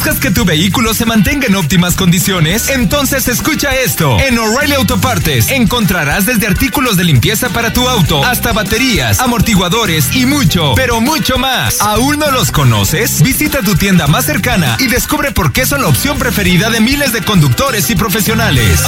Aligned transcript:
¿Buscas 0.00 0.18
que 0.18 0.30
tu 0.30 0.46
vehículo 0.46 0.94
se 0.94 1.04
mantenga 1.04 1.46
en 1.46 1.54
óptimas 1.56 1.94
condiciones? 1.94 2.70
Entonces 2.70 3.28
escucha 3.28 3.76
esto. 3.76 4.18
En 4.18 4.38
O'Reilly 4.38 4.72
Autopartes 4.72 5.50
encontrarás 5.50 6.24
desde 6.24 6.46
artículos 6.46 6.96
de 6.96 7.04
limpieza 7.04 7.50
para 7.50 7.70
tu 7.74 7.86
auto 7.86 8.24
hasta 8.24 8.54
baterías, 8.54 9.20
amortiguadores 9.20 10.16
y 10.16 10.24
mucho, 10.24 10.72
pero 10.74 11.02
mucho 11.02 11.36
más. 11.36 11.82
¿Aún 11.82 12.18
no 12.18 12.30
los 12.30 12.50
conoces? 12.50 13.20
Visita 13.20 13.60
tu 13.60 13.74
tienda 13.74 14.06
más 14.06 14.24
cercana 14.24 14.78
y 14.80 14.86
descubre 14.86 15.32
por 15.32 15.52
qué 15.52 15.66
son 15.66 15.82
la 15.82 15.88
opción 15.88 16.18
preferida 16.18 16.70
de 16.70 16.80
miles 16.80 17.12
de 17.12 17.20
conductores 17.20 17.90
y 17.90 17.94
profesionales. 17.94 18.80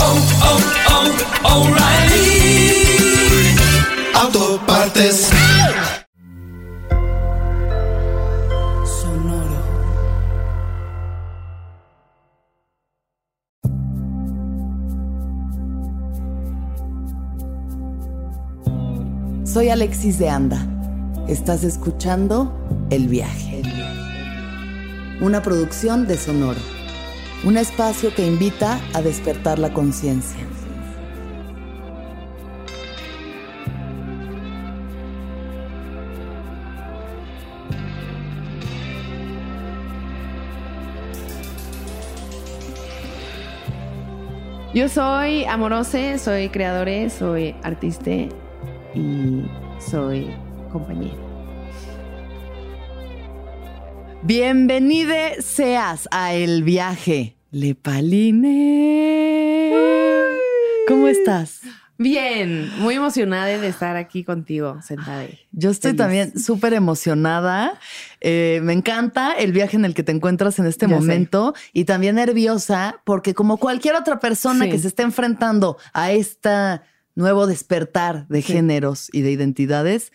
Autopartes. 4.14 5.28
Soy 19.52 19.68
Alexis 19.68 20.18
de 20.18 20.30
Anda. 20.30 20.66
Estás 21.28 21.62
escuchando 21.62 22.86
El 22.88 23.06
Viaje. 23.06 23.60
Una 25.20 25.42
producción 25.42 26.06
de 26.06 26.16
Sonoro. 26.16 26.58
Un 27.44 27.58
espacio 27.58 28.14
que 28.14 28.26
invita 28.26 28.80
a 28.94 29.02
despertar 29.02 29.58
la 29.58 29.70
conciencia. 29.74 30.40
Yo 44.72 44.88
soy 44.88 45.44
Amorose, 45.44 46.18
soy 46.18 46.48
creadora, 46.48 47.10
soy 47.10 47.54
artista 47.62 48.12
y 48.94 49.44
soy 49.80 50.30
compañera. 50.70 51.16
Bienvenide 54.22 55.42
seas 55.42 56.08
a 56.10 56.32
El 56.34 56.62
Viaje. 56.62 57.36
Lepaline. 57.50 58.78
¿Cómo 60.88 61.08
estás? 61.08 61.60
Bien, 61.98 62.70
muy 62.80 62.94
emocionada 62.94 63.46
de 63.46 63.68
estar 63.68 63.96
aquí 63.96 64.24
contigo, 64.24 64.80
sentada. 64.82 65.20
ahí. 65.20 65.38
Yo 65.52 65.70
estoy 65.70 65.90
Feliz. 65.90 65.98
también 65.98 66.38
súper 66.38 66.72
emocionada. 66.74 67.78
Eh, 68.20 68.60
me 68.64 68.72
encanta 68.72 69.32
el 69.34 69.52
viaje 69.52 69.76
en 69.76 69.84
el 69.84 69.94
que 69.94 70.02
te 70.02 70.10
encuentras 70.12 70.58
en 70.58 70.66
este 70.66 70.86
Ya 70.86 70.94
sé. 70.94 71.00
momento 71.00 71.54
y 71.72 71.84
también 71.84 72.16
nerviosa 72.16 73.00
porque 73.04 73.34
como 73.34 73.58
cualquier 73.58 73.94
otra 73.94 74.18
persona 74.18 74.64
Sí. 74.64 74.70
que 74.70 74.78
se 74.78 74.88
esté 74.88 75.02
enfrentando 75.02 75.76
a 75.92 76.10
este 76.12 76.80
nuevo 77.14 77.46
despertar 77.46 78.26
de 78.28 78.42
Sí. 78.42 78.52
géneros 78.54 79.08
y 79.12 79.22
de 79.22 79.30
identidades, 79.32 80.12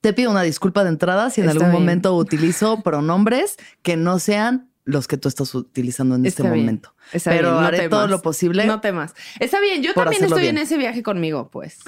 te 0.00 0.12
pido 0.12 0.30
una 0.30 0.42
disculpa 0.42 0.84
de 0.84 0.90
entrada 0.90 1.30
si 1.30 1.40
en 1.40 1.48
Está 1.48 1.58
algún 1.58 1.70
bien. 1.72 1.82
momento 1.82 2.14
utilizo 2.16 2.82
pronombres 2.82 3.56
que 3.82 3.96
no 3.96 4.18
sean 4.18 4.70
los 4.84 5.08
que 5.08 5.16
tú 5.16 5.28
estás 5.28 5.52
utilizando 5.54 6.14
en 6.14 6.26
este 6.26 6.42
bien. 6.44 6.54
momento. 6.54 6.94
Está 7.12 7.30
Pero 7.30 7.48
bien, 7.50 7.60
no 7.60 7.66
haré 7.66 7.88
todo 7.88 8.06
lo 8.06 8.22
posible. 8.22 8.66
No 8.66 8.80
temas. 8.80 9.14
Está 9.40 9.60
bien, 9.60 9.82
yo 9.82 9.94
también 9.94 10.22
estoy 10.22 10.46
en 10.46 10.58
ese 10.58 10.76
viaje 10.78 11.02
conmigo, 11.02 11.50
pues. 11.50 11.80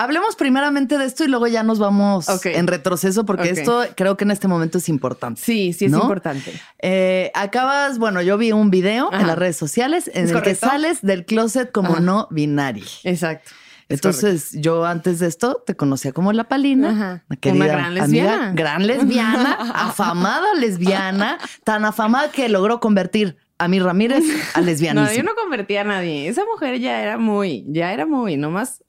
Hablemos 0.00 0.36
primeramente 0.36 0.96
de 0.96 1.04
esto 1.06 1.24
y 1.24 1.26
luego 1.26 1.48
ya 1.48 1.64
nos 1.64 1.80
vamos 1.80 2.26
en 2.46 2.68
retroceso 2.68 3.26
porque 3.26 3.50
esto 3.50 3.84
creo 3.96 4.16
que 4.16 4.22
en 4.22 4.30
este 4.30 4.46
momento 4.46 4.78
es 4.78 4.88
importante. 4.88 5.40
Sí, 5.42 5.72
sí 5.72 5.86
es 5.86 5.90
¿No? 5.90 6.02
importante. 6.02 6.52
Eh, 6.78 7.32
acabas, 7.34 7.98
bueno, 7.98 8.22
yo 8.22 8.38
vi 8.38 8.52
un 8.52 8.70
video 8.70 9.08
Ajá. 9.12 9.20
en 9.20 9.26
las 9.26 9.36
redes 9.36 9.56
sociales 9.56 10.06
en 10.14 10.24
¿Es 10.24 10.30
el 10.30 10.36
correcto? 10.38 10.48
que 10.48 10.54
sales 10.70 11.02
del 11.02 11.24
closet 11.24 11.72
como 11.72 11.94
Ajá. 11.94 12.00
no 12.00 12.28
binario. 12.30 12.84
Exacto. 13.02 13.50
Es 13.88 13.96
Entonces, 13.96 14.50
yo 14.52 14.84
antes 14.86 15.18
de 15.18 15.26
esto 15.26 15.64
te 15.66 15.74
conocía 15.74 16.12
como 16.12 16.32
la 16.32 16.44
Palina, 16.44 16.90
Ajá. 16.90 17.24
una 17.28 17.36
querida 17.40 17.64
Una 17.64 17.72
gran 17.74 17.94
lesbiana. 17.94 18.34
amiga, 18.34 18.52
gran 18.54 18.86
lesbiana, 18.86 19.54
afamada 19.74 20.54
lesbiana, 20.60 21.38
tan 21.64 21.84
afamada 21.84 22.30
que 22.30 22.48
logró 22.48 22.78
convertir 22.80 23.36
a 23.58 23.66
mi 23.66 23.80
Ramírez 23.80 24.22
a 24.54 24.60
lesbianismo. 24.60 25.08
No, 25.08 25.12
yo 25.16 25.22
no 25.24 25.34
convertí 25.34 25.76
a 25.76 25.82
nadie. 25.84 26.28
Esa 26.28 26.42
mujer 26.44 26.78
ya 26.78 27.02
era 27.02 27.18
muy, 27.18 27.64
ya 27.68 27.92
era 27.92 28.06
muy, 28.06 28.36
nomás 28.36 28.84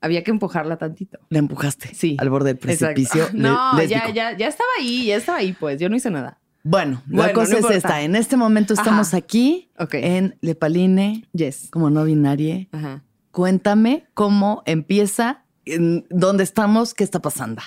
había 0.00 0.22
que 0.24 0.30
empujarla 0.30 0.76
tantito. 0.78 1.18
La 1.30 1.38
empujaste 1.38 1.94
Sí. 1.94 2.16
al 2.18 2.30
borde 2.30 2.50
del 2.50 2.58
precipicio. 2.58 3.26
No, 3.34 3.72
ya, 3.72 3.78
lésbico. 3.98 4.14
ya, 4.14 4.36
ya 4.36 4.48
estaba 4.48 4.68
ahí, 4.78 5.06
ya 5.06 5.16
estaba 5.16 5.38
ahí, 5.38 5.52
pues. 5.58 5.80
Yo 5.80 5.88
no 5.88 5.96
hice 5.96 6.10
nada. 6.10 6.38
Bueno, 6.64 7.02
la 7.08 7.16
Bueno, 7.24 7.32
cosa 7.34 7.52
no 7.52 7.58
es 7.58 7.64
importa. 7.64 7.76
esta. 7.76 8.02
En 8.02 8.16
este 8.16 8.36
momento 8.36 8.74
estamos 8.74 9.08
Ajá. 9.08 9.16
aquí 9.18 9.70
Ok. 9.78 9.94
en 9.94 10.36
Lepaline, 10.40 11.26
Yes. 11.32 11.68
como 11.70 11.88
no 11.90 12.04
binaria. 12.04 12.66
Ajá. 12.72 13.04
Cuéntame 13.30 14.06
cómo 14.14 14.62
empieza, 14.66 15.44
en 15.64 16.06
dónde 16.10 16.42
estamos, 16.44 16.94
qué 16.94 17.04
está 17.04 17.20
pasando. 17.20 17.62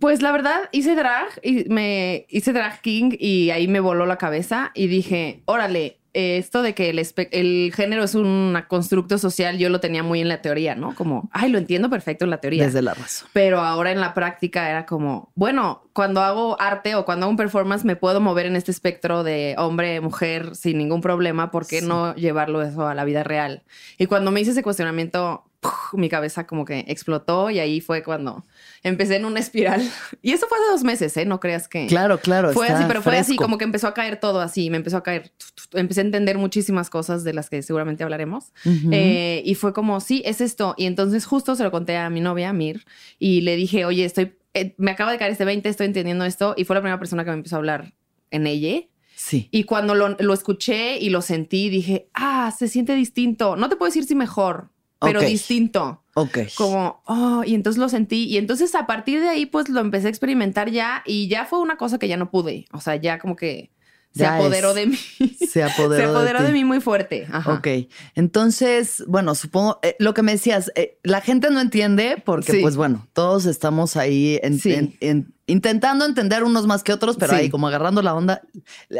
Pues 0.00 0.22
la 0.22 0.32
verdad, 0.32 0.68
hice 0.72 0.96
drag 0.96 1.28
y 1.42 1.68
me 1.68 2.26
hice 2.28 2.52
drag 2.52 2.80
king 2.80 3.12
y 3.18 3.50
ahí 3.50 3.68
me 3.68 3.78
voló 3.78 4.06
la 4.06 4.16
cabeza 4.18 4.72
y 4.74 4.88
dije, 4.88 5.42
órale, 5.46 6.00
eh, 6.14 6.38
esto 6.38 6.62
de 6.62 6.74
que 6.74 6.90
el, 6.90 7.72
género 7.74 8.04
es 8.04 8.14
un 8.14 8.56
constructo 8.68 9.18
social, 9.18 9.58
yo 9.58 9.68
lo 9.68 9.80
tenía 9.80 10.02
muy 10.02 10.20
en 10.20 10.28
la 10.28 10.40
teoría, 10.40 10.74
¿no? 10.74 10.94
Como, 10.94 11.28
ay, 11.32 11.50
lo 11.50 11.58
entiendo 11.58 11.90
perfecto 11.90 12.24
en 12.24 12.30
la 12.30 12.38
teoría. 12.38 12.64
Desde 12.64 12.82
la 12.82 12.94
razón. 12.94 13.28
Pero 13.32 13.60
ahora 13.60 13.90
en 13.90 14.00
la 14.00 14.14
práctica 14.14 14.70
era 14.70 14.86
como, 14.86 15.32
bueno, 15.34 15.82
cuando 15.92 16.22
hago 16.22 16.60
arte 16.60 16.94
o 16.94 17.04
cuando 17.04 17.24
hago 17.26 17.30
un 17.30 17.36
performance 17.36 17.84
me 17.84 17.96
puedo 17.96 18.20
mover 18.20 18.46
en 18.46 18.56
este 18.56 18.70
espectro 18.70 19.24
de 19.24 19.56
hombre, 19.58 20.00
mujer 20.00 20.54
sin 20.54 20.78
ningún 20.78 21.00
problema, 21.00 21.50
¿por 21.50 21.66
qué 21.66 21.80
Sí. 21.80 21.86
no 21.86 22.14
llevarlo 22.14 22.62
eso 22.62 22.86
a 22.86 22.94
la 22.94 23.04
vida 23.04 23.24
real? 23.24 23.64
Y 23.98 24.06
cuando 24.06 24.30
me 24.30 24.40
hice 24.40 24.52
ese 24.52 24.62
cuestionamiento, 24.62 25.44
¡puf! 25.64 25.94
mi 25.94 26.08
cabeza 26.08 26.46
como 26.46 26.64
que 26.64 26.84
explotó 26.88 27.50
y 27.50 27.58
ahí 27.58 27.80
fue 27.80 28.02
cuando 28.02 28.44
empecé 28.82 29.16
en 29.16 29.24
una 29.24 29.40
espiral. 29.40 29.82
Y 30.22 30.32
eso 30.32 30.46
fue 30.48 30.58
hace 30.58 30.70
dos 30.70 30.84
meses, 30.84 31.16
¿eh? 31.16 31.24
No 31.24 31.40
creas 31.40 31.68
que... 31.68 31.86
Claro, 31.86 32.18
claro. 32.18 32.52
Fue 32.52 32.68
así, 32.68 32.84
pero 32.86 33.02
fue 33.02 33.16
así, 33.16 33.32
fresco. 33.32 33.44
como 33.44 33.58
que 33.58 33.64
empezó 33.64 33.88
a 33.88 33.94
caer 33.94 34.18
todo 34.18 34.40
así, 34.40 34.70
me 34.70 34.76
empezó 34.76 34.96
a 34.98 35.02
caer, 35.02 35.32
empecé 35.72 36.00
a 36.00 36.04
entender 36.04 36.38
muchísimas 36.38 36.90
cosas 36.90 37.24
de 37.24 37.34
las 37.34 37.50
que 37.50 37.62
seguramente 37.62 38.04
hablaremos. 38.04 38.52
Ujú. 38.64 38.90
Eh, 38.92 39.42
y 39.44 39.54
fue 39.54 39.72
como, 39.72 40.00
sí, 40.00 40.22
es 40.24 40.40
esto. 40.40 40.74
Y 40.76 40.86
entonces 40.86 41.26
justo 41.26 41.54
se 41.56 41.62
lo 41.62 41.70
conté 41.70 41.96
a 41.96 42.08
mi 42.10 42.20
novia, 42.20 42.52
Mir, 42.52 42.84
y 43.18 43.42
le 43.42 43.56
dije, 43.56 43.84
oye, 43.84 44.04
estoy, 44.04 44.34
eh, 44.54 44.74
me 44.78 44.90
acaba 44.92 45.12
de 45.12 45.18
caer 45.18 45.32
este 45.32 45.44
20, 45.44 45.68
estoy 45.68 45.86
entendiendo 45.86 46.24
esto. 46.24 46.54
Y 46.56 46.64
fue 46.64 46.74
la 46.74 46.80
primera 46.80 46.98
persona 46.98 47.24
que 47.24 47.30
me 47.30 47.36
empezó 47.36 47.56
a 47.56 47.58
hablar 47.58 47.92
en 48.30 48.46
ella. 48.46 48.80
sí. 49.14 49.48
Y 49.50 49.64
cuando 49.64 49.94
lo, 49.94 50.10
lo 50.18 50.32
escuché 50.32 50.98
y 50.98 51.10
lo 51.10 51.22
sentí, 51.22 51.68
dije, 51.70 52.08
ah, 52.14 52.52
se 52.56 52.68
siente 52.68 52.94
distinto. 52.94 53.56
No 53.56 53.68
te 53.68 53.76
puedo 53.76 53.88
decir 53.88 54.04
si 54.04 54.14
mejor, 54.14 54.70
pero 55.04 55.20
distinto. 55.20 56.02
Ok. 56.14 56.38
Como, 56.56 57.02
oh, 57.06 57.42
y 57.44 57.54
entonces 57.54 57.78
lo 57.80 57.88
sentí. 57.88 58.24
Y 58.26 58.38
entonces 58.38 58.74
a 58.74 58.86
partir 58.86 59.20
de 59.20 59.28
ahí, 59.28 59.46
pues 59.46 59.68
lo 59.68 59.80
empecé 59.80 60.06
a 60.06 60.10
experimentar 60.10 60.70
ya 60.70 61.02
y 61.04 61.28
ya 61.28 61.44
fue 61.44 61.58
una 61.60 61.76
cosa 61.76 61.98
que 61.98 62.08
ya 62.08 62.16
no 62.16 62.30
pude. 62.30 62.66
O 62.72 62.80
sea, 62.80 62.96
ya 62.96 63.18
como 63.18 63.34
que 63.36 63.70
se 64.12 64.20
Ya 64.22 64.36
apoderó 64.36 64.70
es. 64.70 64.74
de 64.76 64.86
mí. 64.86 64.96
Se 65.48 65.62
apoderó, 65.64 65.96
se 65.96 66.04
apoderó 66.10 66.42
de, 66.42 66.52
mí 66.52 66.64
muy 66.64 66.80
fuerte. 66.80 67.26
Ajá. 67.32 67.54
Ok, 67.54 67.66
entonces, 68.14 69.04
bueno, 69.06 69.34
supongo, 69.34 69.78
eh, 69.82 69.96
lo 69.98 70.14
que 70.14 70.22
me 70.22 70.32
decías, 70.32 70.70
eh, 70.76 70.98
la 71.02 71.20
gente 71.20 71.50
no 71.50 71.60
entiende 71.60 72.22
porque, 72.24 72.52
Sí. 72.52 72.58
pues 72.60 72.76
bueno, 72.76 73.06
todos 73.12 73.44
estamos 73.46 73.96
ahí 73.96 74.38
en- 74.42 74.58
Sí. 74.58 74.72
en- 74.74 74.96
en- 75.00 75.34
intentando 75.46 76.06
entender 76.06 76.42
unos 76.44 76.66
más 76.66 76.82
que 76.84 76.92
otros, 76.92 77.16
pero 77.16 77.32
Sí. 77.34 77.40
ahí 77.40 77.50
como 77.50 77.66
agarrando 77.68 78.02
la 78.02 78.14
onda. 78.14 78.42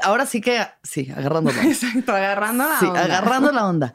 Ahora 0.02 0.26
sí 0.26 0.40
que, 0.40 0.60
sí, 0.82 1.10
agarrando 1.16 1.52
la 1.52 1.60
onda. 1.60 1.70
Exacto, 1.72 2.12
agarrando 2.12 2.64
la 2.68 2.78
Sí, 2.80 2.86
onda. 2.86 3.04
agarrando 3.04 3.52
la 3.52 3.66
onda. 3.68 3.94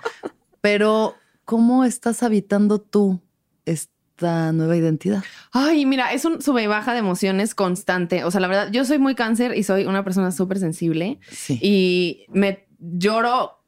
Pero, 0.62 1.16
¿cómo 1.50 1.84
estás 1.84 2.22
habitando 2.22 2.80
tú 2.80 3.20
esta 3.66 4.52
nueva 4.52 4.78
identidad? 4.78 5.24
Ay, 5.52 5.84
mira, 5.88 6.14
es 6.14 6.24
un 6.26 6.44
sube 6.44 6.62
y 6.62 6.68
baja 6.68 6.94
de 6.94 7.00
emociones 7.00 7.56
constante. 7.56 8.24
O 8.24 8.30
sea, 8.30 8.40
la 8.40 8.48
verdad, 8.48 8.70
yo 8.72 8.86
soy 8.86 9.00
muy 9.00 9.16
cáncer 9.16 9.58
y 9.58 9.64
soy 9.64 9.86
una 9.86 10.04
persona 10.04 10.32
súper 10.32 10.60
sensible 10.60 11.20
Sí. 11.32 11.58
y 11.60 12.26
me 12.30 12.68
lloro 12.80 13.64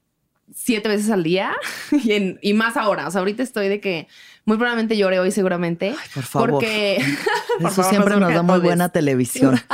siete 0.54 0.89
veces 0.89 1.10
al 1.10 1.24
día 1.24 1.54
y, 1.92 2.12
en- 2.12 2.38
y 2.44 2.54
más 2.54 2.78
ahora. 2.78 3.07
O 3.07 3.12
sea, 3.12 3.19
ahorita 3.19 3.42
estoy 3.42 3.68
de 3.68 3.80
que 3.80 4.07
muy 4.45 4.57
probablemente 4.57 4.95
llore 4.95 5.18
hoy 5.19 5.31
seguramente. 5.31 5.95
por 6.13 6.24
favor. 6.24 6.51
Porque 6.51 7.04
por 7.60 7.72
Eso 7.72 7.75
favor, 7.77 7.89
siempre 7.89 8.13
no 8.13 8.19
nos 8.19 8.34
da 8.36 8.44
muy 8.44 8.60
buena 8.60 8.89
televisión. 8.89 9.60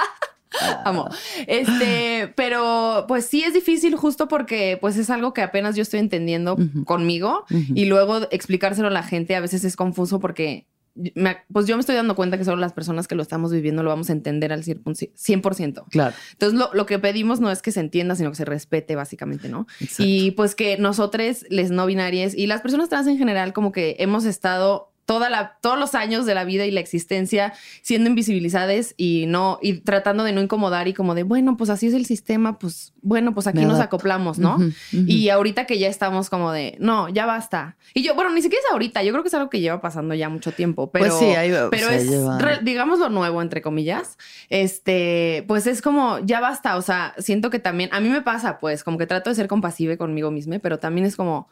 Amo. 0.85 1.09
Este, 1.45 2.33
pero 2.35 3.05
pues 3.07 3.25
sí 3.25 3.43
es 3.43 3.53
difícil 3.53 3.95
justo 3.95 4.27
porque 4.27 4.77
pues 4.79 4.97
es 4.97 5.09
algo 5.09 5.33
que 5.33 5.41
apenas 5.41 5.75
yo 5.75 5.81
estoy 5.81 5.99
entendiendo 5.99 6.57
conmigo 6.85 7.45
y 7.49 7.85
luego 7.85 8.21
explicárselo 8.31 8.87
a 8.87 8.91
la 8.91 9.03
gente 9.03 9.35
a 9.35 9.39
veces 9.39 9.63
es 9.63 9.75
confuso 9.75 10.19
porque 10.19 10.67
me- 11.13 11.37
pues 11.53 11.67
yo 11.67 11.75
me 11.75 11.81
estoy 11.81 11.95
dando 11.95 12.15
cuenta 12.15 12.37
que 12.39 12.43
solo 12.43 12.57
las 12.57 12.73
personas 12.73 13.07
que 13.07 13.13
lo 13.15 13.21
estamos 13.21 13.51
viviendo 13.51 13.83
lo 13.83 13.89
vamos 13.91 14.09
a 14.09 14.13
entender 14.13 14.51
al 14.51 14.63
100%. 14.63 15.85
Claro. 15.89 16.15
Entonces 16.31 16.57
lo, 16.57 16.73
lo 16.73 16.85
que 16.85 16.97
pedimos 16.99 17.39
no 17.39 17.51
es 17.51 17.61
que 17.61 17.71
se 17.71 17.79
entienda, 17.81 18.15
sino 18.15 18.31
que 18.31 18.37
se 18.37 18.45
respete 18.45 18.95
básicamente, 18.95 19.47
¿no? 19.49 19.67
Exacto. 19.79 20.03
Y 20.05 20.31
pues 20.31 20.55
que 20.55 20.77
nosotros, 20.77 21.45
les 21.49 21.69
no 21.71 21.85
binarias 21.85 22.33
y 22.35 22.47
las 22.47 22.61
personas 22.61 22.89
trans 22.89 23.07
en 23.07 23.17
general, 23.19 23.53
como 23.53 23.71
que 23.71 23.95
hemos 23.99 24.25
estado 24.25 24.91
toda 25.07 25.29
la, 25.29 25.57
todos 25.61 25.79
los 25.79 25.95
años 25.95 26.25
de 26.25 26.35
la 26.35 26.43
vida 26.43 26.65
y 26.65 26.71
la 26.71 26.81
existencia 26.81 27.53
siendo 27.81 28.09
invisibilizadas 28.09 28.93
y 28.97 29.23
no, 29.27 29.57
y 29.61 29.79
tratando 29.79 30.25
de 30.25 30.33
no 30.33 30.41
incomodar 30.41 30.89
y 30.89 30.93
como 30.93 31.15
de, 31.15 31.23
bueno, 31.23 31.55
pues 31.55 31.69
así 31.69 31.87
es 31.87 31.93
el 31.93 32.05
sistema, 32.05 32.59
pues 32.59 32.93
bueno, 33.01 33.33
pues 33.33 33.47
aquí 33.47 33.63
nos 33.63 33.79
acoplamos, 33.79 34.37
¿no? 34.37 34.57
Y 34.91 35.29
ahorita 35.29 35.65
que 35.65 35.79
ya 35.79 35.87
estamos 35.87 36.29
como 36.29 36.51
de, 36.51 36.75
no, 36.79 37.07
ya 37.07 37.25
basta. 37.25 37.77
Y 37.93 38.03
yo, 38.03 38.15
bueno, 38.15 38.31
ni 38.33 38.41
siquiera 38.41 38.61
es 38.67 38.71
ahorita, 38.73 39.01
yo 39.01 39.13
creo 39.13 39.23
que 39.23 39.29
es 39.29 39.33
algo 39.33 39.49
que 39.49 39.61
lleva 39.61 39.79
pasando 39.79 40.13
ya 40.13 40.27
mucho 40.27 40.51
tiempo, 40.51 40.91
pero, 40.91 41.05
Pues 41.05 41.17
sí, 41.17 41.25
ahí 41.35 41.51
va, 41.51 41.69
pero 41.69 41.89
es, 41.89 42.05
re- 42.39 42.59
digamos 42.63 42.99
lo 42.99 43.07
nuevo, 43.07 43.41
entre 43.41 43.61
comillas, 43.61 44.17
este, 44.49 45.45
pues 45.47 45.67
es 45.67 45.81
como, 45.81 46.19
ya 46.19 46.41
basta, 46.41 46.75
o 46.75 46.81
sea, 46.81 47.13
siento 47.17 47.49
que 47.49 47.59
también, 47.59 47.89
a 47.93 48.01
mí 48.01 48.09
me 48.09 48.21
pasa, 48.21 48.59
pues, 48.59 48.83
como 48.83 48.97
que 48.97 49.07
trato 49.07 49.29
de 49.29 49.37
ser 49.37 49.47
compasiva 49.47 49.95
conmigo 49.95 50.31
misma, 50.31 50.59
pero 50.59 50.79
también 50.79 51.07
es 51.07 51.15
como, 51.15 51.47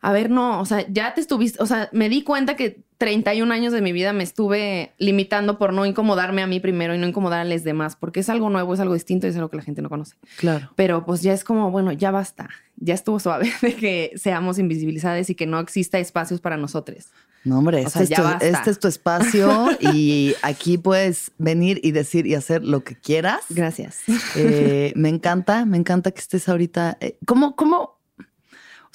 a 0.00 0.12
ver, 0.12 0.30
no, 0.30 0.60
o 0.60 0.64
sea, 0.66 0.86
ya 0.88 1.14
te 1.14 1.20
estuviste, 1.20 1.62
o 1.62 1.66
sea, 1.66 1.88
me 1.92 2.08
di 2.08 2.22
cuenta 2.22 2.54
que 2.56 2.84
31 2.98 3.52
años 3.52 3.72
de 3.72 3.82
mi 3.82 3.92
vida 3.92 4.12
me 4.14 4.24
estuve 4.24 4.92
limitando 4.98 5.58
por 5.58 5.72
no 5.72 5.84
incomodarme 5.84 6.42
a 6.42 6.46
mí 6.46 6.60
primero 6.60 6.94
y 6.94 6.98
no 6.98 7.06
incomodar 7.06 7.40
a 7.40 7.44
los 7.44 7.62
demás, 7.64 7.94
porque 7.96 8.20
es 8.20 8.28
algo 8.30 8.48
nuevo, 8.48 8.72
es 8.72 8.80
algo 8.80 8.94
distinto 8.94 9.26
y 9.26 9.30
es 9.30 9.36
algo 9.36 9.50
que 9.50 9.56
la 9.58 9.62
gente 9.62 9.82
no 9.82 9.88
conoce. 9.90 10.14
Claro. 10.38 10.70
Pero 10.76 11.04
pues 11.04 11.20
ya 11.22 11.32
es 11.34 11.44
como, 11.44 11.70
bueno, 11.70 11.92
ya 11.92 12.10
basta. 12.10 12.48
Ya 12.76 12.94
estuvo 12.94 13.18
suave 13.20 13.52
de 13.62 13.74
que 13.74 14.12
seamos 14.16 14.58
invisibilizadas 14.58 15.28
y 15.28 15.34
que 15.34 15.46
no 15.46 15.60
exista 15.60 15.98
espacios 15.98 16.40
para 16.40 16.56
nosotros. 16.56 17.08
No, 17.44 17.58
hombre, 17.58 17.78
O 17.84 17.86
este, 17.86 17.90
sea, 17.92 18.02
es 18.02 18.10
tu, 18.10 18.22
basta. 18.22 18.46
este 18.46 18.70
es 18.70 18.78
tu 18.80 18.88
espacio 18.88 19.68
y 19.80 20.34
aquí 20.42 20.78
puedes 20.78 21.30
venir 21.38 21.80
y 21.82 21.92
decir 21.92 22.26
y 22.26 22.34
hacer 22.34 22.64
lo 22.64 22.82
que 22.82 22.96
quieras. 22.96 23.40
Gracias. 23.50 24.00
Eh, 24.36 24.92
me 24.96 25.08
encanta, 25.10 25.64
me 25.64 25.76
encanta 25.76 26.10
que 26.10 26.20
estés 26.20 26.48
ahorita. 26.48 26.96
eh, 27.00 27.18
¿Cómo, 27.24 27.54
cómo, 27.54 27.95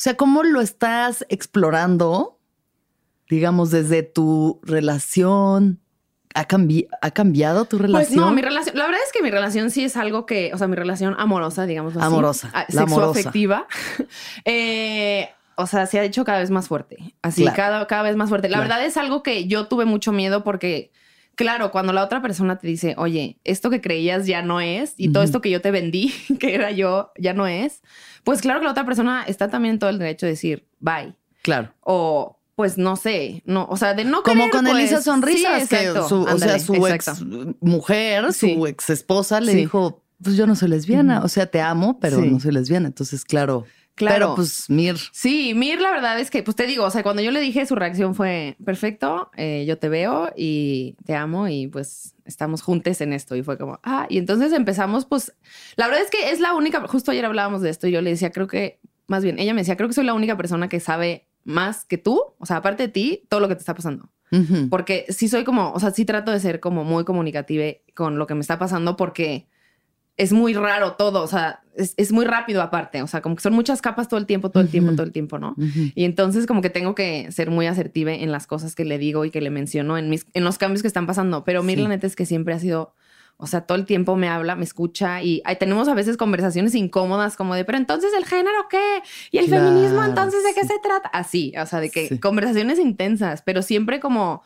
sea, 0.02 0.16
cómo 0.18 0.44
lo 0.44 0.62
estás 0.62 1.26
explorando, 1.30 2.40
digamos, 3.30 3.72
desde 3.72 4.04
tu 4.04 4.60
relación? 4.64 5.80
¿Ha, 6.34 6.48
cambi- 6.48 6.88
ha 7.02 7.12
cambiado 7.12 7.66
tu 7.66 7.78
Pues 7.78 7.90
relación? 7.92 8.20
no, 8.22 8.32
mi 8.32 8.42
relación, 8.42 8.78
la 8.78 8.86
verdad 8.86 9.02
es 9.06 9.12
que 9.12 9.22
mi 9.22 9.30
relación 9.32 9.70
sí 9.70 9.84
es 9.84 9.98
algo 9.98 10.26
que, 10.26 10.52
o 10.54 10.58
sea, 10.58 10.68
mi 10.68 10.78
relación 10.78 11.14
amorosa, 11.20 11.66
digamos 11.66 11.96
así. 11.98 12.06
Amorosa, 12.06 12.50
ah, 12.54 12.66
amorosa. 12.78 13.14
Sexoafectiva. 13.14 13.68
eh, 14.46 15.30
o 15.56 15.68
sea, 15.68 15.86
se 15.86 16.00
ha 16.00 16.04
hecho 16.04 16.24
cada 16.24 16.40
vez 16.40 16.50
más 16.50 16.68
fuerte. 16.68 17.14
Así, 17.22 17.42
Claro. 17.44 17.56
cada, 17.58 17.88
cada 17.88 18.04
vez 18.04 18.16
más 18.16 18.30
fuerte. 18.30 18.48
La 18.50 18.58
Claro. 18.58 18.70
verdad 18.70 18.86
es 18.86 18.98
algo 18.98 19.22
que 19.24 19.48
yo 19.48 19.68
tuve 19.68 19.86
mucho 19.86 20.12
miedo 20.12 20.44
porque, 20.44 20.92
claro, 21.36 21.72
cuando 21.72 21.94
la 21.94 22.04
otra 22.04 22.22
persona 22.22 22.58
te 22.58 22.68
dice, 22.68 22.96
oye, 22.98 23.40
esto 23.44 23.70
que 23.70 23.82
creías 23.82 24.28
ya 24.28 24.42
no 24.42 24.62
es 24.62 24.94
y 24.98 25.10
todo 25.12 25.24
esto 25.24 25.42
que 25.42 25.50
yo 25.50 25.62
te 25.62 25.72
vendí, 25.72 26.14
que 26.40 26.54
era 26.56 26.72
yo, 26.72 27.12
ya 27.18 27.34
no 27.34 27.48
es, 27.48 27.82
pues 28.24 28.42
claro 28.42 28.60
que 28.60 28.66
la 28.66 28.72
otra 28.72 28.86
persona 28.86 29.24
está 29.28 29.50
también 29.50 29.74
en 29.74 29.80
todo 29.80 29.90
el 29.90 30.00
derecho 30.00 30.26
de 30.26 30.34
decir, 30.34 30.68
bye. 30.80 31.16
Claro. 31.42 31.74
O 31.82 32.38
pues 32.56 32.78
no 32.78 32.96
sé, 32.96 33.42
no, 33.46 33.66
o 33.72 33.78
sea, 33.78 33.96
de 33.96 34.04
no 34.04 34.22
Como 34.22 34.36
querer, 34.36 34.52
con 34.52 34.66
pues, 34.66 34.78
Elisa 34.78 35.02
Sonrisas, 35.02 35.64
sí, 35.64 35.68
que 35.70 35.94
su, 36.08 36.22
o 36.22 36.38
sea, 36.38 36.60
su 36.60 36.86
ex 36.86 37.24
mujer, 37.60 38.32
Sí. 38.34 38.54
su 38.56 38.68
ex 38.68 38.90
esposa 38.92 39.40
le 39.42 39.54
Sí. 39.54 39.58
dijo, 39.58 40.04
pues 40.24 40.36
yo 40.38 40.46
no 40.46 40.56
soy 40.56 40.68
lesbiana, 40.70 41.18
Ujú. 41.18 41.26
o 41.26 41.30
sea, 41.30 41.48
te 41.48 41.60
amo, 41.62 42.00
pero 42.00 42.22
no 42.22 42.40
soy 42.40 42.52
lesbiana. 42.52 42.88
Entonces, 42.88 43.26
claro. 43.26 43.66
Claro. 43.96 44.16
Pero 44.16 44.36
pues, 44.36 44.70
Mir, 44.70 44.98
Sí, 45.12 45.54
Mir, 45.54 45.80
la 45.80 45.92
verdad 45.92 46.20
es 46.20 46.32
que, 46.32 46.44
pues 46.44 46.56
te 46.56 46.66
digo, 46.66 46.86
o 46.86 46.92
sea, 46.92 47.04
cuando 47.04 47.22
yo 47.22 47.32
le 47.32 47.40
dije, 47.40 47.66
su 47.66 47.76
reacción 47.76 48.16
fue 48.16 48.56
perfecto, 48.64 49.30
eh, 49.36 49.66
yo 49.68 49.78
te 49.78 49.90
veo 49.90 50.32
y 50.36 50.96
te 51.06 51.16
amo 51.16 51.48
y 51.48 51.68
pues 51.68 52.16
estamos 52.26 52.62
juntos 52.62 53.02
en 53.02 53.14
esto. 53.14 53.36
Y 53.36 53.44
fue 53.44 53.58
como, 53.58 53.80
ah, 53.84 54.08
y 54.10 54.18
entonces 54.18 54.54
empezamos, 54.54 55.06
pues, 55.06 55.34
la 55.76 55.88
verdad 55.88 56.04
es 56.04 56.10
que 56.10 56.32
es 56.32 56.40
la 56.40 56.54
única, 56.54 56.88
justo 56.88 57.12
ayer 57.12 57.26
hablábamos 57.26 57.62
de 57.62 57.70
esto 57.70 57.88
y 57.88 57.92
yo 57.92 58.02
le 58.02 58.12
decía, 58.12 58.32
creo 58.32 58.48
que, 58.48 58.80
más 59.08 59.24
bien, 59.24 59.40
ella 59.40 59.54
me 59.54 59.62
decía, 59.62 59.76
creo 59.76 59.90
que 59.90 59.96
soy 59.96 60.06
la 60.06 60.14
única 60.14 60.38
persona 60.38 60.70
que 60.70 60.80
sabe 60.80 61.28
más 61.44 61.86
que 61.86 61.98
tú, 61.98 62.34
o 62.38 62.46
sea, 62.46 62.58
aparte 62.58 62.84
de 62.84 62.90
ti, 62.90 63.24
todo 63.30 63.40
lo 63.40 63.48
que 63.48 63.56
te 63.56 63.60
está 63.60 63.76
pasando. 63.76 64.10
Porque 64.70 65.06
sí 65.10 65.28
soy 65.28 65.44
como, 65.44 65.74
o 65.74 65.80
sea, 65.82 65.92
sí 65.92 66.06
trato 66.06 66.32
de 66.32 66.40
ser 66.40 66.62
como 66.62 66.86
muy 66.86 67.04
comunicativa 67.04 67.66
con 67.94 68.18
lo 68.18 68.28
que 68.28 68.34
me 68.34 68.40
está 68.40 68.58
pasando 68.58 68.96
porque 68.96 69.50
es 70.18 70.34
muy 70.34 70.54
raro 70.54 70.94
todo, 70.94 71.24
o 71.24 71.28
sea, 71.28 71.62
es, 71.76 71.94
es 71.98 72.12
muy 72.12 72.26
rápido 72.26 72.62
aparte, 72.62 73.02
o 73.02 73.08
sea, 73.08 73.22
como 73.22 73.36
que 73.36 73.42
son 73.42 73.54
muchas 73.54 73.82
capas 73.82 74.08
todo 74.08 74.20
el 74.20 74.26
tiempo, 74.26 74.52
todo 74.52 74.62
el 74.62 74.70
tiempo, 74.70 74.92
todo 74.92 75.04
el 75.04 75.12
tiempo, 75.12 75.40
¿no? 75.40 75.56
Y 75.96 76.04
entonces 76.04 76.46
como 76.46 76.62
que 76.62 76.70
tengo 76.70 76.94
que 76.96 77.32
ser 77.32 77.50
muy 77.50 77.66
asertiva 77.66 78.12
en 78.12 78.32
las 78.32 78.46
cosas 78.46 78.76
que 78.76 78.86
le 78.86 78.98
digo 78.98 79.26
y 79.26 79.32
que 79.32 79.42
le 79.42 79.50
menciono 79.50 79.98
en, 79.98 80.10
mis, 80.10 80.28
en 80.34 80.44
los 80.44 80.58
cambios 80.58 80.82
que 80.82 80.88
están 80.88 81.08
pasando. 81.08 81.44
Pero 81.44 81.64
Mir, 81.64 81.78
Sí. 81.78 81.84
la 81.84 81.90
neta 81.90 82.06
es 82.08 82.16
que 82.16 82.26
siempre 82.26 82.54
ha 82.54 82.60
sido, 82.60 82.94
o 83.38 83.48
sea, 83.48 83.62
todo 83.62 83.78
el 83.78 83.86
tiempo 83.86 84.16
me 84.18 84.28
habla, 84.28 84.56
me 84.56 84.66
escucha 84.66 85.24
y 85.24 85.42
ahí 85.46 85.56
tenemos 85.56 85.88
a 85.88 85.94
veces 85.96 86.18
conversaciones 86.18 86.76
incómodas 86.76 87.36
como 87.38 87.56
de, 87.56 87.64
pero 87.66 87.78
entonces 87.80 88.12
el 88.16 88.26
género 88.26 88.68
qué? 88.70 89.02
Y 89.32 89.38
el 89.40 89.48
Claro, 89.48 89.66
feminismo 89.66 90.04
entonces 90.04 90.44
de 90.44 90.54
qué 90.54 90.62
sí. 90.62 90.68
se 90.68 90.80
trata? 90.84 91.08
Así, 91.14 91.54
o 91.58 91.66
sea, 91.66 91.80
de 91.80 91.90
que 91.90 92.10
Sí. 92.10 92.20
conversaciones 92.20 92.78
intensas, 92.80 93.42
pero 93.44 93.62
siempre 93.62 94.00
como 94.02 94.44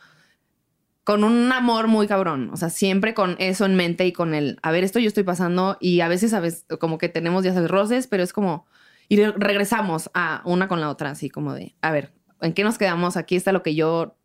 con 1.05 1.23
un 1.23 1.49
amor 1.53 1.87
muy 1.87 2.07
cabrón, 2.07 2.49
o 2.51 2.57
sea, 2.57 2.69
siempre 2.69 3.13
con 3.13 3.37
eso 3.39 3.65
en 3.65 3.75
mente 3.75 4.05
y 4.05 4.11
con 4.11 4.33
el, 4.33 4.59
a 4.63 4.71
ver, 4.71 4.83
esto 4.83 4.99
yo 4.99 5.07
estoy 5.07 5.23
pasando 5.23 5.77
y 5.79 6.01
a 6.01 6.09
veces, 6.09 6.33
a 6.33 6.41
veces, 6.41 6.65
como 6.79 6.97
que 6.97 7.07
tenemos 7.07 7.45
ya 7.45 7.53
sabes 7.53 7.69
roces, 7.71 8.07
pero 8.07 8.23
es 8.23 8.33
como, 8.33 8.65
y 9.07 9.17
re- 9.17 9.33
regresamos 9.37 10.09
a 10.13 10.41
una 10.45 10.67
con 10.67 10.81
la 10.81 10.89
otra, 10.89 11.11
así 11.11 11.29
como 11.29 11.53
de, 11.53 11.75
a 11.81 11.91
ver, 11.91 12.11
¿en 12.41 12.51
qué 12.53 12.63
nos 12.63 12.77
quedamos? 12.77 13.15
Aquí 13.15 13.37
está 13.37 13.53
lo 13.53 13.63
que 13.63 13.75
yo 13.75 14.17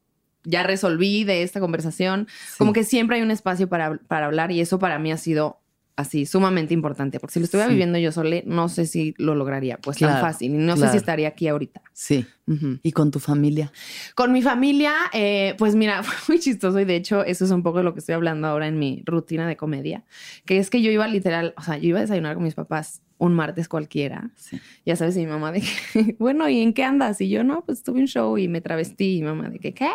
ya 0.42 0.62
resolví 0.62 1.24
de 1.24 1.42
esta 1.42 1.60
conversación. 1.60 2.26
Como 2.56 2.72
que 2.72 2.82
siempre 2.82 3.18
hay 3.18 3.22
un 3.22 3.30
espacio 3.30 3.68
para, 3.68 3.98
para 4.08 4.24
hablar 4.26 4.50
y 4.50 4.60
eso 4.60 4.78
para 4.78 4.98
mí 4.98 5.12
ha 5.12 5.18
sido 5.18 5.59
así 6.00 6.26
sumamente 6.26 6.74
importante, 6.74 7.20
porque 7.20 7.34
si 7.34 7.38
lo 7.40 7.44
estuviera 7.44 7.68
Sí. 7.68 7.74
viviendo 7.74 7.98
yo 7.98 8.10
sola, 8.12 8.36
no 8.46 8.68
sé 8.68 8.86
si 8.86 9.14
lo 9.18 9.34
lograría, 9.34 9.76
pues 9.78 9.96
Claro, 9.98 10.14
tan 10.14 10.22
fácil, 10.22 10.54
y 10.54 10.58
no 10.58 10.72
sé 10.72 10.78
claro. 10.80 10.92
si 10.92 10.96
estaría 10.98 11.28
aquí 11.28 11.48
ahorita. 11.48 11.82
Sí. 11.92 12.26
Ujú. 12.46 12.78
¿Y 12.82 12.92
con 12.92 13.10
tu 13.12 13.20
familia? 13.20 13.70
Con 14.16 14.32
mi 14.32 14.42
familia, 14.42 14.92
eh, 15.12 15.54
pues 15.58 15.76
mira, 15.76 16.02
fue 16.02 16.34
muy 16.34 16.40
chistoso 16.40 16.80
y 16.80 16.84
de 16.84 16.96
hecho 16.96 17.24
eso 17.24 17.44
es 17.44 17.50
un 17.52 17.62
poco 17.62 17.78
de 17.78 17.84
lo 17.84 17.92
que 17.94 18.00
estoy 18.00 18.14
hablando 18.14 18.48
ahora 18.48 18.66
en 18.66 18.78
mi 18.78 19.02
rutina 19.06 19.46
de 19.46 19.56
comedia, 19.56 20.04
que 20.46 20.58
es 20.58 20.68
que 20.70 20.82
yo 20.82 20.90
iba 20.90 21.06
literal, 21.06 21.54
o 21.56 21.62
sea, 21.62 21.76
yo 21.78 21.88
iba 21.90 21.98
a 21.98 22.02
desayunar 22.02 22.34
con 22.34 22.42
mis 22.44 22.54
papás 22.54 23.02
un 23.18 23.34
martes 23.34 23.68
cualquiera, 23.68 24.30
Sí. 24.34 24.58
ya 24.86 24.96
sabes, 24.96 25.14
y 25.18 25.20
mi 25.20 25.26
mamá 25.26 25.52
de 25.52 25.60
que, 25.60 25.68
bueno, 26.18 26.48
¿y 26.48 26.60
en 26.62 26.72
qué 26.72 26.84
andas? 26.84 27.20
Y 27.20 27.28
yo, 27.28 27.44
no, 27.44 27.62
pues 27.66 27.82
tuve 27.82 28.00
un 28.00 28.06
show 28.06 28.38
y 28.38 28.48
me 28.48 28.62
travestí 28.62 29.16
y 29.18 29.20
mi 29.20 29.26
mamá 29.28 29.50
de 29.50 29.58
que, 29.58 29.74
¿qué? 29.74 29.90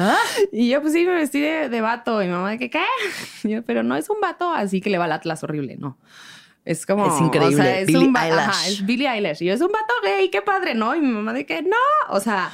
¿Ah? 0.00 0.16
Y 0.52 0.70
yo, 0.70 0.80
pues 0.80 0.92
sí, 0.94 1.04
me 1.04 1.12
vestí 1.12 1.40
de, 1.40 1.68
de 1.68 1.80
vato 1.80 2.22
y 2.22 2.26
mi 2.26 2.32
mamá 2.32 2.56
¿qué? 2.56 2.70
Y 3.44 3.50
yo, 3.50 3.62
pero 3.62 3.82
no 3.82 3.96
es 3.96 4.08
un 4.10 4.20
vato 4.20 4.52
así 4.52 4.80
que 4.80 4.90
le 4.90 4.98
va 4.98 5.04
al 5.04 5.12
Atlas 5.12 5.42
horrible, 5.44 5.76
no. 5.76 5.98
Es 6.64 6.86
como. 6.86 7.06
Es 7.14 7.20
increíble, 7.20 7.54
O 7.54 7.62
sea, 7.64 7.78
es 7.80 7.86
Billie 7.86 8.06
un 8.08 8.16
Eilish. 8.16 8.38
Ajá, 8.38 8.68
es 8.68 8.86
Billie 8.86 9.08
Eilish. 9.08 9.42
Y 9.42 9.46
yo, 9.46 9.54
es 9.54 9.60
un 9.60 9.72
vato 9.72 9.94
gay, 10.04 10.28
qué 10.30 10.42
padre, 10.42 10.74
¿no? 10.74 10.94
Y 10.94 11.00
mi 11.00 11.08
mamá 11.08 11.32
de 11.32 11.46
que, 11.46 11.62
no. 11.62 11.76
O 12.10 12.20
sea, 12.20 12.50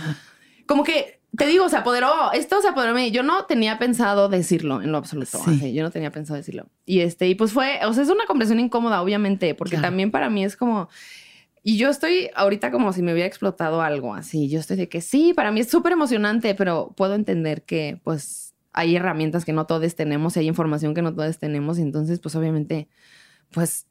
como 0.67 0.85
que 0.85 1.21
te 1.37 1.47
digo, 1.47 1.69
se 1.69 1.77
apoderó, 1.77 2.33
esto 2.33 2.63
se 2.63 2.69
apoderó. 2.69 2.97
Yo 3.09 3.23
no 3.23 3.45
tenía 3.47 3.79
pensado 3.79 4.29
decirlo 4.29 4.81
en 4.81 4.93
lo 4.93 4.99
absoluto. 4.99 5.39
Sí. 5.45 5.51
así, 5.57 5.75
yo 5.75 5.83
no 5.83 5.91
tenía 5.91 6.11
pensado 6.13 6.37
decirlo. 6.37 6.67
Y 6.87 7.01
este, 7.01 7.27
y 7.29 7.35
pues 7.35 7.53
fue, 7.53 7.81
o 7.85 7.93
sea, 7.93 8.05
es 8.05 8.09
una 8.09 8.27
conversación 8.27 8.61
incómoda, 8.65 9.03
obviamente, 9.03 9.55
porque 9.55 9.73
Claro. 9.77 9.89
también 9.89 10.11
para 10.11 10.31
mí 10.31 10.45
es 10.45 10.57
como. 10.57 10.89
Y 11.69 11.79
yo 11.79 11.89
estoy 11.91 12.31
ahorita 12.37 12.71
como 12.71 12.93
si 12.93 13.03
me 13.03 13.13
hubiera 13.13 13.27
explotado 13.27 13.83
algo 13.83 14.15
así. 14.15 14.49
Yo 14.49 14.61
estoy 14.61 14.77
de 14.77 14.89
que 14.89 15.01
sí, 15.01 15.33
para 15.35 15.51
mí 15.51 15.59
es 15.59 15.69
súper 15.69 15.95
emocionante, 15.95 16.55
pero 16.55 16.95
puedo 16.97 17.17
entender 17.17 17.65
que 17.65 18.01
pues 18.05 18.55
hay 18.73 18.95
herramientas 18.95 19.45
que 19.45 19.53
no 19.53 19.67
todos 19.67 19.97
tenemos 19.97 20.37
y 20.37 20.41
hay 20.41 20.47
información 20.47 20.95
que 20.95 21.03
no 21.03 21.13
todos 21.13 21.39
tenemos. 21.39 21.81
Y 21.81 21.83
entonces, 21.83 22.21
pues 22.21 22.37
obviamente, 22.37 22.87
pues 23.51 23.89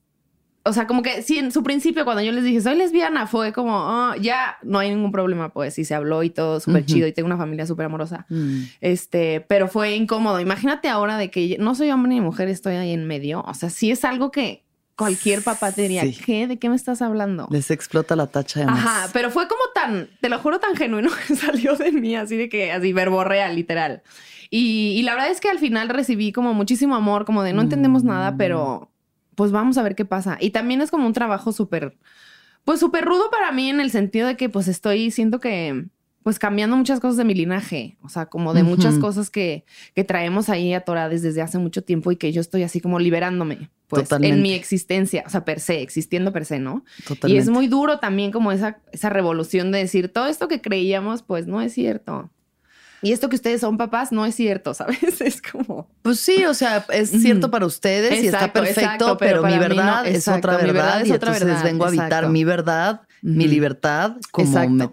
o 0.63 0.72
sea, 0.72 0.88
como 0.88 1.03
que 1.03 1.22
sí, 1.22 1.38
en 1.38 1.51
su 1.51 1.63
principio, 1.63 2.05
cuando 2.05 2.24
yo 2.24 2.32
les 2.32 2.46
dije, 2.46 2.62
soy 2.62 2.77
lesbiana, 2.77 3.27
fue 3.27 3.51
como, 3.51 3.75
oh, 3.75 4.15
ya 4.15 4.58
no 4.63 4.79
hay 4.79 4.89
ningún 4.89 5.12
problema, 5.12 5.50
pues, 5.50 5.77
y 5.77 5.84
se 5.84 5.94
habló 5.94 6.24
y 6.24 6.29
todo 6.29 6.62
súper 6.62 6.86
chido, 6.86 7.08
y 7.08 7.12
tengo 7.12 7.27
una 7.27 7.38
familia 7.38 7.67
súper 7.67 7.88
amorosa. 7.88 8.25
Mm. 8.29 8.62
Este, 8.79 9.41
pero 9.41 9.67
fue 9.67 9.96
incómodo. 9.96 10.39
Imagínate 10.39 10.88
ahora 10.88 11.17
de 11.17 11.29
que 11.29 11.58
no 11.60 11.75
soy 11.75 11.91
hombre 11.91 12.13
ni 12.13 12.22
mujer, 12.22 12.48
estoy 12.48 12.75
ahí 12.75 12.94
en 12.94 13.05
medio. 13.05 13.44
O 13.46 13.53
sea, 13.53 13.70
sí 13.70 13.91
es 13.91 14.05
algo 14.05 14.32
que 14.32 14.64
cualquier 14.96 15.42
papá 15.44 15.72
te 15.72 15.82
diría, 15.84 16.02
Sí. 16.04 16.18
¿qué? 16.25 16.48
¿De 16.48 16.58
qué 16.58 16.70
me 16.70 16.75
estás 16.75 17.02
hablando? 17.02 17.48
Les 17.52 17.70
explota 17.72 18.16
la 18.16 18.28
tacha 18.28 18.62
de 18.62 18.66
más. 18.68 18.80
Ajá, 18.80 19.10
pero 19.14 19.30
fue 19.30 19.48
como 19.48 19.62
tan, 19.74 20.10
te 20.22 20.30
lo 20.30 20.40
juro, 20.40 20.60
tan 20.60 20.75
genuino 20.75 21.10
que 21.28 21.36
salió 21.36 21.75
de 21.75 21.92
mí, 21.92 22.16
así 22.16 22.38
de 22.38 22.48
que, 22.50 22.72
así, 22.72 22.94
verborrea, 22.94 23.50
literal. 23.50 24.04
Y, 24.50 24.94
y 24.98 25.02
la 25.04 25.14
verdad 25.16 25.32
es 25.32 25.42
que 25.42 25.50
al 25.50 25.60
final 25.60 25.90
recibí 25.90 26.32
como 26.32 26.54
muchísimo 26.54 26.96
amor, 26.96 27.25
como 27.25 27.44
de 27.44 27.54
no 27.54 27.62
entendemos 27.62 28.04
Mm. 28.04 28.08
nada, 28.08 28.38
pero 28.38 28.92
pues 29.36 29.52
vamos 29.52 29.78
a 29.78 29.84
ver 29.84 29.96
qué 29.96 30.06
pasa. 30.06 30.38
Y 30.40 30.52
también 30.52 30.80
es 30.82 30.92
como 30.92 31.06
un 31.08 31.14
trabajo 31.14 31.52
súper, 31.52 31.98
pues 32.64 32.80
súper 32.80 33.04
rudo 33.04 33.30
para 33.30 33.52
mí 33.52 33.70
en 33.70 33.82
el 33.82 33.92
sentido 33.92 34.28
de 34.28 34.38
que 34.38 34.48
pues 34.50 34.68
estoy, 34.70 35.12
siento 35.12 35.40
que, 35.42 35.86
pues 36.25 36.39
cambiando 36.39 36.75
muchas 36.75 37.00
cosas 37.00 37.17
de 37.17 37.24
mi 37.24 37.36
linaje, 37.36 37.98
o 38.01 38.10
sea, 38.10 38.25
como 38.25 38.55
de 38.55 38.63
muchas 38.63 38.98
cosas 38.98 39.29
que, 39.29 39.63
que 39.94 40.03
traemos 40.03 40.50
ahí 40.50 40.74
atoradas 40.74 41.22
desde 41.22 41.39
hace 41.44 41.60
mucho 41.60 41.84
tiempo 41.84 42.12
y 42.12 42.15
que 42.15 42.32
yo 42.32 42.41
estoy 42.41 42.63
así 42.63 42.82
como 42.82 42.98
liberándome, 42.98 43.70
pues 43.86 44.05
Totalmente. 44.05 44.36
en 44.36 44.41
mi 44.41 44.53
existencia, 44.53 45.24
o 45.27 45.29
sea, 45.29 45.46
per 45.46 45.60
se, 45.60 45.84
existiendo 45.84 46.34
per 46.34 46.46
se, 46.46 46.58
¿no? 46.58 46.84
Totalmente. 47.05 47.29
Y 47.29 47.38
es 47.38 47.48
muy 47.50 47.67
duro 47.67 48.00
también 48.00 48.32
como 48.32 48.51
esa, 48.51 48.79
esa 48.91 49.10
revolución 49.12 49.72
de 49.72 49.77
decir, 49.77 50.12
todo 50.12 50.25
esto 50.25 50.48
que 50.48 50.62
creíamos, 50.62 51.22
pues 51.22 51.46
no 51.46 51.62
es 51.62 51.74
cierto. 51.74 52.32
Y 53.03 53.12
esto 53.12 53.29
que 53.29 53.36
ustedes 53.36 53.62
son 53.62 53.77
papás 53.77 54.12
no 54.12 54.25
es 54.25 54.34
cierto, 54.34 54.74
¿sabes? 54.74 55.22
Es 55.22 55.44
como... 55.44 55.91
Pues 56.01 56.20
sí, 56.22 56.44
o 56.46 56.55
sea, 56.55 56.88
es 56.91 57.12
cierto 57.12 57.51
para 57.51 57.67
ustedes 57.67 58.24
y 58.24 58.25
está 58.25 58.51
perfecto, 58.51 58.82
exacto, 58.82 59.17
pero, 59.20 59.44
pero 59.44 59.53
mi 59.53 59.60
mí 59.70 59.75
no. 59.75 59.75
verdad 59.75 60.08
es 60.08 60.27
otra 60.27 60.58
verdad, 60.58 60.74
verdad 60.74 61.05
y 61.05 61.12
otra 61.12 61.29
entonces 61.36 61.46
verdad, 61.46 61.63
vengo 61.63 61.86
a 61.86 61.89
habitar 61.89 62.29
mi 62.29 62.44
verdad, 62.44 63.01
mi 63.22 63.48
libertad, 63.48 64.17
como, 64.32 64.70
me- 64.72 64.89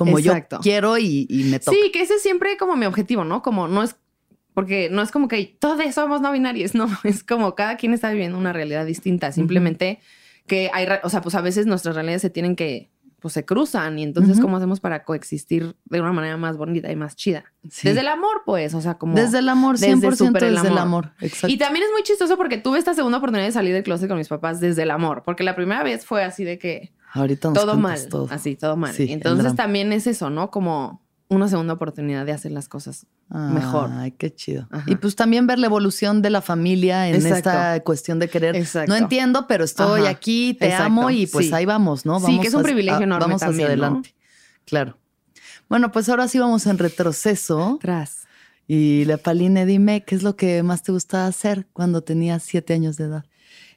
como 0.00 0.18
Exacto. 0.18 0.56
yo 0.56 0.62
quiero 0.62 0.96
y, 0.96 1.26
y 1.28 1.44
me 1.44 1.58
toca. 1.60 1.76
Sí, 1.76 1.90
que 1.92 2.00
ese 2.00 2.14
es 2.14 2.22
siempre 2.22 2.56
como 2.56 2.74
mi 2.74 2.86
objetivo, 2.86 3.22
¿no? 3.22 3.42
Como 3.42 3.68
no 3.68 3.82
es... 3.82 3.96
Porque 4.54 4.88
no 4.90 5.02
es 5.02 5.10
como 5.10 5.28
que 5.28 5.56
todos 5.60 5.94
somos 5.94 6.22
no 6.22 6.32
binarios, 6.32 6.74
no. 6.74 6.88
Es 7.04 7.22
como 7.22 7.54
cada 7.54 7.76
quien 7.76 7.92
está 7.92 8.10
viviendo 8.10 8.38
una 8.38 8.54
realidad 8.54 8.86
distinta. 8.86 9.30
Simplemente 9.30 10.00
que 10.46 10.70
hay... 10.72 10.86
O 11.02 11.10
sea, 11.10 11.20
pues 11.20 11.34
a 11.34 11.42
veces 11.42 11.66
nuestras 11.66 11.94
realidades 11.94 12.22
se 12.22 12.30
tienen 12.30 12.56
que... 12.56 12.90
Pues 13.20 13.34
se 13.34 13.44
cruzan 13.44 13.98
y 13.98 14.02
entonces. 14.02 14.40
¿cómo 14.40 14.56
hacemos 14.56 14.80
para 14.80 15.04
coexistir 15.04 15.76
de 15.84 16.00
una 16.00 16.12
manera 16.12 16.38
más 16.38 16.56
bonita 16.56 16.90
y 16.90 16.96
más 16.96 17.16
chida? 17.16 17.44
Sí. 17.68 17.86
Desde 17.86 18.00
el 18.00 18.08
amor, 18.08 18.40
pues, 18.46 18.72
o 18.72 18.80
sea, 18.80 18.94
como... 18.94 19.14
Desde 19.14 19.40
el 19.40 19.50
amor, 19.50 19.78
desde 19.78 19.94
100% 19.94 20.16
súper 20.16 20.44
el 20.44 20.54
desde 20.54 20.68
el 20.68 20.78
amor. 20.78 21.08
amor. 21.08 21.12
Exacto. 21.20 21.48
Y 21.48 21.58
también 21.58 21.84
es 21.84 21.92
muy 21.92 22.02
chistoso 22.02 22.38
porque 22.38 22.56
tuve 22.56 22.78
esta 22.78 22.94
segunda 22.94 23.18
oportunidad 23.18 23.44
de 23.44 23.52
salir 23.52 23.74
del 23.74 23.82
closet 23.82 24.08
con 24.08 24.16
mis 24.16 24.28
papás 24.28 24.58
desde 24.58 24.84
el 24.84 24.90
amor, 24.90 25.22
porque 25.22 25.44
la 25.44 25.54
primera 25.54 25.82
vez 25.82 26.06
fue 26.06 26.24
así 26.24 26.44
de 26.44 26.58
que 26.58 26.94
Ahorita 27.12 27.48
nos 27.48 27.58
todo 27.58 27.76
mal, 27.76 28.08
todo. 28.08 28.28
así, 28.30 28.56
todo 28.56 28.76
mal. 28.76 28.94
Sí, 28.94 29.12
entonces 29.12 29.54
también 29.56 29.92
es 29.92 30.06
eso, 30.06 30.30
¿no? 30.30 30.50
Como 30.50 31.02
una 31.28 31.48
segunda 31.48 31.74
oportunidad 31.74 32.26
de 32.26 32.32
hacer 32.32 32.52
las 32.52 32.68
cosas 32.68 33.06
mejor. 33.28 33.90
Ay, 33.92 34.10
qué 34.12 34.34
chido. 34.34 34.66
Ajá. 34.72 34.84
Y 34.90 34.96
pues 34.96 35.14
también 35.14 35.46
ver 35.46 35.58
la 35.60 35.66
evolución 35.66 36.22
de 36.22 36.30
la 36.30 36.40
familia 36.42 37.08
en 37.08 37.14
Exacto. 37.14 37.36
esta 37.36 37.80
cuestión 37.84 38.18
de 38.18 38.28
querer. 38.28 38.56
Exacto. 38.56 38.90
No 38.90 38.96
entiendo, 38.96 39.46
pero 39.46 39.62
estoy 39.64 40.02
Ajá. 40.02 40.10
aquí, 40.10 40.54
te 40.58 40.66
Exacto. 40.66 40.86
amo 40.86 41.10
y 41.10 41.26
pues 41.28 41.46
Sí. 41.48 41.54
ahí 41.54 41.64
vamos, 41.66 42.04
¿no? 42.04 42.18
Sí, 42.18 42.24
Vamos 42.26 42.40
que 42.40 42.48
es 42.48 42.54
un 42.54 42.62
privilegio 42.64 43.02
enorme 43.04 43.26
Vamos 43.26 43.42
hacia 43.44 43.66
adelante. 43.66 44.14
Claro. 44.64 44.96
Bueno, 45.68 45.92
pues 45.92 46.08
ahora 46.08 46.26
sí 46.26 46.38
vamos 46.40 46.66
en 46.66 46.78
retroceso. 46.78 47.78
Tras. 47.80 48.26
Y 48.66 49.04
la 49.04 49.16
Paline, 49.16 49.64
dime, 49.66 50.02
¿qué 50.04 50.14
es 50.16 50.22
lo 50.24 50.34
que 50.34 50.62
más 50.64 50.82
te 50.82 50.90
gustaba 50.90 51.26
hacer 51.26 51.66
cuando 51.72 52.02
tenías 52.02 52.42
siete 52.42 52.72
años 52.74 52.96
de 52.96 53.04
edad? 53.04 53.24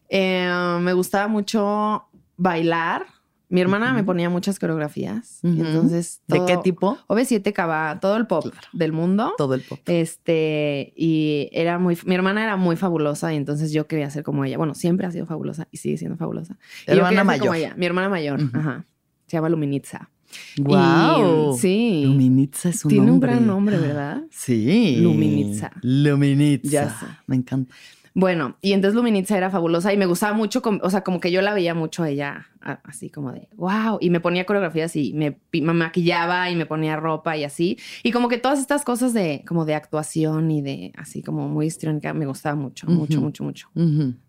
Eh, 0.09 0.51
me 0.81 0.93
gustaba 0.93 1.27
mucho 1.27 2.05
bailar. 2.37 3.05
Mi 3.49 3.61
hermana 3.61 3.93
me 3.93 4.03
ponía 4.03 4.29
muchas 4.29 4.57
coreografías. 4.57 5.39
entonces, 5.43 6.21
¿De 6.27 6.43
qué 6.45 6.57
tipo? 6.57 6.97
OV7 7.07 7.53
cava 7.53 7.99
todo 7.99 8.17
el 8.17 8.25
pop 8.25 8.45
del 8.71 8.91
mundo. 8.93 9.33
Todo 9.37 9.53
el 9.53 9.61
pop. 9.61 9.79
Este, 9.85 10.91
y 10.95 11.49
era 11.51 11.77
muy, 11.77 11.97
mi 12.05 12.15
hermana 12.15 12.43
era 12.43 12.57
muy 12.57 12.75
fabulosa 12.75 13.31
y 13.33 13.37
entonces 13.37 13.71
yo 13.71 13.85
quería 13.87 14.09
ser 14.09 14.23
como 14.23 14.43
ella. 14.43 14.57
Bueno, 14.57 14.73
siempre 14.73 15.05
ha 15.05 15.11
sido 15.11 15.25
fabulosa 15.25 15.67
y 15.71 15.77
sigue 15.77 15.97
siendo 15.97 16.17
fabulosa. 16.17 16.57
Yo 16.87 16.93
Hermana 16.93 17.23
mayor. 17.23 17.41
como 17.47 17.53
ella. 17.53 17.75
Mi 17.77 17.85
hermana 17.85 18.09
mayor, 18.09 18.39
ajá. 18.53 18.85
Se 19.27 19.37
llama 19.37 19.49
Luminitza. 19.49 20.09
¡Wow! 20.57 21.53
Y, 21.53 21.57
sí. 21.59 22.03
Luminitza 22.05 22.69
es 22.69 22.83
un 22.85 22.89
Tiene 22.89 23.11
un 23.11 23.19
gran 23.19 23.45
nombre, 23.45 23.77
¿verdad? 23.77 24.23
Sí. 24.31 24.97
Luminitza. 24.99 25.71
Luminitza. 25.81 26.69
Ya 26.69 26.89
sé. 26.89 27.05
Me 27.27 27.35
encanta. 27.35 27.73
Bueno, 28.15 28.57
y 28.61 28.73
entonces 28.73 28.95
Luminitza 28.95 29.35
era 29.35 29.49
fabulosa 29.49 29.91
y 29.91 29.97
me 29.97 30.05
gustaba 30.05 30.33
mucho, 30.33 30.61
o 30.81 30.89
sea, 30.91 31.01
como 31.01 31.19
que 31.19 31.31
yo 31.31 31.41
la 31.41 31.53
veía 31.55 31.73
mucho 31.73 32.03
a 32.03 32.09
ella, 32.09 32.45
así 32.83 33.09
como 33.09 33.31
de, 33.31 33.49
wow, 33.55 33.97
y 33.99 34.11
me 34.11 34.19
ponía 34.19 34.45
coreografías 34.45 34.95
y 34.95 35.13
me, 35.13 35.39
me 35.51 35.73
maquillaba 35.73 36.47
y 36.51 36.55
me 36.55 36.67
ponía 36.67 36.95
ropa 36.95 37.35
y 37.37 37.43
así. 37.43 37.79
Y 38.03 38.11
como 38.11 38.29
que 38.29 38.37
todas 38.37 38.59
estas 38.59 38.83
cosas 38.83 39.13
de, 39.13 39.43
como 39.47 39.65
de 39.65 39.73
actuación 39.73 40.51
y 40.51 40.61
de, 40.61 40.93
así 40.95 41.23
como 41.23 41.47
muy 41.49 41.65
histriónica, 41.65 42.13
me 42.13 42.27
gustaba 42.27 42.55
mucho, 42.55 42.85
mucho, 42.85 43.19
mucho, 43.19 43.43
mucho. 43.43 43.69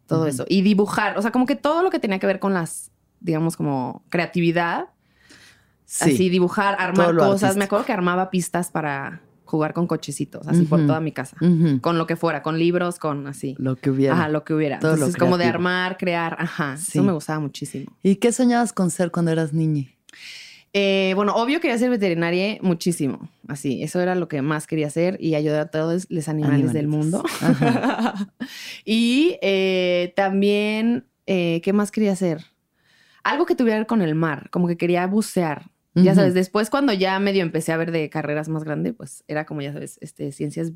Todo 0.06 0.26
eso. 0.26 0.46
Y 0.48 0.62
dibujar, 0.62 1.18
o 1.18 1.22
sea, 1.22 1.30
como 1.30 1.44
que 1.44 1.56
todo 1.56 1.82
lo 1.82 1.90
que 1.90 1.98
tenía 1.98 2.18
que 2.18 2.26
ver 2.26 2.38
con 2.38 2.54
las, 2.54 2.90
digamos, 3.20 3.56
como 3.56 4.02
creatividad, 4.08 4.86
Sí. 5.86 6.12
así 6.12 6.28
dibujar, 6.30 6.76
armar 6.78 7.14
cosas. 7.14 7.56
Me 7.58 7.64
acuerdo 7.64 7.84
que 7.84 7.92
armaba 7.92 8.30
pistas 8.30 8.70
para 8.70 9.20
jugar 9.54 9.72
con 9.72 9.86
cochecitos, 9.86 10.48
así 10.48 10.64
por 10.64 10.84
toda 10.84 10.98
mi 10.98 11.12
casa. 11.12 11.36
Con 11.80 11.96
lo 11.96 12.08
que 12.08 12.16
fuera, 12.16 12.42
con 12.42 12.58
libros, 12.58 12.98
con 12.98 13.28
así. 13.28 13.54
Lo 13.58 13.76
que 13.76 13.90
hubiera. 13.90 14.14
Ajá, 14.14 14.28
lo 14.28 14.42
que 14.42 14.52
hubiera. 14.52 14.80
Todo 14.80 14.94
Entonces, 14.94 15.16
como 15.16 15.38
de 15.38 15.44
armar, 15.44 15.96
crear, 15.96 16.36
ajá. 16.40 16.76
Sí. 16.76 16.98
Eso 16.98 17.04
me 17.04 17.12
gustaba 17.12 17.38
muchísimo. 17.38 17.92
¿Y 18.02 18.16
qué 18.16 18.32
soñabas 18.32 18.72
con 18.72 18.90
ser 18.90 19.12
cuando 19.12 19.30
eras 19.30 19.52
niña? 19.52 19.86
Eh, 20.72 21.12
bueno, 21.14 21.36
obvio 21.36 21.60
quería 21.60 21.78
ser 21.78 21.88
veterinaria 21.88 22.58
muchísimo. 22.60 23.28
Así, 23.46 23.84
eso 23.84 24.00
era 24.00 24.16
lo 24.16 24.26
que 24.26 24.42
más 24.42 24.66
quería 24.66 24.88
hacer 24.88 25.16
y 25.20 25.36
ayudar 25.36 25.60
a 25.60 25.70
todos 25.70 26.06
los 26.10 26.28
animales 26.28 26.72
del 26.72 26.88
mundo. 26.88 27.22
Y 28.84 29.38
eh, 29.40 30.12
también, 30.16 31.06
eh, 31.26 31.60
¿qué 31.62 31.72
más 31.72 31.92
quería 31.92 32.12
hacer? 32.12 32.44
Algo 33.22 33.46
que 33.46 33.54
tuviera 33.54 33.76
que 33.76 33.80
ver 33.82 33.86
con 33.86 34.02
el 34.02 34.16
mar, 34.16 34.50
como 34.50 34.66
que 34.66 34.76
quería 34.76 35.06
bucear. 35.06 35.70
Ya 35.94 36.14
sabes, 36.14 36.34
después 36.34 36.70
cuando 36.70 36.92
ya 36.92 37.18
medio 37.20 37.42
empecé 37.42 37.70
a 37.72 37.76
ver 37.76 37.92
de 37.92 38.10
carreras 38.10 38.48
más 38.48 38.64
grandes, 38.64 38.94
pues 38.96 39.22
era 39.28 39.46
como, 39.46 39.62
ya 39.62 39.72
sabes, 39.72 39.98
este, 40.00 40.32
ciencias 40.32 40.72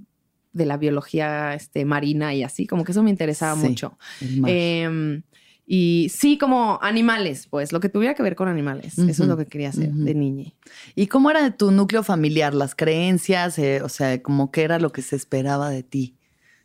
de 0.53 0.65
la 0.67 0.77
biología 0.77 1.55
este, 1.55 1.85
marina 1.85 2.35
y 2.35 2.43
así, 2.45 2.67
como 2.67 2.85
que 2.85 2.93
eso 2.93 3.03
me 3.03 3.11
interesaba 3.11 3.61
Sí, 3.61 3.67
mucho. 3.69 3.99
Em, 4.47 5.23
y 5.67 6.11
sí, 6.15 6.39
como 6.39 6.79
animales, 6.83 7.47
pues, 7.49 7.73
lo 7.73 7.81
que 7.81 7.89
tuviera 7.89 8.15
que 8.15 8.23
ver 8.23 8.37
con 8.37 8.49
animales. 8.49 8.97
Eso 8.99 9.25
es 9.25 9.29
lo 9.29 9.37
que 9.37 9.47
quería 9.47 9.69
hacer 9.71 9.93
de 9.93 10.15
niña. 10.15 10.53
¿Y 10.95 11.09
cómo 11.09 11.31
era 11.31 11.51
tu 11.57 11.71
núcleo 11.73 12.03
familiar? 12.03 12.55
Las 12.55 12.75
creencias, 12.75 13.59
eh, 13.59 13.83
o 13.83 13.89
sea, 13.89 14.23
como 14.23 14.51
qué 14.51 14.63
era 14.63 14.79
lo 14.79 14.93
que 14.93 15.03
se 15.03 15.17
esperaba 15.17 15.69
de 15.69 15.83
ti. 15.83 16.15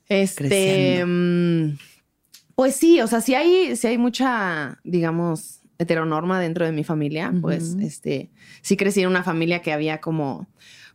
Este, 0.08 0.44
Creciendo. 0.48 1.08
mm, 1.08 1.78
pues 2.56 2.76
sí, 2.76 3.02
o 3.02 3.08
sea, 3.08 3.20
si 3.20 3.34
hay, 3.36 3.76
sí 3.76 3.88
hay 3.88 3.98
mucha, 3.98 4.80
digamos, 4.84 5.60
heteronorma 5.78 6.40
dentro 6.40 6.66
de 6.66 6.72
mi 6.72 6.84
familia, 6.84 7.34
pues, 7.42 7.76
este, 7.82 8.30
sí 8.62 8.78
crecí 8.78 9.02
en 9.02 9.08
una 9.08 9.24
familia 9.24 9.62
que 9.62 9.74
había 9.74 10.00
como, 10.02 10.48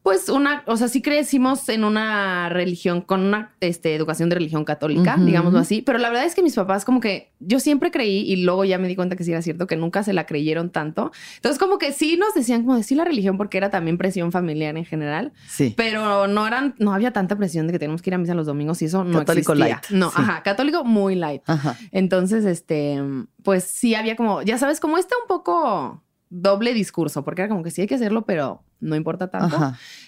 pues 0.08 0.30
una, 0.30 0.62
o 0.64 0.78
sea, 0.78 0.88
sí 0.88 1.02
crecimos 1.02 1.68
en 1.68 1.84
una 1.84 2.48
religión, 2.48 3.02
con 3.02 3.20
una 3.26 3.52
este, 3.60 3.94
educación 3.94 4.30
de 4.30 4.36
religión 4.36 4.64
católica, 4.64 5.16
digámoslo 5.18 5.58
así, 5.58 5.82
pero 5.82 5.98
la 5.98 6.08
verdad 6.08 6.24
es 6.24 6.34
que 6.34 6.42
mis 6.42 6.54
papás 6.54 6.86
como 6.86 6.98
que 7.00 7.30
yo 7.40 7.60
siempre 7.60 7.90
creí 7.90 8.20
y 8.20 8.36
luego 8.36 8.64
ya 8.64 8.78
me 8.78 8.88
di 8.88 8.96
cuenta 8.96 9.16
que 9.16 9.24
sí 9.24 9.32
era 9.32 9.42
cierto, 9.42 9.66
que 9.66 9.76
nunca 9.76 10.02
se 10.02 10.14
la 10.14 10.24
creyeron 10.24 10.70
tanto. 10.70 11.12
Entonces 11.36 11.58
como 11.58 11.76
que 11.76 11.92
sí 11.92 12.16
nos 12.16 12.32
decían 12.32 12.62
como 12.62 12.76
decir 12.76 12.96
la 12.96 13.04
religión 13.04 13.36
porque 13.36 13.58
era 13.58 13.68
también 13.68 13.98
presión 13.98 14.32
familiar 14.32 14.78
en 14.78 14.86
general, 14.86 15.32
Sí. 15.46 15.74
pero 15.76 16.26
no 16.26 16.46
eran, 16.46 16.74
no 16.78 16.94
había 16.94 17.12
tanta 17.12 17.36
presión 17.36 17.66
de 17.66 17.74
que 17.74 17.78
tenemos 17.78 18.00
que 18.00 18.08
ir 18.08 18.14
a 18.14 18.18
misa 18.18 18.32
los 18.32 18.46
domingos 18.46 18.80
y 18.80 18.86
eso 18.86 19.04
no 19.04 19.18
Católico 19.18 19.52
existía. 19.52 19.74
light, 19.82 19.90
No, 19.90 20.08
sí. 20.08 20.16
ajá, 20.20 20.42
católico 20.42 20.84
muy 20.84 21.16
light. 21.16 21.42
Ajá. 21.46 21.76
Entonces, 21.92 22.46
este, 22.46 22.98
pues 23.42 23.64
sí 23.64 23.94
había 23.94 24.16
como, 24.16 24.40
ya 24.40 24.56
sabes, 24.56 24.80
como 24.80 24.96
este 24.96 25.14
un 25.20 25.28
poco 25.28 26.02
doble 26.30 26.74
discurso, 26.74 27.24
porque 27.24 27.42
era 27.42 27.48
como 27.48 27.62
que 27.62 27.70
sí 27.70 27.80
hay 27.82 27.86
que 27.86 27.94
hacerlo, 27.94 28.24
pero 28.26 28.62
no 28.80 28.96
importa 28.96 29.30
tanto. 29.30 29.56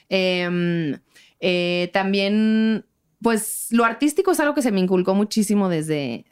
Eh, 0.08 0.98
eh, 1.40 1.90
también, 1.92 2.84
pues 3.22 3.68
lo 3.70 3.84
artístico 3.84 4.30
es 4.32 4.40
algo 4.40 4.54
que 4.54 4.62
se 4.62 4.72
me 4.72 4.80
inculcó 4.80 5.14
muchísimo 5.14 5.68
desde, 5.68 6.26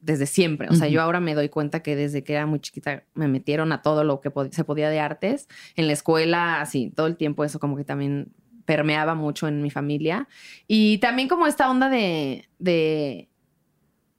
desde 0.00 0.26
siempre. 0.26 0.68
O 0.68 0.74
sea, 0.74 0.86
Ujú. 0.86 0.94
yo 0.94 1.02
ahora 1.02 1.20
me 1.20 1.34
doy 1.34 1.48
cuenta 1.48 1.80
que 1.82 1.96
desde 1.96 2.22
que 2.22 2.34
era 2.34 2.46
muy 2.46 2.60
chiquita 2.60 3.04
me 3.14 3.28
metieron 3.28 3.72
a 3.72 3.82
todo 3.82 4.04
lo 4.04 4.20
que 4.20 4.30
pod- 4.32 4.52
se 4.52 4.64
podía 4.64 4.88
de 4.90 5.00
artes. 5.00 5.48
En 5.76 5.86
la 5.86 5.92
escuela, 5.92 6.60
así, 6.60 6.92
todo 6.94 7.06
el 7.06 7.16
tiempo 7.16 7.44
eso 7.44 7.58
como 7.58 7.76
que 7.76 7.84
también 7.84 8.32
permeaba 8.64 9.14
mucho 9.14 9.46
en 9.48 9.60
mi 9.62 9.70
familia. 9.70 10.28
Y 10.66 10.98
también 10.98 11.28
como 11.28 11.46
esta 11.46 11.70
onda 11.70 11.88
de, 11.90 12.48
de, 12.58 13.28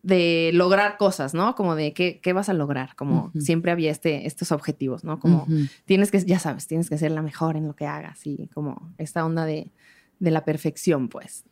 de 0.05 0.51
lograr 0.53 0.97
cosas, 0.97 1.33
¿no? 1.33 1.55
Como 1.55 1.75
de 1.75 1.93
qué, 1.93 2.19
qué 2.21 2.31
vas 2.31 2.47
a 2.49 2.53
lograr. 2.53 2.95
Como 2.95 3.31
siempre 3.39 3.71
había 3.71 3.91
este, 3.91 4.27
estos 4.27 4.51
objetivos, 4.51 5.03
¿no? 5.03 5.19
Como 5.19 5.47
tienes 5.85 6.11
que, 6.11 6.19
ya 6.23 6.39
sabes, 6.39 6.67
tienes 6.67 6.89
que 6.89 6.97
ser 6.97 7.11
la 7.11 7.21
mejor 7.21 7.57
en 7.57 7.67
lo 7.67 7.75
que 7.75 7.87
hagas 7.87 8.25
y 8.25 8.47
como 8.53 8.93
esta 8.97 9.25
onda 9.25 9.45
de, 9.45 9.71
de 10.19 10.31
la 10.31 10.45
perfección, 10.45 11.09
pues. 11.09 11.43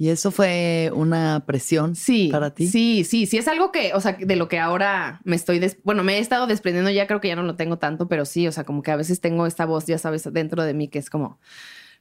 ¿Y 0.00 0.10
eso 0.10 0.30
fue 0.30 0.92
una 0.94 1.44
presión 1.44 1.96
Sí, 1.96 2.28
para 2.30 2.54
ti? 2.54 2.68
Sí, 2.68 3.02
sí, 3.04 3.26
sí, 3.26 3.36
es 3.36 3.48
algo 3.48 3.72
que, 3.72 3.92
o 3.94 4.00
sea, 4.00 4.12
de 4.12 4.36
lo 4.36 4.46
que 4.48 4.60
ahora 4.60 5.20
me 5.24 5.34
estoy, 5.34 5.58
des- 5.58 5.76
bueno, 5.82 6.04
me 6.04 6.14
he 6.16 6.18
estado 6.20 6.46
desprendiendo, 6.46 6.88
ya 6.90 7.08
creo 7.08 7.20
que 7.20 7.26
ya 7.28 7.34
no 7.36 7.42
lo 7.42 7.56
tengo 7.56 7.78
tanto, 7.78 8.06
pero 8.08 8.24
sí, 8.24 8.46
o 8.46 8.52
sea, 8.52 8.62
como 8.62 8.82
que 8.82 8.92
a 8.92 8.96
veces 8.96 9.20
tengo 9.20 9.44
esta 9.44 9.66
voz, 9.66 9.86
ya 9.86 9.98
sabes, 9.98 10.32
dentro 10.32 10.62
de 10.62 10.72
mí 10.72 10.86
que 10.86 11.00
es 11.00 11.10
como, 11.10 11.40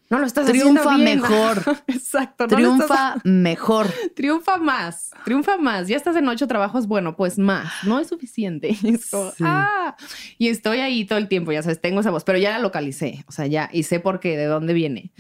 no 0.09 0.19
lo 0.19 0.25
estás 0.25 0.45
Triunfa 0.45 0.91
haciendo 0.91 1.03
bien. 1.05 1.21
mejor. 1.21 1.63
Exacto. 1.87 2.47
no 2.47 2.55
Triunfa 2.55 3.15
mejor. 3.23 3.87
triunfa 4.15 4.57
más, 4.57 5.11
triunfa 5.25 5.57
más. 5.57 5.87
Ya 5.87 5.97
estás 5.97 6.15
en 6.15 6.27
ocho 6.27 6.47
trabajos, 6.47 6.87
bueno, 6.87 7.15
pues 7.15 7.37
más, 7.37 7.71
no 7.83 7.99
es 7.99 8.07
suficiente. 8.07 8.75
Y 8.81 8.89
es 8.95 9.09
como, 9.09 9.31
Sí. 9.31 9.43
ah, 9.45 9.95
y 10.37 10.47
estoy 10.47 10.79
ahí 10.79 11.05
todo 11.05 11.19
el 11.19 11.27
tiempo, 11.27 11.51
ya 11.51 11.61
sabes, 11.63 11.81
tengo 11.81 11.99
esa 11.99 12.11
voz, 12.11 12.23
pero 12.23 12.37
ya 12.37 12.51
la 12.51 12.59
localicé, 12.59 13.23
o 13.27 13.31
sea, 13.31 13.47
ya, 13.47 13.69
y 13.71 13.83
sé 13.83 13.99
por 13.99 14.19
qué, 14.19 14.37
de 14.37 14.45
dónde 14.45 14.73
viene. 14.73 15.11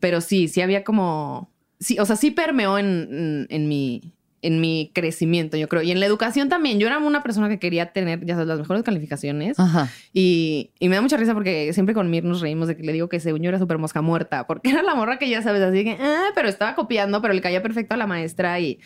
Pero 0.00 0.20
sí, 0.20 0.48
sí 0.48 0.60
había 0.60 0.84
como. 0.84 1.50
Sí, 1.78 1.98
o 1.98 2.06
sea, 2.06 2.16
sí 2.16 2.30
permeó 2.30 2.78
en, 2.78 2.86
en, 3.10 3.46
en 3.50 3.68
mi, 3.68 4.14
en 4.42 4.60
mi 4.60 4.90
crecimiento, 4.94 5.56
yo 5.56 5.66
creo. 5.68 5.82
Y 5.82 5.90
en 5.90 5.98
la 5.98 6.06
educación 6.06 6.48
también. 6.48 6.78
Yo 6.78 6.86
era 6.86 6.98
una 6.98 7.22
persona 7.22 7.48
que 7.48 7.58
quería 7.58 7.92
tener, 7.92 8.24
ya 8.24 8.34
sabes, 8.34 8.46
las 8.48 8.58
mejores 8.58 8.82
calificaciones. 8.82 9.58
Ajá. 9.58 9.88
Y, 10.12 10.70
y 10.78 10.88
me 10.88 10.94
da 10.96 11.02
mucha 11.02 11.16
risa 11.16 11.34
porque 11.34 11.72
siempre 11.72 11.94
con 11.94 12.10
Mir 12.10 12.22
nos 12.24 12.40
reímos 12.40 12.68
de 12.68 12.76
que 12.76 12.82
le 12.82 12.92
digo 12.92 13.08
que 13.08 13.18
según 13.18 13.42
yo 13.42 13.48
era 13.48 13.58
súper 13.58 13.78
mosca 13.78 14.02
muerta, 14.02 14.46
porque 14.46 14.70
era 14.70 14.82
la 14.82 14.94
morra 14.94 15.18
que 15.18 15.28
ya 15.28 15.42
sabes, 15.42 15.62
así 15.62 15.82
que, 15.84 15.96
ah, 16.00 16.26
pero 16.34 16.48
estaba 16.48 16.74
copiando, 16.74 17.20
pero 17.22 17.34
le 17.34 17.40
caía 17.40 17.62
perfecto 17.62 17.94
a 17.94 17.96
la 17.96 18.06
maestra 18.06 18.60
y, 18.60 18.78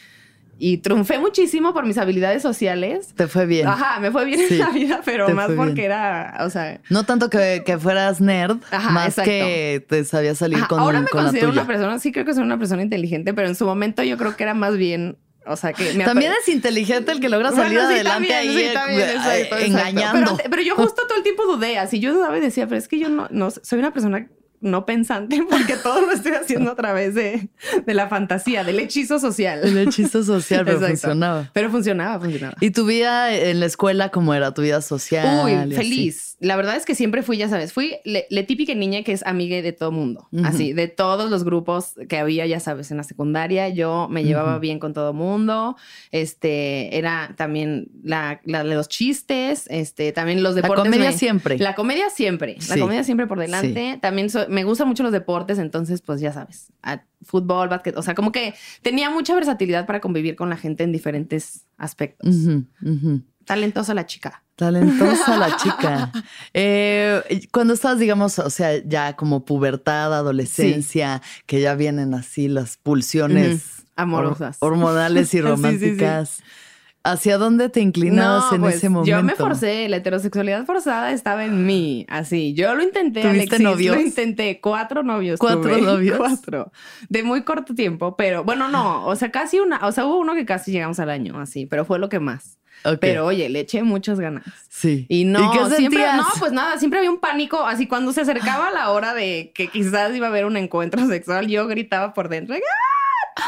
y 0.62 0.78
triunfé 0.78 1.19
muchísimo 1.19 1.73
por 1.75 1.85
mis 1.85 1.99
habilidades 1.99 2.42
sociales. 2.42 3.12
Te 3.16 3.26
fue 3.26 3.45
bien. 3.47 3.66
Ajá, 3.66 3.99
me 3.99 4.11
fue 4.11 4.25
bien 4.26 4.40
Sí, 4.47 4.54
en 4.54 4.59
la 4.61 4.71
vida, 4.71 5.00
pero 5.04 5.28
más 5.30 5.50
porque 5.52 5.73
bien. 5.73 5.87
era, 5.87 6.38
o 6.40 6.50
sea, 6.50 6.80
No 6.90 7.04
tanto 7.04 7.28
que, 7.28 7.62
que 7.66 7.76
fueras 7.76 8.21
nerd, 8.21 8.59
Ajá, 8.71 8.90
más 8.90 9.09
exacto. 9.09 9.30
que 9.30 9.85
te 9.88 10.04
sabías 10.04 10.38
salir 10.38 10.59
Ajá, 10.59 10.69
con, 10.69 10.80
ahora 10.80 11.00
me 11.00 11.09
con 11.09 11.19
la 11.25 11.30
considero 11.30 11.50
tuya. 11.50 11.62
una 11.62 11.66
persona, 11.66 11.99
sí 11.99 12.12
creo 12.12 12.25
que 12.25 12.35
soy 12.35 12.45
una 12.45 12.59
persona 12.59 12.83
inteligente, 12.83 13.35
pero 13.35 13.49
en 13.49 13.57
su 13.57 13.64
momento 13.66 14.02
yo 14.04 14.16
creo 14.16 14.37
que 14.37 14.42
era 14.45 14.54
más 14.54 14.76
bien, 14.76 15.16
o 15.50 15.57
sea, 15.57 15.73
que 15.73 15.92
me 15.95 16.04
También 16.04 16.33
es 16.40 16.49
inteligente 16.49 17.12
el 17.12 17.21
que 17.21 17.28
logra 17.28 17.50
salir 17.50 17.78
Bueno, 17.78 17.88
sí, 17.88 17.95
adelante 17.95 18.28
también, 18.28 18.38
ahí 18.38 18.54
sí, 18.54 18.62
eh, 18.62 18.73
también, 18.73 19.00
eh, 19.00 19.12
exacto, 19.12 19.57
engañando. 19.59 20.37
Pero, 20.37 20.50
pero 20.50 20.62
yo 20.62 20.76
justo 20.76 21.02
todo 21.07 21.19
el 21.19 21.23
tiempo 21.23 21.45
dudé, 21.45 21.78
así 21.78 22.00
yo 22.00 22.12
dudaba 22.14 22.38
y 22.38 22.40
decía, 22.40 22.66
pero 22.66 22.78
es 22.78 22.88
que 22.88 22.99
yo 22.99 23.09
no, 23.09 23.28
no 23.30 23.50
soy 23.50 23.78
una 23.78 23.92
persona 23.92 24.28
no 24.61 24.85
pensante 24.85 25.42
porque 25.50 25.76
todo 25.76 26.02
lo 26.02 26.12
estoy 26.12 26.33
haciendo 26.33 26.73
a 26.73 26.76
través 26.76 27.14
de, 27.14 27.49
de 27.85 27.95
la 27.95 28.09
fantasía, 28.09 28.64
del 28.64 28.78
hechizo 28.78 29.19
social. 29.19 29.61
El 29.64 29.78
hechizo 29.78 30.23
social, 30.25 30.64
pero 30.64 30.78
Exacto. 30.78 30.97
funcionaba. 30.97 31.50
Pero 31.52 31.71
funcionaba, 31.71 32.21
funcionaba. 32.21 32.57
¿Y 32.61 32.71
tu 32.71 32.87
vida 32.87 33.35
en 33.35 33.61
la 33.61 33.66
escuela 33.66 34.11
cómo 34.11 34.35
era? 34.35 34.52
¿Tu 34.52 34.62
vida 34.62 34.80
social? 34.83 35.45
Uy, 35.45 35.76
así? 35.76 36.14
La 36.41 36.57
verdad 36.57 36.75
es 36.77 36.87
que 36.87 36.95
siempre 36.95 37.23
fui, 37.23 37.37
ya 37.37 37.49
sabes, 37.51 37.73
fui 37.73 37.97
la 38.05 38.47
típica 38.47 38.75
niña 38.75 39.03
que 39.03 39.13
es 39.13 39.25
amiga 39.27 39.61
de 39.61 39.73
todo 39.73 39.93
mundo. 39.93 40.27
Así, 40.43 40.73
de 40.73 40.89
todos 40.89 41.31
los 41.31 41.45
grupos 41.45 41.95
que 42.09 42.17
había, 42.17 42.47
ya 42.47 42.61
sabes, 42.61 42.91
en 42.91 42.97
la 42.97 43.03
secundaria. 43.03 43.69
Yo 43.69 44.09
me 44.11 44.25
llevaba 44.25 44.59
bien 44.59 44.79
con 44.79 44.95
todo 44.95 45.13
mundo. 45.13 45.77
Este, 46.11 46.97
era 46.97 47.35
también 47.37 47.89
la, 48.03 48.41
la 48.45 48.65
de 48.65 48.75
los 48.75 48.89
chistes, 48.89 49.67
este, 49.69 50.13
también 50.13 50.43
los 50.43 50.55
La 50.55 50.63
deportes. 50.63 50.85
comedia 50.87 51.11
me- 51.11 51.17
siempre. 51.17 51.59
La 51.59 51.75
comedia 51.75 52.09
siempre. 52.11 52.57
La 52.69 52.79
comedia 52.79 53.05
siempre 53.05 53.27
por 53.27 53.39
delante. 53.39 53.99
También 54.01 54.31
so- 54.31 54.49
me 54.49 54.65
gustan 54.65 54.89
mucho 54.89 55.03
los 55.03 55.13
deportes, 55.13 55.59
entonces, 55.59 56.01
pues 56.03 56.21
ya 56.21 56.33
sabes, 56.33 56.73
a- 56.83 57.05
fútbol, 57.23 57.69
básquet. 57.69 57.97
O 57.99 58.03
sea, 58.03 58.15
como 58.15 58.33
que 58.33 58.55
tenía 58.81 59.11
mucha 59.11 59.35
versatilidad 59.35 59.85
para 59.87 60.01
convivir 60.01 60.37
con 60.37 60.49
la 60.49 60.57
gente 60.57 60.85
en 60.85 60.93
diferentes 60.93 61.67
aspectos. 61.77 62.35
Ujú. 62.83 63.23
Talentosa 63.54 63.95
la 63.95 64.07
chica. 64.07 64.45
Talentosa 64.54 65.37
la 65.37 65.57
chica. 65.57 66.12
Eh, 66.54 67.49
cuando 67.50 67.75
estabas, 67.75 67.99
digamos, 67.99 68.38
o 68.38 68.49
sea, 68.50 68.76
ya 68.85 69.16
como 69.16 69.45
pubertad, 69.45 70.14
adolescencia, 70.14 71.21
que 71.47 71.61
ya 71.61 71.75
vienen 71.75 72.14
así 72.14 72.47
las 72.49 72.76
pulsiones 72.76 73.83
amorosas. 73.97 74.59
hor- 74.61 74.69
hormonales 74.73 75.26
y 75.28 75.30
Sí, 75.30 75.37
sí, 75.37 75.37
sí. 75.38 75.40
románticas. 75.42 76.42
¿Hacia 77.02 77.38
dónde 77.38 77.71
te 77.71 77.80
inclinabas 77.80 78.52
en 78.52 78.61
pues, 78.61 78.75
ese 78.76 78.90
momento? 78.90 79.11
Yo 79.11 79.23
me 79.23 79.35
forcé, 79.35 79.88
la 79.88 79.97
heterosexualidad 79.97 80.66
forzada 80.66 81.12
estaba 81.12 81.47
en 81.47 81.64
mí, 81.64 82.04
así. 82.11 82.52
Yo 82.52 82.75
lo 82.75 82.83
intenté, 82.83 83.23
¿Tuviste 83.23 83.57
Alexis, 83.57 83.61
novios? 83.61 83.97
Lo 83.97 84.02
intenté, 84.02 84.61
cuatro 84.61 85.02
novios. 85.02 85.40
¿Cuatro 85.40 85.62
tuve. 85.62 85.80
novios? 85.80 86.19
Cuatro. 86.19 86.71
De 87.09 87.23
muy 87.23 87.42
corto 87.42 87.75
tiempo, 87.75 88.16
pero 88.16 88.45
bueno, 88.45 88.69
no, 88.69 89.07
o 89.07 89.16
sea, 89.16 89.30
casi 89.33 89.59
una, 89.61 89.78
o 89.87 89.92
sea, 89.92 90.04
hubo 90.04 90.19
uno 90.19 90.35
que 90.35 90.45
casi 90.45 90.73
llegamos 90.73 91.00
al 91.00 91.09
año, 91.09 91.40
así, 91.40 91.64
pero 91.64 91.85
fue 91.87 91.99
lo 91.99 92.09
que 92.11 92.21
más. 92.21 92.59
Pero 93.01 93.27
oye, 93.27 93.49
le 93.49 93.61
eché 93.61 93.83
muchas 93.83 94.21
ganas. 94.21 94.45
sí. 94.69 95.07
Y 95.09 95.25
no, 95.25 95.52
qué 95.52 95.76
siempre, 95.76 96.04
no, 96.17 96.26
pues 96.39 96.52
nada, 96.52 96.78
siempre 96.78 96.99
había 97.00 97.11
un 97.11 97.19
pánico, 97.21 97.65
así 97.67 97.87
cuando 97.87 98.13
se 98.13 98.23
acercaba 98.23 98.71
la 98.71 98.91
hora 98.91 99.15
de 99.15 99.52
que 99.54 99.69
quizás 99.69 100.15
iba 100.15 100.26
a 100.26 100.31
haber 100.31 100.47
un 100.47 100.57
encuentro 100.57 101.07
sexual, 101.09 101.47
yo 101.49 101.67
gritaba 101.67 102.15
por 102.15 102.28
dentro. 102.28 102.54
¡Ah! 102.57 103.43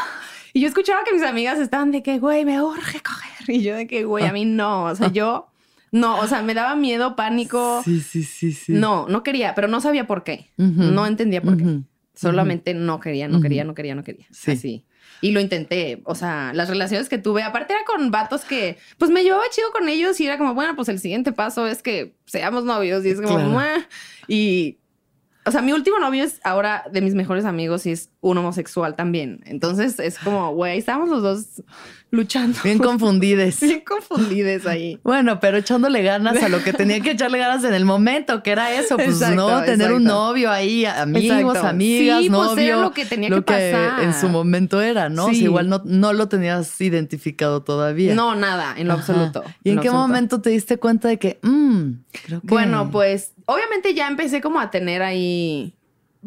Y 0.53 0.61
yo 0.61 0.67
escuchaba 0.67 1.03
que 1.03 1.13
mis 1.13 1.23
amigas 1.23 1.57
estaban 1.57 1.91
de 1.91 2.03
que, 2.03 2.19
güey, 2.19 2.45
me 2.45 2.61
urge 2.61 3.01
coger. 3.01 3.49
Y 3.49 3.63
yo 3.63 3.75
de 3.75 3.87
que, 3.87 4.03
güey, 4.03 4.25
a 4.25 4.31
mí 4.31 4.45
no, 4.45 4.85
o 4.85 4.95
sea, 4.95 5.11
yo, 5.11 5.47
no, 5.91 6.19
o 6.19 6.27
sea, 6.27 6.43
me 6.43 6.53
daba 6.53 6.75
miedo, 6.75 7.15
pánico. 7.15 7.81
Sí, 7.83 7.99
sí, 8.01 8.23
sí, 8.23 8.53
sí. 8.53 8.73
No, 8.73 9.07
no 9.07 9.23
quería, 9.23 9.55
pero 9.55 9.67
no 9.67 9.81
sabía 9.81 10.05
por 10.05 10.23
qué. 10.23 10.51
No 10.57 11.05
entendía 11.07 11.41
por 11.41 11.57
qué. 11.57 11.79
Solamente 12.15 12.73
no 12.75 12.99
quería, 12.99 13.27
no 13.27 13.41
quería, 13.41 13.63
no 13.63 13.73
quería, 13.73 13.95
no 13.95 14.03
quería. 14.03 14.27
Sí. 14.31 14.51
Así. 14.51 14.85
Y 15.23 15.31
lo 15.31 15.39
intenté. 15.39 16.01
O 16.03 16.15
sea, 16.15 16.51
las 16.53 16.67
relaciones 16.67 17.07
que 17.07 17.17
tuve, 17.17 17.43
aparte 17.43 17.71
era 17.71 17.85
con 17.85 18.11
vatos 18.11 18.43
que, 18.43 18.77
pues 18.97 19.09
me 19.09 19.23
llevaba 19.23 19.43
chido 19.51 19.71
con 19.71 19.87
ellos 19.87 20.19
y 20.19 20.25
era 20.25 20.37
como, 20.37 20.53
bueno, 20.53 20.75
pues 20.75 20.89
el 20.89 20.99
siguiente 20.99 21.31
paso 21.31 21.65
es 21.65 21.81
que 21.81 22.13
seamos 22.25 22.65
novios. 22.65 23.05
Y 23.05 23.11
es 23.11 23.21
como, 23.21 23.61
y, 24.27 24.79
o 25.45 25.51
sea, 25.51 25.61
mi 25.61 25.71
último 25.71 25.97
novio 25.97 26.25
es 26.25 26.41
ahora 26.43 26.83
de 26.91 26.99
mis 26.99 27.15
mejores 27.15 27.45
amigos 27.45 27.85
y 27.85 27.93
es 27.93 28.09
un 28.19 28.37
homosexual 28.37 28.97
también. 28.97 29.39
Entonces 29.45 29.97
es 29.97 30.19
como, 30.19 30.53
güey, 30.53 30.77
estábamos 30.77 31.07
los 31.07 31.23
dos 31.23 31.63
luchando. 32.13 32.59
Bien 32.63 32.77
confundides. 32.79 33.59
Bien 33.59 33.81
confundidos 33.81 34.65
ahí. 34.67 34.99
Bueno, 35.03 35.39
pero 35.39 35.57
echándole 35.57 36.03
ganas 36.03 36.41
a 36.43 36.47
lo 36.47 36.63
que 36.63 36.71
tenía 36.71 36.99
que 37.01 37.11
echarle 37.11 37.39
ganas 37.39 37.63
en 37.63 37.73
el 37.73 37.85
momento, 37.85 38.43
que 38.43 38.51
era 38.51 38.71
eso, 38.71 38.95
pues 38.95 39.09
Exacto, 39.21 39.35
no, 39.35 39.63
tener 39.63 39.91
un 39.91 40.03
novio 40.03 40.51
ahí, 40.51 40.85
amigos, 40.85 41.55
Exacto. 41.55 41.67
amigas, 41.67 42.21
Sí, 42.21 42.29
pues, 42.29 42.39
novio. 42.49 42.63
era 42.63 42.77
lo 42.81 42.91
que 42.91 43.05
tenía 43.05 43.29
que 43.29 43.41
pasar. 43.41 44.03
en 44.03 44.13
su 44.13 44.29
momento 44.29 44.79
era, 44.81 45.09
¿no? 45.09 45.23
O 45.25 45.29
sea, 45.29 45.35
Sí. 45.35 45.43
igual 45.45 45.67
no, 45.69 45.81
no 45.85 46.13
lo 46.13 46.27
tenías 46.29 46.79
identificado 46.79 47.63
todavía. 47.63 48.13
No, 48.13 48.35
nada, 48.35 48.75
en 48.77 48.87
lo 48.87 48.93
Ajá. 48.93 49.01
absoluto. 49.01 49.43
¿Y 49.63 49.71
en 49.71 49.79
qué 49.79 49.87
absoluto. 49.87 50.07
momento 50.07 50.41
te 50.41 50.51
diste 50.51 50.77
cuenta 50.77 51.07
de 51.07 51.17
que, 51.17 51.39
mm, 51.41 51.83
creo 52.27 52.41
que... 52.41 52.47
Bueno, 52.47 52.89
pues 52.91 53.33
obviamente 53.47 53.93
ya 53.95 54.07
empecé 54.07 54.39
como 54.39 54.59
a 54.59 54.69
tener 54.69 55.01
ahí, 55.01 55.73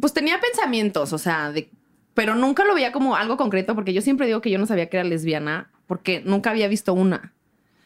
pues 0.01 0.13
tenía 0.13 0.41
pensamientos, 0.41 1.13
o 1.13 1.19
sea, 1.19 1.53
de, 1.53 1.71
pero 2.15 2.35
nunca 2.35 2.65
lo 2.65 2.75
veía 2.75 2.93
como 2.93 3.15
algo 3.15 3.37
concreto 3.37 3.75
porque 3.75 3.93
yo 3.93 4.03
siempre 4.03 4.27
digo 4.27 4.41
que 4.41 4.51
yo 4.51 4.59
no 4.59 4.67
sabía 4.67 4.89
que 4.89 4.97
era 4.97 5.05
lesbiana 5.09 5.71
porque 5.87 6.23
nunca 6.25 6.51
había 6.51 6.69
visto 6.69 6.93
una. 6.95 7.33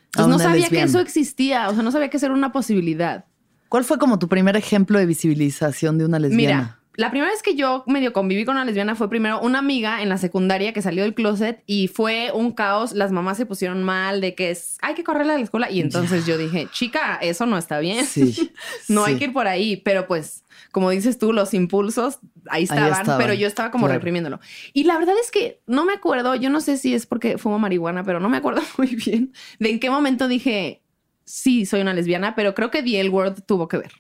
Entonces 0.06 0.28
no 0.28 0.38
sabía 0.38 0.68
que 0.68 0.82
eso 0.82 0.98
existía, 0.98 1.68
o 1.68 1.74
sea, 1.74 1.82
no 1.82 1.92
sabía 1.92 2.10
que 2.10 2.16
eso 2.16 2.26
era 2.26 2.34
una 2.34 2.52
posibilidad. 2.52 3.26
¿Cuál 3.68 3.84
fue 3.84 3.98
como 3.98 4.18
tu 4.18 4.28
primer 4.28 4.56
ejemplo 4.56 4.98
de 4.98 5.06
visibilización 5.06 5.96
de 5.98 6.04
una 6.04 6.18
lesbiana? 6.18 6.58
Mira, 6.58 6.79
la 7.00 7.10
primera 7.10 7.30
vez 7.30 7.42
que 7.42 7.54
yo 7.54 7.82
medio 7.86 8.12
conviví 8.12 8.44
con 8.44 8.56
una 8.56 8.64
lesbiana 8.66 8.94
fue 8.94 9.08
primero 9.08 9.40
una 9.40 9.58
amiga 9.58 10.02
en 10.02 10.10
la 10.10 10.18
secundaria 10.18 10.74
que 10.74 10.82
salió 10.82 11.02
del 11.02 11.14
closet 11.14 11.62
y 11.64 11.88
fue 11.88 12.30
un 12.34 12.52
caos. 12.52 12.92
Las 12.92 13.10
mamás 13.10 13.38
se 13.38 13.46
pusieron 13.46 13.82
mal 13.82 14.20
de 14.20 14.34
que 14.34 14.50
es, 14.50 14.76
hay 14.82 14.92
que 14.92 15.02
correrla 15.02 15.32
de 15.32 15.38
la 15.38 15.44
escuela. 15.44 15.70
Y 15.70 15.80
entonces 15.80 16.26
yo 16.26 16.36
dije, 16.36 16.68
chica, 16.72 17.16
eso 17.22 17.46
no 17.46 17.56
está 17.56 17.78
bien. 17.78 18.04
Sí. 18.04 18.52
no 18.88 19.06
hay 19.06 19.16
que 19.16 19.24
ir 19.24 19.32
por 19.32 19.48
ahí. 19.48 19.78
Pero 19.78 20.06
pues, 20.06 20.44
como 20.72 20.90
dices 20.90 21.18
tú, 21.18 21.32
los 21.32 21.54
impulsos 21.54 22.18
ahí 22.50 22.64
estaban, 22.64 22.92
estaban, 22.92 23.18
pero 23.18 23.32
yo 23.32 23.46
estaba 23.46 23.70
como 23.70 23.86
claro. 23.86 23.98
reprimiéndolo. 23.98 24.38
Y 24.74 24.84
la 24.84 24.98
verdad 24.98 25.14
es 25.22 25.30
que 25.30 25.62
no 25.66 25.86
me 25.86 25.94
acuerdo, 25.94 26.34
yo 26.34 26.50
no 26.50 26.60
sé 26.60 26.76
si 26.76 26.92
es 26.92 27.06
porque 27.06 27.38
fumo 27.38 27.58
marihuana, 27.58 28.04
pero 28.04 28.20
no 28.20 28.28
me 28.28 28.36
acuerdo 28.36 28.60
muy 28.76 28.94
bien 28.94 29.32
de 29.58 29.70
en 29.70 29.80
qué 29.80 29.88
momento 29.88 30.28
dije, 30.28 30.82
sí, 31.24 31.64
soy 31.64 31.80
una 31.80 31.94
lesbiana, 31.94 32.34
pero 32.34 32.54
creo 32.54 32.70
que 32.70 32.82
The 32.82 33.00
L 33.00 33.08
Word 33.08 33.40
tuvo 33.46 33.68
que 33.68 33.78
ver. 33.78 33.92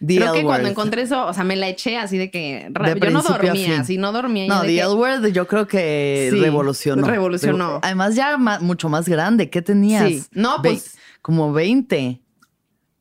The 0.00 0.16
Creo 0.16 0.32
que 0.32 0.38
L 0.40 0.46
cuando 0.46 0.64
Word. 0.64 0.70
encontré 0.72 1.02
eso, 1.02 1.26
o 1.26 1.32
sea, 1.32 1.44
me 1.44 1.56
la 1.56 1.68
eché 1.68 1.96
así 1.96 2.18
de 2.18 2.30
que 2.30 2.68
De 2.70 3.00
yo 3.00 3.10
no 3.10 3.22
dormía, 3.22 3.80
así 3.80 3.96
no 3.96 4.12
dormía. 4.12 4.46
No, 4.48 4.60
The 4.62 4.66
que- 4.66 4.80
L 4.80 4.88
Word 4.94 5.26
yo 5.28 5.46
creo 5.46 5.66
que 5.66 6.28
Sí, 6.32 6.40
revolucionó. 6.40 7.06
revolucionó. 7.06 7.78
Además 7.82 8.14
ya 8.16 8.36
ma- 8.36 8.58
mucho 8.60 8.88
más 8.88 9.08
grande. 9.08 9.48
¿Qué 9.50 9.62
tenías? 9.62 10.08
Sí. 10.08 10.24
No, 10.32 10.60
Ve- 10.60 10.70
pues- 10.70 10.96
Como 11.22 11.52
20. 11.52 12.20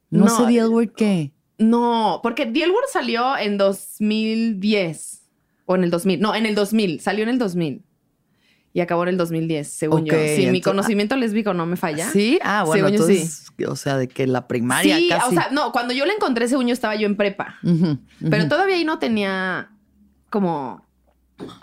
No, 0.09 0.25
No, 0.25 0.37
sé 0.37 0.43
The 0.45 0.59
L 0.59 0.67
Word 0.67 0.91
qué. 0.95 1.31
No, 1.57 2.19
porque 2.23 2.45
The 2.45 2.63
L 2.63 2.71
Word 2.71 2.85
salió 2.91 3.37
en 3.37 3.57
2010 3.57 5.23
o 5.65 5.75
en 5.75 5.83
el 5.83 5.89
2000. 5.91 6.19
No, 6.21 6.35
en 6.35 6.45
el 6.45 6.55
2000. 6.55 6.99
Salió 6.99 7.23
en 7.23 7.29
el 7.29 7.37
2000 7.39 7.83
y 8.73 8.81
acabó 8.81 9.03
en 9.03 9.09
el 9.09 9.17
2010, 9.17 9.67
según 9.67 10.01
Ok, 10.01 10.07
yo. 10.07 10.13
Si 10.35 10.47
mi 10.47 10.59
ento- 10.59 10.63
conocimiento 10.63 11.15
lésbico 11.15 11.53
no 11.53 11.65
me 11.65 11.75
falla. 11.77 12.09
¿Sí? 12.09 12.39
Ah, 12.43 12.63
bueno, 12.65 12.87
Según 12.87 12.99
yo, 12.99 13.07
sí. 13.07 13.13
entonces, 13.21 13.51
o 13.67 13.75
sea, 13.75 13.97
de 13.97 14.07
que 14.07 14.25
la 14.27 14.47
primaria 14.47 14.97
Sí, 14.97 15.07
casi. 15.09 15.27
o 15.27 15.31
sea, 15.31 15.49
no, 15.51 15.71
cuando 15.71 15.93
yo 15.93 16.05
la 16.05 16.13
encontré, 16.13 16.47
según 16.47 16.67
yo 16.67 16.73
estaba 16.73 16.95
yo 16.95 17.05
en 17.05 17.15
prepa. 17.15 17.57
Pero 18.29 18.47
todavía 18.47 18.75
ahí 18.75 18.83
no 18.85 18.97
tenía 18.99 19.69
como 20.31 20.83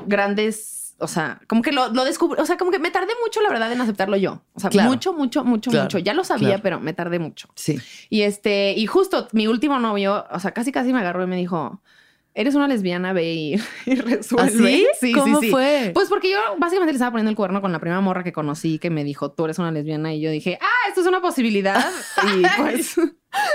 grandes, 0.07 0.95
o 0.99 1.09
sea, 1.09 1.41
como 1.49 1.63
que 1.63 1.73
lo, 1.73 1.89
lo 1.93 2.05
descubrí, 2.05 2.41
o 2.41 2.47
sea, 2.47 2.57
como 2.57 2.71
que 2.71 2.79
me 2.79 2.91
tardé 2.91 3.13
mucho, 3.25 3.41
la 3.41 3.49
verdad, 3.49 3.73
en 3.73 3.81
aceptarlo 3.81 4.17
yo. 4.17 4.43
O 4.55 4.61
sea, 4.61 4.71
Claro. 4.71 4.89
mucho, 4.91 5.13
mucho, 5.13 5.45
mucho, 5.45 5.71
Claro, 5.71 5.85
mucho. 5.85 5.99
Ya 5.99 6.15
lo 6.15 6.25
sabía, 6.25 6.49
claro. 6.49 6.63
pero 6.63 6.81
me 6.81 6.93
tardé 6.93 7.19
mucho. 7.19 7.49
Sí. 7.55 7.79
Y 8.09 8.23
este, 8.23 8.73
y 8.77 8.87
justo 8.87 9.29
mi 9.33 9.47
último 9.47 9.79
novio, 9.79 10.27
o 10.31 10.39
sea, 10.41 10.53
casi 10.53 10.73
casi 10.73 10.93
me 10.93 11.01
agarró 11.01 11.25
y 11.25 11.27
me 11.27 11.37
dijo, 11.37 11.81
eres 12.41 12.55
una 12.55 12.67
lesbiana, 12.67 13.13
ve 13.13 13.33
y, 13.35 13.55
y 13.87 13.95
resuelve. 13.97 14.87
¿Ah, 14.91 14.97
sí? 14.99 15.13
¿Cómo 15.13 15.43
fue? 15.43 15.91
Pues 15.93 16.09
porque 16.09 16.31
yo 16.31 16.39
básicamente 16.59 16.93
le 16.93 16.97
estaba 16.97 17.11
poniendo 17.11 17.31
el 17.31 17.37
cuerno 17.37 17.61
con 17.61 17.71
la 17.71 17.79
primera 17.79 18.01
morra 18.01 18.25
que 18.25 18.33
conocí 18.33 18.79
que 18.79 18.91
me 18.91 19.05
dijo, 19.05 19.31
tú 19.33 19.45
eres 19.45 19.59
una 19.59 19.71
lesbiana. 19.71 20.15
Y 20.15 20.21
yo 20.21 20.31
dije, 20.31 20.59
ah, 20.61 20.89
esto 20.89 21.03
es 21.03 21.07
una 21.07 21.21
posibilidad. 21.21 21.85
y 22.37 22.43
pues... 22.61 22.97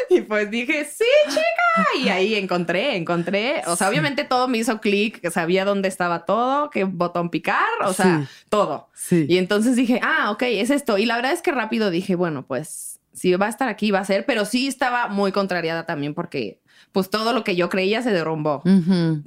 Y 0.09 0.21
pues 0.21 0.49
dije, 0.49 0.85
sí, 0.85 1.03
chica. 1.27 1.99
Y 1.99 2.07
ahí 2.07 2.35
encontré, 2.35 2.95
encontré. 2.95 3.61
O 3.67 3.75
sea, 3.75 3.89
obviamente 3.89 4.23
todo 4.23 4.47
me 4.47 4.57
hizo 4.57 4.79
clic, 4.79 5.29
sabía 5.29 5.65
dónde 5.65 5.89
estaba 5.89 6.23
todo, 6.23 6.69
qué 6.69 6.85
botón 6.85 7.29
picar, 7.29 7.65
o 7.83 7.91
sea, 7.91 8.29
todo. 8.47 8.89
Sí. 8.93 9.25
Y 9.27 9.37
entonces 9.37 9.75
dije, 9.75 9.99
ah, 10.01 10.31
ok, 10.31 10.43
es 10.43 10.69
esto. 10.69 10.97
Y 10.97 11.05
la 11.05 11.17
verdad 11.17 11.33
es 11.33 11.41
que 11.41 11.51
rápido 11.51 11.89
dije, 11.89 12.15
bueno, 12.15 12.45
pues 12.47 13.01
si 13.11 13.33
va 13.35 13.47
a 13.47 13.49
estar 13.49 13.67
aquí, 13.67 13.91
va 13.91 13.99
a 13.99 14.05
ser. 14.05 14.25
Pero 14.25 14.45
sí 14.45 14.67
estaba 14.67 15.09
muy 15.09 15.33
contrariada 15.33 15.85
también 15.85 16.13
porque 16.13 16.61
pues 16.95 17.09
todo 17.09 17.33
lo 17.33 17.43
que 17.43 17.57
yo 17.57 17.67
creía 17.67 18.01
se 18.01 18.09
derrumbó 18.11 18.63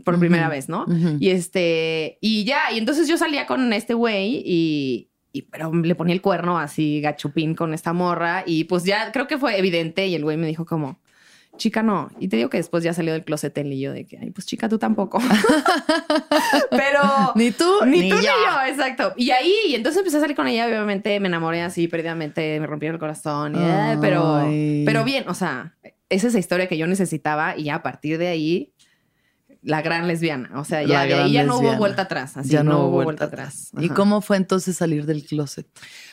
por 0.03 0.19
primera 0.19 0.49
vez, 0.49 0.71
¿no? 0.71 0.87
Y 1.21 1.29
este, 1.29 2.17
y 2.23 2.45
ya, 2.45 2.73
y 2.73 2.79
entonces 2.79 3.07
yo 3.09 3.19
salía 3.19 3.47
con 3.47 3.75
este 3.75 3.93
güey 3.93 4.43
y, 4.43 5.11
y, 5.35 5.43
pero 5.43 5.71
le 5.75 5.95
ponía 5.95 6.15
el 6.15 6.23
cuerno 6.23 6.59
así 6.59 7.03
gachupín 7.03 7.55
con 7.55 7.75
esta 7.75 7.93
morra 7.93 8.43
y 8.47 8.65
pues 8.65 8.85
ya 8.85 9.13
creo 9.13 9.27
que 9.27 9.37
fue 9.37 9.59
evidente 9.59 10.07
y 10.07 10.15
el 10.15 10.25
güey 10.25 10.39
me 10.39 10.47
dijo 10.47 10.65
como, 10.65 10.99
chica, 11.59 11.83
no. 11.83 12.09
Y 12.19 12.29
te 12.29 12.39
digo 12.39 12.49
que 12.49 12.57
después 12.57 12.83
ya 12.83 12.95
salió 12.95 13.13
del 13.13 13.23
closet 13.23 13.59
y 13.59 13.81
yo 13.81 13.93
de 13.93 14.07
que, 14.07 14.17
ay, 14.17 14.31
pues 14.31 14.47
chica, 14.47 14.67
tú 14.71 14.79
tampoco. 14.79 15.19
pero... 16.71 17.03
Ni 17.35 17.51
tú, 17.51 17.85
Ni, 17.85 18.01
ni 18.01 18.09
tú 18.09 18.17
yo. 18.17 18.23
ni 18.23 18.27
yo, 18.27 18.67
exacto. 18.67 19.13
Y 19.19 19.31
ahí, 19.31 19.53
y 19.69 19.75
entonces 19.75 19.99
empecé 19.99 20.17
a 20.17 20.21
salir 20.21 20.37
con 20.37 20.47
ella, 20.47 20.67
obviamente 20.67 21.21
me 21.21 21.29
enamoré 21.29 21.61
así 21.61 21.87
perdidamente, 21.87 22.59
me 22.61 22.67
rompieron 22.67 22.95
el 22.95 23.01
corazón, 23.01 23.57
y, 23.57 23.99
pero, 24.01 24.47
pero 24.87 25.05
bien, 25.05 25.29
o 25.29 25.35
sea, 25.35 25.75
es 26.09 26.25
esa 26.25 26.39
historia 26.39 26.69
que 26.69 26.79
yo 26.79 26.87
necesitaba 26.87 27.57
y 27.57 27.65
ya 27.65 27.77
a 27.77 27.83
partir 27.83 28.19
de 28.19 28.29
ahí, 28.29 28.73
la 29.63 29.83
gran 29.83 30.07
lesbiana, 30.07 30.51
o 30.59 30.65
sea, 30.65 30.83
ya 30.85 31.05
de 31.05 31.15
ahí 31.15 31.33
ya 31.33 31.43
no 31.45 31.59
hubo 31.59 31.77
vuelta 31.77 32.03
atrás, 32.03 32.37
así 32.37 32.51
ya 32.51 32.63
no, 32.63 32.87
hubo 32.87 33.03
vuelta 33.03 33.25
atrás. 33.25 33.71
¿Y 33.79 33.89
cómo 33.89 34.21
fue 34.21 34.37
entonces 34.37 34.77
salir 34.77 35.05
del 35.05 35.25
closet? 35.25 35.67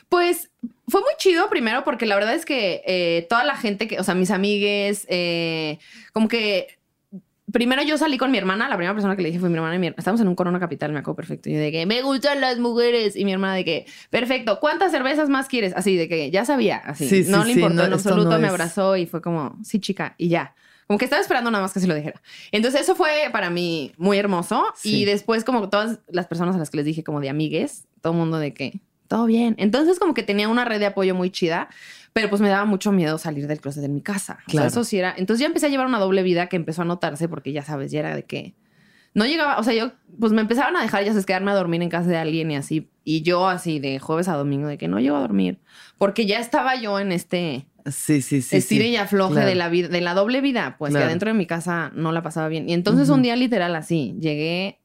Pues 0.10 0.49
fue 0.88 1.01
muy 1.01 1.12
chido 1.17 1.49
primero 1.49 1.84
porque 1.84 2.05
la 2.05 2.15
verdad 2.15 2.34
es 2.34 2.43
que 2.43 2.81
eh, 2.86 3.27
toda 3.29 3.43
la 3.43 3.55
gente 3.55 3.88
que, 3.88 3.99
o 3.99 4.03
sea, 4.03 4.15
mis 4.15 4.31
amigues, 4.31 5.05
eh, 5.10 5.77
como 6.12 6.27
que 6.27 6.79
primero 7.55 7.81
yo 7.83 7.97
salí 7.97 8.17
con 8.17 8.31
mi 8.31 8.37
hermana, 8.37 8.67
la 8.67 8.75
primera 8.75 8.93
persona 8.93 9.15
que 9.15 9.21
le 9.21 9.29
dije 9.29 9.39
fue 9.39 9.47
mi 9.47 9.55
hermana 9.55 9.75
y 9.75 9.79
mi 9.79 9.87
Estamos 9.87 10.19
en 10.19 10.27
un 10.27 10.35
Corona 10.35 10.59
Capital, 10.59 10.91
me 10.91 10.99
acuerdo 10.99 11.15
perfecto. 11.15 11.49
Y 11.49 11.53
yo 11.53 11.59
de 11.59 11.71
que 11.71 11.85
me 11.85 12.01
gustan 12.01 12.41
las 12.41 12.59
mujeres. 12.59 13.15
Y 13.15 13.23
mi 13.23 13.31
hermana 13.31 13.55
de 13.55 13.63
que, 13.63 13.85
perfecto, 14.09 14.59
¿cuántas 14.59 14.91
cervezas 14.91 15.29
más 15.29 15.47
quieres? 15.47 15.71
Así 15.73 15.95
de 15.95 16.09
que 16.09 16.29
ya 16.31 16.43
sabía, 16.43 16.79
así. 16.83 17.07
Sí, 17.07 17.23
sí, 17.23 17.31
no 17.31 17.45
le 17.45 17.53
importó 17.53 17.75
no, 17.75 17.85
en 17.85 17.93
absoluto, 17.93 18.29
no 18.29 18.39
me 18.39 18.49
abrazó 18.49 18.97
y 18.97 19.05
fue 19.05 19.21
como, 19.21 19.57
sí, 19.63 19.79
chica, 19.79 20.15
y 20.17 20.27
ya. 20.27 20.53
Como 20.85 20.99
que 20.99 21.05
estaba 21.05 21.21
esperando 21.21 21.49
nada 21.49 21.63
más 21.63 21.71
que 21.71 21.79
se 21.79 21.87
lo 21.87 21.95
dijera. 21.95 22.21
Entonces 22.51 22.81
eso 22.81 22.93
fue 22.93 23.29
para 23.31 23.49
mí 23.49 23.93
muy 23.95 24.17
hermoso. 24.17 24.65
Sí. 24.75 25.03
Y 25.03 25.05
después 25.05 25.45
como 25.45 25.69
todas 25.69 25.99
las 26.09 26.27
personas 26.27 26.57
a 26.57 26.59
las 26.59 26.69
que 26.69 26.75
les 26.75 26.85
dije 26.85 27.05
como 27.05 27.21
de 27.21 27.29
amigues, 27.29 27.85
todo 28.01 28.11
el 28.11 28.19
mundo 28.19 28.37
de 28.37 28.53
que 28.53 28.81
todo 29.07 29.27
bien. 29.27 29.55
Entonces 29.57 29.97
como 29.97 30.13
que 30.13 30.23
tenía 30.23 30.49
una 30.49 30.65
red 30.65 30.79
de 30.79 30.87
apoyo 30.87 31.15
muy 31.15 31.29
chida, 31.29 31.69
pero 32.15 32.30
pues 32.30 32.41
me 32.41 32.47
daba 32.47 32.63
mucho 32.63 32.93
miedo 32.93 33.17
salir 33.17 33.45
del 33.45 33.60
closet 33.60 33.82
de 33.82 33.89
mi 33.89 33.99
casa. 34.01 34.36
O 34.36 34.38
sea, 34.38 34.45
Claro. 34.47 34.67
eso 34.69 34.86
sí 34.86 34.97
era. 34.97 35.13
Entonces 35.17 35.41
ya 35.41 35.47
empecé 35.47 35.65
a 35.65 35.69
llevar 35.69 35.86
una 35.86 35.99
doble 35.99 36.23
vida 36.23 36.47
que 36.47 36.56
empezó 36.56 36.84
a 36.84 36.86
notarse 36.86 37.28
porque 37.28 37.51
ya 37.51 37.62
sabes, 37.62 37.91
ya 37.91 37.99
era 37.99 38.15
de 38.15 38.23
que 38.23 38.56
no 39.13 39.25
llegaba, 39.25 39.60
o 39.60 39.63
sea, 39.63 39.73
yo 39.73 39.91
pues 40.17 40.32
me 40.32 40.39
empezaban 40.39 40.78
a 40.78 40.82
dejar 40.82 41.04
ya 41.04 41.12
sabes 41.12 41.25
quedarme 41.25 41.51
a 41.51 41.56
dormir 41.56 41.82
en 41.82 41.89
casa 41.89 42.10
de 42.10 42.15
alguien 42.15 42.49
y 42.51 42.56
así. 42.56 42.89
Y 43.04 43.21
yo 43.23 43.49
así 43.49 43.80
de 43.80 43.99
jueves 43.99 44.30
a 44.30 44.36
domingo 44.38 44.65
de 44.69 44.78
que 44.78 44.88
no 44.88 45.01
llego 45.01 45.17
a 45.17 45.19
dormir 45.19 45.60
porque 45.97 46.25
ya 46.25 46.39
estaba 46.39 46.78
yo 46.78 46.99
en 47.01 47.12
este 47.12 47.67
Sí, 47.86 48.21
sí, 48.21 48.41
sí. 48.41 48.56
estire 48.56 48.86
sí. 48.86 48.91
y 48.91 48.95
afloje 48.95 49.34
claro. 49.34 49.49
de 49.49 49.56
la 49.56 49.67
vida, 49.67 49.89
de 49.89 49.99
la 49.99 50.13
doble 50.13 50.39
vida, 50.39 50.78
pues 50.80 50.91
Claro. 50.91 51.04
que 51.04 51.08
adentro 51.10 51.30
de 51.32 51.34
mi 51.38 51.45
casa 51.45 51.91
no 51.95 52.13
la 52.13 52.23
pasaba 52.23 52.47
bien. 52.47 52.69
Y 52.69 52.73
entonces 52.73 53.10
un 53.10 53.21
día 53.23 53.36
literal 53.36 53.75
así, 53.75 54.15
llegué 54.21 54.80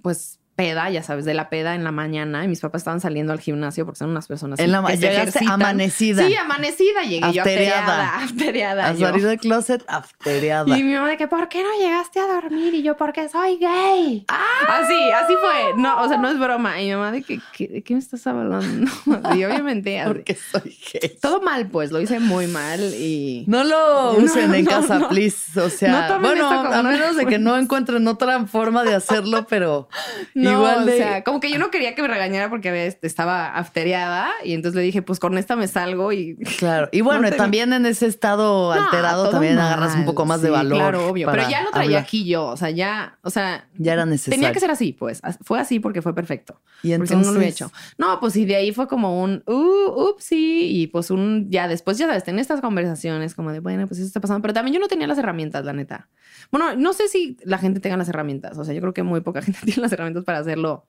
pues 0.00 0.40
peda, 0.54 0.90
ya 0.90 1.02
sabes, 1.02 1.24
de 1.24 1.34
la 1.34 1.48
peda 1.48 1.74
en 1.74 1.82
la 1.84 1.92
mañana 1.92 2.44
y 2.44 2.48
mis 2.48 2.60
papás 2.60 2.82
estaban 2.82 3.00
saliendo 3.00 3.32
al 3.32 3.40
gimnasio 3.40 3.84
porque 3.86 3.98
son 3.98 4.10
unas 4.10 4.26
personas 4.28 4.58
En 4.60 4.70
la 4.70 4.82
que 4.86 4.96
se 4.96 5.10
ejercitan. 5.12 5.48
amanecida. 5.48 6.26
Sí, 6.26 6.34
amanecida 6.36 7.02
llegué 7.02 7.32
yo 7.32 7.42
aftereada, 7.42 8.16
aftereada. 8.18 8.88
A 8.88 8.96
salir 8.96 9.26
del 9.26 9.38
closet 9.38 9.82
aftereada. 9.88 10.78
Y 10.78 10.82
mi 10.82 10.94
mamá 10.94 11.08
de 11.08 11.16
que, 11.16 11.26
¿por 11.28 11.48
qué 11.48 11.62
no 11.62 11.68
llegaste 11.78 12.20
a 12.20 12.26
dormir? 12.26 12.74
Y 12.74 12.82
yo, 12.82 12.96
porque 12.96 13.28
soy 13.28 13.56
gay. 13.58 14.24
Ah. 14.28 14.80
Así, 14.82 15.10
así 15.10 15.34
fue. 15.40 15.80
No, 15.82 16.00
o 16.02 16.08
sea, 16.08 16.18
no 16.18 16.28
es 16.30 16.38
broma. 16.38 16.80
Y 16.80 16.86
mi 16.86 16.92
mamá 16.92 17.12
de 17.12 17.22
que, 17.22 17.40
¿qué, 17.56 17.68
¿de 17.68 17.82
qué 17.82 17.94
me 17.94 18.00
estás 18.00 18.26
hablando? 18.26 18.90
Y 19.34 19.44
obviamente. 19.44 20.02
Porque 20.06 20.34
soy 20.34 20.76
gay. 20.92 21.16
todo 21.20 21.40
mal, 21.40 21.66
pues, 21.68 21.90
lo 21.92 22.00
hice 22.00 22.20
muy 22.20 22.46
mal 22.46 22.80
y... 22.94 23.44
No 23.46 23.64
lo 23.64 23.72
No, 24.12 24.18
usen 24.18 24.54
en 24.54 24.64
no, 24.64 24.70
casa, 24.70 24.98
no. 24.98 25.08
please. 25.08 25.58
O 25.60 25.70
sea, 25.70 26.08
No 26.08 26.20
bueno, 26.20 26.48
a 26.48 26.82
menos 26.82 27.16
de 27.16 27.26
que 27.26 27.38
no 27.38 27.56
encuentren 27.56 28.06
otra 28.08 28.46
forma 28.46 28.84
de 28.84 28.94
hacerlo, 28.94 29.46
pero 29.48 29.88
No, 30.44 30.52
igual 30.52 30.86
de... 30.86 30.92
o 30.94 30.96
sea, 30.96 31.24
como 31.24 31.40
que 31.40 31.50
yo 31.50 31.58
no 31.58 31.70
quería 31.70 31.94
que 31.94 32.02
me 32.02 32.08
regañara 32.08 32.50
porque 32.50 32.68
había- 32.68 32.84
estaba 32.86 33.54
aftereada 33.54 34.30
y 34.44 34.52
entonces 34.54 34.76
le 34.76 34.82
dije, 34.82 35.02
pues 35.02 35.18
con 35.18 35.38
esta 35.38 35.56
me 35.56 35.68
salgo 35.68 36.12
y... 36.12 36.36
Claro. 36.58 36.88
Y 36.92 37.00
bueno, 37.00 37.22
No 37.22 37.30
te- 37.30 37.36
también 37.36 37.72
en 37.72 37.86
ese 37.86 38.06
estado 38.06 38.74
No, 38.74 38.82
alterado 38.82 39.30
también 39.30 39.56
mal. 39.56 39.66
agarras 39.72 39.96
un 39.96 40.04
poco 40.04 40.26
más 40.26 40.42
de 40.42 40.50
valor. 40.50 40.78
Claro, 40.78 41.08
obvio. 41.08 41.28
Pero 41.30 41.48
ya 41.48 41.62
lo 41.62 41.70
traía 41.70 41.86
hablar. 41.88 42.02
aquí 42.02 42.24
yo, 42.26 42.46
o 42.46 42.56
sea, 42.56 42.70
ya, 42.70 43.18
o 43.22 43.30
sea, 43.30 43.66
Ya 43.78 43.92
era 43.94 44.06
necesario. 44.06 44.38
tenía 44.38 44.52
que 44.52 44.60
ser 44.60 44.70
así, 44.70 44.92
pues. 44.92 45.20
Fue 45.42 45.58
así 45.60 45.80
porque 45.80 46.02
fue 46.02 46.14
perfecto. 46.14 46.60
Y 46.82 46.92
porque 46.96 47.08
si 47.08 47.14
no, 47.14 47.20
lo 47.22 47.28
entonces- 47.28 47.52
hecho. 47.52 47.72
No, 47.98 48.18
pues 48.20 48.36
y 48.36 48.44
de 48.44 48.56
ahí 48.56 48.72
fue 48.72 48.88
como 48.88 49.22
un, 49.22 49.42
uh, 49.46 50.08
upsi, 50.10 50.82
y 50.82 50.86
pues 50.88 51.10
un, 51.10 51.48
ya 51.50 51.68
después, 51.68 51.98
ya 51.98 52.06
sabes, 52.06 52.24
tener 52.24 52.40
estas 52.40 52.60
conversaciones 52.60 53.34
como 53.34 53.52
de, 53.52 53.60
bueno, 53.60 53.86
pues 53.86 53.98
eso 54.00 54.06
está 54.06 54.20
pasando. 54.20 54.42
Pero 54.42 54.54
también 54.54 54.74
yo 54.74 54.80
no 54.80 54.88
tenía 54.88 55.06
las 55.06 55.18
herramientas, 55.18 55.64
la 55.64 55.72
neta. 55.72 56.08
Bueno, 56.50 56.74
no 56.76 56.92
sé 56.92 57.08
si 57.08 57.36
la 57.44 57.58
gente 57.58 57.80
tenga 57.80 57.96
las 57.96 58.08
herramientas. 58.08 58.58
O 58.58 58.64
sea, 58.64 58.74
yo 58.74 58.80
creo 58.80 58.92
que 58.94 59.02
muy 59.02 59.20
poca 59.20 59.42
gente 59.42 59.60
tiene 59.64 59.82
las 59.82 59.92
herramientas 59.92 60.24
para 60.24 60.31
hacerlo 60.38 60.86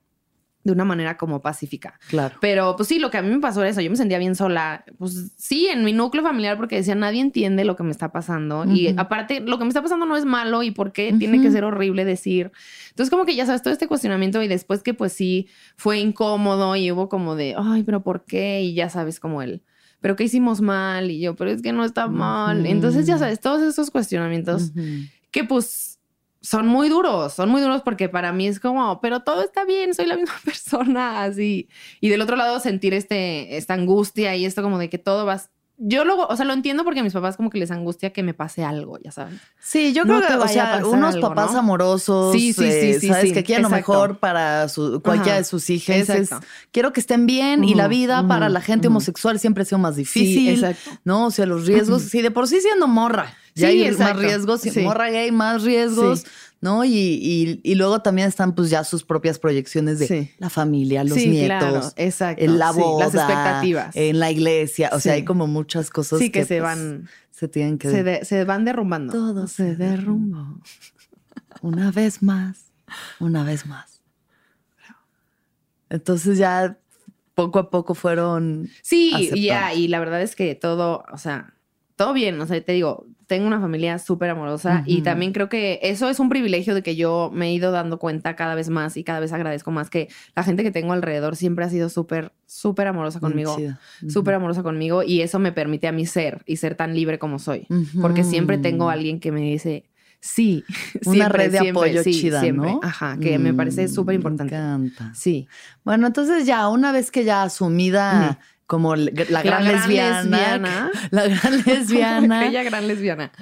de 0.64 0.72
una 0.72 0.86
manera 0.86 1.18
como 1.18 1.42
pacífica. 1.42 2.00
Claro. 2.08 2.36
Pero 2.40 2.74
pues 2.74 2.88
sí, 2.88 2.98
lo 2.98 3.10
que 3.10 3.18
a 3.18 3.22
mí 3.22 3.28
me 3.28 3.38
pasó 3.38 3.60
era 3.60 3.68
eso. 3.68 3.82
Yo 3.82 3.90
me 3.90 3.96
sentía 3.96 4.18
bien 4.18 4.34
sola. 4.34 4.84
Pues 4.96 5.32
sí, 5.36 5.66
en 5.66 5.84
mi 5.84 5.92
núcleo 5.92 6.24
familiar, 6.24 6.56
porque 6.56 6.76
decía, 6.76 6.94
nadie 6.94 7.20
entiende 7.20 7.66
lo 7.66 7.76
que 7.76 7.82
me 7.82 7.90
está 7.90 8.12
pasando. 8.12 8.64
Y 8.64 8.94
aparte, 8.96 9.40
lo 9.40 9.58
que 9.58 9.64
me 9.64 9.68
está 9.68 9.82
pasando 9.82 10.06
no 10.06 10.16
es 10.16 10.24
malo 10.24 10.62
y 10.62 10.70
por 10.70 10.92
qué 10.92 11.12
tiene 11.18 11.42
que 11.42 11.50
ser 11.50 11.64
horrible 11.64 12.06
decir. 12.06 12.50
Entonces, 12.88 13.10
como 13.10 13.26
que 13.26 13.36
ya 13.36 13.44
sabes, 13.44 13.62
todo 13.62 13.74
este 13.74 13.86
cuestionamiento 13.86 14.42
y 14.42 14.48
después 14.48 14.82
que 14.82 14.94
pues 14.94 15.12
sí 15.12 15.48
fue 15.76 15.98
incómodo 15.98 16.74
y 16.76 16.90
hubo 16.90 17.10
como 17.10 17.36
de, 17.36 17.54
ay, 17.58 17.82
pero 17.82 18.02
¿por 18.02 18.24
qué? 18.24 18.62
Y 18.62 18.72
ya 18.72 18.88
sabes, 18.88 19.20
como 19.20 19.42
él. 19.42 19.62
Pero 20.00 20.16
¿qué 20.16 20.24
hicimos 20.24 20.62
mal? 20.62 21.10
Y 21.10 21.20
yo, 21.20 21.36
pero 21.36 21.50
es 21.50 21.60
que 21.60 21.74
no 21.74 21.84
está 21.84 22.08
mal. 22.08 22.64
Entonces, 22.64 23.06
ya 23.06 23.18
sabes, 23.18 23.38
todos 23.38 23.60
esos 23.60 23.90
cuestionamientos 23.90 24.72
que 25.30 25.44
pues 25.44 25.93
son 26.44 26.66
muy 26.66 26.90
duros, 26.90 27.32
son 27.32 27.48
muy 27.48 27.62
duros 27.62 27.80
porque 27.82 28.10
para 28.10 28.30
mí 28.32 28.46
es 28.46 28.60
como, 28.60 29.00
pero 29.00 29.20
todo 29.20 29.42
está 29.42 29.64
bien, 29.64 29.94
soy 29.94 30.04
la 30.04 30.16
misma 30.16 30.34
persona, 30.44 31.22
así. 31.22 31.68
Y 32.00 32.10
del 32.10 32.20
otro 32.20 32.36
lado 32.36 32.60
sentir 32.60 32.92
este, 32.92 33.56
esta 33.56 33.72
angustia 33.72 34.36
y 34.36 34.44
esto 34.44 34.62
como 34.62 34.78
de 34.78 34.90
que 34.90 34.98
todo 34.98 35.24
va... 35.24 35.40
Yo 35.76 36.04
luego, 36.04 36.26
o 36.28 36.36
sea, 36.36 36.44
lo 36.44 36.52
entiendo 36.52 36.84
porque 36.84 37.00
a 37.00 37.02
mis 37.02 37.14
papás 37.14 37.36
como 37.36 37.50
que 37.50 37.58
les 37.58 37.70
angustia 37.70 38.12
que 38.12 38.22
me 38.22 38.32
pase 38.32 38.62
algo, 38.62 38.98
ya 39.02 39.10
saben. 39.10 39.40
Sí, 39.58 39.92
yo 39.92 40.04
No 40.04 40.18
creo 40.18 40.28
que, 40.28 40.44
o 40.44 40.48
sea, 40.48 40.82
unos 40.86 41.14
algo, 41.14 41.28
papás 41.30 41.52
¿no? 41.52 41.60
amorosos, 41.60 42.32
Sí, 42.32 42.52
sí, 42.52 42.62
sí, 42.62 42.68
eh, 42.68 42.98
sí, 43.00 43.08
sabes 43.08 43.30
sí, 43.30 43.32
que 43.32 43.42
quieren 43.42 43.62
lo 43.62 43.68
exacto. 43.70 43.92
mejor 43.92 44.18
para 44.18 44.68
su, 44.68 45.00
cualquiera 45.02 45.32
Ajá. 45.32 45.38
de 45.38 45.44
sus 45.44 45.68
hijas. 45.70 46.08
Es, 46.10 46.30
quiero 46.70 46.92
que 46.92 47.00
estén 47.00 47.26
bien 47.26 47.64
y 47.64 47.74
la 47.74 47.88
vida 47.88 48.28
para 48.28 48.48
la 48.50 48.60
gente 48.60 48.86
homosexual 48.88 49.40
siempre 49.40 49.62
ha 49.62 49.64
sido 49.64 49.78
más 49.78 49.96
difícil. 49.96 50.50
exacto. 50.62 50.90
¿no? 51.04 51.26
O 51.26 51.30
sea, 51.32 51.46
los 51.46 51.66
riesgos, 51.66 52.02
sí, 52.02 52.22
de 52.22 52.30
por 52.30 52.46
sí 52.46 52.60
siendo 52.60 52.86
morra, 52.86 53.34
Sí, 53.54 53.64
hay 53.64 53.84
exacto. 53.84 54.14
más 54.14 54.22
riesgos, 54.22 54.60
Sí. 54.62 54.80
morra 54.80 55.10
gay, 55.10 55.30
más 55.30 55.62
riesgos, 55.62 56.20
Sí. 56.20 56.26
¿no? 56.60 56.84
Y, 56.84 56.90
y, 56.92 57.60
y 57.62 57.74
luego 57.76 58.02
también 58.02 58.26
están 58.28 58.54
pues 58.54 58.68
ya 58.70 58.82
sus 58.84 59.04
propias 59.04 59.38
proyecciones 59.38 59.98
de 60.00 60.32
la 60.38 60.50
familia, 60.50 61.04
los 61.04 61.16
nietos, 61.16 61.46
claro, 61.60 61.80
exacto. 61.96 62.42
en 62.42 62.58
la 62.58 62.72
boda, 62.72 63.04
las 63.06 63.14
expectativas. 63.14 63.94
en 63.96 64.18
la 64.18 64.30
iglesia, 64.30 64.90
o 64.92 64.98
sea, 65.00 65.12
hay 65.14 65.24
como 65.24 65.46
muchas 65.46 65.90
cosas 65.90 66.18
que, 66.18 66.44
se 66.44 66.58
pues, 66.58 66.62
van, 66.62 67.08
se 67.30 67.46
tienen 67.48 67.78
que 67.78 67.90
se, 67.90 68.02
de- 68.02 68.24
se 68.24 68.44
van 68.44 68.64
derrumbando. 68.64 69.12
Todo 69.12 69.46
se 69.46 69.76
derrumbó. 69.76 70.58
una 71.62 71.90
vez 71.92 72.22
más, 72.22 72.72
una 73.20 73.44
vez 73.44 73.66
más. 73.66 74.00
Entonces 75.90 76.38
ya 76.38 76.78
poco 77.34 77.58
a 77.58 77.70
poco 77.70 77.94
fueron 77.94 78.68
Sí, 78.82 79.30
ya, 79.40 79.74
y 79.74 79.88
la 79.88 79.98
verdad 80.00 80.22
es 80.22 80.34
que 80.36 80.54
todo, 80.54 81.04
o 81.12 81.18
sea, 81.18 81.54
todo 81.96 82.12
bien, 82.12 82.40
o 82.40 82.46
sea, 82.46 82.60
te 82.64 82.72
digo, 82.72 83.06
tengo 83.26 83.46
una 83.46 83.60
familia 83.60 83.98
súper 83.98 84.30
amorosa 84.30 84.82
y 84.86 85.02
también 85.02 85.32
creo 85.32 85.48
que 85.48 85.80
eso 85.82 86.08
es 86.08 86.20
un 86.20 86.28
privilegio 86.28 86.74
de 86.74 86.82
que 86.82 86.96
yo 86.96 87.30
me 87.32 87.48
he 87.48 87.52
ido 87.54 87.72
dando 87.72 87.98
cuenta 87.98 88.36
cada 88.36 88.54
vez 88.54 88.68
más 88.68 88.96
y 88.96 89.04
cada 89.04 89.20
vez 89.20 89.32
agradezco 89.32 89.70
más 89.70 89.90
que 89.90 90.08
la 90.34 90.42
gente 90.42 90.62
que 90.62 90.70
tengo 90.70 90.92
alrededor 90.92 91.36
siempre 91.36 91.64
ha 91.64 91.70
sido 91.70 91.88
súper, 91.88 92.32
súper 92.46 92.86
amorosa 92.86 93.20
conmigo, 93.20 93.56
chida. 93.56 93.80
súper 94.08 94.34
amorosa 94.34 94.62
conmigo 94.62 95.02
y 95.02 95.22
eso 95.22 95.38
me 95.38 95.52
permite 95.52 95.88
a 95.88 95.92
mí 95.92 96.06
ser 96.06 96.42
y 96.46 96.56
ser 96.56 96.74
tan 96.74 96.94
libre 96.94 97.18
como 97.18 97.38
soy, 97.38 97.66
porque 98.00 98.24
siempre 98.24 98.58
tengo 98.58 98.90
a 98.90 98.92
alguien 98.92 99.20
que 99.20 99.32
me 99.32 99.40
dice... 99.40 99.84
Sí, 100.26 100.64
Una 101.04 101.12
siempre, 101.14 101.38
red 101.38 101.52
de 101.52 101.58
siempre, 101.58 101.70
apoyo 101.82 102.02
sí, 102.02 102.12
chida, 102.12 102.40
siempre. 102.40 102.72
¿no? 102.72 102.80
Ajá, 102.82 103.18
que 103.20 103.38
me 103.38 103.52
parece 103.52 103.84
Mm, 103.84 103.88
súper 103.88 104.14
importante. 104.14 104.54
Me 104.54 104.58
encanta. 104.58 105.12
Sí. 105.14 105.48
Bueno, 105.84 106.06
entonces 106.06 106.46
ya 106.46 106.66
una 106.70 106.92
vez 106.92 107.10
que 107.10 107.24
ya 107.24 107.42
asumida 107.42 108.38
como 108.66 108.96
la 108.96 109.10
gran, 109.42 109.64
lesbiana, 109.64 110.22
lesbiana. 110.22 110.90
la 111.10 111.28
gran 111.28 111.62
lesbiana, 111.66 112.40
Aquella 112.40 112.62
gran 112.62 112.88
lesbiana. 112.88 113.32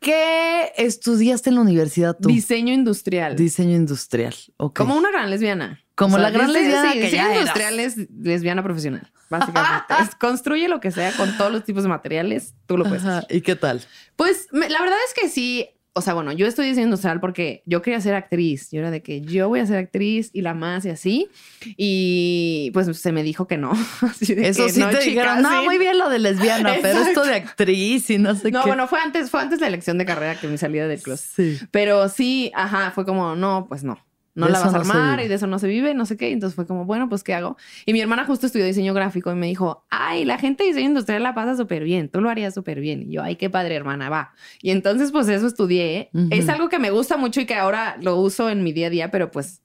¿Qué 0.00 0.72
estudiaste 0.76 1.50
en 1.50 1.56
la 1.56 1.60
universidad 1.62 2.16
tú? 2.20 2.28
Diseño 2.28 2.72
industrial. 2.72 3.36
Diseño 3.36 3.76
industrial. 3.76 4.34
ok. 4.56 4.76
Como 4.76 4.96
una 4.96 5.10
gran 5.10 5.28
lesbiana. 5.30 5.80
Como 5.94 6.16
la 6.16 6.30
gran 6.30 6.46
dice- 6.46 6.60
lesbiana 6.62 6.92
sí, 6.92 6.98
que 6.98 7.04
diseño 7.04 7.22
ya 7.22 7.28
eras. 7.28 7.38
industrial 7.40 7.80
es 7.80 7.96
lesbiana 8.10 8.62
profesional, 8.62 9.12
básicamente. 9.28 9.94
Es- 10.02 10.14
construye 10.14 10.68
lo 10.68 10.80
que 10.80 10.90
sea 10.90 11.12
con 11.12 11.36
todos 11.36 11.52
los 11.52 11.64
tipos 11.64 11.82
de 11.82 11.90
materiales, 11.90 12.54
tú 12.66 12.78
lo 12.78 12.84
puedes 12.86 13.04
Ajá. 13.04 13.26
¿Y 13.28 13.42
qué 13.42 13.56
tal? 13.56 13.82
Pues 14.16 14.48
me- 14.52 14.70
la 14.70 14.80
verdad 14.80 14.96
es 15.06 15.20
que 15.22 15.28
sí. 15.28 15.68
O 15.92 16.02
sea, 16.02 16.14
bueno, 16.14 16.30
yo 16.30 16.46
estudié 16.46 16.68
diseño 16.68 16.86
industrial 16.86 17.18
porque 17.20 17.62
yo 17.66 17.82
quería 17.82 18.00
ser 18.00 18.14
actriz. 18.14 18.70
Yo 18.70 18.78
era 18.78 18.92
de 18.92 19.02
que 19.02 19.22
yo 19.22 19.48
voy 19.48 19.58
a 19.58 19.66
ser 19.66 19.76
actriz 19.78 20.30
y 20.32 20.42
la 20.42 20.54
más 20.54 20.84
y 20.84 20.90
así. 20.90 21.28
Y 21.76 22.70
pues 22.72 22.96
se 22.96 23.10
me 23.12 23.22
dijo 23.24 23.46
que 23.48 23.58
no. 23.58 23.72
Eso 24.20 24.34
que, 24.66 24.72
sí 24.72 24.80
no, 24.80 24.90
te 24.90 24.98
chica, 24.98 25.22
dijeron, 25.22 25.42
no, 25.42 25.60
sí". 25.60 25.64
muy 25.66 25.78
bien 25.78 25.98
lo 25.98 26.08
de 26.08 26.20
lesbiana, 26.20 26.74
pero 26.82 27.00
esto 27.00 27.24
de 27.24 27.34
actriz 27.34 28.08
y 28.10 28.18
no 28.18 28.34
sé 28.34 28.50
No, 28.50 28.62
qué. 28.62 28.68
bueno, 28.68 28.86
fue 28.86 29.00
antes, 29.00 29.30
fue 29.30 29.40
antes 29.40 29.60
la 29.60 29.66
elección 29.66 29.98
de 29.98 30.06
carrera 30.06 30.38
que 30.38 30.46
mi 30.46 30.58
salida 30.58 30.86
del 30.86 31.02
closet. 31.02 31.58
Sí. 31.58 31.66
Pero 31.72 32.08
sí, 32.08 32.52
ajá, 32.54 32.92
fue 32.92 33.04
como, 33.04 33.34
no, 33.34 33.66
pues 33.68 33.82
no. 33.82 33.98
No 34.34 34.46
De 34.46 34.52
la 34.52 34.60
vas 34.60 34.72
a 34.72 34.78
armar 34.78 35.20
y 35.20 35.28
de 35.28 35.34
eso 35.34 35.46
no 35.48 35.58
se 35.58 35.66
vive, 35.66 35.92
no 35.92 36.06
sé 36.06 36.16
qué. 36.16 36.30
Entonces 36.30 36.54
fue 36.54 36.66
como, 36.66 36.84
bueno, 36.84 37.08
pues 37.08 37.24
¿qué 37.24 37.34
hago? 37.34 37.56
Y 37.84 37.92
mi 37.92 38.00
hermana 38.00 38.24
justo 38.24 38.46
estudió 38.46 38.64
diseño 38.64 38.94
gráfico 38.94 39.32
y 39.32 39.34
me 39.34 39.46
dijo, 39.46 39.84
ay, 39.90 40.24
la 40.24 40.38
gente 40.38 40.62
de 40.62 40.68
diseño 40.68 40.88
industrial 40.88 41.22
la 41.22 41.34
pasa 41.34 41.56
súper 41.56 41.82
bien, 41.82 42.08
tú 42.08 42.20
lo 42.20 42.30
harías 42.30 42.54
súper 42.54 42.80
bien. 42.80 43.02
Y 43.02 43.14
yo, 43.14 43.22
ay, 43.22 43.36
qué 43.36 43.50
padre, 43.50 43.74
hermana, 43.74 44.08
va. 44.08 44.32
Y 44.62 44.70
entonces 44.70 45.10
pues 45.10 45.28
eso 45.28 45.46
estudié. 45.46 46.10
Es 46.30 46.48
algo 46.48 46.68
que 46.68 46.78
me 46.78 46.90
gusta 46.90 47.16
mucho 47.16 47.40
y 47.40 47.46
que 47.46 47.56
ahora 47.56 47.96
lo 48.00 48.16
uso 48.16 48.48
en 48.50 48.62
mi 48.62 48.72
día 48.72 48.86
a 48.86 48.90
día, 48.90 49.10
pero 49.10 49.30
pues 49.30 49.62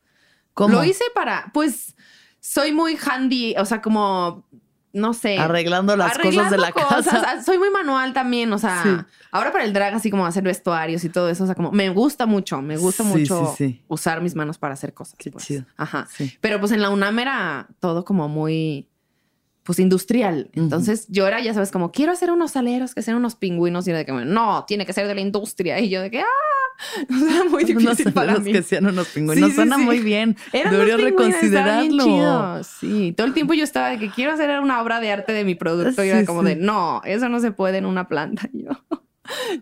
¿Cómo? 0.53 0.75
lo 0.75 0.83
hice 0.83 1.03
para, 1.13 1.51
pues 1.53 1.95
soy 2.39 2.71
muy 2.71 2.95
handy, 2.95 3.55
o 3.57 3.65
sea, 3.65 3.81
como, 3.81 4.47
no 4.95 5.13
sé. 5.13 5.37
Arreglando 5.37 5.95
las 5.95 6.17
cosas 6.17 6.49
de 6.49 6.57
la 6.57 6.71
cosas. 6.71 7.05
casa. 7.05 7.43
Soy 7.43 7.57
muy 7.59 7.69
manual 7.69 8.13
también, 8.13 8.51
o 8.53 8.57
sea, 8.57 8.81
Sí. 8.83 8.89
ahora 9.31 9.51
para 9.51 9.63
el 9.65 9.73
drag, 9.73 9.93
así 9.93 10.09
como 10.09 10.25
hacer 10.25 10.43
vestuarios 10.43 11.03
y 11.03 11.09
todo 11.09 11.29
eso, 11.29 11.43
o 11.43 11.45
sea, 11.45 11.55
como 11.55 11.71
me 11.71 11.89
gusta 11.89 12.25
mucho, 12.25 12.61
me 12.61 12.77
gusta 12.77 13.03
Sí, 13.03 13.09
mucho 13.09 13.53
sí, 13.57 13.83
usar 13.87 14.21
mis 14.21 14.35
manos 14.35 14.57
para 14.57 14.73
hacer 14.73 14.93
cosas. 14.93 15.15
Qué 15.19 15.29
pues. 15.31 15.45
chido. 15.45 15.65
Ajá. 15.77 16.07
Pero 16.41 16.59
pues 16.59 16.71
en 16.71 16.81
la 16.81 16.89
UNAM 16.89 17.19
era 17.19 17.67
todo 17.79 18.05
como 18.05 18.27
muy, 18.29 18.87
pues 19.63 19.79
industrial. 19.79 20.49
Entonces 20.53 21.07
yo 21.09 21.27
era, 21.27 21.41
ya 21.41 21.53
sabes, 21.53 21.71
como 21.71 21.91
quiero 21.91 22.11
hacer 22.11 22.31
unos 22.31 22.55
aleros 22.55 22.93
que 22.93 23.01
sean 23.01 23.17
unos 23.17 23.35
pingüinos 23.35 23.87
y 23.87 23.89
era 23.89 23.99
de 23.99 24.05
que, 24.05 24.11
no, 24.11 24.63
tiene 24.65 24.85
que 24.85 24.93
ser 24.93 25.07
de 25.07 25.15
la 25.15 25.21
industria. 25.21 25.79
Y 25.79 25.89
yo 25.89 26.01
de 26.01 26.11
que, 26.11 26.21
ah, 26.21 26.25
sea, 27.09 27.43
muy 27.49 27.63
difícil 27.63 27.87
Unos 28.07 28.13
para 28.13 28.39
mí. 28.39 28.51
que 28.51 28.61
sean 28.63 28.85
unos 28.85 29.07
pingüinos. 29.09 29.49
Sí, 29.49 29.55
Suena 29.55 29.77
sí. 29.77 29.83
muy 29.83 29.99
bien. 29.99 30.35
Eran 30.51 30.71
Debería 30.73 30.95
bien 30.97 31.09
reconsiderarlo. 31.09 32.63
Sí, 32.63 33.13
todo 33.15 33.27
el 33.27 33.33
tiempo 33.33 33.53
yo 33.53 33.63
estaba 33.63 33.89
de 33.89 33.99
que 33.99 34.09
quiero 34.09 34.31
hacer 34.33 34.59
una 34.59 34.81
obra 34.81 34.99
de 34.99 35.11
arte 35.11 35.33
de 35.33 35.43
mi 35.45 35.55
producto 35.55 36.03
y 36.03 36.09
era 36.09 36.25
como 36.25 36.43
de 36.43 36.55
no, 36.55 37.01
eso 37.05 37.29
no 37.29 37.39
se 37.39 37.51
puede 37.51 37.77
en 37.77 37.85
una 37.85 38.07
planta. 38.07 38.49
Yo, 38.53 38.71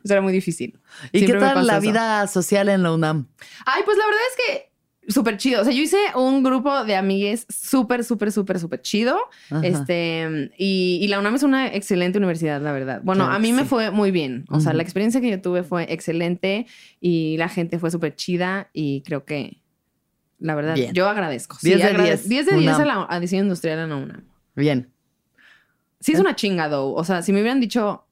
eso 0.03 0.13
era 0.13 0.21
muy 0.21 0.33
difícil. 0.33 0.77
¿Y 1.11 1.19
Siempre 1.19 1.39
qué 1.39 1.45
tal 1.45 1.65
la 1.67 1.73
eso. 1.73 1.81
vida 1.81 2.27
social 2.27 2.67
en 2.69 2.83
la 2.83 2.91
UNAM? 2.93 3.27
Ay, 3.65 3.81
pues 3.85 3.97
la 3.97 4.05
verdad 4.05 4.21
es 4.29 4.45
que 4.45 4.72
súper 5.07 5.37
chido. 5.37 5.61
O 5.61 5.63
sea, 5.63 5.73
yo 5.73 5.81
hice 5.81 5.97
un 6.15 6.43
grupo 6.43 6.83
de 6.85 6.95
amigues 6.95 7.45
súper, 7.49 8.03
súper, 8.03 8.31
súper, 8.31 8.59
súper 8.59 8.81
chido. 8.81 9.17
Ajá. 9.49 9.65
Este, 9.65 10.51
y, 10.57 10.99
y 11.01 11.07
la 11.07 11.19
UNAM 11.19 11.35
es 11.35 11.43
una 11.43 11.67
excelente 11.73 12.17
universidad, 12.17 12.61
la 12.61 12.71
verdad. 12.71 13.01
Bueno, 13.03 13.23
Claro 13.25 13.35
a 13.35 13.39
mí 13.39 13.51
me 13.53 13.65
fue 13.65 13.91
muy 13.91 14.11
bien. 14.11 14.45
O 14.49 14.59
sea, 14.59 14.73
la 14.73 14.83
experiencia 14.83 15.19
que 15.21 15.29
yo 15.29 15.41
tuve 15.41 15.63
fue 15.63 15.91
excelente 15.91 16.67
y 17.01 17.37
la 17.37 17.49
gente 17.49 17.79
fue 17.79 17.91
súper 17.91 18.15
chida 18.15 18.69
y 18.73 19.01
creo 19.01 19.25
que, 19.25 19.59
la 20.39 20.55
verdad, 20.55 20.75
Bien. 20.75 20.93
yo 20.93 21.07
agradezco. 21.09 21.57
10 21.61 21.77
de 21.79 21.83
agrade- 21.85 22.03
10, 22.03 22.29
10 22.29 22.45
de 22.47 22.57
10 22.57 22.73
a, 22.73 22.85
la, 22.85 23.07
a 23.09 23.19
diseño 23.19 23.43
industrial 23.43 23.79
en 23.79 23.89
la 23.89 23.95
UNAM. 23.97 24.23
Bien. 24.55 24.89
Sí 25.99 26.11
es 26.13 26.19
una 26.19 26.35
chinga, 26.35 26.69
though. 26.69 26.93
O 26.95 27.03
sea, 27.03 27.21
si 27.21 27.31
me 27.31 27.39
hubieran 27.41 27.59
dicho 27.61 28.05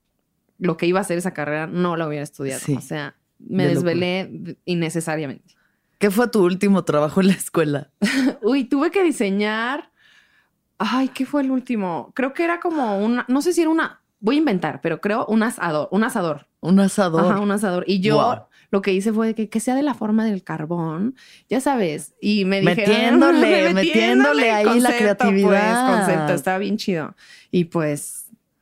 lo 0.59 0.77
que 0.77 0.85
iba 0.85 0.99
a 0.99 1.01
hacer 1.01 1.17
esa 1.17 1.33
carrera, 1.33 1.67
no 1.67 1.97
la 1.97 2.07
hubiera 2.07 2.23
estudiado. 2.23 2.61
Sí. 2.61 2.75
O 2.75 2.81
sea, 2.81 3.15
me 3.39 3.65
De 3.67 3.73
locura. 3.73 3.91
desvelé 3.93 4.57
innecesariamente. 4.65 5.55
¿Qué 6.01 6.09
fue 6.11 6.27
tu 6.27 6.43
último 6.43 6.83
trabajo 6.83 7.21
en 7.21 7.27
la 7.27 7.33
escuela? 7.33 7.91
Uy, 8.41 8.63
tuve 8.65 8.89
que 8.89 9.03
diseñar. 9.03 9.91
Ay, 10.79 11.09
¿qué 11.09 11.27
fue 11.27 11.43
el 11.43 11.51
último? 11.51 12.11
Creo 12.15 12.33
que 12.33 12.43
era 12.43 12.59
como 12.59 12.97
una, 12.97 13.23
no 13.27 13.41
sé 13.43 13.53
si 13.53 13.61
era 13.61 13.69
una, 13.69 14.01
voy 14.19 14.35
a 14.37 14.39
inventar, 14.39 14.81
pero 14.81 14.99
creo 14.99 15.25
un 15.27 15.43
asador, 15.43 15.87
un 15.91 16.03
asador. 16.03 16.47
Un 16.59 16.79
asador. 16.79 17.31
Ajá, 17.31 17.39
un 17.39 17.51
asador. 17.51 17.83
Y 17.87 17.99
yo 17.99 18.15
Wow. 18.17 18.45
lo 18.71 18.81
que 18.81 18.93
hice 18.93 19.13
fue 19.13 19.35
que, 19.35 19.47
que 19.47 19.59
sea 19.59 19.75
de 19.75 19.83
la 19.83 19.93
forma 19.93 20.25
del 20.25 20.43
carbón, 20.43 21.15
ya 21.49 21.61
sabes. 21.61 22.15
Y 22.19 22.45
me 22.45 22.61
dijeron, 22.61 22.89
Metiéndole, 23.19 23.73
metiéndole 23.75 24.51
ahí 24.51 24.79
la 24.79 24.97
creatividad. 24.97 25.87
Pues, 25.87 25.97
concepto, 25.99 26.33
estaba 26.33 26.57
bien 26.57 26.77
chido. 26.77 27.15
Y 27.51 27.65
pues 27.65 28.20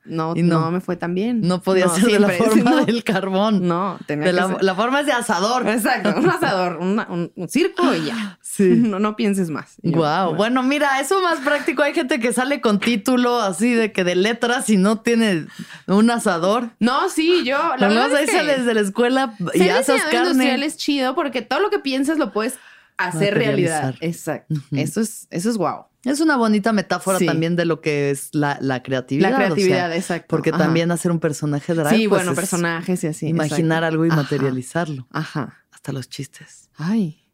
no, 0.10 0.34
Y 0.36 0.43
no. 0.43 0.60
no. 0.62 0.72
me 0.72 0.82
fue 0.82 0.95
tan 0.98 1.13
bien. 1.15 1.41
No 1.41 1.62
podía 1.62 1.88
ser 1.89 2.06
de 2.06 2.19
la 2.19 2.30
forma 2.30 2.72
no. 2.72 2.86
del 2.86 3.04
carbón. 3.04 3.67
No, 3.67 3.98
tenía 4.06 4.26
De 4.26 4.32
que 4.32 4.36
la, 4.36 4.48
ser- 4.48 4.63
la 4.63 4.76
forma 4.76 5.00
es 5.02 5.06
de 5.06 5.12
asador. 5.13 5.67
Exacto, 5.67 6.13
un 6.17 6.30
asador, 6.30 6.78
una- 6.78 7.08
un, 7.10 7.32
un 7.36 7.48
circo 7.50 7.93
y 7.95 8.06
ya. 8.06 8.38
Sí. 8.50 8.69
No, 8.89 9.00
no 9.00 9.15
pienses 9.15 9.50
más. 9.50 9.76
Yo, 9.84 9.98
Wow. 10.00 10.36
Bueno, 10.36 10.63
mira, 10.63 11.00
eso 11.00 11.22
más 11.22 11.39
práctico. 11.39 11.82
Hay 11.84 11.93
gente 11.93 12.19
que 12.19 12.34
sale 12.34 12.60
con 12.62 12.80
título 12.80 13.39
así 13.39 13.74
de 13.74 13.91
que 13.93 14.04
de 14.04 14.15
letras 14.15 14.69
y 14.69 14.76
no 14.78 15.00
tiene 15.00 15.45
un 15.88 16.10
asador. 16.12 16.72
No, 16.80 17.08
sí, 17.10 17.43
yo. 17.45 17.58
La 17.78 17.88
Luego 17.89 17.93
verdad 18.10 18.22
es 18.22 18.30
que 18.32 18.38
sales 18.38 18.65
de 18.65 18.74
la 18.74 18.82
escuela 18.82 19.34
y 19.54 19.60
ser 19.60 19.72
haces 19.72 19.95
diseñador 19.95 20.13
industrial 20.32 20.50
carne. 20.52 20.65
es 20.65 20.78
chido 20.78 21.15
porque 21.15 21.41
todo 21.41 21.60
lo 21.60 21.69
que 21.69 21.80
piensas 21.80 22.17
lo 22.17 22.34
puedes 22.34 22.58
hacer 22.98 23.36
realidad. 23.36 23.95
Exacto. 24.02 24.56
Eso 24.72 25.00
es, 25.02 25.28
eso 25.30 25.50
es 25.50 25.58
wow. 25.58 25.86
Es 26.06 26.22
una 26.22 26.38
bonita 26.38 26.72
metáfora 26.72 27.20
Sí. 27.20 27.26
también 27.26 27.56
de 27.56 27.66
lo 27.66 27.82
que 27.82 28.10
es 28.10 28.34
la, 28.34 28.58
la 28.62 28.82
creatividad. 28.84 29.30
La 29.32 29.36
o 29.36 29.40
sea, 29.40 29.46
creatividad, 29.48 29.94
exacto. 29.96 30.28
porque 30.30 30.50
Ajá. 30.52 30.60
también 30.60 30.92
hacer 30.92 31.12
un 31.12 31.20
personaje 31.20 31.74
drag. 31.74 31.94
Sí, 31.94 32.08
pues, 32.08 32.20
bueno, 32.22 32.32
es 32.32 32.36
personajes 32.36 33.04
y 33.04 33.08
así. 33.08 33.28
Imaginar 33.28 33.84
exacto. 33.84 33.86
algo 33.94 34.06
y 34.06 34.10
Ajá. 34.10 34.16
materializarlo. 34.22 35.08
Ajá. 35.12 35.58
Hasta 35.72 35.92
los 35.92 36.08
chistes. 36.10 36.70
Ay, 36.78 37.26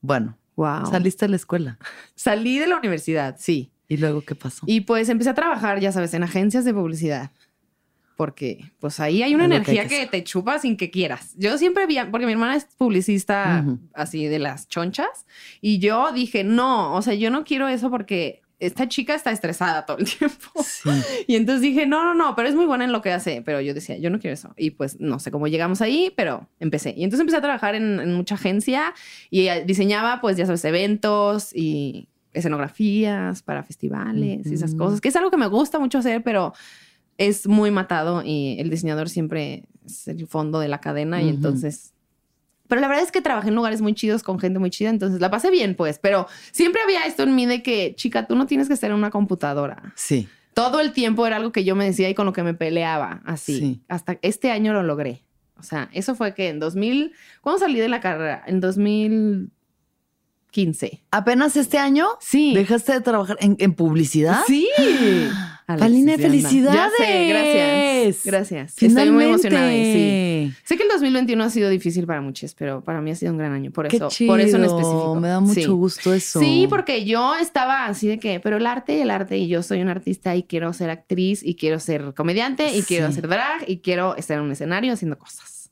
Bueno, 0.00 0.38
wow. 0.56 0.86
saliste 0.86 1.24
de 1.26 1.30
la 1.30 1.36
escuela. 1.36 1.78
Salí 2.14 2.58
de 2.58 2.66
la 2.68 2.76
universidad, 2.76 3.36
sí. 3.38 3.72
¿Y 3.88 3.96
luego 3.98 4.22
qué 4.22 4.34
pasó? 4.34 4.62
Y 4.66 4.82
pues 4.82 5.08
empecé 5.08 5.30
a 5.30 5.34
trabajar, 5.34 5.78
ya 5.80 5.92
sabes, 5.92 6.14
en 6.14 6.22
agencias 6.22 6.64
de 6.64 6.72
publicidad. 6.72 7.30
Porque 8.16 8.72
pues 8.78 9.00
ahí 9.00 9.22
hay 9.22 9.34
una 9.34 9.46
energía 9.46 9.86
que 9.86 10.06
te 10.06 10.22
chupa 10.24 10.58
sin 10.58 10.76
que 10.76 10.90
quieras. 10.90 11.34
Yo 11.36 11.56
siempre 11.58 11.86
vi, 11.86 11.96
porque 12.10 12.26
mi 12.26 12.32
hermana 12.32 12.56
es 12.56 12.66
publicista 12.76 13.64
así 13.94 14.26
de 14.26 14.38
las 14.38 14.68
chonchas, 14.68 15.26
y 15.60 15.78
yo 15.78 16.12
dije, 16.12 16.44
no, 16.44 16.94
o 16.94 17.02
sea, 17.02 17.14
yo 17.14 17.30
no 17.30 17.44
quiero 17.44 17.68
eso 17.68 17.90
porque 17.90 18.42
esta 18.62 18.88
chica 18.88 19.16
está 19.16 19.32
estresada 19.32 19.84
todo 19.84 19.98
el 19.98 20.04
tiempo. 20.18 20.62
Sí. 20.62 20.90
Y 21.26 21.34
entonces 21.34 21.62
dije, 21.62 21.84
no, 21.84 22.04
no, 22.04 22.14
no, 22.14 22.36
pero 22.36 22.48
es 22.48 22.54
muy 22.54 22.64
buena 22.64 22.84
en 22.84 22.92
lo 22.92 23.02
que 23.02 23.10
hace. 23.10 23.42
Pero 23.42 23.60
yo 23.60 23.74
decía, 23.74 23.98
yo 23.98 24.08
no 24.08 24.20
quiero 24.20 24.34
eso. 24.34 24.54
Y 24.56 24.70
pues 24.70 25.00
no 25.00 25.18
sé 25.18 25.32
cómo 25.32 25.48
llegamos 25.48 25.80
ahí, 25.80 26.12
pero 26.16 26.48
empecé. 26.60 26.94
Y 26.96 27.02
entonces 27.02 27.20
empecé 27.20 27.38
a 27.38 27.42
trabajar 27.42 27.74
en, 27.74 27.98
en 27.98 28.14
mucha 28.14 28.36
agencia 28.36 28.94
y 29.30 29.48
eh, 29.48 29.64
diseñaba, 29.66 30.20
pues 30.20 30.36
ya 30.36 30.46
sabes, 30.46 30.64
eventos 30.64 31.50
y 31.54 32.08
escenografías 32.32 33.42
para 33.42 33.62
festivales 33.62 34.46
y 34.46 34.54
esas 34.54 34.74
cosas, 34.74 35.00
que 35.00 35.08
es 35.08 35.16
algo 35.16 35.30
que 35.30 35.36
me 35.36 35.48
gusta 35.48 35.78
mucho 35.78 35.98
hacer, 35.98 36.22
pero 36.22 36.54
es 37.18 37.46
muy 37.46 37.70
matado 37.70 38.22
y 38.24 38.56
el 38.58 38.70
diseñador 38.70 39.08
siempre 39.08 39.64
es 39.84 40.08
el 40.08 40.26
fondo 40.26 40.60
de 40.60 40.68
la 40.68 40.80
cadena 40.80 41.22
y 41.22 41.28
entonces... 41.28 41.92
Pero 42.68 42.80
la 42.80 42.88
verdad 42.88 43.04
es 43.04 43.12
que 43.12 43.20
trabajé 43.20 43.48
en 43.48 43.54
lugares 43.54 43.82
muy 43.82 43.94
chidos 43.94 44.22
con 44.22 44.38
gente 44.38 44.58
muy 44.58 44.70
chida, 44.70 44.88
entonces 44.88 45.20
la 45.20 45.30
pasé 45.30 45.50
bien, 45.50 45.74
pues, 45.74 45.98
pero 45.98 46.26
siempre 46.52 46.80
había 46.80 47.04
esto 47.04 47.24
en 47.24 47.34
mí 47.34 47.44
de 47.44 47.62
que, 47.62 47.94
chica, 47.96 48.26
tú 48.26 48.34
no 48.34 48.46
tienes 48.46 48.68
que 48.68 48.74
estar 48.74 48.90
en 48.90 48.96
una 48.96 49.10
computadora. 49.10 49.92
Sí. 49.94 50.26
Todo 50.54 50.80
el 50.80 50.92
tiempo 50.92 51.26
era 51.26 51.36
algo 51.36 51.52
que 51.52 51.64
yo 51.64 51.76
me 51.76 51.84
decía 51.84 52.08
y 52.08 52.14
con 52.14 52.24
lo 52.24 52.32
que 52.32 52.42
me 52.42 52.54
peleaba, 52.54 53.20
así. 53.26 53.58
Sí. 53.58 53.82
Hasta 53.88 54.18
este 54.22 54.50
año 54.50 54.72
lo 54.72 54.82
logré. 54.82 55.22
O 55.58 55.62
sea, 55.62 55.90
eso 55.92 56.14
fue 56.14 56.32
que 56.34 56.48
en 56.48 56.60
2000, 56.60 57.12
¿cuándo 57.42 57.58
salí 57.58 57.78
de 57.78 57.88
la 57.88 58.00
carrera? 58.00 58.42
En 58.46 58.60
2015. 58.60 61.02
¿Apenas 61.10 61.56
este 61.56 61.76
año? 61.76 62.06
Sí. 62.20 62.54
¿Dejaste 62.54 62.92
de 62.92 63.02
trabajar 63.02 63.36
en, 63.40 63.56
en 63.58 63.74
publicidad? 63.74 64.40
Sí. 64.46 64.66
Ya 65.78 65.86
sé, 66.16 66.22
felicidades. 66.22 67.28
gracias. 67.28 68.24
Gracias. 68.24 68.82
Estoy 68.82 69.10
muy 69.10 69.24
emocionada 69.24 69.74
y 69.74 69.84
sí. 69.92 70.54
Sé 70.64 70.76
que 70.76 70.82
el 70.82 70.88
2021 70.88 71.44
ha 71.44 71.50
sido 71.50 71.70
difícil 71.70 72.06
para 72.06 72.20
muchos, 72.20 72.54
pero 72.54 72.82
para 72.82 73.00
mí 73.00 73.10
ha 73.10 73.14
sido 73.14 73.32
un 73.32 73.38
gran 73.38 73.52
año. 73.52 73.70
Por 73.70 73.88
Qué 73.88 73.96
eso, 73.96 74.08
chido. 74.08 74.32
por 74.32 74.40
eso 74.40 74.56
en 74.56 74.64
específico. 74.64 75.14
Me 75.20 75.28
da 75.28 75.40
mucho 75.40 75.54
Sí. 75.60 75.66
gusto 75.66 76.12
eso. 76.14 76.40
Sí, 76.40 76.66
porque 76.68 77.04
yo 77.04 77.34
estaba 77.36 77.86
así 77.86 78.08
de 78.08 78.18
que, 78.18 78.40
pero 78.40 78.56
el 78.56 78.66
arte 78.66 78.96
y 78.96 79.00
el 79.00 79.10
arte, 79.10 79.38
y 79.38 79.48
yo 79.48 79.62
soy 79.62 79.80
una 79.82 79.92
artista 79.92 80.34
y 80.36 80.42
quiero 80.44 80.72
ser 80.72 80.90
actriz 80.90 81.42
y 81.44 81.54
quiero 81.54 81.78
ser 81.80 82.14
comediante 82.14 82.76
y 82.76 82.82
quiero 82.82 83.06
hacer 83.06 83.28
drag 83.28 83.64
y 83.68 83.78
quiero 83.78 84.16
estar 84.16 84.38
en 84.38 84.44
un 84.44 84.52
escenario 84.52 84.92
haciendo 84.92 85.18
cosas. 85.18 85.70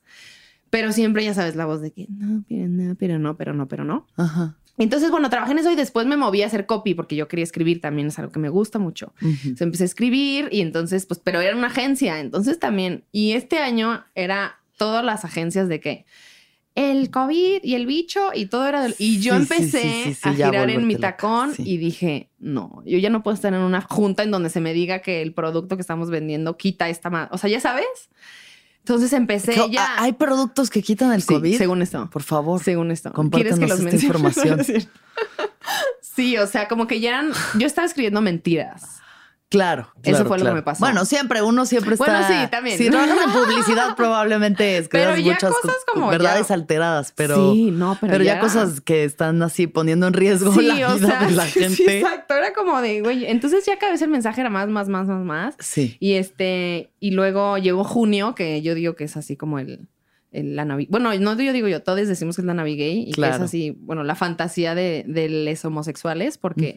Pero 0.70 0.92
siempre 0.92 1.24
ya 1.24 1.34
sabes 1.34 1.56
la 1.56 1.66
voz 1.66 1.80
de 1.80 1.90
que 1.90 2.06
no, 2.08 2.44
pero 2.48 2.68
no, 2.68 2.94
pero 2.94 3.18
no, 3.18 3.36
pero 3.36 3.54
no, 3.54 3.66
pero 3.68 3.84
no. 3.84 4.06
Ajá. 4.16 4.56
Entonces, 4.80 5.10
bueno, 5.12 5.30
trabajé 5.30 5.52
en 5.52 5.58
eso 5.58 5.70
y 5.70 5.76
después 5.76 6.06
me 6.06 6.16
moví 6.16 6.42
a 6.42 6.46
hacer 6.46 6.66
copy 6.66 6.94
porque 6.94 7.14
yo 7.14 7.28
quería 7.28 7.44
escribir 7.44 7.80
también, 7.80 8.08
es 8.08 8.18
algo 8.18 8.32
que 8.32 8.40
me 8.40 8.48
gusta 8.48 8.78
mucho. 8.80 9.12
Entonces 9.20 9.60
empecé 9.62 9.84
a 9.84 9.86
escribir 9.86 10.48
y 10.50 10.60
entonces, 10.60 11.06
pues, 11.06 11.20
pero 11.22 11.40
era 11.40 11.56
una 11.56 11.68
agencia, 11.68 12.18
entonces 12.18 12.58
también. 12.58 13.04
Y 13.12 13.32
este 13.32 13.58
año 13.58 14.04
era 14.14 14.58
todas 14.76 15.04
las 15.04 15.24
agencias 15.24 15.68
de 15.68 15.78
que 15.80 16.06
el 16.74 17.10
COVID 17.10 17.62
y 17.64 17.74
el 17.74 17.84
bicho 17.86 18.30
y 18.34 18.46
todo 18.46 18.66
era. 18.66 18.82
del- 18.82 18.94
y 18.98 19.20
yo 19.20 19.34
Sí, 19.34 19.40
empecé 19.42 19.80
sí, 19.80 20.02
sí, 20.04 20.14
sí, 20.14 20.28
a 20.28 20.32
girar 20.34 20.70
en 20.70 20.86
mi 20.86 20.94
loca, 20.94 21.08
tacón 21.16 21.52
y 21.58 21.76
dije, 21.76 22.30
no, 22.38 22.82
yo 22.86 22.96
ya 22.98 23.10
no 23.10 23.22
puedo 23.22 23.34
estar 23.34 23.52
en 23.52 23.60
una 23.60 23.82
junta 23.82 24.22
en 24.22 24.30
donde 24.30 24.50
se 24.50 24.60
me 24.60 24.72
diga 24.72 25.00
que 25.00 25.20
el 25.20 25.34
producto 25.34 25.76
que 25.76 25.82
estamos 25.82 26.10
vendiendo 26.10 26.56
quita 26.56 26.88
esta. 26.88 27.28
O 27.32 27.38
sea, 27.38 27.50
ya 27.50 27.60
sabes. 27.60 27.86
Entonces 28.80 29.12
empecé 29.12 29.54
Co- 29.54 29.68
ya. 29.70 29.94
¿Hay 30.02 30.12
productos 30.14 30.70
que 30.70 30.82
quitan 30.82 31.12
el 31.12 31.22
Sí, 31.22 31.28
COVID? 31.34 31.58
según 31.58 31.82
esto. 31.82 32.08
Por 32.10 32.22
favor. 32.22 32.62
Según 32.62 32.90
esto. 32.90 33.12
compártenos 33.12 33.58
esta 33.60 33.76
mencione? 33.82 34.04
información. 34.06 34.64
Sí. 34.64 34.88
Sí, 36.00 36.36
o 36.38 36.46
sea, 36.46 36.66
como 36.68 36.86
que 36.86 37.00
ya 37.00 37.10
eran. 37.10 37.30
Yo 37.58 37.66
estaba 37.66 37.86
escribiendo 37.86 38.20
mentiras. 38.20 38.99
Claro, 39.50 39.88
Eso 40.04 40.10
claro, 40.12 40.28
fue 40.28 40.38
lo 40.38 40.44
que 40.44 40.52
me 40.52 40.62
pasó. 40.62 40.78
Bueno, 40.84 41.04
siempre, 41.04 41.42
uno 41.42 41.66
siempre 41.66 41.94
está. 41.94 42.20
Bueno, 42.20 42.26
sí, 42.44 42.48
también. 42.52 42.78
Si 42.78 42.88
trabajas 42.88 43.18
en 43.26 43.32
publicidad, 43.32 43.96
probablemente 43.96 44.78
escribas 44.78 45.08
Pero 45.08 45.20
ya 45.20 45.32
muchas 45.32 45.50
cosas 45.50 45.76
co- 45.86 45.92
como 45.94 46.08
verdades 46.08 46.46
ya- 46.48 46.54
alteradas, 46.54 47.12
pero. 47.16 47.52
Sí, 47.52 47.70
no, 47.72 47.98
pero 48.00 48.18
ya... 48.18 48.34
ya- 48.36 48.40
cosas 48.40 48.80
que 48.80 49.02
están 49.02 49.42
así 49.42 49.66
poniendo 49.66 50.06
en 50.06 50.12
riesgo 50.12 50.52
Sí, 50.52 50.62
la 50.62 50.74
vida 50.74 50.94
o 50.94 50.98
sea, 50.98 51.24
de 51.26 51.32
la 51.32 51.46
gente. 51.46 51.74
sí, 51.74 51.84
exacto. 51.88 52.34
Era 52.34 52.52
como 52.52 52.80
de, 52.80 53.00
güey. 53.02 53.26
Entonces 53.26 53.66
ya 53.66 53.76
cada 53.76 53.90
vez 53.90 54.02
el 54.02 54.10
mensaje 54.10 54.40
era 54.40 54.50
más, 54.50 54.68
más, 54.68 54.88
más, 54.88 55.08
más, 55.08 55.24
más. 55.24 55.54
Sí. 55.58 55.96
Y 55.98 56.12
este, 56.12 56.92
y 57.00 57.10
luego 57.10 57.58
llegó 57.58 57.82
junio, 57.82 58.36
que 58.36 58.62
yo 58.62 58.76
digo 58.76 58.94
que 58.94 59.02
es 59.02 59.16
así 59.16 59.36
como 59.36 59.58
el, 59.58 59.88
el- 60.32 60.56
la 60.56 60.64
Navi. 60.64 60.86
Bueno, 60.90 61.12
no 61.18 61.40
yo 61.40 61.52
digo 61.52 61.68
yo, 61.68 61.82
todos 61.82 62.06
decimos 62.06 62.36
que 62.36 62.42
es 62.42 62.46
la 62.46 62.54
Navi 62.54 62.76
gay 62.76 63.04
y 63.08 63.12
Claro. 63.12 63.32
que 63.32 63.36
es 63.38 63.42
así, 63.44 63.70
bueno, 63.80 64.04
la 64.04 64.14
fantasía 64.14 64.74
de, 64.74 65.04
de 65.06 65.28
los 65.28 65.64
homosexuales, 65.64 66.38
porque. 66.38 66.76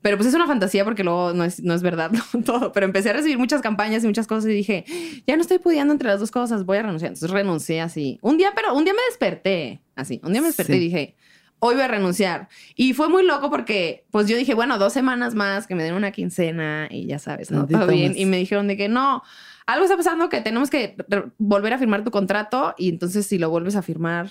Pero 0.00 0.16
pues 0.16 0.28
es 0.28 0.34
una 0.34 0.46
fantasía 0.46 0.84
porque 0.84 1.02
luego 1.02 1.32
no 1.32 1.42
es, 1.42 1.60
no 1.60 1.74
es 1.74 1.82
verdad 1.82 2.12
¿no? 2.32 2.42
todo. 2.44 2.70
Pero 2.72 2.86
empecé 2.86 3.10
a 3.10 3.14
recibir 3.14 3.36
muchas 3.38 3.60
campañas 3.62 4.04
y 4.04 4.06
muchas 4.06 4.28
cosas 4.28 4.48
y 4.50 4.54
dije, 4.54 4.84
ya 5.26 5.34
no 5.34 5.42
estoy 5.42 5.58
pudiendo 5.58 5.92
entre 5.92 6.08
las 6.08 6.20
dos 6.20 6.30
cosas, 6.30 6.64
voy 6.64 6.76
a 6.78 6.82
renunciar. 6.82 7.08
Entonces 7.08 7.30
renuncié 7.30 7.80
así. 7.80 8.18
Un 8.22 8.36
día, 8.38 8.52
pero 8.54 8.74
un 8.74 8.84
día 8.84 8.94
me 8.94 9.00
desperté 9.08 9.80
así. 9.96 10.20
Un 10.22 10.32
día 10.32 10.40
me 10.40 10.46
desperté 10.48 10.74
Sí. 10.74 10.78
y 10.78 10.82
dije, 10.82 11.16
hoy 11.58 11.74
voy 11.74 11.82
a 11.82 11.88
renunciar. 11.88 12.48
Y 12.76 12.92
fue 12.94 13.08
muy 13.08 13.24
loco 13.26 13.50
porque, 13.50 14.04
pues 14.12 14.28
yo 14.28 14.36
dije, 14.36 14.54
bueno, 14.54 14.78
dos 14.78 14.92
semanas 14.92 15.34
más, 15.34 15.66
que 15.66 15.74
me 15.74 15.82
den 15.82 15.94
una 15.94 16.12
quincena 16.12 16.86
y 16.90 17.06
ya 17.06 17.18
sabes, 17.18 17.50
¿no? 17.50 17.66
Todo 17.66 17.88
bien. 17.88 18.12
Y 18.16 18.24
me 18.26 18.36
dijeron 18.36 18.68
de 18.68 18.76
que 18.76 18.88
no, 18.88 19.24
algo 19.68 19.84
está 19.84 19.98
pasando 19.98 20.30
que 20.30 20.40
tenemos 20.40 20.70
que 20.70 20.96
volver 21.36 21.74
a 21.74 21.78
firmar 21.78 22.02
tu 22.02 22.10
contrato 22.10 22.74
y 22.78 22.88
entonces 22.88 23.26
si 23.26 23.36
lo 23.36 23.50
vuelves 23.50 23.76
a 23.76 23.82
firmar, 23.82 24.30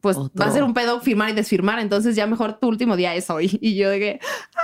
pues 0.00 0.16
Otro. 0.16 0.42
va 0.42 0.48
a 0.48 0.52
ser 0.52 0.62
un 0.62 0.72
pedo 0.72 1.00
firmar 1.02 1.28
y 1.28 1.34
desfirmar. 1.34 1.78
Entonces 1.80 2.16
ya 2.16 2.26
mejor 2.26 2.58
tu 2.58 2.66
último 2.66 2.96
día 2.96 3.14
es 3.14 3.28
hoy. 3.28 3.58
Y 3.60 3.76
yo 3.76 3.90
dije, 3.90 4.20
ah, 4.22 4.60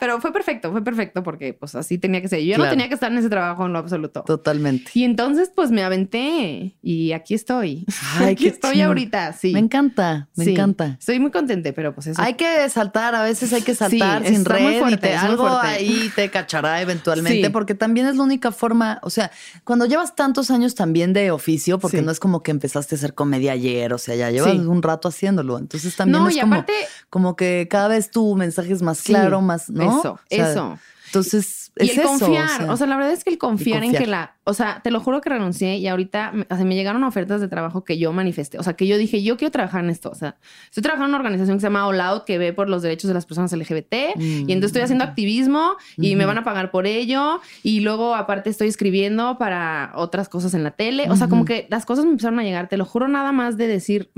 pero 0.00 0.20
fue 0.20 0.32
perfecto, 0.32 0.70
fue 0.72 0.82
perfecto 0.82 1.22
porque 1.22 1.54
pues 1.54 1.74
así 1.74 1.98
tenía 1.98 2.20
que 2.20 2.28
ser. 2.28 2.40
Yo 2.40 2.54
Claro. 2.54 2.64
no 2.64 2.70
tenía 2.70 2.88
que 2.88 2.94
estar 2.94 3.10
en 3.12 3.18
ese 3.18 3.28
trabajo 3.28 3.66
en 3.66 3.72
lo 3.72 3.78
absoluto. 3.78 4.22
Totalmente. 4.26 4.90
Y 4.94 5.04
entonces 5.04 5.50
pues 5.54 5.70
me 5.70 5.82
aventé 5.82 6.76
y 6.82 7.12
aquí 7.12 7.34
estoy. 7.34 7.84
Ay, 8.18 8.32
aquí 8.32 8.46
estoy 8.48 8.80
ahorita, 8.80 9.32
sí. 9.32 9.52
Me 9.52 9.58
encanta, 9.60 10.28
me 10.36 10.44
Sí. 10.44 10.52
encanta. 10.52 10.96
Estoy 10.98 11.20
muy 11.20 11.30
contenta, 11.30 11.70
pero 11.74 11.94
pues 11.94 12.06
eso. 12.08 12.20
Hay 12.22 12.34
que 12.34 12.68
saltar, 12.70 13.14
a 13.14 13.22
veces 13.22 13.52
hay 13.52 13.62
que 13.62 13.74
saltar 13.74 14.22
Sí, 14.22 14.28
sin 14.34 14.38
muy 14.38 14.44
red 14.44 14.70
y 14.76 14.78
fuerte, 14.78 14.96
te- 14.98 15.14
es 15.14 15.22
muy 15.22 15.30
algo 15.30 15.48
fuerte. 15.48 15.66
ahí 15.68 16.10
te 16.14 16.30
cachará 16.30 16.80
eventualmente, 16.82 17.44
Sí. 17.46 17.50
porque 17.52 17.74
también 17.74 18.06
es 18.06 18.16
la 18.16 18.22
única 18.22 18.52
forma, 18.52 18.98
o 19.02 19.10
sea, 19.10 19.30
cuando 19.64 19.86
llevas 19.86 20.14
tantos 20.14 20.50
años 20.50 20.74
también 20.74 21.12
de 21.12 21.30
oficio, 21.30 21.78
porque 21.78 22.02
no 22.02 22.10
es 22.10 22.20
como 22.20 22.42
que 22.42 22.50
empezaste 22.50 22.94
a 22.94 22.98
hacer 22.98 23.14
comedia 23.14 23.52
ayer, 23.52 23.92
o 23.92 23.98
sea, 23.98 24.14
ya 24.14 24.30
llevas 24.30 24.54
un 24.54 24.82
rato 24.82 25.08
haciéndolo, 25.08 25.58
entonces 25.58 25.94
también 25.96 26.22
no, 26.22 26.28
es 26.28 26.36
y 26.36 26.40
como, 26.40 26.54
aparte, 26.54 26.72
como 27.10 27.36
que 27.36 27.66
cada 27.70 27.88
vez 27.88 28.10
tu 28.10 28.34
mensaje 28.36 28.72
es 28.72 28.82
más 28.82 29.02
claro, 29.02 29.40
más, 29.40 29.70
¿no? 29.78 29.98
eso, 29.98 30.12
O 30.12 30.18
sea, 30.28 30.50
eso. 30.50 30.78
Entonces, 31.08 31.72
Y 31.78 31.84
es 31.84 31.96
el 31.96 32.00
eso, 32.00 32.08
confiar, 32.08 32.68
o 32.68 32.76
sea, 32.76 32.86
la 32.86 32.96
verdad 32.96 33.12
es 33.12 33.24
que 33.24 33.30
el 33.30 33.38
confiar, 33.38 33.78
en 33.82 33.92
confiar. 33.92 34.02
que 34.02 34.10
la, 34.10 34.36
o 34.44 34.52
sea, 34.52 34.80
te 34.82 34.90
lo 34.90 35.00
juro 35.00 35.22
que 35.22 35.30
renuncié 35.30 35.78
y 35.78 35.86
ahorita 35.86 36.34
o 36.50 36.56
sea, 36.56 36.64
me 36.66 36.74
llegaron 36.74 37.02
ofertas 37.02 37.40
de 37.40 37.48
trabajo 37.48 37.82
que 37.82 37.96
yo 37.96 38.12
manifesté, 38.12 38.58
o 38.58 38.62
sea, 38.62 38.74
que 38.74 38.86
yo 38.86 38.98
dije, 38.98 39.22
yo 39.22 39.38
quiero 39.38 39.50
trabajar 39.50 39.82
en 39.82 39.88
esto, 39.88 40.10
o 40.10 40.14
sea, 40.14 40.36
estoy 40.66 40.82
trabajando 40.82 41.06
en 41.06 41.10
una 41.10 41.18
organización 41.18 41.56
que 41.56 41.60
se 41.62 41.66
llama 41.66 41.86
All 41.86 42.00
Out, 42.00 42.24
que 42.24 42.36
ve 42.36 42.52
por 42.52 42.68
los 42.68 42.82
derechos 42.82 43.08
de 43.08 43.14
las 43.14 43.24
personas 43.24 43.52
LGBT, 43.52 43.94
y 44.18 44.52
entonces 44.52 44.64
estoy 44.64 44.82
haciendo 44.82 45.04
activismo 45.04 45.76
y 45.96 46.14
me 46.14 46.26
van 46.26 46.36
a 46.36 46.44
pagar 46.44 46.70
por 46.70 46.86
ello, 46.86 47.40
y 47.62 47.80
luego 47.80 48.14
aparte 48.14 48.50
estoy 48.50 48.68
escribiendo 48.68 49.38
para 49.38 49.92
otras 49.94 50.28
cosas 50.28 50.52
en 50.52 50.62
la 50.62 50.72
tele, 50.72 51.08
o 51.10 51.16
sea, 51.16 51.28
como 51.28 51.46
que 51.46 51.66
las 51.70 51.86
cosas 51.86 52.04
me 52.04 52.10
empezaron 52.10 52.38
a 52.38 52.42
llegar, 52.42 52.68
te 52.68 52.76
lo 52.76 52.84
juro 52.84 53.08
nada 53.08 53.32
más 53.32 53.56
de 53.56 53.66
decir, 53.66 54.10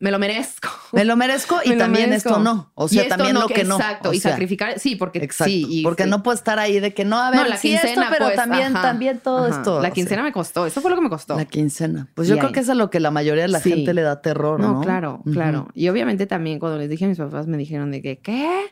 me 0.00 0.10
lo, 0.10 0.18
me 0.18 0.26
lo 0.28 0.32
merezco. 0.34 0.68
me 0.92 1.04
lo 1.04 1.16
merezco 1.16 1.56
y 1.64 1.70
Me 1.70 1.76
también 1.76 2.10
merezco. 2.10 2.30
esto 2.30 2.40
no, 2.42 2.70
o 2.74 2.88
sea, 2.88 3.08
también 3.08 3.34
no, 3.34 3.40
lo 3.42 3.46
que 3.48 3.64
no. 3.64 3.76
Exacto, 3.76 4.10
o 4.10 4.12
y 4.12 4.20
sacrificar, 4.20 4.78
sí, 4.78 4.96
porque 4.96 5.18
Exacto, 5.18 5.50
sí. 5.50 5.66
y- 5.68 5.82
porque 5.82 6.04
sí. 6.04 6.10
no 6.10 6.22
puedo 6.22 6.34
estar 6.36 6.58
ahí 6.58 6.80
de 6.80 6.94
que 6.94 7.04
no, 7.04 7.18
a 7.18 7.30
ver, 7.30 7.40
No, 7.40 7.46
la 7.48 7.56
sí 7.56 7.74
esto, 7.74 7.86
quincena, 7.86 8.08
pero 8.10 8.26
pues, 8.26 8.36
también, 8.36 8.76
ajá, 8.76 8.82
también 8.82 9.18
todo 9.20 9.46
ajá. 9.46 9.56
esto. 9.56 9.72
o 9.76 9.80
La 9.80 9.88
sea, 9.88 9.90
quincena 9.94 10.22
me 10.22 10.32
costó. 10.32 10.66
Eso 10.66 10.80
fue 10.80 10.90
lo 10.90 10.96
que 10.96 11.02
me 11.02 11.10
costó. 11.10 11.36
La 11.36 11.44
quincena. 11.44 12.08
Pues 12.14 12.28
Y 12.28 12.30
yo 12.30 12.36
creo 12.36 12.48
ahí. 12.48 12.54
que 12.54 12.60
eso 12.60 12.72
es 12.72 12.78
lo 12.78 12.90
que 12.90 13.00
la 13.00 13.10
mayoría 13.10 13.42
de 13.42 13.48
la 13.48 13.60
Sí. 13.60 13.70
gente 13.70 13.92
le 13.94 14.02
da 14.02 14.20
terror, 14.22 14.60
¿no? 14.60 14.74
No, 14.74 14.80
claro, 14.80 15.22
claro. 15.32 15.68
Y 15.74 15.88
obviamente 15.88 16.26
también 16.26 16.58
cuando 16.58 16.78
les 16.78 16.88
dije 16.88 17.04
a 17.04 17.08
mis 17.08 17.18
papás 17.18 17.46
me 17.46 17.56
dijeron 17.56 17.90
de 17.90 18.00
que, 18.02 18.18
¿qué? 18.18 18.66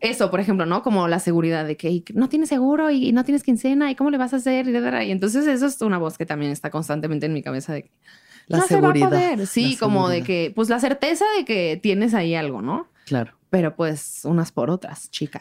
Eso, 0.00 0.30
por 0.30 0.38
ejemplo, 0.38 0.64
¿no? 0.64 0.82
Como 0.84 1.08
la 1.08 1.18
seguridad 1.18 1.64
de 1.66 1.76
que 1.76 1.90
"Y 1.90 2.04
no 2.14 2.28
tienes 2.28 2.48
seguro 2.48 2.88
y 2.90 3.10
no 3.10 3.24
tienes 3.24 3.42
quincena 3.42 3.90
y 3.90 3.96
cómo 3.96 4.10
le 4.10 4.18
vas 4.18 4.32
a 4.32 4.36
hacer. 4.36 4.68
Y 4.68 5.10
entonces 5.10 5.46
eso 5.48 5.66
es 5.66 5.80
una 5.82 5.98
voz 5.98 6.16
que 6.18 6.24
también 6.24 6.52
está 6.52 6.70
constantemente 6.70 7.26
en 7.26 7.32
mi 7.32 7.42
cabeza 7.42 7.72
de 7.72 7.82
que 7.82 7.90
La 8.48 8.58
no 8.58 8.66
seguridad. 8.66 9.08
se 9.10 9.14
va 9.16 9.20
a 9.26 9.30
poder. 9.34 9.46
Sí, 9.46 9.72
la 9.74 9.78
como 9.78 10.08
de 10.08 10.22
que, 10.22 10.52
pues 10.54 10.68
la 10.68 10.80
certeza 10.80 11.24
de 11.36 11.44
que 11.44 11.78
tienes 11.82 12.14
ahí 12.14 12.34
algo, 12.34 12.60
¿no? 12.62 12.88
Claro. 13.06 13.32
Pero 13.50 13.76
pues 13.76 14.20
unas 14.24 14.52
por 14.52 14.70
otras, 14.70 15.10
chica. 15.10 15.40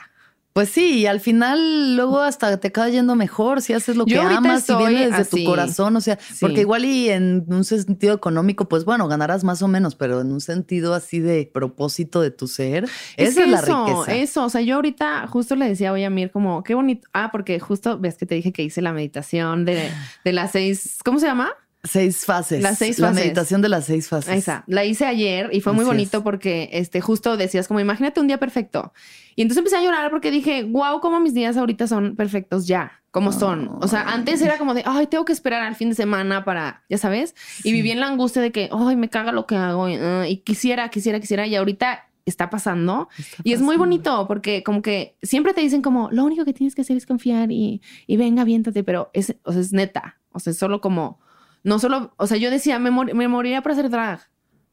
Pues 0.54 0.70
sí, 0.72 1.02
y 1.02 1.06
al 1.06 1.20
final 1.20 1.96
luego 1.96 2.20
hasta 2.20 2.58
te 2.60 2.70
acaba 2.70 2.90
yendo 2.90 3.14
mejor 3.16 3.62
si 3.62 3.74
haces 3.74 3.96
lo 3.96 4.08
Yo 4.08 4.20
que 4.22 4.36
amas 4.36 4.68
y 4.68 4.76
viene 4.76 5.06
desde 5.06 5.22
así. 5.22 5.44
tu 5.44 5.52
corazón, 5.52 5.96
o 5.96 6.02
sea, 6.02 6.18
Sí. 6.20 6.38
porque 6.42 6.62
igual 6.62 6.84
y 6.84 7.10
en 7.10 7.46
un 7.48 7.64
sentido 7.64 8.16
económico, 8.16 8.68
pues 8.68 8.84
bueno, 8.84 9.08
ganarás 9.08 9.44
más 9.44 9.62
o 9.62 9.68
menos, 9.68 9.94
pero 9.94 10.20
en 10.20 10.32
un 10.32 10.42
sentido 10.42 10.96
así 10.96 11.20
de 11.20 11.48
propósito 11.54 12.22
de 12.22 12.32
tu 12.32 12.48
ser, 12.48 12.86
esa 13.18 13.30
es, 13.30 13.36
que 13.36 13.46
la 13.46 13.60
eso, 13.60 13.86
riqueza. 13.86 14.16
Eso, 14.16 14.46
o 14.46 14.50
sea, 14.50 14.62
yo 14.62 14.76
ahorita 14.78 15.28
justo 15.28 15.56
le 15.56 15.70
decía 15.70 15.92
hoy 15.94 16.04
a 16.06 16.10
Mir 16.10 16.32
como, 16.32 16.64
qué 16.64 16.74
bonito. 16.74 17.08
Ah, 17.14 17.30
porque 17.32 17.60
justo 17.60 18.00
ves 18.00 18.16
que 18.18 18.26
te 18.26 18.34
dije 18.34 18.52
que 18.52 18.64
hice 18.64 18.82
la 18.82 18.94
meditación 18.94 19.64
de, 19.64 19.92
de 20.26 20.34
las 20.34 20.54
seis, 20.54 20.98
¿cómo 21.06 21.20
se 21.20 21.28
llama? 21.28 21.52
Seis 21.84 22.26
fases. 22.26 22.62
Las 22.62 22.78
seis 22.80 23.00
La 23.00 23.10
fases. 23.10 23.24
meditación 23.24 23.62
de 23.62 23.70
las 23.70 23.86
seis 23.86 24.10
fases. 24.10 24.36
Esa, 24.36 24.64
la 24.68 24.84
hice 24.84 25.06
ayer 25.06 25.50
y 25.54 25.62
fue 25.62 25.74
muy 25.74 25.86
bonito 25.86 26.18
es. 26.18 26.24
porque 26.24 26.70
este 26.74 27.02
justo 27.02 27.38
decías 27.38 27.68
como 27.68 27.80
imagínate 27.80 28.20
un 28.20 28.28
día 28.28 28.40
perfecto. 28.40 28.94
Y 29.36 29.44
entonces 29.44 29.60
empecé 29.60 29.78
a 29.78 29.84
llorar 29.84 30.10
porque 30.10 30.32
dije, 30.32 30.64
wow, 30.64 31.00
cómo 31.00 31.20
mis 31.20 31.34
días 31.34 31.56
ahorita 31.56 31.88
son 31.88 32.16
perfectos 32.16 32.68
ya, 32.68 33.04
como 33.12 33.32
son. 33.32 33.78
O 33.82 33.88
sea, 33.88 34.02
antes 34.02 34.42
era 34.42 34.58
como 34.58 34.74
de, 34.74 34.82
ay, 34.86 35.06
tengo 35.08 35.26
que 35.26 35.34
esperar 35.34 35.62
al 35.62 35.76
fin 35.76 35.90
de 35.90 35.96
semana 35.96 36.44
para, 36.44 36.84
ya 36.90 36.98
sabes, 36.98 37.36
y 37.64 37.72
viví 37.72 37.92
en 37.92 38.00
la 38.00 38.08
angustia 38.08 38.42
de 38.42 38.52
que, 38.52 38.70
ay, 38.72 38.96
me 38.96 39.10
caga 39.10 39.32
lo 39.32 39.46
que 39.46 39.56
hago 39.56 39.88
y, 39.88 39.96
ah, 39.96 40.28
y 40.28 40.38
quisiera, 40.38 40.90
quisiera, 40.90 41.20
quisiera 41.20 41.46
y 41.46 41.56
ahorita 41.56 42.10
está 42.26 42.50
pasando 42.50 43.08
Está 43.18 43.42
y 43.46 43.54
es 43.54 43.62
muy 43.62 43.78
bonito 43.78 44.28
porque 44.28 44.62
como 44.62 44.82
que 44.82 45.16
siempre 45.22 45.54
te 45.54 45.62
dicen 45.62 45.82
como 45.82 46.10
lo 46.12 46.26
único 46.26 46.44
que 46.44 46.54
tienes 46.54 46.76
que 46.76 46.82
hacer 46.82 46.98
es 46.98 47.06
confiar 47.06 47.52
y, 47.52 47.82
y 48.06 48.18
venga, 48.18 48.42
aviéntate, 48.42 48.84
pero 48.84 49.10
es, 49.14 49.36
o 49.44 49.52
sea, 49.54 49.62
es 49.62 49.72
neta, 49.72 50.18
o 50.32 50.40
sea, 50.40 50.52
es 50.52 50.58
solo 50.58 50.82
como, 50.82 51.20
no 51.68 51.80
solo, 51.80 52.14
o 52.18 52.28
sea, 52.28 52.38
yo 52.38 52.50
decía, 52.50 52.80
me, 52.80 52.90
mor- 52.92 53.14
me 53.14 53.28
moriría 53.28 53.62
por 53.62 53.74
hacer 53.74 53.90
drag, 53.90 54.22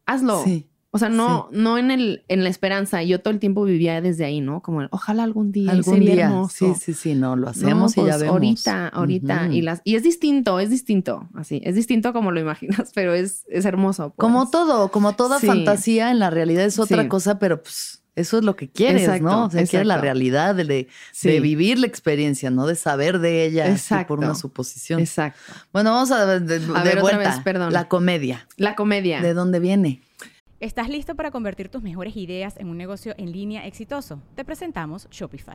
hazlo. 0.06 0.42
Sí. 0.44 0.68
O 0.90 0.98
sea, 0.98 1.08
no, 1.08 1.48
no 1.50 1.76
en 1.76 1.90
el, 1.90 2.22
en 2.28 2.44
la 2.44 2.48
esperanza. 2.50 3.02
Yo 3.02 3.20
todo 3.20 3.34
el 3.34 3.40
tiempo 3.40 3.64
vivía 3.64 4.00
desde 4.00 4.24
ahí, 4.24 4.40
¿no? 4.40 4.62
Como 4.62 4.80
el, 4.80 4.86
ojalá 4.92 5.24
algún 5.24 5.50
día. 5.50 5.72
Algún 5.72 5.94
sería 5.94 6.14
día. 6.14 6.24
hermoso. 6.26 6.72
Sí, 6.72 6.80
sí, 6.80 6.94
sí, 6.94 7.14
no, 7.16 7.34
lo 7.34 7.46
No, 7.46 7.50
hacemos 7.50 7.96
y 7.96 8.00
ya 8.02 8.02
pues, 8.10 8.20
vemos. 8.20 8.32
Ahorita, 8.32 8.88
ahorita. 8.90 9.48
Y, 9.50 9.62
las, 9.62 9.80
y 9.82 9.96
es 9.96 10.04
distinto, 10.04 10.60
es 10.60 10.70
distinto. 10.70 11.28
Así, 11.34 11.60
es 11.64 11.74
distinto 11.74 12.12
como 12.12 12.30
lo 12.30 12.38
imaginas, 12.38 12.92
pero 12.94 13.12
es, 13.12 13.44
es 13.48 13.64
hermoso. 13.64 14.10
pues. 14.10 14.18
Como 14.18 14.48
todo, 14.50 14.92
como 14.92 15.14
toda 15.14 15.40
Sí. 15.40 15.48
fantasía, 15.48 16.12
en 16.12 16.20
la 16.20 16.30
realidad 16.30 16.64
es 16.64 16.78
otra 16.78 17.02
Sí. 17.02 17.08
cosa, 17.08 17.40
pero 17.40 17.60
pues 17.60 18.03
eso 18.16 18.38
es 18.38 18.44
lo 18.44 18.54
que 18.56 18.68
quieres, 18.68 19.02
Exacto, 19.02 19.24
¿no? 19.24 19.44
O 19.46 19.50
sea, 19.50 19.64
quieres 19.66 19.86
la 19.88 19.98
realidad 19.98 20.54
de, 20.54 20.64
de, 20.64 20.88
Sí. 21.12 21.28
de 21.30 21.40
vivir 21.40 21.78
la 21.78 21.86
experiencia, 21.86 22.50
no 22.50 22.66
de 22.66 22.74
saber 22.76 23.18
de 23.18 23.44
ella 23.44 23.68
Exacto. 23.70 24.08
por 24.08 24.18
una 24.20 24.34
suposición. 24.34 25.00
Exacto. 25.00 25.40
Bueno, 25.72 25.90
vamos 25.92 26.10
a 26.12 26.24
de, 26.26 26.40
de- 26.40 26.54
A 26.74 26.82
de 26.82 26.88
ver, 26.88 26.98
otra 26.98 27.16
vuelta. 27.18 27.18
vez, 27.30 27.40
perdón. 27.44 27.72
La 27.72 27.88
comedia. 27.88 28.46
La 28.56 28.74
comedia. 28.76 29.20
¿De 29.20 29.34
dónde 29.34 29.58
viene? 29.60 30.00
¿Estás 30.60 30.88
listo 30.88 31.14
para 31.14 31.30
convertir 31.30 31.68
tus 31.68 31.82
mejores 31.82 32.16
ideas 32.16 32.54
en 32.56 32.68
un 32.68 32.78
negocio 32.78 33.14
en 33.18 33.32
línea 33.32 33.66
exitoso? 33.66 34.22
Te 34.34 34.44
presentamos 34.44 35.08
Shopify. 35.10 35.54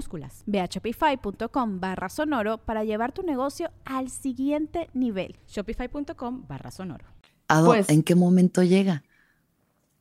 Minúsculas. 0.01 0.43
Ve 0.45 0.59
a 0.59 0.65
shopify.com 0.65 1.79
barra 1.79 2.09
sonoro 2.09 2.57
para 2.59 2.83
llevar 2.83 3.11
tu 3.11 3.21
negocio 3.23 3.69
al 3.85 4.09
siguiente 4.09 4.89
nivel. 4.93 5.35
Shopify.com 5.47 6.45
barra 6.47 6.71
sonoro. 6.71 7.05
¿A 7.47 7.59
dó- 7.61 7.67
Pues- 7.67 7.89
¿En 7.89 8.03
qué 8.03 8.15
momento 8.15 8.63
llega? 8.63 9.03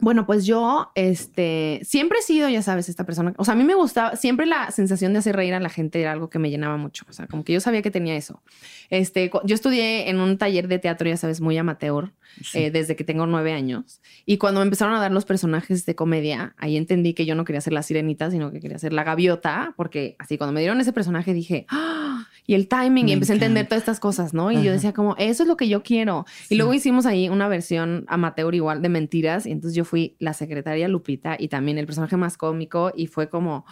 Bueno, 0.01 0.27
pues 0.27 0.47
yo, 0.47 0.91
este, 0.95 1.81
siempre 1.83 2.19
he 2.19 2.23
sido, 2.23 2.49
ya 2.49 2.63
sabes, 2.63 2.89
esta 2.89 3.05
persona. 3.05 3.35
O 3.37 3.45
sea, 3.45 3.53
a 3.53 3.57
mí 3.57 3.65
me 3.65 3.75
gustaba, 3.75 4.17
siempre 4.17 4.47
la 4.47 4.71
sensación 4.71 5.13
de 5.13 5.19
hacer 5.19 5.37
reír 5.37 5.55
a 5.55 5.61
la 5.61 5.69
gente 5.69 6.01
era 6.01 6.13
algo 6.13 6.31
que 6.31 6.39
me 6.39 6.51
llenaba 6.51 6.77
mucho. 6.77 7.05
O 7.09 7.13
sea, 7.13 7.27
como 7.27 7.45
que 7.45 7.53
yo 7.53 7.61
sabía 7.61 7.83
que 7.83 7.91
tenía 7.91 8.17
eso. 8.17 8.43
Este, 8.89 9.31
yo 9.45 9.55
estudié 9.55 10.09
en 10.09 10.21
un 10.21 10.39
taller 10.39 10.69
de 10.69 10.79
teatro, 10.79 11.09
ya 11.09 11.17
sabes, 11.17 11.41
muy 11.41 11.59
amateur, 11.59 12.13
eh, 12.55 12.71
desde 12.71 12.97
que 12.97 13.05
tengo 13.05 13.27
nueve 13.27 13.53
años. 13.53 14.01
Y 14.25 14.39
cuando 14.39 14.61
me 14.61 14.65
empezaron 14.65 14.95
a 14.95 15.01
dar 15.01 15.13
los 15.13 15.25
personajes 15.25 15.85
de 15.85 15.95
comedia, 15.95 16.55
ahí 16.57 16.77
entendí 16.77 17.15
que 17.15 17.27
yo 17.27 17.35
no 17.35 17.45
quería 17.45 17.61
ser 17.61 17.73
la 17.73 17.83
sirenita, 17.83 18.31
sino 18.31 18.51
que 18.51 18.61
quería 18.61 18.79
ser 18.79 18.93
la 18.93 19.05
gaviota, 19.05 19.75
porque 19.77 20.17
así 20.19 20.39
cuando 20.39 20.53
me 20.53 20.61
dieron 20.61 20.81
ese 20.81 20.93
personaje 20.93 21.35
dije, 21.35 21.67
¡Ah! 21.69 22.27
Y 22.47 22.55
el 22.55 22.69
timing, 22.69 23.05
Me 23.05 23.11
y 23.11 23.15
empecé 23.15 23.33
a 23.33 23.37
entender 23.37 23.67
todas 23.67 23.83
estas 23.83 24.01
cosas, 24.01 24.35
¿no? 24.35 24.51
Y 24.51 24.57
Ajá. 24.57 24.65
yo 24.65 24.73
decía 24.73 24.93
como, 24.93 25.15
eso 25.19 25.43
es 25.43 25.49
lo 25.49 25.57
que 25.57 25.69
yo 25.69 25.83
quiero. 25.83 26.25
Sí. 26.47 26.55
Y 26.55 26.59
luego 26.59 26.75
hicimos 26.75 27.07
ahí 27.07 27.29
una 27.29 27.49
versión 27.49 28.05
amateur 28.09 28.55
igual 28.55 28.83
de 28.83 28.89
mentiras, 28.89 29.47
y 29.47 29.53
entonces 29.53 29.77
yo 29.77 29.85
fui 29.85 30.17
la 30.19 30.33
secretaria 30.33 30.89
Lupita 30.89 31.37
y 31.39 31.49
también 31.49 31.79
el 31.79 31.87
personaje 31.87 32.17
más 32.17 32.37
cómico, 32.37 32.93
y 32.95 33.07
fue 33.07 33.29
como, 33.29 33.65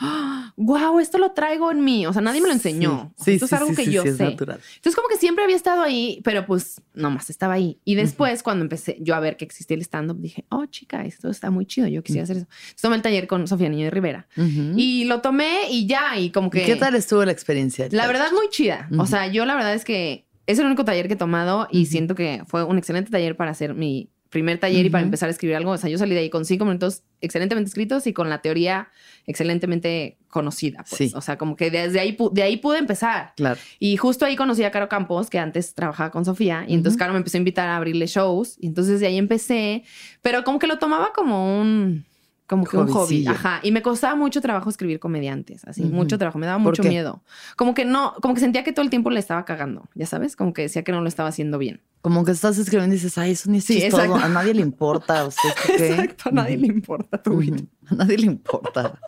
wow, 0.59 0.99
esto 0.99 1.19
lo 1.19 1.31
traigo 1.33 1.71
en 1.71 1.85
mí. 1.85 2.07
O 2.07 2.13
sea, 2.13 2.21
nadie 2.21 2.41
me 2.41 2.49
lo 2.49 2.53
enseñó. 2.53 3.13
O 3.17 3.25
sea, 3.25 3.25
Sí, 3.25 3.33
esto 3.35 3.47
sí, 3.47 3.55
es 3.55 3.61
algo 3.61 3.71
sí, 3.71 3.77
que 3.77 3.85
sí, 3.85 3.91
yo 3.93 4.03
sí, 4.03 4.09
es 4.09 4.17
sé. 4.17 4.25
natural. 4.25 4.61
Entonces, 4.77 4.95
como 4.97 5.09
que 5.09 5.17
siempre 5.17 5.45
había 5.45 5.57
estado 5.57 5.83
ahí, 5.83 6.21
pero 6.25 6.45
pues 6.45 6.83
nomás 6.95 7.31
estaba 7.31 7.55
ahí. 7.55 7.79
Y 7.85 7.95
después, 7.95 8.43
cuando 8.43 8.65
empecé 8.65 8.99
yo 9.01 9.15
a 9.15 9.21
ver 9.21 9.37
que 9.37 9.45
existía 9.45 9.77
el 9.77 9.83
stand-up, 9.83 10.21
dije, 10.21 10.45
oh, 10.51 10.67
chica, 10.67 11.05
esto 11.05 11.31
está 11.31 11.51
muy 11.51 11.65
chido. 11.65 11.87
Yo 11.87 12.03
quisiera 12.03 12.25
hacer 12.25 12.39
eso. 12.39 12.47
Entonces, 12.51 12.83
tomé 12.83 12.97
el 12.97 13.03
taller 13.03 13.27
con 13.29 13.47
Sofía 13.47 13.69
Niño 13.69 13.85
de 13.85 13.91
Rivera 13.91 14.27
y 14.37 15.05
lo 15.05 15.21
tomé 15.21 15.71
y 15.71 15.87
ya. 15.87 16.19
Y 16.19 16.31
como 16.31 16.49
¿Y 16.49 16.51
que. 16.51 16.65
qué 16.65 16.77
tal 16.77 16.95
estuvo 16.97 17.25
la 17.25 17.33
experiencia? 17.33 17.89
La 17.93 18.07
verdad, 18.07 18.31
muy 18.33 18.49
chida. 18.51 18.89
O 18.99 19.07
sea, 19.07 19.29
yo 19.29 19.45
la 19.45 19.55
verdad 19.55 19.75
es 19.75 19.85
que 19.85 20.27
es 20.47 20.59
el 20.59 20.67
único 20.67 20.85
taller 20.85 21.09
que 21.09 21.15
he 21.15 21.17
tomado 21.17 21.69
y 21.71 21.87
siento 21.87 22.15
que 22.15 22.43
fue 22.47 22.65
un 22.65 22.79
excelente 22.79 23.11
taller 23.11 23.37
para 23.37 23.51
hacer 23.51 23.75
mi 23.75 24.11
primer 24.31 24.59
taller 24.59 24.85
y 24.87 24.91
para 24.91 25.05
empezar 25.05 25.29
a 25.29 25.33
escribir 25.33 25.57
algo. 25.57 25.71
O 25.71 25.79
sea, 25.79 25.89
yo 25.89 25.99
salí 25.99 26.15
de 26.15 26.21
ahí 26.21 26.31
con 26.31 26.45
cinco 26.45 26.65
minutos 26.65 27.03
excelentemente 27.21 27.69
escritos 27.69 28.07
y 28.07 28.13
con 28.13 28.29
la 28.29 28.43
teoría 28.43 28.89
excelentemente 29.27 30.19
conocida. 30.29 30.85
Pues. 30.89 31.11
Sí. 31.11 31.13
O 31.15 31.21
sea, 31.21 31.39
como 31.39 31.57
que 31.57 31.71
desde 31.71 32.01
ahí, 32.01 32.17
de 32.33 32.43
ahí 32.43 32.57
pude 32.59 32.79
empezar. 32.79 33.33
Claro. 33.37 33.59
Y 33.79 33.97
justo 33.97 34.25
ahí 34.27 34.37
conocí 34.37 34.65
a 34.65 34.71
Caro 34.71 34.89
Campos, 34.89 35.31
que 35.31 35.39
antes 35.39 35.75
trabajaba 35.75 36.11
con 36.11 36.25
Sofía. 36.25 36.65
Y 36.69 36.75
entonces. 36.75 36.99
Caro 36.99 37.13
me 37.13 37.19
empezó 37.19 37.37
a 37.37 37.39
invitar 37.39 37.69
a 37.69 37.77
abrirle 37.77 38.07
shows. 38.07 38.57
Y 38.61 38.67
entonces 38.67 39.01
de 39.01 39.07
ahí 39.07 39.19
empecé. 39.19 39.85
Pero 40.23 40.45
como 40.45 40.59
que 40.59 40.67
lo 40.67 40.79
tomaba 40.79 41.13
como 41.13 41.61
un... 41.61 42.05
Como 42.49 42.65
que 42.65 42.77
un 42.79 42.89
hobby. 42.89 43.27
Ajá. 43.27 43.61
Y 43.63 43.71
me 43.73 43.83
costaba 43.83 44.15
mucho 44.17 44.41
trabajo 44.41 44.71
escribir 44.71 44.99
comediantes. 44.99 45.65
Así, 45.67 45.83
Ujú. 45.85 45.93
mucho 45.93 46.17
trabajo. 46.19 46.39
Me 46.39 46.47
daba 46.47 46.63
¿Por 46.65 46.73
mucho 46.79 46.83
miedo. 46.89 47.23
Como 47.57 47.75
que 47.75 47.85
no... 47.85 48.15
Como 48.23 48.33
que 48.35 48.41
sentía 48.41 48.65
que 48.65 48.73
todo 48.73 48.83
el 48.85 48.91
tiempo 48.91 49.11
le 49.11 49.21
estaba 49.21 49.45
cagando. 49.45 49.89
Ya 49.95 50.07
sabes? 50.07 50.35
Como 50.35 50.53
que 50.55 50.63
decía 50.63 50.83
que 50.83 50.91
no 50.91 51.03
lo 51.03 51.09
estaba 51.09 51.29
haciendo 51.29 51.59
bien. 51.59 51.83
Como 52.01 52.25
que 52.25 52.33
estás 52.33 52.57
escribiendo 52.59 52.95
y 52.95 52.99
dices, 52.99 53.19
ay, 53.19 53.33
eso 53.33 53.51
ni 53.51 53.61
Sí, 53.61 53.83
exacto. 53.83 54.15
A 54.17 54.29
nadie 54.29 54.55
le 54.55 54.63
importa. 54.63 55.27
O 55.27 55.31
sea, 55.31 55.51
¿esto 55.51 55.73
qué? 55.77 56.17
a 56.25 56.31
nadie 56.33 56.57
le 56.57 56.69
importa 56.69 57.23
tu 57.23 57.37
vida. 57.37 57.57
Ujú. 57.57 57.67
A 57.91 57.95
nadie 57.97 58.17
le 58.17 58.27
importa. 58.27 58.99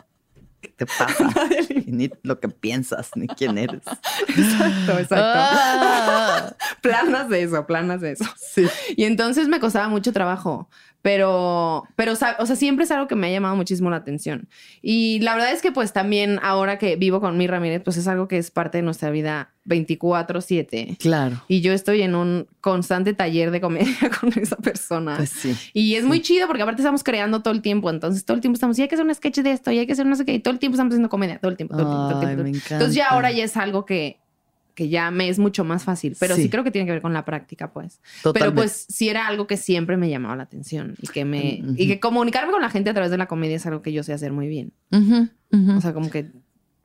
¿Qué 0.60 0.68
te 0.68 0.84
pasa? 0.84 1.30
Le- 1.70 1.84
ni 1.86 2.10
lo 2.22 2.38
que 2.40 2.48
piensas, 2.50 3.10
ni 3.16 3.26
quién 3.26 3.56
eres. 3.56 3.80
Exacto, 4.28 4.98
exacto. 4.98 5.16
Ah, 5.16 6.54
Planas 6.82 7.30
de 7.30 7.42
eso, 7.42 7.66
planas 7.66 8.02
de 8.02 8.12
eso. 8.12 8.24
sí. 8.36 8.66
Y 8.96 9.04
entonces 9.04 9.48
me 9.48 9.58
costaba 9.60 9.88
mucho 9.88 10.12
trabajo, 10.12 10.68
pero, 11.02 11.84
pero, 11.96 12.12
o 12.12 12.16
sea, 12.16 12.36
siempre 12.56 12.84
es 12.84 12.90
algo 12.90 13.08
que 13.08 13.14
me 13.14 13.28
ha 13.28 13.30
llamado 13.30 13.56
muchísimo 13.56 13.88
la 13.88 13.96
atención. 13.96 14.48
Y 14.82 15.18
la 15.20 15.34
verdad 15.34 15.52
es 15.52 15.62
que 15.62 15.72
pues 15.72 15.92
también 15.92 16.38
ahora 16.42 16.78
que 16.78 16.96
vivo 16.96 17.20
con 17.20 17.38
mi 17.38 17.46
Ramírez, 17.46 17.82
pues 17.82 17.96
es 17.96 18.06
algo 18.06 18.28
que 18.28 18.36
es 18.36 18.50
parte 18.50 18.78
de 18.78 18.82
nuestra 18.82 19.10
vida 19.10 19.52
24/7. 19.64 20.98
Claro. 20.98 21.42
Y 21.48 21.62
yo 21.62 21.72
estoy 21.72 22.02
en 22.02 22.14
un 22.14 22.46
constante 22.60 23.14
taller 23.14 23.50
de 23.50 23.60
comedia 23.60 23.96
con 24.20 24.30
esa 24.38 24.56
persona. 24.56 25.16
Pues 25.16 25.30
sí. 25.30 25.56
y 25.72 25.94
es 25.94 26.04
muy 26.04 26.20
chido 26.20 26.46
porque 26.46 26.62
aparte 26.62 26.82
estamos 26.82 27.02
creando 27.02 27.40
todo 27.40 27.54
el 27.54 27.62
tiempo. 27.62 27.88
Entonces 27.88 28.24
todo 28.24 28.34
el 28.34 28.40
tiempo 28.40 28.54
estamos, 28.56 28.78
y 28.78 28.82
hay 28.82 28.88
que 28.88 28.94
hacer 28.94 29.06
un 29.06 29.14
sketch 29.14 29.38
de 29.38 29.52
esto, 29.52 29.70
y 29.70 29.78
hay 29.78 29.86
que 29.86 29.92
hacer 29.92 30.04
no 30.06 30.16
sé 30.16 30.24
qué. 30.24 30.34
Y 30.34 30.40
todo 30.40 30.52
el 30.52 30.58
tiempo 30.58 30.74
estamos 30.74 30.92
haciendo 30.92 31.08
comedia, 31.08 31.38
todo 31.38 31.50
el 31.50 31.56
tiempo, 31.56 31.76
todo 31.76 31.82
el 31.82 31.88
tiempo. 31.88 32.08
todo 32.10 32.22
el 32.22 32.28
Ay, 32.28 32.34
tiempo. 32.34 32.42
me 32.44 32.50
encanta. 32.50 32.74
Entonces 32.74 32.94
ya 32.94 33.08
ahora 33.08 33.30
ya 33.32 33.44
es 33.44 33.56
algo 33.56 33.86
que, 33.86 34.20
que 34.74 34.88
ya 34.88 35.10
me 35.10 35.28
es 35.28 35.38
mucho 35.38 35.64
más 35.64 35.84
fácil. 35.84 36.16
Pero 36.18 36.36
sí. 36.36 36.42
Sí. 36.42 36.50
creo 36.50 36.64
que 36.64 36.70
tiene 36.70 36.86
que 36.86 36.92
ver 36.92 37.02
con 37.02 37.12
la 37.12 37.24
práctica, 37.24 37.72
pues. 37.72 38.00
Pero 38.22 38.32
Totalmente. 38.32 38.60
pues 38.62 38.86
sí 38.88 39.08
era 39.08 39.26
algo 39.26 39.46
que 39.46 39.56
siempre 39.56 39.96
me 39.96 40.08
llamaba 40.10 40.36
la 40.36 40.44
atención 40.44 40.94
y 41.00 41.08
que 41.08 41.24
me 41.24 41.60
Ujú. 41.62 41.74
y 41.76 41.86
que 41.88 42.00
comunicarme 42.00 42.52
con 42.52 42.62
la 42.62 42.70
gente 42.70 42.90
a 42.90 42.94
través 42.94 43.10
de 43.10 43.18
la 43.18 43.26
comedia 43.26 43.56
es 43.56 43.66
algo 43.66 43.82
que 43.82 43.92
yo 43.92 44.02
sé 44.02 44.12
hacer 44.12 44.32
muy 44.32 44.48
bien. 44.48 44.72
Ujú, 44.92 45.28
ujú. 45.52 45.78
O 45.78 45.80
sea, 45.80 45.92
como 45.94 46.10
que 46.10 46.30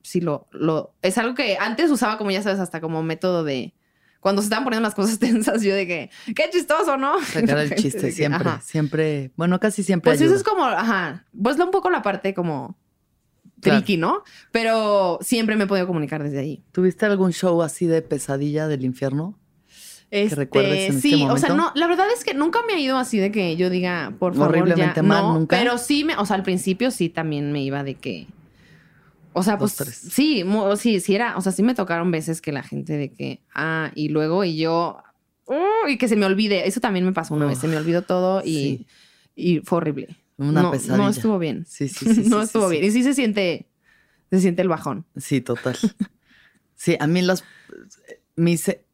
sí 0.02 0.20
lo 0.20 0.46
lo 0.52 0.94
es 1.02 1.18
algo 1.18 1.34
que 1.34 1.56
antes 1.58 1.90
usaba 1.90 2.16
como 2.18 2.30
ya 2.30 2.42
sabes 2.42 2.60
hasta 2.60 2.80
como 2.80 3.02
método 3.02 3.42
de 3.44 3.74
cuando 4.20 4.42
se 4.42 4.46
estaban 4.46 4.64
poniendo 4.64 4.86
las 4.86 4.94
cosas 4.94 5.18
tensas, 5.20 5.62
yo 5.62 5.74
de 5.74 5.86
que 5.86 6.10
qué 6.34 6.48
chistoso, 6.52 6.96
¿no? 6.96 7.20
Sacar 7.22 7.58
el 7.58 7.74
chiste 7.76 8.10
siempre, 8.12 8.48
ajá. 8.48 8.60
siempre, 8.60 9.30
bueno, 9.36 9.60
casi 9.60 9.82
siempre 9.82 10.10
Pues 10.10 10.20
eso 10.20 10.26
ayuda. 10.26 10.36
es 10.38 10.42
como, 10.44 10.64
ajá, 10.64 11.24
pues 11.40 11.58
un 11.58 11.70
poco 11.70 11.90
la 11.90 12.02
parte 12.02 12.34
como 12.34 12.76
Claro. 13.60 13.78
tricky, 13.80 13.96
¿no? 13.96 14.22
Pero 14.52 15.18
siempre 15.22 15.56
me 15.56 15.64
he 15.64 15.66
podido 15.66 15.86
comunicar 15.86 16.22
desde 16.22 16.38
ahí. 16.38 16.62
¿Tuviste 16.72 17.06
algún 17.06 17.32
show 17.32 17.62
así 17.62 17.86
de 17.86 18.02
pesadilla 18.02 18.68
del 18.68 18.84
infierno? 18.84 19.38
Este, 20.10 20.36
recuerdes 20.36 20.90
en 20.90 20.96
este 20.96 21.08
sí, 21.08 21.24
o 21.28 21.36
sea, 21.36 21.48
no, 21.54 21.72
la 21.74 21.88
verdad 21.88 22.06
es 22.14 22.22
que 22.22 22.32
nunca 22.32 22.60
me 22.66 22.74
ha 22.74 22.78
ido 22.78 22.96
así 22.96 23.18
de 23.18 23.32
que 23.32 23.56
yo 23.56 23.70
diga, 23.70 24.14
por 24.20 24.34
favor, 24.34 24.50
Horriblemente 24.50 24.96
ya, 24.96 25.02
mal, 25.02 25.22
no, 25.22 25.34
¿nunca? 25.34 25.56
Pero 25.58 25.78
sí 25.78 26.04
me, 26.04 26.16
o 26.16 26.24
sea, 26.24 26.36
al 26.36 26.44
principio 26.44 26.92
sí 26.92 27.08
también 27.08 27.50
me 27.50 27.60
iba 27.64 27.82
de 27.82 27.96
que, 27.96 28.28
o 29.32 29.42
sea, 29.42 29.56
Dos, 29.56 29.74
pues 29.74 29.88
tres. 29.98 30.12
sí, 30.14 30.44
mu- 30.44 30.76
sí, 30.76 31.00
sí 31.00 31.14
era, 31.16 31.36
o 31.36 31.40
sea, 31.40 31.50
sí 31.50 31.62
me 31.64 31.74
tocaron 31.74 32.10
veces 32.12 32.40
que 32.40 32.52
la 32.52 32.62
gente 32.62 32.96
de 32.96 33.10
que, 33.10 33.40
ah, 33.52 33.90
y 33.96 34.08
luego 34.10 34.44
y 34.44 34.56
yo, 34.56 34.98
uh, 35.46 35.88
y 35.88 35.98
que 35.98 36.06
se 36.06 36.14
me 36.14 36.24
olvide, 36.26 36.68
eso 36.68 36.78
también 36.80 37.04
me 37.04 37.12
pasó 37.12 37.34
una 37.34 37.46
vez, 37.46 37.58
se 37.58 37.66
me 37.66 37.76
olvidó 37.76 38.02
todo 38.02 38.42
y, 38.44 38.52
Sí. 38.54 38.86
y 39.34 39.58
fue 39.60 39.78
horrible. 39.78 40.16
Una 40.38 40.62
no, 40.62 40.70
pesadilla. 40.70 40.96
No 40.98 41.08
estuvo 41.08 41.38
bien. 41.38 41.64
Sí, 41.66 41.88
sí, 41.88 42.12
sí. 42.14 42.28
no 42.28 42.38
sí, 42.40 42.44
estuvo 42.46 42.68
sí, 42.68 42.72
bien. 42.76 42.84
Y 42.84 42.90
sí 42.90 43.02
se 43.02 43.14
siente, 43.14 43.66
se 44.30 44.40
siente 44.40 44.62
el 44.62 44.68
bajón. 44.68 45.04
Sí, 45.16 45.40
total. 45.40 45.76
Sí, 46.78 46.94
a 47.00 47.06
mí 47.06 47.22
los. 47.22 47.42
Mi 48.36 48.58
se- 48.58 48.84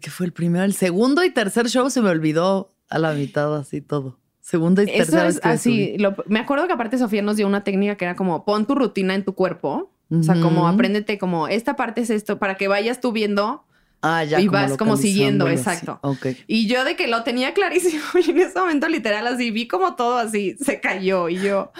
¿Qué 0.00 0.10
fue 0.10 0.26
el 0.26 0.32
primero? 0.32 0.64
El 0.64 0.74
segundo 0.74 1.24
y 1.24 1.30
tercer 1.30 1.68
show 1.68 1.90
se 1.90 2.00
me 2.00 2.08
olvidó 2.08 2.72
a 2.88 3.00
la 3.00 3.14
mitad, 3.14 3.56
así 3.56 3.80
todo. 3.80 4.20
Segunda 4.40 4.82
y 4.84 4.86
Eso 4.86 4.96
tercera 4.98 5.26
es 5.26 5.34
vez 5.34 5.40
que 5.42 5.48
así. 5.48 5.98
lo- 5.98 6.14
me 6.28 6.38
acuerdo 6.38 6.68
que 6.68 6.72
aparte 6.74 6.98
Sofía 6.98 7.20
nos 7.20 7.36
dio 7.36 7.48
una 7.48 7.64
técnica 7.64 7.96
que 7.96 8.04
era 8.04 8.14
como 8.14 8.44
pon 8.44 8.64
tu 8.66 8.76
rutina 8.76 9.16
en 9.16 9.24
tu 9.24 9.34
cuerpo. 9.34 9.90
O 10.10 10.22
sea, 10.22 10.40
como 10.40 10.68
apréndete 10.68 11.18
como 11.18 11.48
esta 11.48 11.74
parte 11.74 12.02
es 12.02 12.10
esto 12.10 12.38
para 12.38 12.56
que 12.56 12.68
vayas 12.68 13.00
tú 13.00 13.10
viendo. 13.10 13.64
Ah, 14.02 14.24
ya. 14.24 14.40
y 14.40 14.48
vas 14.48 14.76
como 14.76 14.96
siguiendo, 14.96 15.48
exacto. 15.48 16.00
sí. 16.02 16.08
Ok. 16.08 16.26
Y 16.48 16.66
yo 16.66 16.84
de 16.84 16.96
que 16.96 17.06
lo 17.06 17.22
tenía 17.22 17.54
clarísimo 17.54 18.02
y 18.26 18.30
en 18.30 18.40
ese 18.40 18.58
momento 18.58 18.88
literal 18.88 19.26
así 19.28 19.50
vi 19.50 19.68
como 19.68 19.94
todo 19.94 20.18
así 20.18 20.56
se 20.60 20.80
cayó 20.80 21.28
y 21.28 21.40
yo, 21.40 21.72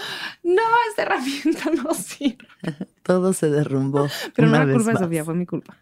no, 0.45 0.63
esta 0.89 1.03
herramienta 1.03 1.71
no 1.83 1.93
sirve. 1.95 2.47
Todo 3.03 3.33
se 3.33 3.51
derrumbó. 3.51 4.09
Pero 4.35 4.47
una 4.47 4.59
no 4.59 4.65
era 4.65 4.73
culpa 4.75 4.93
de. 4.93 4.99
Sofía, 4.99 5.25
fue 5.25 5.35
mi 5.35 5.45
culpa. 5.45 5.77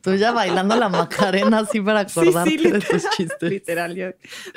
Tú 0.00 0.14
ya 0.14 0.32
bailando 0.32 0.74
la 0.76 0.88
macarena 0.88 1.58
así 1.58 1.78
para 1.78 2.00
acordarte 2.00 2.56
de 2.56 2.80
tus 2.80 3.10
chistes. 3.10 3.50
Literal, 3.50 3.94
yo, 3.94 4.06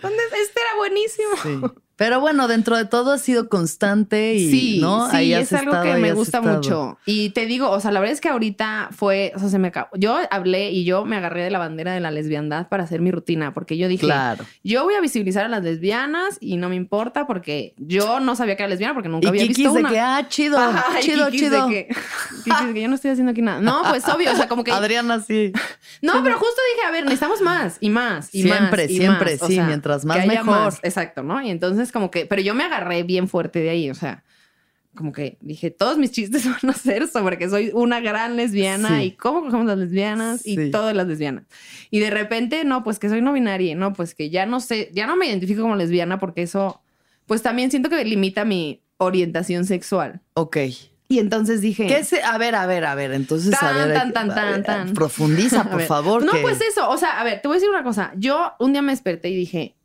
¿dónde? 0.01 0.23
Este 0.41 0.61
era 0.61 0.77
buenísimo. 0.77 1.29
Sí. 1.43 1.61
Pero 1.97 2.19
bueno, 2.21 2.47
dentro 2.47 2.77
de 2.77 2.85
todo 2.85 3.11
has 3.13 3.21
sido 3.21 3.49
constante 3.49 4.35
y 4.35 4.49
sí, 4.51 4.79
¿no? 4.79 5.09
sí, 5.09 5.15
Ahí 5.17 5.33
es 5.33 5.51
algo 5.51 5.71
estado, 5.71 5.83
que 5.95 5.99
me 5.99 6.13
gusta 6.13 6.37
estado. 6.37 6.55
mucho. 6.57 6.97
Y 7.05 7.31
te 7.31 7.45
digo, 7.47 7.69
o 7.71 7.79
sea, 7.79 7.91
la 7.91 7.99
verdad 7.99 8.13
es 8.13 8.21
que 8.21 8.29
ahorita 8.29 8.89
fue, 8.91 9.33
o 9.35 9.39
sea, 9.39 9.49
se 9.49 9.57
me 9.59 9.69
acabó. 9.69 9.89
Yo 9.95 10.17
hablé 10.31 10.69
y 10.71 10.85
yo 10.85 11.05
me 11.05 11.15
agarré 11.17 11.43
de 11.43 11.49
la 11.51 11.59
bandera 11.59 11.93
de 11.93 11.99
la 11.99 12.11
lesbiandad 12.11 12.67
para 12.69 12.83
hacer 12.83 13.01
mi 13.01 13.11
rutina, 13.11 13.53
porque 13.53 13.77
yo 13.77 13.87
dije, 13.87 14.05
Claro. 14.05 14.45
yo 14.63 14.83
voy 14.83 14.93
a 14.93 15.01
visibilizar 15.01 15.43
a 15.45 15.49
las 15.49 15.63
lesbianas 15.63 16.37
y 16.39 16.57
no 16.57 16.69
me 16.69 16.75
importa 16.75 17.25
porque 17.27 17.73
yo 17.77 18.19
no 18.19 18.35
sabía 18.35 18.55
que 18.55 18.63
era 18.63 18.69
lesbiana 18.69 18.93
porque 18.93 19.09
nunca 19.09 19.25
Y 19.25 19.29
había 19.29 19.41
Kikis 19.41 19.57
visto 19.57 19.73
de 19.73 19.79
una. 19.79 19.89
que, 19.89 19.99
ah, 19.99 20.25
chido, 20.29 20.57
Ajá, 20.59 20.99
chido, 21.01 21.29
chido. 21.31 21.67
De 21.67 21.73
que, 21.73 21.95
Kikis 22.43 22.67
de 22.67 22.73
que 22.73 22.81
yo 22.83 22.87
no 22.89 22.95
estoy 22.95 23.11
haciendo 23.11 23.31
aquí 23.31 23.41
nada. 23.41 23.59
No, 23.59 23.81
pues 23.89 24.07
obvio, 24.09 24.31
o 24.31 24.35
sea, 24.35 24.47
como 24.47 24.63
que. 24.63 24.71
Adriana 24.71 25.19
sí. 25.19 25.51
No, 26.03 26.21
pero 26.23 26.37
justo 26.37 26.61
dije, 26.75 26.87
a 26.87 26.91
ver, 26.91 27.05
necesitamos 27.05 27.41
más 27.41 27.77
y 27.79 27.89
más 27.89 28.29
y 28.35 28.43
Siempre, 28.43 28.83
más. 28.83 28.91
y 28.91 28.97
siempre, 28.97 29.37
más. 29.41 29.47
sí, 29.49 29.59
mientras 29.61 30.05
más, 30.05 30.27
mejor. 30.27 30.45
más. 30.45 30.79
Exacto, 30.83 31.23
¿no? 31.23 31.41
Y 31.41 31.49
entonces, 31.49 31.86
como 31.91 32.11
que, 32.11 32.25
pero 32.25 32.41
yo 32.41 32.53
me 32.53 32.63
agarré 32.63 33.03
bien 33.03 33.27
fuerte 33.27 33.59
de 33.59 33.69
ahí, 33.69 33.89
o 33.89 33.95
sea, 33.95 34.23
como 34.95 35.11
que 35.11 35.37
dije, 35.41 35.69
todos 35.69 35.97
mis 35.97 36.11
chistes 36.11 36.45
van 36.63 36.71
a 36.71 36.73
ser 36.73 37.07
sobre 37.07 37.37
que 37.37 37.49
soy 37.49 37.71
una 37.73 37.99
gran 37.99 38.35
lesbiana 38.35 38.97
Sí. 38.99 39.03
y 39.05 39.11
cómo 39.11 39.41
cogemos 39.41 39.65
las 39.67 39.77
lesbianas 39.77 40.41
Sí. 40.41 40.55
y 40.59 40.71
todas 40.71 40.95
las 40.95 41.07
lesbianas. 41.07 41.45
Y 41.91 41.99
de 41.99 42.09
repente, 42.09 42.63
no, 42.65 42.83
pues 42.83 42.97
que 42.99 43.09
soy 43.09 43.21
no 43.21 43.31
binaria, 43.33 43.75
no, 43.75 43.93
pues 43.93 44.15
que 44.15 44.29
ya 44.29 44.45
no 44.45 44.59
sé, 44.59 44.89
ya 44.93 45.05
no 45.07 45.15
me 45.15 45.27
identifico 45.27 45.61
como 45.61 45.75
lesbiana 45.75 46.17
porque 46.19 46.41
eso, 46.41 46.81
pues 47.27 47.41
también 47.43 47.69
siento 47.69 47.89
que 47.89 48.03
limita 48.05 48.43
mi 48.45 48.81
orientación 48.97 49.65
sexual. 49.65 50.21
Ok. 50.33 50.57
Y 51.09 51.19
entonces 51.19 51.61
dije... 51.61 51.87
¿Qué 51.87 52.03
se, 52.03 52.21
a 52.23 52.37
ver, 52.37 52.55
a 52.55 52.65
ver, 52.65 52.83
a 52.83 52.93
ver. 52.95 53.13
Entonces, 53.13 53.53
a 53.53 53.59
Tan, 53.59 53.75
ver. 53.75 53.93
tan, 53.93 54.09
eh, 54.09 54.13
tan, 54.13 54.31
a 54.31 54.35
tan, 54.35 54.51
ver, 54.55 54.63
tan. 54.63 54.93
Profundiza, 54.93 55.61
A 55.61 55.69
por 55.69 55.81
favor. 55.83 56.25
No, 56.25 56.33
que- 56.33 56.41
pues 56.41 56.59
eso. 56.59 56.89
O 56.89 56.97
sea, 56.97 57.21
a 57.21 57.23
ver, 57.23 57.41
te 57.41 57.47
voy 57.47 57.55
a 57.55 57.59
decir 57.59 57.69
una 57.69 57.83
cosa. 57.83 58.11
Yo 58.17 58.51
un 58.59 58.73
día 58.73 58.81
me 58.81 58.91
desperté 58.91 59.29
y 59.29 59.35
dije, 59.37 59.75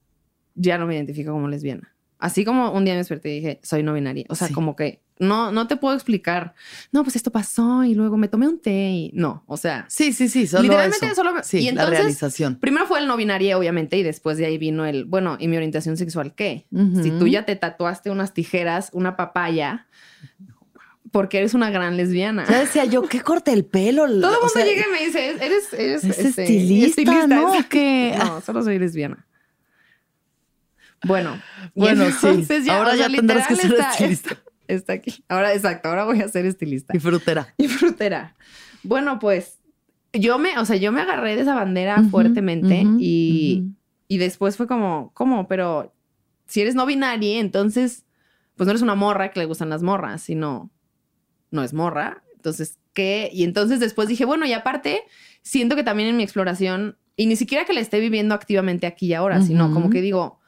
ya 0.57 0.79
no 0.79 0.87
me 0.87 0.97
identifico 0.97 1.31
como 1.31 1.47
lesbiana. 1.47 1.92
Así 2.23 2.45
como 2.45 2.71
un 2.71 2.85
día 2.85 2.95
me 2.95 2.99
desperté 2.99 3.31
y 3.31 3.35
dije, 3.41 3.61
soy 3.65 3.83
no 3.83 3.93
binaria. 3.95 4.25
O 4.29 4.37
sea, 4.37 4.47
Sí. 4.47 4.55
como 4.55 4.77
que 4.77 5.03
no, 5.19 5.51
no 5.51 5.67
te 5.67 5.77
puedo 5.77 5.95
explicar. 5.95 6.55
No, 6.93 7.03
pues 7.03 7.17
esto 7.17 7.33
pasó 7.33 7.83
y 7.85 7.95
luego 7.95 8.17
me 8.17 8.29
tomé 8.29 8.47
un 8.47 8.61
té 8.61 8.91
y 8.91 9.11
no, 9.15 9.43
o 9.47 9.57
sea, 9.57 9.87
Sí, 9.89 10.13
sí, 10.13 10.29
sí, 10.29 10.47
solo 10.47 10.63
Literalmente 10.63 11.05
eso. 11.07 11.15
solo- 11.17 11.43
Sí, 11.43 11.59
y 11.59 11.65
la 11.65 11.71
entonces- 11.71 11.99
realización. 11.99 12.57
primero 12.61 12.87
fue 12.87 13.01
el 13.01 13.07
no 13.09 13.17
binario, 13.17 13.59
obviamente, 13.59 13.97
y 13.99 14.03
después 14.05 14.37
de 14.39 14.47
ahí 14.47 14.57
vino 14.57 14.87
el, 14.87 15.05
bueno, 15.05 15.37
¿y 15.41 15.49
mi 15.49 15.57
orientación 15.57 15.97
sexual 15.97 16.35
qué? 16.35 16.67
Si 17.03 17.11
tú 17.19 17.27
ya 17.27 17.45
te 17.45 17.57
tatuaste 17.57 18.11
unas 18.11 18.33
tijeras, 18.35 18.91
una 18.93 19.17
papaya, 19.17 19.87
porque 21.11 21.39
eres 21.39 21.55
una 21.55 21.71
gran 21.71 21.97
lesbiana. 21.97 22.47
Ya 22.49 22.61
decía 22.61 22.85
yo, 22.85 23.03
¿qué 23.03 23.21
corte 23.21 23.53
el 23.53 23.65
pelo? 23.65 24.03
Todo 24.07 24.15
el 24.15 24.21
mundo 24.21 24.49
sea, 24.49 24.65
llega 24.65 24.85
y 24.89 24.93
me 24.93 25.05
dice, 25.07 25.31
eres, 25.45 25.73
eres 25.73 26.05
es 26.05 26.19
este, 26.19 26.43
estilista, 26.45 27.27
¿no? 27.27 27.53
¿Qué? 27.69 28.15
No, 28.19 28.41
solo 28.41 28.63
soy 28.63 28.79
lesbiana. 28.79 29.27
Bueno, 31.05 31.41
Bueno, 31.75 32.05
sí. 32.07 32.13
entonces 32.27 32.69
Ahora 32.69 32.93
o 32.93 32.97
sea, 32.97 33.09
ya 33.09 33.17
tendrás 33.17 33.47
que 33.49 33.57
ser 33.57 33.73
está- 33.73 33.91
estilista. 33.91 34.37
Está 34.69 34.93
aquí. 34.95 35.23
Ahora, 35.29 35.53
exacto, 35.53 35.89
ahora 35.91 36.05
voy 36.05 36.21
a 36.23 36.29
ser 36.29 36.47
estilista. 36.47 36.97
Y 36.97 37.01
frutera. 37.01 37.53
Y 37.59 37.69
frutera. 37.69 38.35
Bueno, 38.85 39.19
pues 39.19 39.59
yo 40.15 40.39
me, 40.39 40.57
o 40.59 40.65
sea, 40.65 40.77
yo 40.77 40.93
me 40.93 41.01
agarré 41.03 41.35
de 41.37 41.43
esa 41.43 41.55
bandera 41.55 42.03
fuertemente 42.11 42.87
y, 42.99 43.65
y 44.09 44.19
después 44.19 44.57
fue 44.57 44.67
como, 44.67 45.11
¿cómo? 45.15 45.47
Pero 45.47 45.93
si 46.47 46.61
eres 46.63 46.75
no 46.75 46.87
binaria, 46.87 47.39
entonces, 47.41 48.05
pues 48.57 48.67
no 48.67 48.71
eres 48.71 48.83
una 48.83 48.95
morra 48.95 49.31
que 49.31 49.41
le 49.41 49.47
gustan 49.47 49.69
las 49.69 49.83
morras, 49.83 50.23
sino 50.23 50.71
no 51.51 51.63
es 51.63 51.75
morra. 51.75 52.23
Entonces, 52.37 52.79
¿qué? 52.95 53.29
Y 53.33 53.45
entonces 53.45 53.79
después 53.81 54.09
dije, 54.09 54.25
bueno, 54.25 54.47
y 54.47 54.53
aparte, 54.55 55.03
siento 55.43 55.77
que 55.77 55.83
también 55.83 56.09
en 56.09 56.17
mi 56.17 56.23
exploración, 56.23 56.97
y 57.17 57.27
ni 57.27 57.37
siquiera 57.37 57.65
que 57.67 57.75
la 57.75 57.81
esté 57.81 58.01
viviendo 58.01 58.35
activamente 58.35 58.87
aquí 58.87 59.07
y 59.09 59.15
ahora, 59.15 59.43
sino 59.43 59.73
como 59.75 59.91
que 59.91 60.01
digo, 60.01 60.39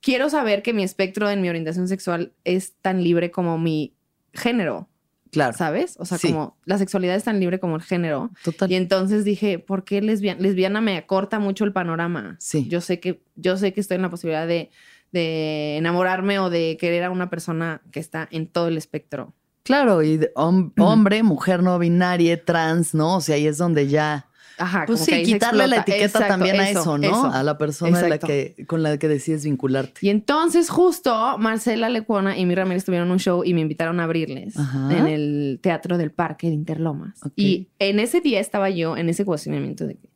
quiero 0.00 0.30
saber 0.30 0.62
que 0.62 0.72
mi 0.72 0.82
espectro 0.82 1.28
en 1.30 1.40
mi 1.42 1.48
orientación 1.48 1.88
sexual 1.88 2.32
es 2.44 2.74
tan 2.80 3.02
libre 3.02 3.30
como 3.30 3.58
mi 3.58 3.94
género, 4.32 4.88
Claro. 5.30 5.52
¿sabes? 5.56 5.96
O 5.98 6.04
sea, 6.06 6.16
Sí. 6.18 6.28
como 6.28 6.56
la 6.64 6.78
sexualidad 6.78 7.14
es 7.16 7.24
tan 7.24 7.38
libre 7.40 7.58
como 7.60 7.76
el 7.76 7.82
género. 7.82 8.30
Total. 8.44 8.70
Y 8.72 8.76
entonces 8.76 9.24
dije, 9.24 9.58
¿por 9.58 9.84
qué 9.84 10.00
lesbiana? 10.00 10.40
Lesbiana 10.40 10.80
me 10.80 10.96
acorta 10.96 11.38
mucho 11.38 11.64
el 11.64 11.72
panorama. 11.72 12.36
Sí. 12.40 12.66
Yo 12.68 12.80
sé 12.80 12.98
que, 13.00 13.20
yo 13.36 13.56
sé 13.58 13.72
que 13.74 13.80
estoy 13.80 13.96
en 13.96 14.02
la 14.02 14.10
posibilidad 14.10 14.46
de, 14.46 14.70
de 15.12 15.76
enamorarme 15.76 16.38
o 16.38 16.48
de 16.50 16.76
querer 16.80 17.04
a 17.04 17.10
una 17.10 17.28
persona 17.30 17.82
que 17.92 18.00
está 18.00 18.26
en 18.30 18.46
todo 18.46 18.68
el 18.68 18.76
espectro. 18.78 19.34
Claro, 19.64 20.02
y 20.02 20.18
hom- 20.34 20.72
hombre, 20.78 21.22
mujer 21.22 21.62
no 21.62 21.78
binaria, 21.78 22.42
trans, 22.42 22.94
¿no? 22.94 23.16
O 23.16 23.20
sea, 23.20 23.34
ahí 23.36 23.46
es 23.46 23.58
donde 23.58 23.86
ya. 23.88 24.27
Ajá, 24.58 24.84
Pues 24.86 25.00
como 25.00 25.06
que 25.06 25.18
sí, 25.18 25.26
se 25.26 25.32
quitarle 25.32 25.66
la 25.66 25.76
etiqueta 25.76 26.04
Exacto, 26.04 26.28
también 26.28 26.60
a 26.60 26.70
eso, 26.70 26.98
¿no? 26.98 27.06
eso. 27.06 27.26
A 27.26 27.42
la 27.42 27.56
persona 27.58 28.08
la 28.08 28.18
que, 28.18 28.64
con 28.66 28.82
la 28.82 28.98
que 28.98 29.08
decides 29.08 29.44
vincularte. 29.44 30.00
Y 30.02 30.10
entonces 30.10 30.68
justo 30.68 31.38
Marcela 31.38 31.88
Lecuona 31.88 32.36
y 32.36 32.44
mi 32.44 32.54
Ramírez 32.54 32.84
tuvieron 32.84 33.10
un 33.10 33.18
show 33.18 33.44
y 33.44 33.54
me 33.54 33.60
invitaron 33.60 34.00
a 34.00 34.04
abrirles 34.04 34.56
Ajá. 34.56 34.96
en 34.96 35.06
el 35.06 35.60
Teatro 35.62 35.98
del 35.98 36.10
Parque 36.10 36.48
de 36.48 36.54
Interlomas. 36.54 37.20
Y 37.36 37.68
en 37.78 38.00
ese 38.00 38.20
día 38.20 38.40
estaba 38.40 38.70
yo 38.70 38.96
en 38.96 39.08
ese 39.08 39.24
cuestionamiento 39.24 39.86
de 39.86 39.96
que 39.96 40.08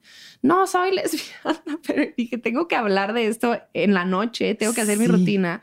no 0.43 0.66
soy 0.66 0.95
lesbiana, 0.95 1.62
pero 1.86 2.05
dije, 2.16 2.36
tengo 2.38 2.68
que 2.68 2.76
hablar 2.76 3.12
de 3.12 3.28
esto 3.28 3.59
en 3.72 3.95
la 3.95 4.05
noche, 4.05 4.55
tengo 4.55 4.74
que 4.74 4.80
hacer 4.80 4.99
mi 4.99 5.07
rutina. 5.07 5.62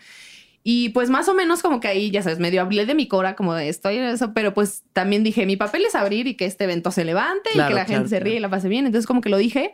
Y 0.64 0.90
pues 0.90 1.10
más 1.10 1.28
o 1.30 1.34
menos 1.34 1.62
como 1.62 1.80
que 1.80 1.88
ahí, 1.88 2.12
ya 2.12 2.22
sabes, 2.22 2.40
medio 2.40 2.62
hablé 2.62 2.86
de 2.86 2.94
mi 2.94 3.08
cora, 3.08 3.36
como 3.36 3.54
de 3.54 3.70
estoy 3.70 3.98
en 3.98 4.04
eso, 4.04 4.34
pero 4.34 4.54
pues 4.54 4.84
también 4.94 5.24
dije, 5.24 5.46
mi 5.46 5.56
papel 5.58 5.86
es 5.86 5.96
abrir 5.96 6.28
y 6.28 6.36
que 6.36 6.46
este 6.46 6.66
evento 6.66 6.92
se 6.92 7.06
levante 7.06 7.50
Claro, 7.54 7.70
y 7.70 7.74
que 7.74 7.76
la 7.80 7.86
claro, 7.86 8.00
gente 8.04 8.10
se 8.10 8.20
ríe 8.20 8.36
y 8.36 8.40
la 8.40 8.50
pase 8.50 8.68
bien. 8.68 8.86
Entonces 8.86 9.08
como 9.08 9.22
que 9.22 9.30
lo 9.30 9.38
dije, 9.38 9.74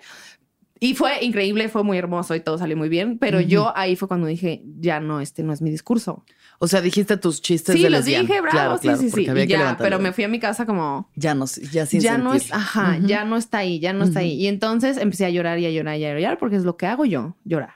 y 0.79 0.93
fue 0.93 1.23
increíble, 1.23 1.69
fue 1.69 1.83
muy 1.83 1.97
hermoso 1.97 2.36
y 2.36 2.39
todo 2.41 2.57
salió 2.57 2.75
muy 2.77 2.89
bien, 2.89 3.17
pero 3.17 3.39
yo 3.41 3.71
ahí 3.75 3.95
fue 3.95 4.07
cuando 4.07 4.27
dije, 4.27 4.61
ya 4.79 4.99
no, 4.99 5.21
este 5.21 5.41
no 5.41 5.53
es 5.53 5.61
mi 5.61 5.71
discurso. 5.71 6.23
O 6.59 6.67
sea, 6.67 6.81
dijiste 6.81 7.17
tus 7.17 7.41
chistes 7.41 7.75
Sí, 7.75 7.83
de 7.83 7.89
los 7.89 8.05
dije, 8.05 8.23
bravo, 8.41 8.49
Claro, 8.51 8.77
sí, 8.77 8.83
claro, 8.83 8.97
sí, 9.01 9.09
sí. 9.09 9.47
ya, 9.47 9.75
pero 9.77 9.99
me 9.99 10.13
fui 10.13 10.23
a 10.23 10.27
mi 10.27 10.39
casa 10.39 10.65
como, 10.65 11.09
Ya 11.15 11.33
no, 11.33 11.45
ya 11.71 11.86
sin 11.86 11.99
ya 12.01 12.17
no 12.17 12.33
es, 12.33 12.53
ajá, 12.53 12.97
ya 13.05 13.25
no 13.25 13.36
está 13.38 13.59
ahí, 13.59 13.79
ya 13.79 13.91
no 13.93 14.03
está 14.05 14.19
ahí. 14.19 14.33
Y 14.33 14.47
entonces 14.47 14.97
empecé 14.97 15.25
a 15.25 15.29
llorar 15.29 15.59
y 15.59 15.65
a 15.65 15.71
llorar 15.71 15.97
y 15.97 16.05
a 16.05 16.13
llorar 16.13 16.38
porque 16.38 16.55
es 16.57 16.63
lo 16.63 16.77
que 16.77 16.86
hago 16.86 17.05
yo, 17.05 17.36
llorar, 17.43 17.73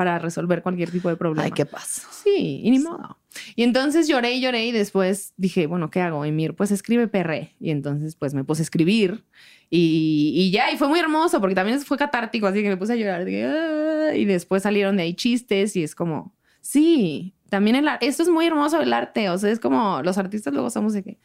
para 0.00 0.18
resolver 0.18 0.62
cualquier 0.62 0.90
tipo 0.90 1.10
de 1.10 1.16
problema. 1.16 1.44
Ay, 1.44 1.50
¿qué 1.50 1.66
pasa? 1.66 2.08
Sí, 2.10 2.62
y 2.64 2.70
ni 2.70 2.78
modo. 2.78 3.18
Y 3.54 3.64
entonces 3.64 4.08
lloré 4.08 4.32
y 4.32 4.40
lloré 4.40 4.64
y 4.64 4.72
después 4.72 5.34
dije, 5.36 5.66
bueno, 5.66 5.90
¿qué 5.90 6.00
hago, 6.00 6.24
Emir? 6.24 6.54
Pues 6.54 6.70
escribe 6.70 7.06
perre. 7.06 7.54
Y 7.60 7.70
entonces 7.70 8.16
pues 8.16 8.32
me 8.32 8.42
puse 8.42 8.62
a 8.62 8.64
escribir 8.64 9.26
y, 9.68 10.32
y 10.34 10.50
ya, 10.52 10.70
y 10.72 10.78
fue 10.78 10.88
muy 10.88 10.98
hermoso 10.98 11.38
porque 11.38 11.54
también 11.54 11.78
fue 11.82 11.98
catártico, 11.98 12.46
así 12.46 12.62
que 12.62 12.70
me 12.70 12.78
puse 12.78 12.94
a 12.94 12.96
llorar. 12.96 13.26
Dije, 13.26 13.44
"Ah", 13.44 14.14
y 14.16 14.24
después 14.24 14.62
salieron 14.62 14.96
de 14.96 15.02
ahí 15.02 15.12
chistes 15.12 15.76
y 15.76 15.82
es 15.82 15.94
como, 15.94 16.34
sí, 16.62 17.34
también 17.50 17.76
el 17.76 17.86
arte, 17.86 18.06
esto 18.06 18.22
es 18.22 18.30
muy 18.30 18.46
hermoso 18.46 18.80
el 18.80 18.94
arte, 18.94 19.28
o 19.28 19.36
sea, 19.36 19.50
es 19.50 19.60
como 19.60 20.00
los 20.02 20.16
artistas 20.16 20.54
luego 20.54 20.70
somos 20.70 20.94
de 20.94 21.02
que, 21.02 21.18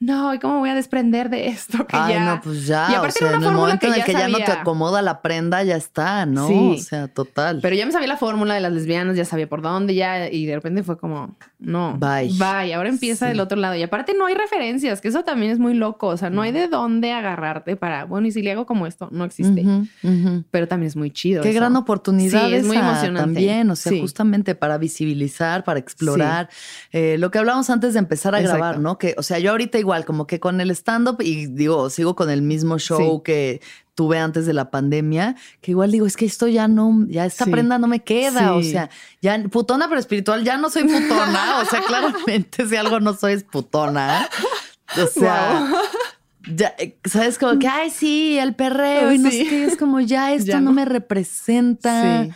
no, 0.00 0.32
¿y 0.34 0.38
cómo 0.38 0.60
voy 0.60 0.70
a 0.70 0.74
desprender 0.74 1.28
de 1.30 1.48
esto? 1.48 1.86
Que 1.86 1.96
Ay, 1.96 2.14
ya... 2.14 2.24
no, 2.34 2.40
pues 2.40 2.66
ya. 2.66 2.86
Y 2.90 2.94
o 2.94 2.98
aparte 2.98 3.18
sea, 3.18 3.28
era 3.28 3.36
en 3.36 3.42
una 3.42 3.48
el 3.48 3.52
fórmula 3.54 3.66
momento 3.66 3.80
que 3.80 3.86
en 3.86 3.94
el 4.00 4.04
que 4.04 4.12
ya 4.12 4.28
no 4.28 4.38
te 4.38 4.52
acomoda 4.52 5.02
la 5.02 5.22
prenda, 5.22 5.62
ya 5.64 5.76
está, 5.76 6.24
¿no? 6.26 6.46
Sí. 6.48 6.74
O 6.78 6.82
sea, 6.82 7.08
total. 7.08 7.58
Pero 7.62 7.74
ya 7.74 7.84
me 7.86 7.92
sabía 7.92 8.06
la 8.08 8.16
fórmula 8.16 8.54
de 8.54 8.60
las 8.60 8.72
lesbianas, 8.72 9.16
ya 9.16 9.24
sabía 9.24 9.48
por 9.48 9.60
dónde, 9.62 9.94
ya, 9.94 10.30
y 10.30 10.46
de 10.46 10.54
repente 10.54 10.82
fue 10.82 10.98
como, 10.98 11.36
no. 11.58 11.96
Bye. 11.98 12.30
Bye. 12.38 12.74
Ahora 12.74 12.88
empieza 12.88 13.26
Sí. 13.26 13.30
del 13.30 13.40
otro 13.40 13.58
lado. 13.58 13.74
Y 13.74 13.82
aparte 13.82 14.14
no 14.14 14.26
hay 14.26 14.34
referencias, 14.34 15.00
que 15.00 15.08
eso 15.08 15.24
también 15.24 15.50
es 15.52 15.58
muy 15.58 15.74
loco. 15.74 16.06
O 16.08 16.16
sea, 16.16 16.30
no 16.30 16.42
hay 16.42 16.52
de 16.52 16.68
dónde 16.68 17.12
agarrarte 17.12 17.76
para, 17.76 18.04
bueno, 18.04 18.26
y 18.28 18.30
si 18.30 18.42
le 18.42 18.52
hago 18.52 18.66
como 18.66 18.86
esto, 18.86 19.08
no 19.10 19.24
existe. 19.24 19.62
Ujú, 19.62 19.86
ujú. 20.04 20.44
Pero 20.50 20.68
también 20.68 20.88
es 20.88 20.96
muy 20.96 21.10
chido. 21.10 21.42
Qué 21.42 21.50
eso. 21.50 21.58
gran 21.58 21.74
oportunidad 21.76 22.46
Sí, 22.46 22.54
es 22.54 22.64
muy 22.64 22.76
esa 22.76 22.86
emocionante. 22.90 23.20
también, 23.20 23.70
o 23.70 23.76
sea, 23.76 23.90
Sí. 23.92 24.00
justamente 24.00 24.54
para 24.54 24.78
visibilizar, 24.78 25.64
para 25.64 25.78
explorar. 25.80 26.48
Eh, 26.92 27.16
lo 27.18 27.30
que 27.30 27.38
hablábamos 27.38 27.68
antes 27.70 27.94
de 27.94 27.98
empezar 27.98 28.34
a 28.34 28.40
Exacto. 28.40 28.58
grabar, 28.58 28.78
¿no? 28.78 28.98
Que, 28.98 29.14
o 29.18 29.22
sea, 29.22 29.38
yo 29.38 29.50
ahorita 29.50 29.78
igual, 29.78 29.87
como 30.04 30.26
que 30.26 30.38
con 30.40 30.60
el 30.60 30.70
stand-up, 30.70 31.16
y 31.20 31.46
digo, 31.46 31.90
sigo 31.90 32.14
con 32.16 32.30
el 32.30 32.42
mismo 32.42 32.78
show 32.78 33.16
Sí. 33.18 33.22
que 33.24 33.60
tuve 33.94 34.18
antes 34.18 34.46
de 34.46 34.52
la 34.54 34.70
pandemia, 34.70 35.34
que 35.60 35.72
igual 35.72 35.90
digo, 35.90 36.06
es 36.06 36.16
que 36.16 36.24
esto 36.24 36.46
ya 36.46 36.68
no, 36.68 37.04
ya 37.08 37.26
esta 37.26 37.44
Sí. 37.46 37.50
prenda 37.50 37.78
no 37.78 37.88
me 37.88 38.04
queda, 38.04 38.54
o 38.54 38.62
sea, 38.62 38.90
ya 39.20 39.42
putona 39.50 39.88
pero 39.88 39.98
espiritual, 39.98 40.44
ya 40.44 40.56
no 40.56 40.70
soy 40.70 40.84
putona, 40.84 41.58
o 41.60 41.64
sea, 41.64 41.80
claramente 41.86 42.66
si 42.68 42.76
algo 42.76 43.00
no 43.00 43.14
soy 43.14 43.32
es 43.32 43.44
putona. 43.44 44.28
O 45.02 45.06
sea, 45.06 45.68
ya, 46.54 46.74
eh, 46.78 46.96
sabes, 47.04 47.38
como 47.38 47.58
que, 47.58 47.66
ay, 47.66 47.90
sí, 47.90 48.38
el 48.38 48.54
perreo, 48.54 49.10
y 49.12 49.18
no 49.18 49.30
sé 49.30 49.46
qué, 49.48 49.64
es 49.64 49.76
como, 49.76 49.98
ya 50.00 50.32
esto 50.32 50.46
Ya 50.52 50.60
no. 50.60 50.66
no. 50.70 50.72
me 50.72 50.84
representa. 50.84 52.24
Sí. 52.24 52.30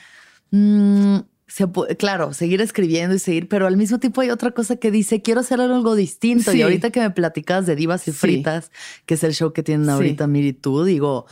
Mm, 0.51 1.19
se 1.55 1.67
pu- 1.67 1.97
claro, 1.99 2.33
seguir 2.33 2.63
escribiendo 2.63 3.15
y 3.15 3.19
seguir, 3.19 3.47
pero 3.47 3.67
al 3.67 3.77
mismo 3.77 3.99
tiempo 3.99 4.23
hay 4.23 4.31
otra 4.31 4.53
cosa 4.53 4.77
que 4.77 4.91
dice, 4.91 5.21
quiero 5.21 5.41
hacer 5.41 5.61
algo 5.61 5.95
distinto. 5.95 6.51
Y 6.53 6.57
Sí. 6.57 6.63
ahorita 6.63 6.89
que 6.91 7.01
me 7.01 7.11
platicas 7.11 7.67
de 7.67 7.77
Divas 7.77 8.09
y 8.09 8.13
Sí. 8.13 8.17
Fritas, 8.19 8.71
que 9.05 9.15
es 9.15 9.23
el 9.25 9.35
show 9.35 9.53
que 9.53 9.63
tienen 9.63 9.85
Sí. 9.87 9.93
ahorita 9.93 10.27
Miri 10.27 10.49
y 10.49 10.53
tú, 10.55 10.83
digo, 10.85 11.27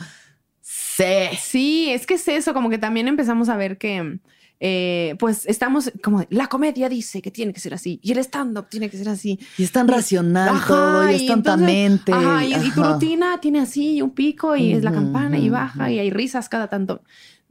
sé. 0.61 1.31
Sí, 1.41 1.89
es 1.91 2.05
que 2.05 2.15
es 2.15 2.27
eso, 2.27 2.53
como 2.53 2.69
que 2.69 2.77
también 2.77 3.07
empezamos 3.07 3.49
a 3.49 3.57
ver 3.57 3.77
que, 3.77 4.19
eh, 4.59 5.15
pues 5.17 5.47
estamos 5.47 5.91
como, 6.03 6.23
la 6.29 6.45
comedia 6.47 6.87
dice 6.87 7.21
que 7.23 7.31
tiene 7.31 7.51
que 7.51 7.59
ser 7.59 7.73
así 7.73 7.99
y 8.03 8.11
el 8.11 8.19
stand-up 8.19 8.67
tiene 8.69 8.91
que 8.91 8.97
ser 8.97 9.09
así. 9.09 9.39
Y 9.57 9.63
es 9.63 9.71
tan 9.71 9.87
racional 9.87 10.49
Ajá, 10.49 10.67
todo, 10.67 11.09
y 11.09 11.15
es 11.15 11.21
y 11.23 11.27
tanta 11.27 11.57
mente. 11.57 12.13
Ajá, 12.13 12.45
y, 12.45 12.53
y 12.53 12.69
tu 12.71 12.83
rutina 12.83 13.39
tiene 13.41 13.59
así 13.59 14.01
un 14.03 14.11
pico 14.11 14.55
y 14.55 14.73
es 14.73 14.83
la 14.83 14.91
campana 14.91 15.39
y 15.39 15.49
baja 15.49 15.89
y 15.89 15.97
hay 15.97 16.11
risas 16.11 16.47
cada 16.47 16.67
tanto. 16.67 17.01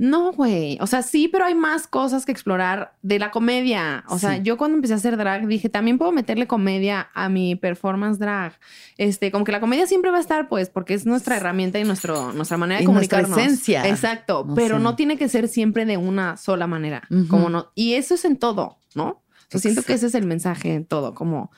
No, 0.02 0.32
güey. 0.32 0.78
O 0.80 0.86
sea, 0.86 1.02
sí, 1.02 1.28
pero 1.28 1.44
hay 1.44 1.54
más 1.54 1.86
cosas 1.86 2.24
que 2.24 2.32
explorar 2.32 2.94
de 3.02 3.18
la 3.18 3.30
comedia. 3.30 4.02
O 4.08 4.18
sea, 4.18 4.38
yo 4.38 4.56
cuando 4.56 4.76
empecé 4.76 4.94
a 4.94 4.96
hacer 4.96 5.18
drag 5.18 5.46
dije, 5.46 5.68
también 5.68 5.98
puedo 5.98 6.10
meterle 6.10 6.46
comedia 6.46 7.10
a 7.12 7.28
mi 7.28 7.54
performance 7.54 8.18
drag. 8.18 8.58
Este, 8.96 9.30
como 9.30 9.44
que 9.44 9.52
la 9.52 9.60
comedia 9.60 9.86
siempre 9.86 10.10
va 10.10 10.16
a 10.16 10.20
estar, 10.20 10.48
pues, 10.48 10.70
porque 10.70 10.94
es 10.94 11.04
nuestra 11.04 11.36
herramienta 11.36 11.78
y 11.78 11.84
nuestro, 11.84 12.32
nuestra 12.32 12.56
manera 12.56 12.78
de 12.78 12.84
Y 12.84 12.86
nuestra 12.86 13.18
comunicarnos. 13.18 13.52
esencia. 13.52 13.86
Exacto. 13.86 14.46
Pero 14.54 14.78
no 14.78 14.96
tiene 14.96 15.18
que 15.18 15.28
ser 15.28 15.48
siempre 15.48 15.84
de 15.84 15.98
una 15.98 16.38
sola 16.38 16.66
manera. 16.66 17.02
Como 17.28 17.50
no. 17.50 17.70
Y 17.74 17.92
eso 17.92 18.14
es 18.14 18.24
en 18.24 18.38
todo, 18.38 18.78
¿no? 18.94 19.22
Siento 19.50 19.82
que 19.82 19.92
ese 19.92 20.06
es 20.06 20.14
el 20.14 20.24
mensaje 20.24 20.72
en 20.72 20.86
todo. 20.86 21.12
Como 21.14 21.50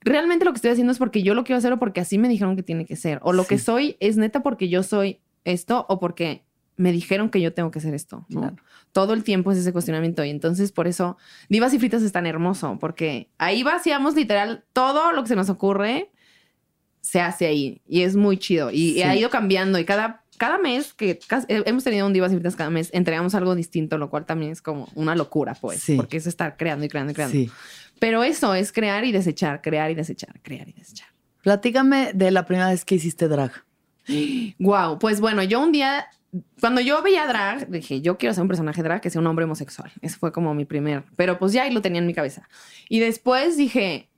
realmente 0.00 0.44
lo 0.44 0.52
que 0.52 0.56
estoy 0.56 0.72
haciendo 0.72 0.92
es 0.92 0.98
porque 0.98 1.22
yo 1.22 1.32
lo 1.32 1.42
quiero 1.44 1.56
hacer 1.56 1.72
o 1.72 1.78
porque 1.78 2.02
así 2.02 2.18
me 2.18 2.28
dijeron 2.28 2.54
que 2.54 2.62
tiene 2.62 2.84
que 2.84 2.96
ser. 2.96 3.18
O 3.22 3.32
lo 3.32 3.46
que 3.46 3.58
soy 3.58 3.96
es 3.98 4.18
neta 4.18 4.42
porque 4.42 4.68
yo 4.68 4.82
soy 4.82 5.20
esto 5.44 5.86
o 5.88 5.98
porque 5.98 6.44
me 6.76 6.92
dijeron 6.92 7.30
que 7.30 7.40
yo 7.40 7.52
tengo 7.52 7.70
que 7.70 7.80
ser 7.80 7.94
esto. 7.94 8.26
¿no? 8.28 8.40
Claro. 8.40 8.56
Todo 8.92 9.14
el 9.14 9.24
tiempo 9.24 9.52
es 9.52 9.58
ese 9.58 9.72
cuestionamiento. 9.72 10.24
Y 10.24 10.30
entonces 10.30 10.72
por 10.72 10.86
eso 10.86 11.16
Divas 11.48 11.74
y 11.74 11.78
Fritas 11.78 12.02
es 12.02 12.12
tan 12.12 12.26
hermoso, 12.26 12.78
porque 12.80 13.30
ahí 13.38 13.62
vaciamos 13.62 14.14
literal 14.14 14.64
todo 14.72 15.12
lo 15.12 15.22
que 15.22 15.28
se 15.28 15.36
nos 15.36 15.48
ocurre, 15.48 16.10
se 17.00 17.20
hace 17.20 17.46
ahí. 17.46 17.82
Y 17.86 18.02
es 18.02 18.16
muy 18.16 18.38
chido. 18.38 18.70
Y, 18.70 19.02
ha 19.02 19.14
ido 19.16 19.30
cambiando. 19.30 19.78
Y 19.78 19.84
cada, 19.84 20.24
cada 20.38 20.58
mes 20.58 20.92
que 20.94 21.18
eh, 21.48 21.62
hemos 21.66 21.84
tenido 21.84 22.06
un 22.06 22.12
Divas 22.12 22.32
y 22.32 22.36
Fritas 22.36 22.56
cada 22.56 22.70
mes, 22.70 22.90
entregamos 22.92 23.34
algo 23.34 23.54
distinto, 23.54 23.98
lo 23.98 24.10
cual 24.10 24.26
también 24.26 24.52
es 24.52 24.62
como 24.62 24.88
una 24.94 25.14
locura, 25.14 25.54
pues. 25.54 25.80
Sí. 25.80 25.96
Porque 25.96 26.16
es 26.16 26.26
estar 26.26 26.56
creando 26.56 26.84
y 26.84 26.88
creando 26.88 27.12
y 27.12 27.14
creando. 27.14 27.36
Sí. 27.36 27.50
Pero 27.98 28.24
eso 28.24 28.54
es 28.54 28.72
crear 28.72 29.04
y 29.04 29.12
desechar, 29.12 29.62
crear 29.62 29.90
y 29.90 29.94
desechar, 29.94 30.40
crear 30.42 30.68
y 30.68 30.72
desechar. 30.72 31.08
Platícame 31.42 32.12
de 32.12 32.30
la 32.30 32.46
primera 32.46 32.70
vez 32.70 32.84
que 32.84 32.96
hiciste 32.96 33.28
drag. 33.28 33.52
Wow, 34.58 34.98
pues 34.98 35.20
bueno, 35.20 35.42
yo 35.44 35.60
un 35.60 35.70
día, 35.70 36.06
cuando 36.60 36.80
yo 36.80 37.02
veía 37.02 37.26
drag, 37.26 37.68
dije, 37.68 38.00
yo 38.00 38.16
quiero 38.16 38.34
ser 38.34 38.42
un 38.42 38.48
personaje 38.48 38.82
drag 38.82 39.00
que 39.00 39.10
sea 39.10 39.20
un 39.20 39.26
hombre 39.26 39.44
homosexual. 39.44 39.92
Ese 40.00 40.16
fue 40.16 40.32
como 40.32 40.54
mi 40.54 40.64
primer, 40.64 41.04
pero 41.16 41.38
pues 41.38 41.52
ya 41.52 41.64
ahí 41.64 41.72
lo 41.72 41.82
tenía 41.82 42.00
en 42.00 42.06
mi 42.06 42.14
cabeza. 42.14 42.48
Y 42.88 43.00
después 43.00 43.56
dije, 43.56 44.08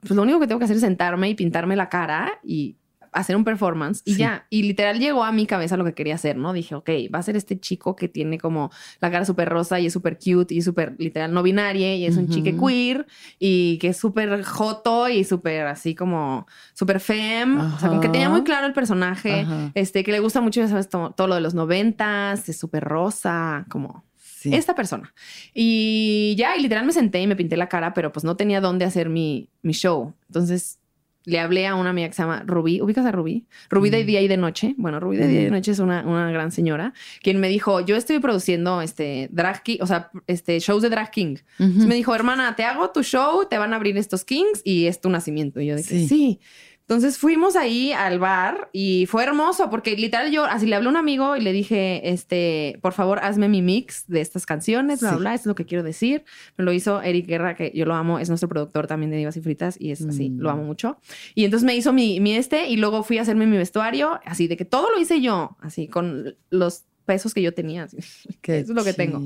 pues 0.00 0.12
lo 0.12 0.22
único 0.22 0.40
que 0.40 0.46
tengo 0.46 0.58
que 0.58 0.66
hacer 0.66 0.76
es 0.76 0.82
sentarme 0.82 1.30
y 1.30 1.34
pintarme 1.34 1.76
la 1.76 1.88
cara 1.88 2.38
y 2.42 2.76
hacer 3.18 3.36
un 3.36 3.44
performance 3.44 4.02
y 4.04 4.14
Sí. 4.14 4.20
ya. 4.20 4.46
Y 4.50 4.62
literal 4.64 4.98
llegó 4.98 5.24
a 5.24 5.32
mi 5.32 5.46
cabeza 5.46 5.76
lo 5.76 5.84
que 5.84 5.94
quería 5.94 6.14
hacer, 6.14 6.36
¿no? 6.36 6.52
Dije, 6.52 6.74
ok, 6.74 6.88
va 7.14 7.18
a 7.18 7.22
ser 7.22 7.36
este 7.36 7.58
chico 7.58 7.96
que 7.96 8.08
tiene 8.08 8.38
como 8.38 8.70
la 9.00 9.10
cara 9.10 9.24
súper 9.24 9.48
rosa 9.48 9.80
y 9.80 9.86
es 9.86 9.92
súper 9.92 10.18
cute 10.18 10.54
y 10.54 10.62
súper 10.62 10.94
literal 10.98 11.32
no 11.32 11.42
binaria 11.42 11.94
y 11.96 12.06
es 12.06 12.16
un 12.16 12.28
chique 12.28 12.56
queer 12.56 13.06
y 13.38 13.78
que 13.78 13.88
es 13.88 13.96
súper 13.96 14.42
joto 14.44 15.08
y 15.08 15.24
súper 15.24 15.66
así 15.66 15.94
como 15.94 16.46
súper 16.74 17.00
femme. 17.00 17.60
O 17.62 17.78
sea, 17.78 17.88
como 17.88 18.00
que 18.00 18.08
tenía 18.08 18.28
muy 18.28 18.42
claro 18.44 18.66
el 18.66 18.72
personaje, 18.72 19.46
este, 19.74 20.04
que 20.04 20.12
le 20.12 20.20
gusta 20.20 20.40
mucho, 20.40 20.60
ya 20.60 20.68
sabes, 20.68 20.88
todo, 20.88 21.10
todo 21.12 21.26
lo 21.26 21.34
de 21.34 21.40
los 21.40 21.54
noventas, 21.54 22.48
es 22.48 22.58
súper 22.58 22.84
rosa, 22.84 23.66
como 23.68 24.04
Sí. 24.16 24.54
esta 24.54 24.74
persona. 24.74 25.12
Y 25.54 26.34
ya, 26.38 26.56
y 26.56 26.62
literal 26.62 26.84
me 26.86 26.92
senté 26.92 27.20
y 27.20 27.26
me 27.26 27.34
pinté 27.36 27.56
la 27.56 27.68
cara, 27.68 27.94
pero 27.94 28.12
pues 28.12 28.22
no 28.24 28.36
tenía 28.36 28.60
dónde 28.60 28.84
hacer 28.84 29.08
mi, 29.08 29.48
mi 29.62 29.72
show. 29.72 30.12
Entonces 30.28 30.78
le 31.26 31.38
hablé 31.40 31.66
a 31.66 31.74
una 31.74 31.90
amiga 31.90 32.08
que 32.08 32.14
se 32.14 32.22
llama 32.22 32.42
Rubí. 32.46 32.80
¿Ubicas 32.80 33.04
a 33.04 33.12
Rubí? 33.12 33.44
Rubí 33.68 33.90
de 33.90 34.04
día 34.04 34.22
y 34.22 34.28
de 34.28 34.36
noche. 34.38 34.74
Bueno, 34.78 34.98
Rubí 35.00 35.16
de 35.18 35.26
día 35.28 35.40
y 35.42 35.44
de 35.44 35.50
noche 35.50 35.72
es 35.72 35.78
una, 35.80 36.06
una 36.06 36.30
gran 36.30 36.52
señora, 36.52 36.94
quien 37.22 37.38
me 37.40 37.48
dijo, 37.48 37.80
yo 37.84 37.96
estoy 37.96 38.18
produciendo 38.20 38.80
este 38.80 39.28
drag 39.32 39.62
king, 39.62 39.78
o 39.80 39.86
sea, 39.86 40.10
este 40.26 40.58
shows 40.60 40.82
de 40.82 40.88
drag 40.88 41.10
king. 41.10 41.36
Entonces 41.58 41.86
me 41.86 41.94
dijo, 41.96 42.14
hermana, 42.14 42.56
te 42.56 42.64
hago 42.64 42.90
tu 42.92 43.02
show, 43.02 43.44
te 43.50 43.58
van 43.58 43.72
a 43.72 43.76
abrir 43.76 43.96
estos 43.98 44.24
kings 44.24 44.62
y 44.64 44.86
es 44.86 45.00
tu 45.00 45.10
nacimiento. 45.10 45.60
Y 45.60 45.66
yo 45.66 45.76
dije, 45.76 45.88
Sí. 45.98 46.08
sí. 46.08 46.40
Entonces 46.88 47.18
fuimos 47.18 47.56
ahí 47.56 47.90
al 47.90 48.20
bar 48.20 48.70
y 48.72 49.06
fue 49.06 49.24
hermoso 49.24 49.68
porque 49.70 49.96
literal 49.96 50.30
yo 50.30 50.44
así 50.44 50.66
le 50.66 50.76
hablé 50.76 50.86
a 50.86 50.90
un 50.90 50.96
amigo 50.96 51.36
y 51.36 51.40
le 51.40 51.52
dije, 51.52 52.10
este, 52.12 52.78
por 52.80 52.92
favor, 52.92 53.18
hazme 53.24 53.48
mi 53.48 53.60
mix 53.60 54.04
de 54.06 54.20
estas 54.20 54.46
canciones, 54.46 55.00
bla, 55.00 55.10
Sí. 55.10 55.16
bla, 55.16 55.34
es 55.34 55.46
lo 55.46 55.56
que 55.56 55.64
quiero 55.66 55.82
decir. 55.82 56.24
Me 56.56 56.64
lo 56.64 56.72
hizo 56.72 57.02
Eric 57.02 57.26
Guerra, 57.26 57.56
que 57.56 57.72
yo 57.74 57.86
lo 57.86 57.94
amo, 57.94 58.20
es 58.20 58.28
nuestro 58.28 58.48
productor 58.48 58.86
también 58.86 59.10
de 59.10 59.16
Divas 59.16 59.36
y 59.36 59.40
Fritas 59.40 59.76
y 59.80 59.90
es 59.90 60.00
así, 60.06 60.30
Mm. 60.30 60.38
lo 60.40 60.48
amo 60.50 60.62
mucho. 60.62 60.98
Y 61.34 61.44
entonces 61.44 61.66
me 61.66 61.74
hizo 61.74 61.92
mi, 61.92 62.20
mi 62.20 62.36
este 62.36 62.68
y 62.68 62.76
luego 62.76 63.02
fui 63.02 63.18
a 63.18 63.22
hacerme 63.22 63.46
mi 63.46 63.56
vestuario, 63.56 64.20
así 64.24 64.46
de 64.46 64.56
que 64.56 64.64
todo 64.64 64.88
lo 64.92 65.00
hice 65.00 65.20
yo, 65.20 65.56
así 65.60 65.88
con 65.88 66.36
los 66.50 66.84
pesos 67.06 67.32
que 67.32 67.40
yo 67.40 67.54
tenía. 67.54 67.84
así. 67.84 67.96
Qué 68.42 68.58
Eso 68.58 68.72
es 68.72 68.76
lo 68.76 68.84
que 68.84 68.92
tengo. 68.92 69.22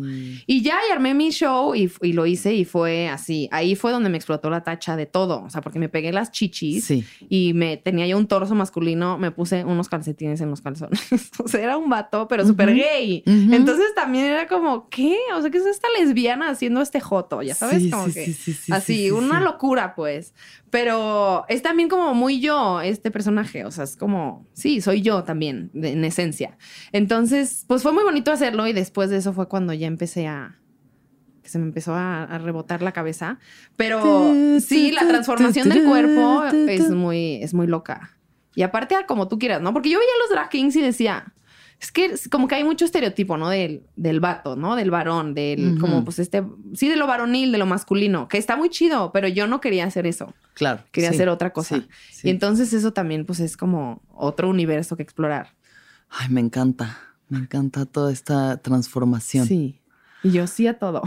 Y 0.47 0.63
ya, 0.63 0.77
y 0.89 0.93
armé 0.93 1.15
mi 1.15 1.31
show 1.31 1.75
y, 1.75 1.91
y 2.03 2.13
lo 2.13 2.27
hice 2.27 2.55
y 2.55 2.65
fue 2.65 3.09
así. 3.09 3.49
Ahí 3.51 3.75
fue 3.75 3.91
donde 3.91 4.09
me 4.11 4.17
explotó 4.17 4.49
la 4.51 4.63
tacha 4.63 4.95
de 4.97 5.07
todo. 5.07 5.43
O 5.43 5.51
sea, 5.51 5.61
porque 5.63 5.79
me 5.81 5.89
pegué 5.89 6.13
las 6.13 6.31
chichis 6.31 6.85
Sí. 6.85 7.05
y 7.29 7.53
me 7.55 7.77
tenía 7.77 8.07
yo 8.07 8.17
un 8.19 8.29
torso 8.29 8.55
masculino, 8.55 9.19
me 9.19 9.31
puse 9.33 9.65
unos 9.65 9.89
calcetines 9.89 10.41
en 10.41 10.51
los 10.51 10.61
calzones. 10.61 11.01
o 11.43 11.49
sea, 11.49 11.61
era 11.61 11.77
un 11.77 11.89
vato, 11.91 12.29
pero 12.29 12.47
súper 12.47 12.69
Ujú. 12.69 12.79
gay. 12.79 13.25
Ujú. 13.27 13.55
Entonces 13.55 13.87
también 13.95 14.27
era 14.27 14.47
como, 14.47 14.89
¿qué? 14.89 15.17
O 15.35 15.41
sea, 15.41 15.51
¿qué 15.51 15.59
es 15.59 15.67
esta 15.67 15.89
lesbiana 15.99 16.51
haciendo 16.51 16.81
este 16.83 17.01
joto? 17.01 17.43
Ya 17.43 17.55
sabes, 17.55 17.83
Sí, 17.83 17.91
como 17.91 18.07
sí, 18.09 18.13
que 18.15 18.25
sí, 18.27 18.33
sí, 18.35 18.53
sí, 18.53 18.73
así, 18.73 18.95
sí, 18.97 19.03
sí, 19.05 19.11
una 19.11 19.41
locura, 19.41 19.95
pues. 19.95 20.35
Pero 20.71 21.45
es 21.49 21.63
también 21.63 21.89
como 21.89 22.15
muy 22.15 22.41
yo 22.41 22.81
este 22.81 23.11
personaje. 23.11 23.65
O 23.65 23.71
sea, 23.73 23.85
es 23.85 23.97
como, 23.97 24.47
sí, 24.53 24.81
soy 24.81 25.03
yo 25.03 25.25
también, 25.25 25.71
de- 25.75 25.93
en 25.93 26.05
esencia. 26.05 26.57
Entonces, 26.93 27.65
pues 27.67 27.83
fue 27.83 27.93
muy 27.93 28.05
bonito 28.05 28.31
hacerlo 28.31 28.67
y 28.67 28.73
después 28.73 29.11
de 29.11 29.17
eso 29.17 29.33
fue 29.33 29.49
cuando 29.49 29.73
ya 29.73 29.87
empecé 29.89 30.27
a 30.29 30.57
que 31.43 31.49
se 31.49 31.59
me 31.59 31.65
empezó 31.65 31.95
a, 31.95 32.23
a 32.25 32.39
rebotar 32.39 32.83
la 32.83 32.93
cabeza. 32.93 33.39
Pero 33.77 34.01
sí, 34.61 34.93
la 34.93 35.09
transformación 35.09 35.69
del 35.71 35.85
cuerpo 35.85 36.45
es 36.69 36.91
muy, 36.91 37.43
es 37.43 37.53
muy 37.55 37.67
loca. 37.67 38.17
Y 38.55 38.63
aparte, 38.63 38.95
como 39.09 39.27
tú 39.29 39.39
quieras, 39.39 39.61
¿no? 39.63 39.73
Porque 39.73 39.91
yo 39.91 39.99
veía 39.99 40.11
los 40.23 40.31
drag 40.31 40.51
kings 40.51 40.77
y 40.77 40.83
decía, 40.83 41.33
es 41.81 41.93
que 41.93 42.15
como 42.31 42.47
que 42.47 42.57
hay 42.57 42.65
mucho 42.65 42.85
estereotipo, 42.85 43.39
¿no? 43.39 43.49
Del, 43.49 43.83
del 43.97 44.21
vato, 44.21 44.55
¿no? 44.55 44.77
Del 44.77 44.91
varón, 44.91 45.35
del, 45.35 45.79
como 45.81 46.05
pues 46.05 46.19
este, 46.19 46.45
sí, 46.75 46.89
de 46.89 46.97
lo 46.97 47.07
varonil, 47.07 47.53
de 47.53 47.59
lo 47.59 47.65
masculino, 47.65 48.29
que 48.29 48.37
está 48.37 48.55
muy 48.57 48.69
chido, 48.69 49.13
pero 49.13 49.29
yo 49.29 49.47
no 49.47 49.63
quería 49.63 49.87
hacer 49.87 50.07
eso. 50.07 50.35
Claro. 50.53 50.85
Quería 50.93 51.09
sí, 51.09 51.17
hacer 51.17 51.31
otra 51.31 51.55
cosa. 51.55 51.77
sí, 51.77 51.89
sí. 52.11 52.29
Y 52.29 52.31
entonces 52.31 52.75
eso 52.75 52.93
también, 52.93 53.25
pues 53.25 53.41
es 53.41 53.57
como 53.57 54.03
otro 54.09 54.51
universo 54.51 54.97
que 54.97 55.03
explorar. 55.03 55.55
Ay, 56.11 56.29
me 56.29 56.41
encanta. 56.41 56.99
Me 57.29 57.39
encanta 57.39 57.87
toda 57.87 58.13
esta 58.13 58.59
transformación. 58.59 59.47
Sí. 59.47 59.81
Y 60.23 60.33
yo 60.33 60.47
sí 60.47 60.67
a 60.67 60.79
todo. 60.79 61.03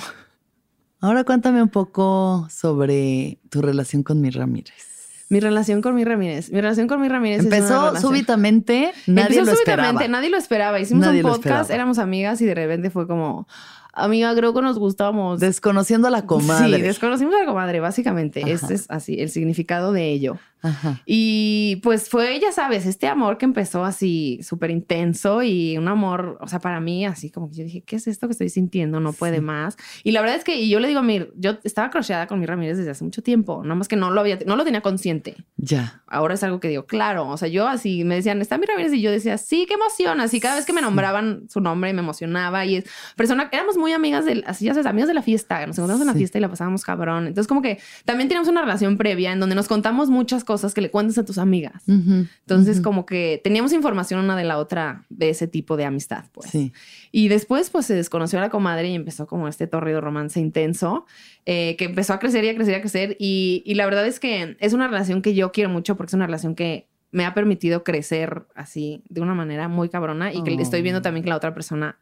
Ahora 0.99 1.24
cuéntame 1.24 1.61
un 1.61 1.69
poco 1.69 2.47
sobre 2.49 3.39
tu 3.49 3.61
relación 3.61 4.01
con 4.03 4.21
mi 4.21 4.32
Ramírez. 4.32 4.93
Mi 5.34 5.39
relación 5.39 5.81
con 5.81 5.95
mi 5.95 6.03
Ramírez. 6.03 6.51
Mi 6.51 6.61
relación 6.61 6.88
con 6.88 7.01
mi 7.01 7.09
Ramírez 7.09 7.39
Empezó 7.39 7.95
súbitamente, 7.99 8.93
nadie 9.07 9.39
Empezó 9.39 9.45
lo 9.45 9.55
súbitamente, 9.55 9.89
esperaba. 10.03 10.07
nadie 10.07 10.29
lo 10.29 10.38
esperaba. 10.38 10.79
Hicimos 10.79 11.07
Nadie 11.07 11.23
un 11.23 11.31
podcast, 11.31 11.71
éramos 11.71 11.97
amigas 11.97 12.39
y 12.41 12.45
de 12.45 12.53
repente 12.53 12.91
fue 12.91 13.07
como, 13.07 13.47
amiga, 13.94 14.36
creo 14.36 14.54
que 14.54 14.62
nos 14.62 14.78
gustamos. 14.80 15.39
Desconociendo 15.39 16.08
a 16.08 16.12
la 16.12 16.26
comadre. 16.26 16.76
Sí, 16.78 16.82
desconocimos 16.82 17.34
a 17.36 17.39
la 17.39 17.46
comadre, 17.46 17.80
básicamente. 17.80 18.41
Ajá. 18.41 18.52
Este 18.52 18.74
es 18.74 18.86
así, 18.89 19.20
el 19.20 19.30
significado 19.30 19.91
de 19.94 20.10
ello. 20.12 20.38
Ajá. 20.62 21.02
Y 21.06 21.82
pues 21.84 22.08
fue, 22.08 22.39
ya 22.39 22.54
sabes, 22.54 22.86
este 22.86 23.08
amor 23.10 23.38
que 23.38 23.44
empezó 23.44 23.84
así 23.84 24.39
súper 24.44 24.72
intenso 24.72 25.44
y 25.44 25.78
un 25.78 25.89
amor, 25.89 26.38
o 26.39 26.48
sea, 26.48 26.60
para 26.60 26.80
mí 26.80 27.06
así 27.06 27.30
como 27.30 27.50
que 27.50 27.58
yo 27.58 27.64
dije, 27.66 27.82
¿qué 27.82 27.98
es 27.98 28.08
esto 28.08 28.28
que 28.30 28.32
estoy 28.32 28.48
sintiendo? 28.48 29.02
No 29.02 29.12
puede 29.12 29.36
Sí. 29.38 29.41
más. 29.41 29.76
Y 30.06 30.12
la 30.12 30.22
verdad 30.22 30.38
es 30.38 30.46
que 30.46 30.56
y 30.62 30.70
yo 30.70 30.80
le 30.80 30.88
digo 30.88 31.02
a 31.02 31.04
Mir, 31.04 31.34
yo 31.36 31.58
estaba 31.66 31.89
crocheada 31.89 32.28
con 32.28 32.39
mi 32.39 32.46
Ramírez 32.46 32.78
desde 32.78 32.91
hace 32.91 33.04
mucho 33.04 33.22
tiempo, 33.22 33.62
nada 33.64 33.76
más 33.76 33.89
que 33.89 33.98
no 33.98 34.10
lo 34.10 34.22
había, 34.22 34.39
no 34.46 34.56
lo 34.56 34.64
tenía 34.64 34.80
consciente. 34.80 35.36
Ya. 35.58 36.02
Ahora 36.08 36.36
es 36.36 36.44
algo 36.44 36.62
que 36.62 36.70
digo, 36.70 36.86
claro, 36.86 37.28
o 37.28 37.36
sea, 37.36 37.50
yo 37.50 37.68
así 37.68 38.06
me 38.06 38.16
decían, 38.16 38.41
está 38.41 38.58
mi 38.58 38.66
Ramírez 38.66 38.94
y 38.94 39.02
yo 39.02 39.12
decía, 39.12 39.38
sí, 39.38 39.66
qué 39.68 39.74
emoción, 39.74 40.22
así 40.22 40.39
cada 40.39 40.56
vez 40.56 40.66
que 40.66 40.72
me 40.72 40.82
nombraban 40.82 41.50
su 41.50 41.60
nombre 41.60 41.91
me 41.91 42.00
emocionaba 42.00 42.66
y 42.66 42.78
es 42.78 42.86
persona, 43.18 43.50
éramos 43.52 43.76
muy 43.84 43.91
amigas 43.93 44.25
del, 44.25 44.43
así 44.47 44.65
ya 44.65 44.73
sabes, 44.73 44.86
amigas 44.88 45.07
de 45.09 45.13
la 45.13 45.21
fiesta, 45.21 45.65
nos 45.67 45.77
encontramos 45.77 46.01
en 46.01 46.07
la 46.07 46.13
fiesta 46.13 46.38
y 46.38 46.41
la 46.41 46.49
pasábamos 46.49 46.84
cabrón. 46.84 47.27
Entonces 47.27 47.47
como 47.47 47.61
que 47.61 47.79
también 48.05 48.29
teníamos 48.29 48.47
una 48.47 48.61
relación 48.61 48.97
previa 48.97 49.31
en 49.34 49.39
donde 49.39 49.55
nos 49.55 49.67
contamos 49.67 50.09
muchas 50.09 50.43
cosas 50.43 50.73
que 50.73 50.81
le 50.81 50.89
cuentas 50.89 51.17
a 51.17 51.25
tus 51.25 51.38
amigas. 51.38 51.84
Entonces, 51.88 52.81
como 52.81 53.05
que 53.05 53.41
teníamos 53.43 53.73
información 53.73 54.19
una 54.21 54.36
de 54.36 54.43
la 54.45 54.57
otra 54.57 55.03
de 55.09 55.29
ese 55.29 55.47
tipo 55.47 55.77
de 55.77 55.86
amistad, 55.86 56.25
pues. 56.31 56.49
Sí. 56.49 56.71
Y 57.11 57.27
después, 57.27 57.69
pues 57.69 57.86
se 57.86 57.93
desconoció 57.93 58.39
a 58.39 58.41
la 58.41 58.49
comadre 58.49 58.88
y 58.89 58.95
empezó 58.95 59.27
como 59.27 59.47
este 59.47 59.67
torrido 59.67 60.01
romance 60.01 60.39
intenso, 60.39 61.05
eh, 61.45 61.75
que 61.77 61.86
empezó 61.86 62.13
a 62.13 62.19
crecer 62.19 62.43
y 62.45 62.49
a 62.49 62.55
crecer 62.55 62.73
y 62.73 62.77
a 62.77 62.81
crecer. 62.81 63.15
Y, 63.19 63.63
y 63.65 63.75
la 63.75 63.86
verdad 63.86 64.07
es 64.07 64.19
que 64.19 64.55
es 64.59 64.73
una 64.73 64.88
relación 64.88 65.21
que 65.21 65.34
yo 65.34 65.51
quiero 65.51 65.69
mucho 65.69 65.95
porque 65.97 66.09
es 66.11 66.13
una 66.15 66.25
relación 66.25 66.55
que 66.55 66.88
me 67.11 67.25
ha 67.25 67.34
permitido 67.36 67.84
crecer 67.84 68.43
así 68.55 69.03
de 69.09 69.21
una 69.21 69.36
manera 69.36 69.67
muy 69.67 69.89
cabrona 69.89 70.34
y 70.34 70.41
que 70.43 70.55
Oh. 70.55 70.59
estoy 70.61 70.81
viendo 70.81 71.01
también 71.01 71.23
que 71.23 71.29
la 71.29 71.36
otra 71.36 71.53
persona 71.53 71.99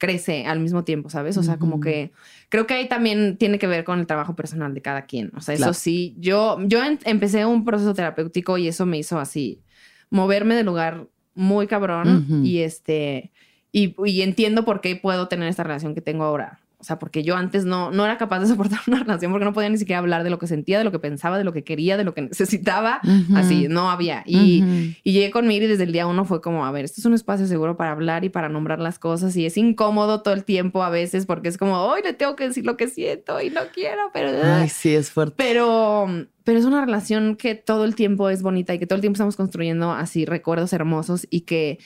crece 0.00 0.46
al 0.46 0.58
mismo 0.58 0.82
tiempo, 0.82 1.10
¿sabes? 1.10 1.36
O 1.36 1.42
sea, 1.42 1.58
como 1.58 1.78
que 1.80 2.10
creo 2.48 2.66
que 2.66 2.74
ahí 2.74 2.88
también 2.88 3.36
tiene 3.36 3.58
que 3.58 3.66
ver 3.68 3.84
con 3.84 4.00
el 4.00 4.06
trabajo 4.06 4.34
personal 4.34 4.72
de 4.74 4.80
cada 4.82 5.02
quien. 5.02 5.30
O 5.36 5.40
sea, 5.40 5.54
Claro. 5.54 5.70
eso 5.72 5.78
sí, 5.78 6.16
yo, 6.18 6.58
yo 6.66 6.82
en- 6.82 6.98
empecé 7.04 7.44
un 7.44 7.64
proceso 7.66 7.92
terapéutico 7.94 8.56
y 8.58 8.66
eso 8.66 8.86
me 8.86 8.96
hizo 8.98 9.18
así 9.20 9.60
moverme 10.08 10.54
de 10.56 10.64
lugar 10.64 11.06
muy 11.34 11.66
cabrón 11.66 12.26
y 12.44 12.58
este 12.60 13.30
y, 13.72 13.94
y 14.04 14.22
entiendo 14.22 14.64
por 14.64 14.80
qué 14.80 14.96
puedo 14.96 15.28
tener 15.28 15.48
esta 15.48 15.62
relación 15.62 15.94
que 15.94 16.00
tengo 16.00 16.24
ahora. 16.24 16.59
O 16.80 16.84
sea, 16.84 16.98
porque 16.98 17.22
yo 17.22 17.36
antes 17.36 17.66
no, 17.66 17.90
no 17.90 18.04
era 18.06 18.16
capaz 18.16 18.40
de 18.40 18.46
soportar 18.48 18.80
una 18.86 19.00
relación 19.00 19.30
porque 19.30 19.44
no 19.44 19.52
podía 19.52 19.68
ni 19.68 19.76
siquiera 19.76 19.98
hablar 19.98 20.24
de 20.24 20.30
lo 20.30 20.38
que 20.38 20.46
sentía, 20.46 20.78
de 20.78 20.84
lo 20.84 20.90
que 20.90 20.98
pensaba, 20.98 21.36
de 21.36 21.44
lo 21.44 21.52
que 21.52 21.62
quería, 21.62 21.96
de 21.96 22.04
lo 22.04 22.14
que 22.14 22.22
necesitaba. 22.22 23.00
Así, 23.34 23.68
no 23.68 23.90
había. 23.90 24.22
Y, 24.26 24.96
y 25.04 25.12
llegué 25.12 25.30
con 25.30 25.46
Miri 25.46 25.66
desde 25.66 25.84
el 25.84 25.92
día 25.92 26.06
uno 26.06 26.24
fue 26.24 26.40
como, 26.40 26.64
a 26.64 26.72
ver, 26.72 26.84
esto 26.84 27.00
es 27.00 27.04
un 27.04 27.14
espacio 27.14 27.46
seguro 27.46 27.76
para 27.76 27.92
hablar 27.92 28.24
y 28.24 28.30
para 28.30 28.48
nombrar 28.48 28.80
las 28.80 28.98
cosas 28.98 29.36
y 29.36 29.46
es 29.46 29.56
incómodo 29.56 30.22
todo 30.22 30.34
el 30.34 30.44
tiempo 30.44 30.82
a 30.82 30.90
veces 30.90 31.26
porque 31.26 31.48
es 31.48 31.58
como, 31.58 31.76
hoy 31.78 32.02
le 32.02 32.14
tengo 32.14 32.34
que 32.36 32.48
decir 32.48 32.64
lo 32.64 32.76
que 32.76 32.88
siento 32.88 33.40
y 33.40 33.50
no 33.50 33.60
quiero, 33.74 34.10
pero... 34.12 34.30
Ay, 34.42 34.68
sí, 34.68 34.94
es 34.94 35.10
fuerte. 35.10 35.34
Pero, 35.36 36.06
pero 36.44 36.58
es 36.58 36.64
una 36.64 36.84
relación 36.84 37.36
que 37.36 37.54
todo 37.54 37.84
el 37.84 37.94
tiempo 37.94 38.30
es 38.30 38.42
bonita 38.42 38.74
y 38.74 38.78
que 38.78 38.86
todo 38.86 38.96
el 38.96 39.00
tiempo 39.02 39.16
estamos 39.16 39.36
construyendo 39.36 39.92
así 39.92 40.24
recuerdos 40.24 40.72
hermosos 40.72 41.26
y 41.30 41.42
que 41.42 41.78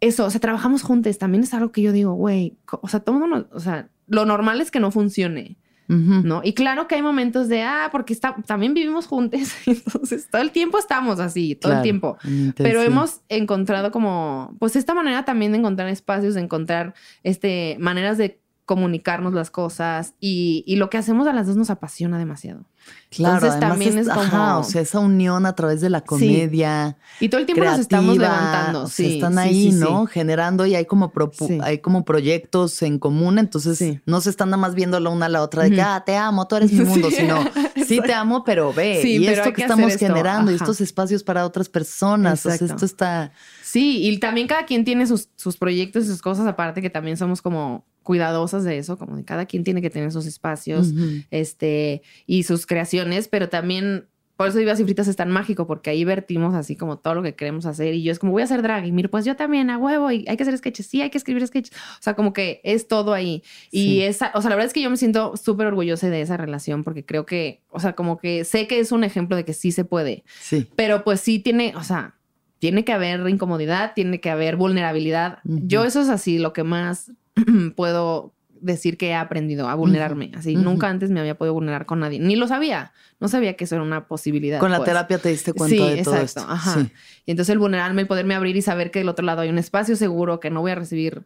eso, 0.00 0.26
o 0.26 0.30
sea, 0.30 0.40
trabajamos 0.40 0.82
juntos. 0.82 1.18
También 1.18 1.44
es 1.44 1.54
algo 1.54 1.72
que 1.72 1.82
yo 1.82 1.92
digo, 1.92 2.12
güey, 2.12 2.58
o 2.70 2.88
sea, 2.88 3.00
todo 3.00 3.18
mundo, 3.18 3.48
o 3.52 3.60
sea, 3.60 3.88
lo 4.06 4.24
normal 4.24 4.60
es 4.60 4.70
que 4.70 4.80
no 4.80 4.90
funcione. 4.90 5.56
¿no? 5.86 6.40
Y 6.42 6.54
claro 6.54 6.88
que 6.88 6.94
hay 6.94 7.02
momentos 7.02 7.48
de, 7.48 7.62
ah, 7.62 7.90
porque 7.92 8.14
está, 8.14 8.34
también 8.46 8.72
vivimos 8.72 9.06
juntos, 9.06 9.40
entonces 9.66 10.28
todo 10.30 10.40
el 10.40 10.50
tiempo 10.50 10.78
estamos 10.78 11.20
así, 11.20 11.54
todo 11.54 11.70
Claro, 11.70 11.80
el 11.80 11.82
tiempo. 11.82 12.18
Pero 12.56 12.80
hemos 12.80 13.20
encontrado 13.28 13.90
como, 13.90 14.56
pues 14.58 14.76
esta 14.76 14.94
manera 14.94 15.24
también 15.24 15.52
de 15.52 15.58
encontrar 15.58 15.88
espacios, 15.88 16.34
de 16.34 16.40
encontrar 16.40 16.94
este, 17.22 17.76
maneras 17.80 18.16
de 18.18 18.40
comunicarnos 18.66 19.34
las 19.34 19.50
cosas 19.50 20.14
y, 20.20 20.64
y 20.66 20.76
lo 20.76 20.88
que 20.90 20.96
hacemos 20.98 21.26
a 21.26 21.32
las 21.32 21.46
dos 21.46 21.56
nos 21.56 21.68
apasiona 21.70 22.18
demasiado. 22.18 22.64
Claro, 23.10 23.36
Entonces 23.36 23.60
también 23.60 23.96
es 23.98 24.08
ajá, 24.08 24.30
como- 24.30 24.58
o 24.60 24.62
sea, 24.64 24.82
esa 24.82 24.98
unión 24.98 25.46
a 25.46 25.54
través 25.54 25.80
de 25.80 25.88
la 25.88 26.02
comedia. 26.02 26.98
Y 27.20 27.28
todo 27.30 27.40
el 27.40 27.46
tiempo 27.46 27.64
nos 27.64 27.74
creativa, 27.74 27.82
estamos 27.82 28.18
levantando. 28.18 28.82
o 28.82 28.86
sea, 28.88 29.06
sí, 29.06 29.14
están 29.14 29.32
sí, 29.34 29.38
ahí, 29.38 29.62
sí, 29.64 29.72
sí. 29.72 29.78
¿no? 29.78 30.06
Generando 30.06 30.66
y 30.66 30.74
hay 30.74 30.84
como 30.84 31.12
Sí. 31.32 31.58
hay 31.62 31.78
como 31.78 32.04
proyectos 32.04 32.82
en 32.82 32.98
común, 32.98 33.38
entonces 33.38 33.78
Sí. 33.78 34.00
no 34.06 34.20
se 34.20 34.28
están 34.30 34.50
nada 34.50 34.60
más 34.60 34.74
viendo 34.74 34.98
la 35.00 35.10
una 35.10 35.26
a 35.26 35.28
la 35.30 35.42
otra 35.42 35.62
de 35.64 35.70
que, 35.70 35.80
ah, 35.82 36.02
te 36.04 36.16
amo, 36.16 36.46
tú 36.46 36.56
eres 36.56 36.72
mi 36.72 36.84
mundo, 36.84 37.08
Sí. 37.10 37.16
sino, 37.16 37.38
sí 37.86 38.00
te 38.04 38.12
amo, 38.12 38.44
pero 38.44 38.72
ve, 38.72 38.98
Sí, 39.02 39.16
y 39.18 39.26
esto 39.28 39.44
que, 39.44 39.52
que 39.54 39.62
estamos 39.62 39.92
esto, 39.92 40.06
generando, 40.06 40.50
y 40.50 40.56
ajá. 40.56 40.64
estos 40.64 40.80
espacios 40.80 41.22
para 41.22 41.44
otras 41.46 41.68
personas, 41.68 42.44
o 42.44 42.50
sea, 42.50 42.66
esto 42.66 42.84
está... 42.84 43.32
Sí, 43.62 44.06
y 44.08 44.18
también 44.18 44.46
cada 44.46 44.66
quien 44.66 44.84
tiene 44.84 45.06
sus, 45.06 45.28
sus 45.36 45.56
proyectos 45.56 46.04
y 46.04 46.08
sus 46.08 46.20
cosas, 46.22 46.46
aparte 46.46 46.80
que 46.82 46.90
también 46.90 47.16
somos 47.16 47.40
como 47.42 47.84
cuidadosas 48.04 48.62
de 48.62 48.78
eso, 48.78 48.96
como 48.98 49.16
de 49.16 49.24
cada 49.24 49.46
quien 49.46 49.64
tiene 49.64 49.82
que 49.82 49.90
tener 49.90 50.12
sus 50.12 50.26
espacios 50.26 50.92
Ujú. 50.92 51.22
este, 51.32 52.02
y 52.26 52.44
sus 52.44 52.66
creaciones, 52.66 53.26
pero 53.26 53.48
también 53.48 54.06
por 54.36 54.48
eso 54.48 54.58
Vivas 54.58 54.80
y 54.80 54.84
Fritas 54.84 55.06
es 55.06 55.14
tan 55.14 55.30
mágico, 55.30 55.68
porque 55.68 55.90
ahí 55.90 56.04
vertimos 56.04 56.54
así 56.56 56.74
como 56.74 56.98
todo 56.98 57.14
lo 57.14 57.22
que 57.22 57.36
queremos 57.36 57.66
hacer. 57.66 57.94
Y 57.94 58.02
yo 58.02 58.10
es 58.10 58.18
como, 58.18 58.32
voy 58.32 58.42
a 58.42 58.46
hacer 58.46 58.62
drag. 58.62 58.84
Y 58.84 58.90
mira, 58.90 59.08
pues 59.08 59.24
yo 59.24 59.36
también 59.36 59.70
a 59.70 59.78
huevo. 59.78 60.10
Y 60.10 60.24
hay 60.26 60.36
que 60.36 60.42
hacer 60.42 60.58
sketches. 60.58 60.86
Sí, 60.86 61.00
hay 61.02 61.10
que 61.10 61.18
escribir 61.18 61.46
sketches. 61.46 61.72
O 61.72 62.02
sea, 62.02 62.14
como 62.14 62.32
que 62.32 62.60
es 62.64 62.88
todo 62.88 63.12
ahí. 63.14 63.44
Y 63.70 63.80
Sí. 63.82 64.02
esa, 64.02 64.32
o 64.34 64.40
sea, 64.42 64.50
la 64.50 64.56
verdad 64.56 64.66
es 64.66 64.72
que 64.72 64.82
yo 64.82 64.90
me 64.90 64.96
siento 64.96 65.36
súper 65.36 65.68
orgullosa 65.68 66.10
de 66.10 66.20
esa 66.20 66.36
relación, 66.36 66.82
porque 66.82 67.04
creo 67.04 67.24
que, 67.26 67.62
o 67.70 67.78
sea, 67.78 67.92
como 67.92 68.18
que 68.18 68.44
sé 68.44 68.66
que 68.66 68.80
es 68.80 68.90
un 68.90 69.04
ejemplo 69.04 69.36
de 69.36 69.44
que 69.44 69.52
sí 69.52 69.70
se 69.70 69.84
puede. 69.84 70.24
Sí. 70.40 70.66
Pero 70.74 71.04
pues 71.04 71.20
sí 71.20 71.38
tiene, 71.38 71.72
o 71.76 71.84
sea, 71.84 72.16
tiene 72.58 72.84
que 72.84 72.92
haber 72.92 73.28
incomodidad, 73.28 73.92
tiene 73.94 74.18
que 74.20 74.30
haber 74.30 74.56
vulnerabilidad. 74.56 75.38
Ujú. 75.44 75.60
Yo 75.62 75.84
eso 75.84 76.00
es 76.00 76.08
así 76.08 76.38
lo 76.40 76.52
que 76.52 76.64
más 76.64 77.12
puedo 77.76 78.34
decir 78.60 78.96
que 78.96 79.08
he 79.08 79.14
aprendido 79.14 79.68
a 79.68 79.74
vulnerarme. 79.74 80.30
Así, 80.34 80.56
nunca 80.56 80.88
antes 80.88 81.10
me 81.10 81.20
había 81.20 81.36
podido 81.36 81.52
vulnerar 81.52 81.84
con 81.84 82.00
nadie. 82.00 82.18
Ni 82.18 82.34
lo 82.34 82.48
sabía. 82.48 82.92
No 83.20 83.28
sabía 83.28 83.56
que 83.56 83.64
eso 83.64 83.74
era 83.74 83.84
una 83.84 84.06
posibilidad. 84.08 84.58
Con 84.58 84.70
la 84.70 84.78
pues. 84.78 84.86
terapia 84.88 85.18
te 85.18 85.28
diste 85.28 85.52
cuenta 85.52 85.76
Sí, 85.76 85.96
de 85.96 86.02
todo 86.02 86.16
esto. 86.16 86.40
Ajá. 86.48 86.80
Sí. 86.80 86.90
Y 87.26 87.30
entonces 87.32 87.52
el 87.52 87.58
vulnerarme, 87.58 88.02
el 88.02 88.08
poderme 88.08 88.34
abrir 88.34 88.56
y 88.56 88.62
saber 88.62 88.90
que 88.90 89.00
del 89.00 89.08
otro 89.10 89.24
lado 89.24 89.42
hay 89.42 89.50
un 89.50 89.58
espacio 89.58 89.96
seguro, 89.96 90.40
que 90.40 90.48
no 90.50 90.62
voy 90.62 90.70
a 90.70 90.76
recibir 90.76 91.24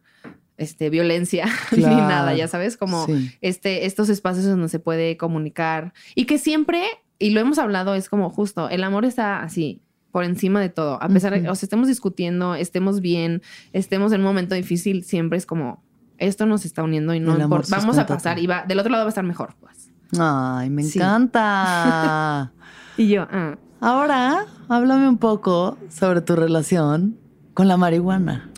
este, 0.57 0.89
violencia 0.89 1.45
ni 1.71 1.83
nada, 1.83 2.33
ya 2.33 2.49
sabes, 2.49 2.75
como 2.75 3.05
Sí. 3.05 3.31
este, 3.39 3.85
estos 3.85 4.09
espacios 4.09 4.45
donde 4.45 4.67
se 4.67 4.79
puede 4.79 5.15
comunicar 5.15 5.93
y 6.15 6.25
que 6.25 6.37
siempre, 6.37 6.83
y 7.17 7.29
lo 7.29 7.39
hemos 7.39 7.57
hablado, 7.59 7.95
es 7.95 8.09
como 8.09 8.29
justo, 8.29 8.69
el 8.69 8.83
amor 8.83 9.05
está 9.05 9.41
así 9.41 9.81
por 10.11 10.25
encima 10.25 10.59
de 10.59 10.67
todo, 10.67 11.01
a 11.01 11.07
pesar 11.07 11.33
de, 11.33 11.39
Ujú. 11.41 11.51
o 11.51 11.55
sea, 11.55 11.65
estemos 11.67 11.87
discutiendo, 11.87 12.55
estemos 12.55 12.99
bien, 12.99 13.41
estemos 13.71 14.11
en 14.11 14.19
un 14.19 14.25
momento 14.25 14.53
difícil, 14.55 15.05
siempre 15.05 15.37
es 15.37 15.45
como, 15.45 15.81
esto 16.19 16.45
nos 16.45 16.65
está 16.65 16.83
uniendo 16.83 17.13
y 17.13 17.19
no 17.19 17.37
importa, 17.39 17.77
vamos 17.77 17.97
a 17.97 18.05
pasar 18.05 18.39
y 18.39 18.47
va, 18.47 18.63
del 18.67 18.79
otro 18.79 18.91
lado 18.91 19.03
va 19.05 19.07
a 19.07 19.09
estar 19.09 19.23
mejor, 19.23 19.55
pues. 19.59 19.89
Ay, 20.19 20.69
me 20.69 20.83
Sí. 20.83 20.99
encanta. 20.99 22.51
Y 22.97 23.07
yo, 23.07 23.25
ah. 23.31 23.57
Ahora, 23.79 24.45
háblame 24.67 25.07
un 25.07 25.17
poco 25.19 25.77
sobre 25.89 26.19
tu 26.19 26.35
relación 26.35 27.17
con 27.53 27.69
la 27.69 27.77
marihuana. 27.77 28.51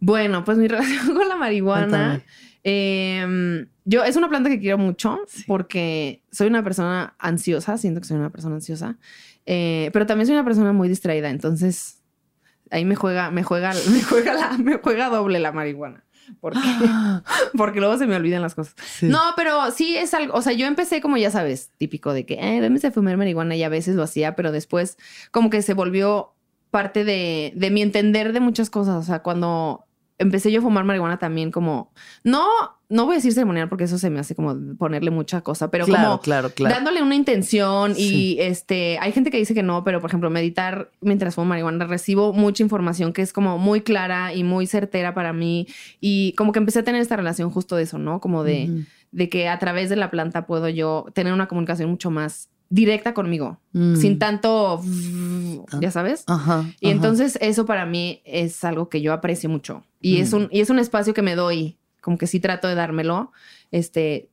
Bueno, 0.00 0.44
pues 0.44 0.58
mi 0.58 0.68
relación 0.68 1.14
con 1.16 1.26
la 1.28 1.36
marihuana. 1.36 2.20
Eh, 2.62 3.66
yo 3.84 4.04
es 4.04 4.16
una 4.16 4.28
planta 4.28 4.48
que 4.50 4.58
quiero 4.60 4.78
mucho 4.78 5.18
porque 5.46 6.22
soy 6.30 6.48
una 6.48 6.62
persona 6.62 7.14
ansiosa, 7.18 7.76
siento 7.78 8.00
que 8.00 8.06
soy 8.06 8.16
una 8.16 8.30
persona 8.30 8.54
ansiosa, 8.56 8.96
eh, 9.46 9.90
pero 9.92 10.06
también 10.06 10.26
soy 10.26 10.34
una 10.36 10.44
persona 10.44 10.72
muy 10.72 10.88
distraída, 10.88 11.28
entonces 11.30 12.02
ahí 12.70 12.84
me 12.86 12.96
juega, 12.96 13.30
me 13.30 13.42
juega, 13.42 13.72
me 13.92 14.02
juega, 14.02 14.34
la, 14.34 14.58
me 14.58 14.78
juega 14.78 15.08
doble 15.10 15.38
la 15.40 15.52
marihuana. 15.52 16.03
Porque, 16.40 16.60
porque 17.56 17.80
luego 17.80 17.98
se 17.98 18.06
me 18.06 18.16
olvidan 18.16 18.42
las 18.42 18.54
cosas. 18.54 18.74
Sí. 18.84 19.06
No, 19.06 19.20
pero 19.36 19.70
sí 19.70 19.96
es 19.96 20.14
algo, 20.14 20.34
o 20.34 20.42
sea, 20.42 20.52
yo 20.52 20.66
empecé 20.66 21.00
como 21.00 21.16
ya 21.16 21.30
sabes, 21.30 21.70
típico 21.78 22.12
de 22.12 22.26
que, 22.26 22.34
eh, 22.34 22.60
debes 22.60 22.82
de 22.82 22.90
fumar 22.90 23.16
marihuana 23.16 23.56
y 23.56 23.62
a 23.62 23.68
veces 23.68 23.96
lo 23.96 24.02
hacía, 24.02 24.36
pero 24.36 24.52
después 24.52 24.96
como 25.30 25.50
que 25.50 25.62
se 25.62 25.74
volvió 25.74 26.32
parte 26.70 27.04
de, 27.04 27.52
de 27.54 27.70
mi 27.70 27.82
entender 27.82 28.32
de 28.32 28.40
muchas 28.40 28.70
cosas, 28.70 28.96
o 28.96 29.02
sea, 29.02 29.20
cuando 29.20 29.84
empecé 30.18 30.52
yo 30.52 30.60
a 30.60 30.62
fumar 30.62 30.84
marihuana 30.84 31.18
también 31.18 31.50
como, 31.50 31.92
no, 32.22 32.46
no 32.88 33.04
voy 33.04 33.14
a 33.14 33.16
decir 33.16 33.32
ceremonial 33.32 33.68
porque 33.68 33.84
eso 33.84 33.98
se 33.98 34.10
me 34.10 34.20
hace 34.20 34.34
como 34.34 34.76
ponerle 34.76 35.10
mucha 35.10 35.40
cosa, 35.40 35.70
pero 35.70 35.86
claro, 35.86 36.04
como 36.04 36.20
claro, 36.20 36.50
claro. 36.50 36.74
dándole 36.74 37.02
una 37.02 37.16
intención 37.16 37.94
Sí. 37.96 38.36
y 38.36 38.40
este, 38.40 38.98
hay 39.00 39.10
gente 39.12 39.30
que 39.30 39.38
dice 39.38 39.54
que 39.54 39.62
no, 39.64 39.82
pero 39.82 40.00
por 40.00 40.10
ejemplo, 40.10 40.30
meditar 40.30 40.90
mientras 41.00 41.34
fumo 41.34 41.46
marihuana 41.46 41.84
recibo 41.86 42.32
mucha 42.32 42.62
información 42.62 43.12
que 43.12 43.22
es 43.22 43.32
como 43.32 43.58
muy 43.58 43.80
clara 43.80 44.32
y 44.34 44.44
muy 44.44 44.66
certera 44.66 45.14
para 45.14 45.32
mí 45.32 45.66
y 46.00 46.32
como 46.36 46.52
que 46.52 46.60
empecé 46.60 46.78
a 46.80 46.84
tener 46.84 47.00
esta 47.00 47.16
relación 47.16 47.50
justo 47.50 47.74
de 47.74 47.82
eso, 47.82 47.98
¿no? 47.98 48.20
Como 48.20 48.44
de, 48.44 48.84
de 49.10 49.28
que 49.28 49.48
a 49.48 49.58
través 49.58 49.90
de 49.90 49.96
la 49.96 50.10
planta 50.12 50.46
puedo 50.46 50.68
yo 50.68 51.06
tener 51.12 51.32
una 51.32 51.48
comunicación 51.48 51.90
mucho 51.90 52.10
más 52.12 52.50
directa 52.70 53.14
conmigo, 53.14 53.60
Mm. 53.72 53.96
sin 53.96 54.18
tanto, 54.18 54.80
ya 55.80 55.90
sabes. 55.90 56.24
Ajá. 56.26 56.64
Y 56.80 56.86
ajá. 56.86 56.94
entonces 56.96 57.38
eso 57.40 57.66
para 57.66 57.86
mí 57.86 58.20
es 58.24 58.64
algo 58.64 58.88
que 58.88 59.00
yo 59.02 59.12
aprecio 59.12 59.48
mucho. 59.50 59.84
Y, 60.00 60.18
es, 60.20 60.32
Mm. 60.32 60.36
un, 60.36 60.48
y 60.50 60.60
es 60.60 60.70
un 60.70 60.78
espacio 60.78 61.14
que 61.14 61.22
me 61.22 61.34
doy, 61.34 61.76
como 62.00 62.18
que 62.18 62.26
sí 62.26 62.40
trato 62.40 62.68
de 62.68 62.74
dármelo, 62.74 63.32
este, 63.70 64.28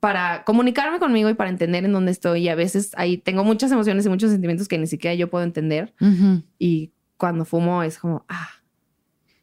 para 0.00 0.42
comunicarme 0.44 0.98
conmigo 0.98 1.30
y 1.30 1.34
para 1.34 1.50
entender 1.50 1.84
en 1.84 1.92
dónde 1.92 2.10
estoy. 2.12 2.42
Y 2.42 2.48
a 2.48 2.54
veces 2.56 2.90
ahí 2.96 3.18
tengo 3.18 3.44
muchas 3.44 3.70
emociones 3.70 4.04
y 4.04 4.08
muchos 4.08 4.30
sentimientos 4.32 4.66
que 4.66 4.78
ni 4.78 4.86
siquiera 4.88 5.14
yo 5.14 5.30
puedo 5.30 5.44
entender. 5.44 5.94
Y 6.58 6.90
cuando 7.16 7.44
fumo 7.44 7.82
es 7.84 7.98
como, 7.98 8.24
ah, 8.28 8.48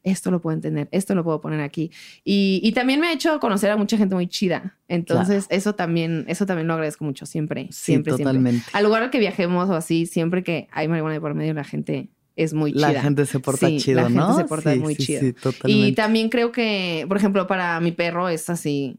esto 0.04 0.32
lo 0.32 0.40
puedo 0.42 0.56
entender, 0.56 0.88
esto 0.92 1.14
lo 1.16 1.24
puedo 1.24 1.42
poner 1.42 1.62
aquí. 1.62 1.92
Y, 2.24 2.60
y 2.64 2.72
también 2.72 3.00
me 3.00 3.08
ha 3.08 3.14
hecho 3.14 3.40
conocer 3.40 3.70
a 3.72 3.78
mucha 3.78 3.98
gente 3.98 4.16
muy 4.16 4.28
chida. 4.28 4.78
Entonces 4.88 5.46
eso 5.50 5.76
también, 5.76 6.26
eso 6.28 6.46
también 6.46 6.68
lo 6.68 6.74
agradezco 6.74 7.04
mucho, 7.06 7.26
siempre, 7.26 7.68
Sí, 7.72 7.84
siempre, 7.94 8.12
siempre. 8.14 8.24
totalmente. 8.26 8.66
Al 8.74 8.84
lugar 8.86 9.04
al 9.04 9.10
que 9.10 9.20
viajemos 9.20 9.70
o 9.70 9.76
así, 9.76 10.06
siempre 10.06 10.44
que 10.44 10.68
hay 10.72 10.88
marihuana 10.88 11.16
de 11.16 11.22
por 11.22 11.34
medio, 11.36 11.54
la 11.54 11.64
gente 11.64 12.10
es 12.36 12.54
muy 12.54 12.72
La 12.72 12.90
chida. 12.92 13.02
gente 13.02 13.26
se 13.26 13.40
porta 13.40 13.68
Sí, 13.68 13.78
chido, 13.80 14.02
la 14.02 14.10
¿no? 14.10 14.28
gente 14.28 14.42
se 14.44 14.48
porta 14.48 14.74
Sí, 14.74 14.80
muy 14.80 14.96
sí, 14.96 15.06
chido. 15.06 15.34
Y 15.66 15.92
también 15.92 16.30
creo 16.30 16.52
que, 16.54 17.06
por 17.08 17.18
ejemplo, 17.18 17.46
para 17.48 17.80
mi 17.82 17.92
perro 17.92 18.30
es 18.30 18.50
así 18.50 18.96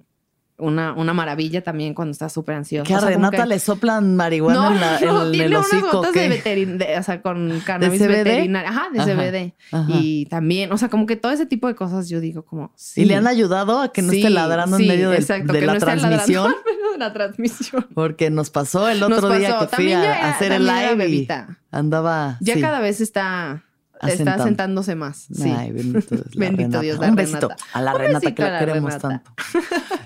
una, 0.61 0.93
una 0.95 1.13
maravilla 1.15 1.63
también 1.63 1.95
cuando 1.95 2.13
está 2.13 2.29
súper 2.29 2.55
ansioso. 2.57 2.85
Que 2.87 2.95
a 2.95 2.99
O 2.99 3.01
sea, 3.01 3.13
como 3.13 3.27
Renata 3.31 3.43
que- 3.45 3.49
le 3.49 3.59
soplan 3.59 4.17
marihuana 4.17 4.61
no, 4.61 4.73
en, 4.75 4.81
la- 4.81 5.01
no, 5.01 5.27
en 5.33 5.41
el 5.41 5.51
unas 5.53 5.67
hocico. 5.67 5.91
gotas 5.99 6.13
¿qué? 6.13 6.21
de 6.21 6.29
veterinaria, 6.29 7.01
o 7.01 7.03
sea, 7.03 7.23
con 7.23 7.61
cannabis 7.65 8.01
CBD? 8.01 8.09
veterinaria. 8.09 8.71
Ajá, 8.71 8.89
de 8.93 9.01
CBD. 9.01 9.55
ajá. 9.73 9.87
Y 9.89 10.27
también, 10.27 10.73
o 10.73 10.79
sea, 10.79 10.89
como 10.89 11.07
que 11.07 11.17
todo 11.17 11.33
ese 11.33 11.47
tipo 11.47 11.67
de 11.69 11.75
cosas 11.75 12.09
yo 12.09 12.21
digo 12.21 12.45
como... 12.45 12.73
Sí, 12.77 13.03
¿Y 13.03 13.05
le 13.07 13.17
han 13.17 13.27
ayudado 13.27 13.81
a 13.81 13.93
que 13.93 14.03
no 14.03 14.11
Sí, 14.13 14.19
esté 14.19 14.31
ladrando 14.31 14.77
sí, 14.77 14.83
en 14.85 14.89
medio 14.89 15.11
del- 15.11 15.21
exacto, 15.21 15.53
de 15.53 15.61
que 15.61 15.67
la 15.67 15.73
no 15.73 15.79
esté 15.79 15.87
ladrando 15.97 16.17
transmisión? 16.17 16.47
en 16.69 16.75
medio 16.77 16.93
de 16.93 16.99
la 16.99 17.13
transmisión. 17.13 17.87
Porque 17.95 18.31
nos 18.31 18.51
pasó 18.51 18.89
el 18.89 19.03
otro 19.03 19.31
día 19.31 19.59
que 19.61 19.67
fui 19.77 19.93
a, 19.93 20.31
hacer 20.31 20.53
el 20.53 20.67
live 20.67 21.09
y 21.09 21.29
andaba. 21.71 22.37
Ya 22.41 22.61
cada 22.61 22.81
vez 22.81 23.01
está, 23.01 23.65
está 24.09 24.15
Asentando. 24.15 24.45
sentándose 24.45 24.95
más. 24.95 25.27
Sí. 25.33 25.51
Ay, 25.51 25.73
bendito 25.73 26.15
Dios. 26.17 26.27
la 26.35 26.47
Bendito. 26.47 26.81
Dios, 26.81 26.99
la 26.99 27.09
Un 27.09 27.15
besito 27.17 27.49
Renata. 27.49 27.65
a 27.73 27.83
la 27.83 27.93
Renata 27.95 28.35
que 28.35 28.43
la 28.43 28.59
queremos 28.59 28.95
Renata. 28.95 29.09
tanto. 29.09 29.33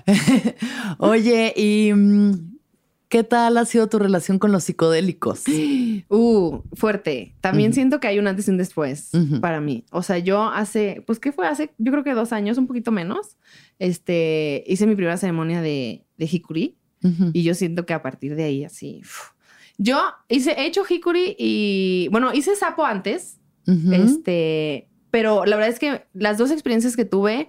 Oye, 0.99 1.53
¿y 1.55 1.93
mm, 1.93 2.55
qué 3.09 3.23
tal 3.23 3.57
ha 3.57 3.65
sido 3.65 3.87
tu 3.87 3.99
relación 3.99 4.39
con 4.39 4.51
los 4.51 4.63
psicodélicos? 4.63 5.43
Uh, 6.07 6.61
fuerte. 6.73 7.35
También 7.41 7.73
siento 7.73 7.99
que 7.99 8.07
hay 8.07 8.19
un 8.19 8.27
antes 8.27 8.47
y 8.47 8.51
un 8.51 8.57
después 8.57 9.09
para 9.41 9.59
mí. 9.61 9.85
O 9.91 10.03
sea, 10.03 10.17
yo 10.19 10.43
hace, 10.43 11.03
pues, 11.07 11.19
¿qué 11.19 11.31
fue? 11.31 11.47
Hace, 11.47 11.73
yo 11.77 11.91
creo 11.91 12.03
que 12.03 12.13
dos 12.13 12.31
años, 12.31 12.57
un 12.57 12.67
poquito 12.67 12.91
menos, 12.91 13.37
este, 13.79 14.63
hice 14.67 14.85
mi 14.87 14.95
primera 14.95 15.17
ceremonia 15.17 15.61
de, 15.61 16.05
de 16.17 16.25
Hikuri 16.31 16.77
y 17.33 17.43
yo 17.43 17.53
siento 17.55 17.85
que 17.85 17.93
a 17.93 18.01
partir 18.01 18.35
de 18.35 18.43
ahí, 18.43 18.65
así, 18.65 19.01
yo 19.77 19.99
hice, 20.27 20.51
he 20.53 20.65
hecho 20.65 20.83
Hikuri 20.87 21.35
y, 21.39 22.07
bueno, 22.11 22.33
hice 22.33 22.55
sapo 22.55 22.83
antes, 22.85 23.39
Este, 23.67 24.87
pero 25.11 25.45
la 25.45 25.55
verdad 25.55 25.71
es 25.71 25.79
que 25.79 26.03
las 26.13 26.37
dos 26.37 26.51
experiencias 26.51 26.95
que 26.95 27.05
tuve 27.05 27.47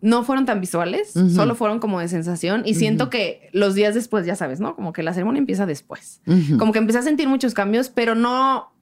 no 0.00 0.24
fueron 0.24 0.46
tan 0.46 0.60
visuales, 0.60 1.12
solo 1.12 1.54
fueron 1.54 1.80
como 1.80 2.00
de 2.00 2.08
sensación 2.08 2.62
y 2.64 2.74
siento 2.74 3.10
que 3.10 3.50
los 3.52 3.74
días 3.74 3.94
después, 3.94 4.24
ya 4.24 4.34
sabes, 4.36 4.58
¿no? 4.60 4.74
Como 4.74 4.92
que 4.92 5.02
la 5.02 5.12
ceremonia 5.12 5.38
empieza 5.40 5.66
después. 5.66 6.20
Como 6.58 6.72
que 6.72 6.78
empecé 6.78 6.98
a 6.98 7.02
sentir 7.02 7.28
muchos 7.28 7.52
cambios, 7.54 7.90
pero 7.90 8.14
no, 8.14 8.72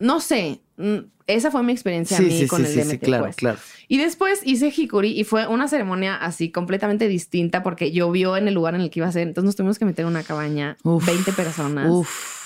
no 0.00 0.20
sé. 0.20 0.60
mm, 0.76 0.96
Esa 1.28 1.52
fue 1.52 1.62
mi 1.62 1.70
experiencia 1.72 2.16
a 2.16 2.20
Sí, 2.20 2.26
mí 2.26 2.38
sí, 2.40 2.46
con 2.48 2.60
sí, 2.60 2.66
el 2.66 2.72
sí, 2.72 2.80
DMT. 2.80 2.90
sí, 2.90 2.98
claro, 2.98 3.24
pues. 3.24 3.36
claro. 3.36 3.58
Y 3.86 3.98
después 3.98 4.40
hice 4.44 4.72
Hikuri 4.76 5.10
y 5.18 5.22
fue 5.22 5.46
una 5.46 5.68
ceremonia 5.68 6.16
así 6.16 6.50
completamente 6.50 7.06
distinta 7.06 7.62
porque 7.62 7.92
llovió 7.92 8.36
en 8.36 8.48
el 8.48 8.54
lugar 8.54 8.74
en 8.74 8.80
el 8.80 8.90
que 8.90 8.98
iba 9.00 9.06
a 9.08 9.12
ser. 9.12 9.28
Entonces 9.28 9.44
nos 9.46 9.54
tuvimos 9.56 9.78
que 9.78 9.84
meter 9.84 10.04
en 10.04 10.08
una 10.10 10.24
cabaña, 10.24 10.76
Uf, 10.82 11.06
20 11.06 11.32
personas. 11.32 11.88
Uf. 11.88 12.39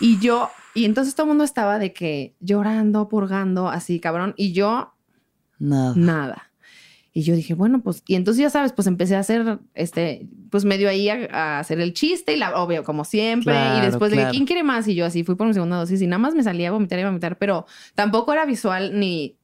Y 0.00 0.18
yo, 0.18 0.50
y 0.74 0.84
entonces 0.84 1.14
todo 1.14 1.24
el 1.24 1.28
mundo 1.28 1.44
estaba 1.44 1.78
de 1.78 1.92
que 1.92 2.34
llorando, 2.40 3.08
purgando, 3.08 3.68
así, 3.68 4.00
cabrón. 4.00 4.34
Y 4.36 4.52
yo, 4.52 4.92
Nada. 5.58 5.94
nada. 5.96 6.42
Y 7.12 7.22
yo 7.22 7.34
dije, 7.34 7.54
bueno, 7.54 7.80
pues, 7.80 8.02
y 8.06 8.14
entonces 8.14 8.42
ya 8.42 8.50
sabes, 8.50 8.74
pues 8.74 8.86
empecé 8.86 9.16
a 9.16 9.20
hacer, 9.20 9.58
este, 9.72 10.28
pues 10.50 10.66
medio 10.66 10.86
ahí 10.90 11.08
a, 11.08 11.26
a 11.32 11.58
hacer 11.60 11.80
el 11.80 11.94
chiste 11.94 12.34
y 12.34 12.36
la, 12.36 12.54
obvio, 12.62 12.84
como 12.84 13.06
siempre. 13.06 13.54
Claro, 13.54 13.78
y 13.78 13.86
después 13.86 14.10
de 14.10 14.18
claro. 14.18 14.32
que, 14.32 14.36
¿quién 14.36 14.46
quiere 14.46 14.62
más? 14.62 14.86
Y 14.86 14.94
yo 14.94 15.06
así 15.06 15.24
fui 15.24 15.34
por 15.34 15.46
mi 15.46 15.54
segunda 15.54 15.76
dosis 15.78 16.02
y 16.02 16.06
nada 16.06 16.18
más 16.18 16.34
me 16.34 16.42
salía 16.42 16.68
a 16.68 16.72
vomitar 16.72 16.98
y 16.98 17.02
a 17.02 17.06
vomitar, 17.06 17.38
pero 17.38 17.64
tampoco 17.94 18.34
era 18.34 18.44
visual 18.44 19.00
ni, 19.00 19.38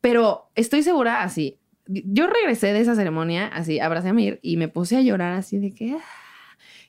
pero 0.00 0.50
estoy 0.56 0.82
segura 0.82 1.22
así. 1.22 1.60
Yo 1.86 2.26
regresé 2.26 2.72
de 2.72 2.80
esa 2.80 2.96
ceremonia, 2.96 3.46
así, 3.46 3.78
abracé 3.78 4.08
a 4.08 4.12
Mir 4.12 4.40
y 4.42 4.56
me 4.56 4.66
puse 4.66 4.96
a 4.96 5.02
llorar 5.02 5.34
así 5.34 5.58
de 5.58 5.72
que... 5.72 5.92
ah. 5.92 6.23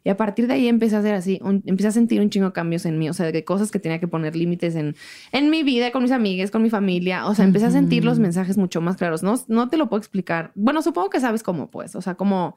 Y 0.06 0.10
a 0.12 0.16
partir 0.16 0.48
de 0.48 0.54
ahí 0.54 0.68
empecé 0.70 0.96
a 0.96 1.00
hacer 1.00 1.16
así, 1.16 1.40
un- 1.44 1.64
empecé 1.66 1.90
a 1.90 1.92
sentir 1.92 2.22
un 2.22 2.30
chingo 2.30 2.46
de 2.48 2.54
cambios 2.54 2.86
en 2.86 2.98
mí, 2.98 3.10
o 3.10 3.14
sea, 3.14 3.30
de 3.32 3.44
cosas 3.44 3.72
que 3.72 3.80
tenía 3.80 4.00
que 4.00 4.08
poner 4.08 4.36
límites 4.36 4.76
en, 4.76 4.96
en 5.34 5.50
mi 5.50 5.64
vida, 5.64 5.92
con 5.92 6.04
mis 6.04 6.12
amigas, 6.12 6.52
con 6.52 6.62
mi 6.62 6.70
familia. 6.70 7.26
O 7.28 7.34
sea, 7.36 7.44
empecé 7.44 7.66
a 7.66 7.72
sentir 7.72 8.06
los 8.06 8.20
mensajes 8.20 8.56
mucho 8.58 8.80
más 8.82 8.96
claros. 8.98 9.24
No, 9.24 9.34
no 9.48 9.68
te 9.68 9.76
lo 9.78 9.90
puedo 9.90 10.00
explicar. 10.00 10.52
Bueno, 10.56 10.82
supongo 10.82 11.10
que 11.10 11.20
sabes 11.20 11.42
cómo, 11.44 11.72
pues. 11.72 11.96
O 11.96 12.02
sea, 12.02 12.16
como 12.16 12.56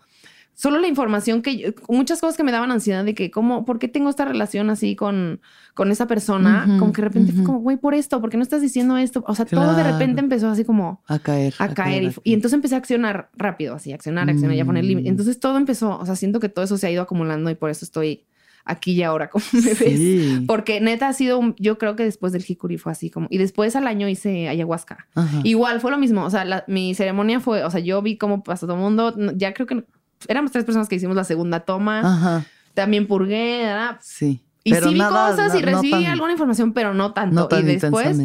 solo 0.61 0.81
la 0.81 0.89
información 0.89 1.41
que 1.41 1.57
yo- 1.57 1.69
muchas 1.89 2.21
cosas 2.21 2.37
que 2.37 2.43
me 2.43 2.51
daban 2.51 2.73
ansiedad 2.73 3.05
de 3.05 3.15
que, 3.15 3.31
¿cómo, 3.31 3.65
por 3.65 3.79
qué 3.79 3.87
tengo 3.87 4.11
esta 4.11 4.25
relación 4.25 4.71
así 4.71 4.97
con, 4.97 5.41
con 5.75 5.93
esa 5.93 6.09
persona? 6.09 6.67
Como 6.81 6.93
que 6.93 7.01
de 7.01 7.09
repente 7.09 7.33
fue 7.33 7.45
como, 7.45 7.61
güey, 7.61 7.77
por 7.77 7.95
esto, 7.95 8.21
¿por 8.21 8.29
qué 8.29 8.37
no 8.39 8.43
estás 8.43 8.61
diciendo 8.61 8.97
esto? 8.97 9.23
O 9.29 9.37
sea, 9.37 9.45
todo 9.45 9.77
de 9.77 9.85
repente 9.85 10.21
empezó 10.21 10.49
así 10.49 10.65
como 10.65 11.01
A 11.07 11.21
caer. 11.21 11.55
a 11.61 11.73
caer. 11.75 12.03
Y, 12.03 12.13
y 12.25 12.33
entonces 12.35 12.55
empecé 12.57 12.75
a 12.75 12.79
accionar 12.79 13.31
rápido, 13.37 13.77
así, 13.77 13.93
accionar, 13.93 14.29
accionar 14.29 14.57
y 14.57 14.61
a 14.61 14.65
poner 14.65 14.83
Mm. 14.83 14.89
límites. 14.89 15.11
Entonces 15.13 15.39
todo 15.39 15.57
empezó, 15.59 15.97
o 15.97 16.05
sea, 16.05 16.17
siento 16.17 16.41
que 16.41 16.49
todo 16.49 16.65
eso 16.65 16.77
se 16.77 16.89
ha 16.89 16.91
ido 16.91 17.03
acumulando 17.03 17.51
y 17.51 17.55
por 17.55 17.71
eso 17.71 17.85
estoy 17.85 18.25
aquí 18.65 18.93
y 18.95 19.03
ahora, 19.05 19.31
como 19.31 19.45
me 19.53 19.61
ves. 19.61 19.77
Sí. 19.79 20.45
Porque 20.49 20.81
neta 20.81 21.07
ha 21.09 21.13
sido, 21.13 21.39
un- 21.39 21.55
yo 21.61 21.79
creo 21.79 21.95
que 21.95 22.03
después 22.03 22.33
del 22.33 22.45
Hikuri 22.47 22.79
fue 22.79 22.91
así 22.93 23.11
como, 23.11 23.29
y 23.31 23.39
después 23.39 23.77
al 23.77 23.87
año 23.87 24.09
hice 24.09 24.49
ayahuasca. 24.49 25.07
Ajá. 25.15 25.41
Igual 25.45 25.81
fue 25.81 25.91
lo 25.93 25.99
mismo, 25.99 26.25
o 26.25 26.31
sea, 26.31 26.45
la- 26.45 26.65
mi 26.67 26.95
ceremonia 26.95 27.39
fue, 27.41 27.63
o 27.65 27.71
sea, 27.71 27.81
yo 27.81 28.03
vi 28.03 28.19
cómo 28.19 28.43
pasó 28.43 28.67
todo 28.67 28.75
el 28.77 28.83
mundo, 28.83 29.15
ya 29.37 29.55
creo 29.55 29.67
que 29.69 29.85
éramos 30.27 30.51
tres 30.53 30.65
personas 30.65 30.89
que 30.89 30.97
hicimos 30.97 31.15
la 31.17 31.25
segunda 31.25 31.61
toma, 31.61 32.01
Ajá. 32.01 32.47
también 32.75 33.07
purgué, 33.07 33.63
¿verdad? 33.65 33.99
Sí. 34.03 34.41
Y 34.65 34.73
Pero 34.73 34.89
sí 34.89 34.95
vi 34.95 34.99
nada- 34.99 35.31
cosas 35.31 35.55
y 35.55 35.61
no 35.61 35.67
recibí 35.67 35.91
tan- 35.91 36.07
alguna 36.07 36.33
información, 36.33 36.73
pero 36.73 36.93
no 36.95 37.13
tanto. 37.13 37.35
No 37.35 37.49
tan 37.49 37.61
y 37.69 37.75
después 37.77 38.19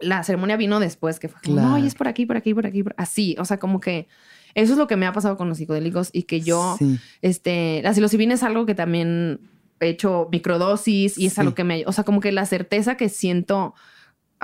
la 0.00 0.22
ceremonia 0.24 0.56
vino 0.56 0.78
después, 0.80 1.18
que 1.18 1.28
fue 1.28 1.40
como, 1.42 1.56
Claro. 1.56 1.68
no, 1.70 1.78
y 1.78 1.86
es 1.86 1.94
por 1.94 2.08
aquí, 2.08 2.26
por 2.26 2.36
aquí, 2.36 2.52
por 2.52 2.66
aquí, 2.66 2.82
por-". 2.82 2.94
así. 2.98 3.34
O 3.38 3.44
sea, 3.46 3.58
como 3.58 3.80
que 3.80 4.08
eso 4.54 4.72
es 4.72 4.78
lo 4.78 4.86
que 4.86 4.96
me 4.96 5.06
ha 5.06 5.12
pasado 5.12 5.36
con 5.38 5.48
los 5.48 5.56
psicodélicos 5.58 6.10
y 6.12 6.24
que 6.24 6.40
yo, 6.42 6.76
Sí. 6.78 6.98
este, 7.22 7.80
la 7.82 7.94
psilocibina 7.94 8.34
es 8.34 8.42
algo 8.42 8.66
que 8.66 8.74
también 8.74 9.40
he 9.80 9.88
hecho 9.88 10.28
microdosis 10.32 11.16
y 11.18 11.26
es 11.26 11.34
Sí. 11.34 11.40
algo 11.40 11.54
que 11.54 11.64
me, 11.64 11.84
o 11.86 11.92
sea, 11.92 12.04
como 12.04 12.20
que 12.20 12.32
la 12.32 12.44
certeza 12.46 12.96
que 12.96 13.08
siento 13.08 13.74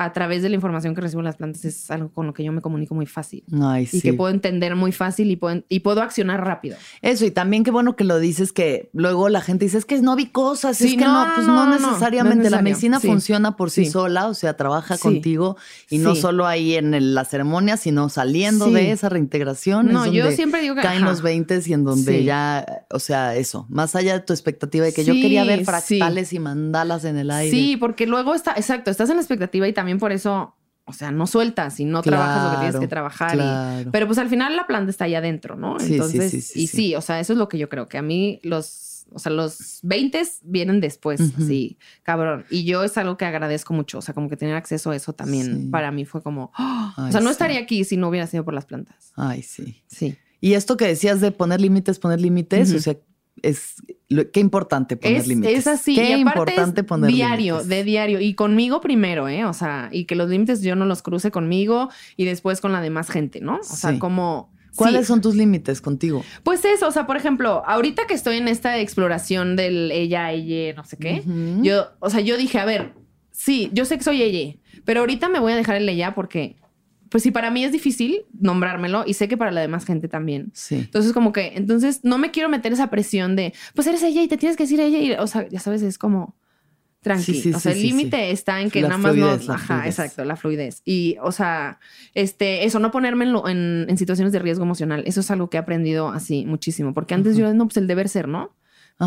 a 0.05 0.13
través 0.13 0.43
de 0.43 0.49
la 0.49 0.55
información 0.55 0.95
que 0.95 1.01
recibo 1.01 1.21
en 1.21 1.27
las 1.27 1.37
plantas 1.37 1.65
es 1.65 1.91
algo 1.91 2.11
con 2.13 2.27
lo 2.27 2.35
que 2.35 2.45
yo 2.45 2.53
me 2.53 2.61
comunico 2.61 2.95
muy 2.95 3.07
fácil. 3.07 3.45
Ay, 3.63 3.89
Y 3.93 4.01
que 4.01 4.13
puedo 4.13 4.33
entender 4.33 4.77
muy 4.77 4.93
fácil 4.93 5.31
y 5.31 5.37
puedo, 5.37 5.63
y 5.69 5.81
puedo 5.81 6.03
accionar 6.03 6.45
rápido. 6.45 6.77
Eso, 7.01 7.25
y 7.25 7.31
también 7.31 7.65
qué 7.65 7.71
bueno 7.71 7.97
que 7.97 8.05
lo 8.05 8.19
dices, 8.19 8.53
que 8.53 8.91
luego 8.93 9.29
la 9.29 9.41
gente 9.41 9.65
dice, 9.65 9.79
es 9.79 9.85
que 9.85 10.01
no 10.01 10.17
vi 10.17 10.27
cosas, 10.27 10.81
es 10.81 10.91
Sí, 10.91 10.97
que 10.97 11.05
no, 11.05 11.27
no, 11.27 11.35
pues 11.35 11.47
no, 11.47 11.65
no, 11.67 11.73
necesariamente. 11.79 12.45
es 12.47 12.51
la 12.51 12.63
medicina 12.63 13.01
Sí. 13.01 13.07
funciona 13.09 13.57
por 13.57 13.71
sí, 13.71 13.87
sola, 13.87 14.29
o 14.29 14.35
sea, 14.35 14.57
trabaja 14.57 14.99
contigo 14.99 15.57
y 15.91 15.99
no 15.99 16.15
solo 16.15 16.47
ahí 16.47 16.75
en 16.75 16.95
el- 16.95 17.15
la 17.15 17.25
ceremonia, 17.25 17.77
sino 17.77 18.09
saliendo 18.09 18.71
de 18.71 18.91
esa 18.93 19.09
reintegración. 19.09 19.89
es 19.89 19.93
No, 19.93 20.07
yo 20.07 20.31
siempre 20.33 20.61
digo 20.63 20.75
que- 20.75 20.83
Caen 20.83 21.03
ajá. 21.03 21.11
los 21.11 21.23
20 21.23 21.61
y 21.67 21.73
en 21.73 21.85
donde 21.85 22.25
ya, 22.25 22.65
o 22.91 22.99
sea, 22.99 23.37
eso, 23.37 23.67
más 23.69 23.95
allá 23.95 24.15
de 24.15 24.21
tu 24.21 24.33
expectativa 24.33 24.85
de 24.87 24.93
que 24.93 25.05
yo 25.05 25.13
quería 25.15 25.45
ver 25.45 25.65
fractales 25.65 26.33
y 26.33 26.39
mandalas 26.39 27.05
en 27.05 27.17
el 27.19 27.31
aire. 27.31 27.51
Sí, 27.51 27.77
porque 27.77 28.07
luego 28.07 28.35
está, 28.35 28.53
exacto, 28.53 28.91
estás 28.91 29.11
en 29.11 29.17
la 29.17 29.23
expectativa 29.23 29.67
y 29.69 29.73
también 29.73 29.92
por 29.99 30.13
eso, 30.13 30.55
o 30.85 30.93
sea, 30.93 31.11
no 31.13 31.27
sueltas 31.27 31.79
y 31.81 31.85
no 31.85 32.03
trabajas 32.03 32.45
lo 32.45 32.51
que 32.51 32.57
tienes 32.59 32.77
que 32.81 32.89
trabajar. 32.89 33.37
y- 33.37 33.91
pero 33.91 34.07
pues 34.07 34.19
al 34.19 34.29
final 34.29 34.57
la 34.57 34.67
planta 34.67 34.91
está 34.91 35.05
ahí 35.05 35.15
adentro, 35.15 35.57
¿no? 35.57 35.79
Sí, 35.81 35.95
Entonces, 35.95 36.31
sí, 36.31 36.41
sí, 36.41 36.63
y 36.63 36.67
sí. 36.67 36.95
o 36.95 37.01
sea, 37.01 37.21
eso 37.21 37.33
es 37.33 37.39
lo 37.39 37.49
que 37.49 37.59
yo 37.59 37.69
creo, 37.69 37.89
que 37.89 37.99
a 37.99 38.03
mí 38.03 38.41
los, 38.43 39.07
o 39.13 39.19
sea, 39.19 39.31
los 39.31 39.79
20 39.83 40.23
vienen 40.43 40.81
después, 40.81 41.21
Ujú. 41.21 41.43
así, 41.45 41.79
cabrón. 42.03 42.45
Y 42.51 42.65
yo 42.65 42.83
es 42.83 42.97
algo 42.99 43.17
que 43.17 43.25
agradezco 43.27 43.75
mucho, 43.75 43.99
o 43.99 44.03
sea, 44.03 44.15
como 44.15 44.29
que 44.29 44.37
tener 44.37 44.55
acceso 44.57 44.91
a 44.91 44.97
eso 44.97 45.13
también 45.13 45.71
para 45.71 45.91
mí 45.93 46.05
fue 46.05 46.23
como, 46.23 46.51
¡ah! 46.57 46.95
Ay, 46.97 47.09
o 47.11 47.13
sea, 47.13 47.21
no 47.21 47.31
estaría 47.31 47.61
aquí 47.61 47.85
si 47.85 47.97
no 47.97 48.09
hubiera 48.09 48.27
sido 48.27 48.45
por 48.45 48.55
las 48.55 48.65
plantas. 48.67 49.13
Ay, 49.17 49.43
sí. 49.43 49.83
Sí. 49.87 50.17
Y 50.41 50.55
esto 50.55 50.77
que 50.77 50.87
decías 50.87 51.21
de 51.21 51.31
poner 51.31 51.61
límites, 51.61 51.99
poner 52.01 52.21
límites, 52.21 52.73
o 52.75 52.81
sea, 52.81 52.97
es 53.43 53.77
qué 54.33 54.41
importante 54.41 54.97
poner 54.97 55.19
Es, 55.19 55.29
límites. 55.29 55.59
es 55.59 55.67
así. 55.67 55.95
Qué 55.95 56.11
y 56.11 56.23
aparte 56.23 56.53
importante 56.53 56.81
es 56.83 56.87
poner 56.87 57.11
diario, 57.11 57.55
límites. 57.55 57.69
de 57.69 57.85
diario. 57.85 58.21
Y 58.21 58.35
conmigo 58.35 58.81
primero, 58.81 59.29
¿eh? 59.29 59.45
O 59.45 59.53
sea, 59.53 59.89
y 59.93 60.05
que 60.05 60.15
los 60.15 60.29
límites 60.29 60.63
yo 60.63 60.77
no 60.77 60.85
los 60.85 61.03
cruce 61.03 61.31
conmigo 61.31 61.89
y 62.17 62.25
después 62.25 62.61
con 62.61 62.73
la 62.73 62.81
demás 62.81 63.11
gente, 63.11 63.41
¿no? 63.41 63.57
O 63.57 63.63
sea, 63.63 63.99
como... 63.99 64.51
¿Cuáles 64.75 65.03
sí. 65.03 65.07
son 65.09 65.21
tus 65.21 65.35
límites 65.35 65.83
contigo? 65.83 66.25
Pues 66.45 66.65
eso, 66.65 66.89
o 66.89 66.91
sea, 66.93 67.07
por 67.07 67.19
ejemplo, 67.19 67.63
ahorita 67.67 68.07
que 68.07 68.15
estoy 68.15 68.39
en 68.39 68.49
esta 68.49 68.79
exploración 68.79 69.55
del 69.55 69.91
ella, 69.91 70.33
ella, 70.33 70.73
no 70.75 70.85
sé 70.85 70.97
qué, 70.97 71.23
yo, 71.61 71.89
o 71.99 72.09
sea, 72.09 72.21
yo 72.21 72.39
dije, 72.39 72.59
a 72.59 72.65
ver, 72.65 72.95
sí, 73.33 73.69
yo 73.75 73.85
sé 73.85 73.99
que 73.99 74.05
soy 74.05 74.23
ella, 74.23 74.57
pero 74.87 75.01
ahorita 75.01 75.29
me 75.29 75.41
voy 75.41 75.53
a 75.53 75.57
dejar 75.57 75.77
el 75.77 75.87
ella 75.89 76.15
porque, 76.15 76.57
pues 77.13 77.23
si 77.23 77.31
para 77.31 77.51
mí 77.53 77.63
es 77.65 77.71
difícil 77.71 78.23
nombrármelo 78.41 79.05
y 79.07 79.15
sé 79.15 79.29
que 79.29 79.37
para 79.37 79.53
la 79.53 79.61
demás 79.61 79.85
gente 79.85 80.09
también. 80.09 80.51
Sí. 80.55 80.75
Entonces, 80.77 81.13
como 81.13 81.33
que, 81.33 81.53
entonces 81.55 82.01
no 82.03 82.19
me 82.19 82.33
quiero 82.33 82.49
meter 82.49 82.73
esa 82.73 82.91
presión 82.91 83.37
de, 83.37 83.55
pues 83.75 83.87
eres 83.87 84.03
ella 84.03 84.23
y 84.23 84.29
te 84.29 84.37
tienes 84.37 84.57
que 84.57 84.65
decir 84.65 84.81
ella. 84.81 84.99
Y, 84.99 85.13
o 85.13 85.27
sea, 85.29 85.47
ya 85.49 85.61
sabes, 85.61 85.83
es 85.83 85.99
como 85.99 86.35
tranqui. 87.03 87.25
Sí, 87.35 87.41
sí, 87.43 87.53
o 87.53 87.59
sea, 87.59 87.73
sí, 87.73 87.81
el 87.81 87.87
límite 87.89 88.31
está 88.31 88.61
en 88.61 88.71
que 88.71 88.81
La 88.81 88.89
nada 88.89 88.99
más 88.99 89.17
no. 89.17 89.27
Ajá, 89.55 89.59
fluidez. 89.79 89.87
exacto, 89.87 90.25
la 90.25 90.37
fluidez. 90.37 90.83
Y, 90.85 91.17
o 91.21 91.33
sea, 91.33 91.81
este, 92.15 92.65
eso, 92.65 92.79
no 92.79 92.91
ponerme 92.93 93.25
en, 93.25 93.33
lo- 93.33 93.49
en, 93.49 93.87
en 93.89 93.99
situaciones 93.99 94.33
de 94.33 94.39
riesgo 94.39 94.63
emocional. 94.65 95.03
Eso 95.05 95.19
es 95.21 95.31
algo 95.33 95.51
que 95.51 95.57
he 95.57 95.61
aprendido 95.61 96.11
así 96.11 96.45
muchísimo. 96.47 96.95
Porque 96.95 97.15
antes 97.15 97.37
yo, 97.37 97.53
no, 97.55 97.67
pues 97.67 97.77
el 97.79 97.89
deber 97.89 98.09
ser, 98.09 98.29
¿no? 98.29 98.55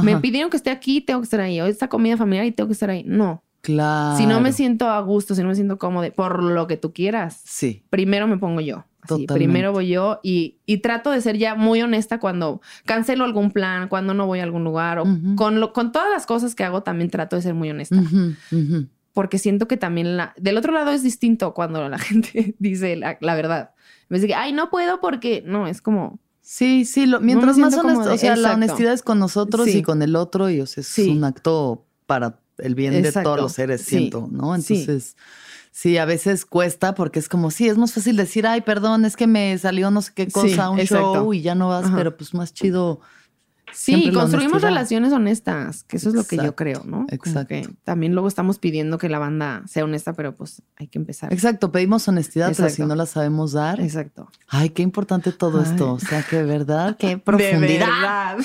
Me 0.04 0.18
pidieron 0.20 0.50
que 0.50 0.58
esté 0.58 0.72
aquí, 0.72 1.00
tengo 1.00 1.22
que 1.22 1.24
estar 1.26 1.40
ahí. 1.40 1.62
O 1.62 1.68
esta 1.68 1.88
comida 1.88 2.18
familiar 2.18 2.46
y 2.46 2.52
tengo 2.52 2.68
que 2.68 2.74
estar 2.74 2.90
ahí. 2.90 3.06
No. 3.08 3.45
Claro. 3.66 4.18
Si 4.18 4.26
no 4.26 4.40
me 4.42 4.52
siento 4.54 4.88
a 4.90 5.00
gusto, 5.02 5.34
si 5.36 5.42
no 5.42 5.48
me 5.50 5.56
siento 5.56 5.78
cómodo, 5.78 6.10
por 6.14 6.44
lo 6.44 6.68
que 6.68 6.78
tú 6.78 6.94
quieras 6.94 7.42
Sí. 7.46 7.84
primero 7.90 8.28
me 8.28 8.38
pongo 8.38 8.62
yo. 8.62 8.86
Así, 9.02 9.28
primero 9.28 9.72
voy 9.72 9.90
yo 9.90 10.20
y, 10.24 10.58
y 10.66 10.78
trato 10.80 11.12
de 11.12 11.22
ser 11.22 11.38
ya 11.38 11.54
muy 11.54 11.80
honesta 11.82 12.20
cuando 12.20 12.60
cancelo 12.86 13.24
algún 13.24 13.52
plan, 13.52 13.88
cuando 13.88 14.16
no 14.16 14.26
voy 14.26 14.40
a 14.40 14.44
algún 14.44 14.64
lugar 14.64 14.98
o 14.98 15.04
Ujú. 15.04 15.36
con, 15.36 15.60
lo, 15.60 15.74
con 15.74 15.92
todas 15.92 16.10
las 16.10 16.26
cosas 16.26 16.56
que 16.56 16.64
hago 16.64 16.82
también 16.82 17.12
trato 17.12 17.36
de 17.36 17.44
ser 17.44 17.54
muy 17.54 17.70
honesta. 17.70 17.96
Ujú, 17.98 18.34
ujú. 18.52 18.88
Porque 19.14 19.38
siento 19.38 19.68
que 19.68 19.78
también 19.78 20.18
la, 20.18 20.34
del 20.38 20.58
otro 20.58 20.74
lado 20.74 20.90
es 20.92 21.04
distinto 21.04 21.54
cuando 21.54 21.88
la 21.88 21.98
gente 22.00 22.56
dice 22.60 22.96
la, 22.96 23.18
la 23.22 23.36
verdad. 23.36 23.72
De 24.10 24.26
que, 24.26 24.34
ay, 24.34 24.54
no 24.54 24.70
puedo 24.72 25.00
porque 25.02 25.44
no, 25.46 25.68
es 25.68 25.82
como, 25.82 26.20
Sí, 26.42 26.86
sí. 26.86 27.06
Lo, 27.08 27.20
mientras 27.22 27.58
me 27.58 27.64
más 27.66 27.74
honesto, 27.76 28.04
de- 28.10 28.16
o 28.16 28.18
sea, 28.18 28.32
la 28.32 28.36
exacto. 28.50 28.56
honestidad 28.58 28.94
es 28.94 29.02
con 29.04 29.20
nosotros 29.20 29.66
Sí. 29.66 29.80
y 29.80 29.82
con 29.84 30.02
el 30.04 30.16
otro 30.16 30.50
y 30.50 30.62
o 30.62 30.66
sea, 30.68 30.82
es 30.82 30.88
Sí. 30.88 31.10
un 31.10 31.24
acto 31.24 31.86
para 32.08 32.40
el 32.58 32.76
bien 32.76 33.02
de 33.02 33.12
todos 33.12 33.40
los 33.40 33.54
seres, 33.54 33.82
Sí. 33.82 33.98
siento, 33.98 34.28
¿no? 34.32 34.56
Entonces, 34.56 35.16
sí. 35.72 35.98
a 35.98 36.06
veces 36.06 36.46
cuesta 36.46 36.96
porque 36.96 37.20
es 37.20 37.28
como, 37.30 37.52
sí, 37.52 37.68
es 37.68 37.78
más 37.78 37.94
fácil 37.94 38.16
decir, 38.18 38.48
ay, 38.48 38.62
perdón, 38.62 39.06
es 39.06 39.16
que 39.16 39.28
me 39.28 39.58
salió 39.58 39.92
no 39.92 40.02
sé 40.02 40.12
qué 40.16 40.28
cosa, 40.30 40.48
Sí, 40.68 40.72
un 40.74 40.80
exacto. 40.80 41.14
show 41.16 41.34
y 41.34 41.42
ya 41.42 41.56
no 41.56 41.68
vas, 41.70 41.86
Ajá. 41.86 41.96
pero 41.98 42.16
pues 42.18 42.34
más 42.34 42.54
chido. 42.54 43.00
sí, 43.74 44.10
construimos 44.14 44.62
relaciones 44.62 45.12
honestas, 45.12 45.84
que 45.84 45.98
eso 45.98 46.08
es 46.10 46.16
lo 46.16 46.24
que 46.24 46.38
yo 46.38 46.56
creo, 46.56 46.84
¿no? 46.86 47.08
Exacto. 47.10 47.48
que 47.50 47.68
también 47.84 48.14
luego 48.14 48.28
estamos 48.30 48.58
pidiendo 48.58 48.98
que 48.98 49.10
la 49.10 49.20
banda 49.20 49.64
sea 49.68 49.84
honesta, 49.84 50.14
pero 50.14 50.34
pues 50.34 50.62
hay 50.78 50.88
que 50.88 50.98
empezar. 50.98 51.34
Exacto, 51.34 51.72
pedimos 51.74 52.08
honestidad, 52.08 52.54
pero 52.56 52.70
si 52.70 52.84
no 52.84 52.96
la 52.96 53.06
sabemos 53.06 53.52
dar. 53.52 53.82
Exacto. 53.82 54.30
Ay, 54.48 54.70
qué 54.70 54.82
importante 54.82 55.34
todo 55.34 55.60
Ay. 55.60 55.66
esto. 55.70 55.92
O 55.94 56.00
sea, 56.00 56.24
que 56.24 56.38
de 56.38 56.44
verdad, 56.44 56.96
qué 57.00 57.18
profundidad. 57.18 58.38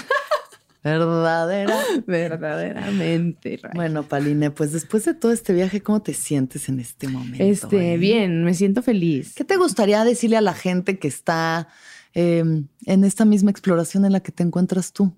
Verdadera. 0.83 1.77
Verdaderamente. 2.07 3.61
Bueno, 3.75 4.03
Paline, 4.05 4.51
pues 4.51 4.73
después 4.73 5.05
de 5.05 5.15
todo 5.15 5.33
este 5.33 5.53
viaje, 5.53 5.83
¿cómo 5.83 6.01
te 6.01 6.15
sientes 6.15 6.69
en 6.69 6.81
este 6.81 7.09
momento? 7.09 7.43
Este, 7.43 7.95
eh? 7.95 7.97
bien, 7.99 8.45
me 8.45 8.55
siento 8.55 8.83
feliz. 8.83 9.35
¿Qué 9.35 9.45
te 9.45 9.57
gustaría 9.57 10.05
decirle 10.05 10.37
a 10.37 10.41
la 10.41 10.55
gente 10.55 10.99
que 10.99 11.09
está 11.09 11.69
eh, 12.15 12.43
en 12.87 13.05
esta 13.05 13.25
misma 13.25 13.51
exploración 13.51 14.05
en 14.05 14.13
la 14.13 14.21
que 14.21 14.33
te 14.33 14.43
encuentras 14.43 14.93
tú? 14.93 15.13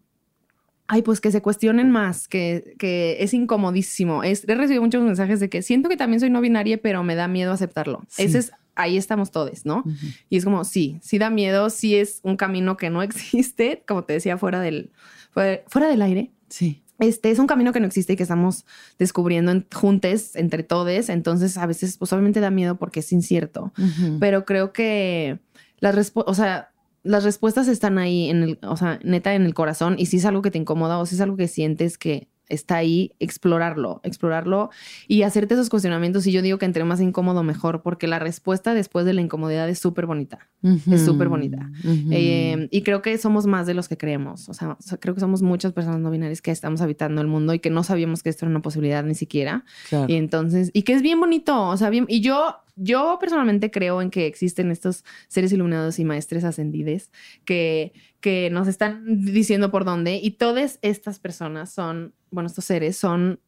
Ay, 0.88 1.02
pues 1.02 1.20
que 1.20 1.30
se 1.30 1.40
cuestionen 1.40 1.90
más, 1.90 2.28
que, 2.28 2.74
que 2.78 3.16
es 3.20 3.32
incomodísimo. 3.32 4.24
Es, 4.24 4.46
he 4.46 4.54
recibido 4.54 4.82
muchos 4.82 5.02
mensajes 5.02 5.40
de 5.40 5.48
que 5.48 5.62
siento 5.62 5.88
que 5.88 5.96
también 5.96 6.20
soy 6.20 6.28
no 6.28 6.40
binaria, 6.40 6.82
pero 6.82 7.02
me 7.02 7.14
da 7.14 7.28
miedo 7.28 7.52
aceptarlo. 7.52 8.02
Sí. 8.08 8.24
Ese 8.24 8.38
es, 8.38 8.52
ahí 8.74 8.96
estamos 8.96 9.30
todos, 9.30 9.64
¿no? 9.66 9.84
Y 10.28 10.36
es 10.36 10.44
como, 10.44 10.64
sí, 10.64 10.98
sí 11.02 11.18
da 11.18 11.30
miedo, 11.30 11.70
sí 11.70 11.96
es 11.96 12.20
un 12.22 12.36
camino 12.36 12.76
que 12.76 12.90
no 12.90 13.02
existe, 13.02 13.82
como 13.86 14.04
te 14.04 14.14
decía, 14.14 14.38
fuera 14.38 14.60
del, 14.60 14.90
fuera, 15.30 15.60
fuera 15.68 15.88
del 15.88 16.02
aire. 16.02 16.30
Sí. 16.48 16.82
Este 16.98 17.30
es 17.30 17.38
un 17.40 17.46
camino 17.48 17.72
que 17.72 17.80
no 17.80 17.86
existe 17.86 18.12
y 18.12 18.16
que 18.16 18.22
estamos 18.22 18.64
descubriendo 18.98 19.50
en, 19.50 19.66
juntes, 19.74 20.36
entre 20.36 20.62
todos. 20.62 21.08
Entonces, 21.08 21.58
a 21.58 21.66
veces, 21.66 21.96
pues 21.96 22.12
obviamente 22.12 22.38
da 22.40 22.50
miedo 22.50 22.76
porque 22.76 23.00
es 23.00 23.12
incierto. 23.12 23.72
Pero 24.20 24.44
creo 24.44 24.72
que 24.72 25.40
las 25.80 25.96
respu- 25.96 26.22
o 26.26 26.34
sea, 26.34 26.70
las 27.02 27.24
respuestas 27.24 27.66
están 27.66 27.98
ahí 27.98 28.30
en 28.30 28.42
el, 28.44 28.58
o 28.62 28.76
sea, 28.76 29.00
neta 29.02 29.34
en 29.34 29.42
el 29.46 29.54
corazón 29.54 29.96
y 29.98 30.06
si 30.06 30.18
es 30.18 30.24
algo 30.24 30.42
que 30.42 30.52
te 30.52 30.58
incomoda 30.58 30.98
o 30.98 31.06
si 31.06 31.16
es 31.16 31.20
algo 31.20 31.36
que 31.36 31.48
sientes 31.48 31.98
que 31.98 32.28
está 32.52 32.76
ahí, 32.76 33.12
explorarlo, 33.18 34.00
explorarlo 34.04 34.70
y 35.08 35.22
hacerte 35.22 35.54
esos 35.54 35.68
cuestionamientos. 35.68 36.26
Y 36.26 36.32
yo 36.32 36.42
digo 36.42 36.58
que 36.58 36.66
entre 36.66 36.84
más 36.84 37.00
incómodo 37.00 37.42
mejor, 37.42 37.82
porque 37.82 38.06
la 38.06 38.18
respuesta 38.18 38.74
después 38.74 39.04
de 39.04 39.14
la 39.14 39.20
incomodidad 39.20 39.68
es 39.68 39.78
súper 39.78 40.06
bonita. 40.06 40.50
Es 40.90 41.04
súper 41.04 41.28
bonita. 41.28 41.70
Eh, 42.10 42.68
y 42.70 42.82
creo 42.82 43.02
que 43.02 43.16
somos 43.18 43.46
más 43.46 43.66
de 43.66 43.74
los 43.74 43.88
que 43.88 43.96
creemos. 43.96 44.48
O 44.48 44.54
sea, 44.54 44.76
o 44.78 44.82
sea, 44.82 44.98
creo 44.98 45.14
que 45.14 45.20
somos 45.20 45.42
muchas 45.42 45.72
personas 45.72 46.00
no 46.00 46.10
binarias 46.10 46.40
que 46.40 46.50
estamos 46.50 46.80
habitando 46.80 47.20
el 47.20 47.26
mundo 47.26 47.54
y 47.54 47.58
que 47.58 47.70
no 47.70 47.82
sabíamos 47.82 48.22
que 48.22 48.30
esto 48.30 48.44
era 48.44 48.50
una 48.50 48.62
posibilidad 48.62 49.02
ni 49.02 49.14
siquiera. 49.14 49.64
Claro. 49.88 50.06
Y 50.08 50.14
entonces, 50.14 50.70
y 50.72 50.82
que 50.82 50.92
es 50.92 51.02
bien 51.02 51.18
bonito, 51.18 51.68
o 51.68 51.76
sea, 51.76 51.90
bien, 51.90 52.04
y 52.08 52.20
yo, 52.20 52.56
yo 52.76 53.18
personalmente 53.20 53.70
creo 53.70 54.02
en 54.02 54.10
que 54.10 54.26
existen 54.26 54.70
estos 54.70 55.04
seres 55.28 55.52
iluminados 55.52 55.98
y 55.98 56.04
maestres 56.04 56.44
ascendides 56.44 57.10
que, 57.44 57.92
que 58.20 58.50
nos 58.50 58.68
están 58.68 59.24
diciendo 59.24 59.70
por 59.70 59.84
dónde, 59.84 60.20
y 60.22 60.32
todas 60.32 60.78
estas 60.82 61.18
personas 61.18 61.72
son, 61.72 62.14
bueno, 62.32 62.48
estos 62.48 62.64
seres 62.64 62.96
son 62.96 63.38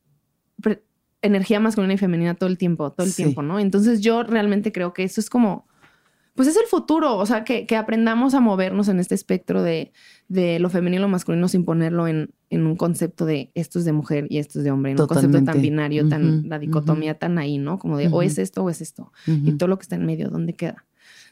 energía 1.22 1.58
masculina 1.58 1.94
y 1.94 1.98
femenina 1.98 2.34
todo 2.34 2.48
el 2.50 2.58
tiempo, 2.58 2.90
todo 2.92 3.06
el 3.06 3.12
Sí. 3.12 3.22
tiempo, 3.22 3.42
¿no? 3.42 3.58
Entonces 3.58 4.00
yo 4.00 4.22
realmente 4.24 4.72
creo 4.72 4.92
que 4.92 5.04
eso 5.04 5.20
es 5.20 5.30
como, 5.30 5.66
pues 6.34 6.48
es 6.48 6.56
el 6.56 6.66
futuro, 6.66 7.16
o 7.16 7.24
sea, 7.26 7.44
que, 7.44 7.66
que 7.66 7.76
aprendamos 7.76 8.34
a 8.34 8.40
movernos 8.40 8.88
en 8.88 9.00
este 9.00 9.14
espectro 9.14 9.62
de, 9.62 9.92
de 10.28 10.58
lo 10.58 10.68
femenino 10.68 11.00
y 11.00 11.02
lo 11.02 11.08
masculino 11.08 11.48
sin 11.48 11.64
ponerlo 11.64 12.08
en, 12.08 12.34
en 12.50 12.66
un 12.66 12.76
concepto 12.76 13.24
de 13.24 13.50
esto 13.54 13.78
es 13.78 13.84
de 13.86 13.92
mujer 13.92 14.26
y 14.28 14.38
esto 14.38 14.58
es 14.58 14.64
de 14.64 14.70
hombre, 14.70 14.92
en 14.92 15.00
un 15.00 15.06
concepto 15.06 15.38
tan 15.44 15.62
binario, 15.62 16.08
tan 16.08 16.48
la 16.48 16.58
dicotomía 16.58 17.14
tan 17.18 17.38
ahí, 17.38 17.56
¿no? 17.58 17.78
Como 17.78 17.96
de 17.96 18.08
o 18.08 18.20
es 18.20 18.38
esto 18.38 18.62
o 18.64 18.68
es 18.70 18.80
esto. 18.82 19.12
Y 19.26 19.52
todo 19.52 19.68
lo 19.68 19.78
que 19.78 19.82
está 19.82 19.96
en 19.96 20.04
medio, 20.04 20.28
¿dónde 20.28 20.52
queda? 20.54 20.84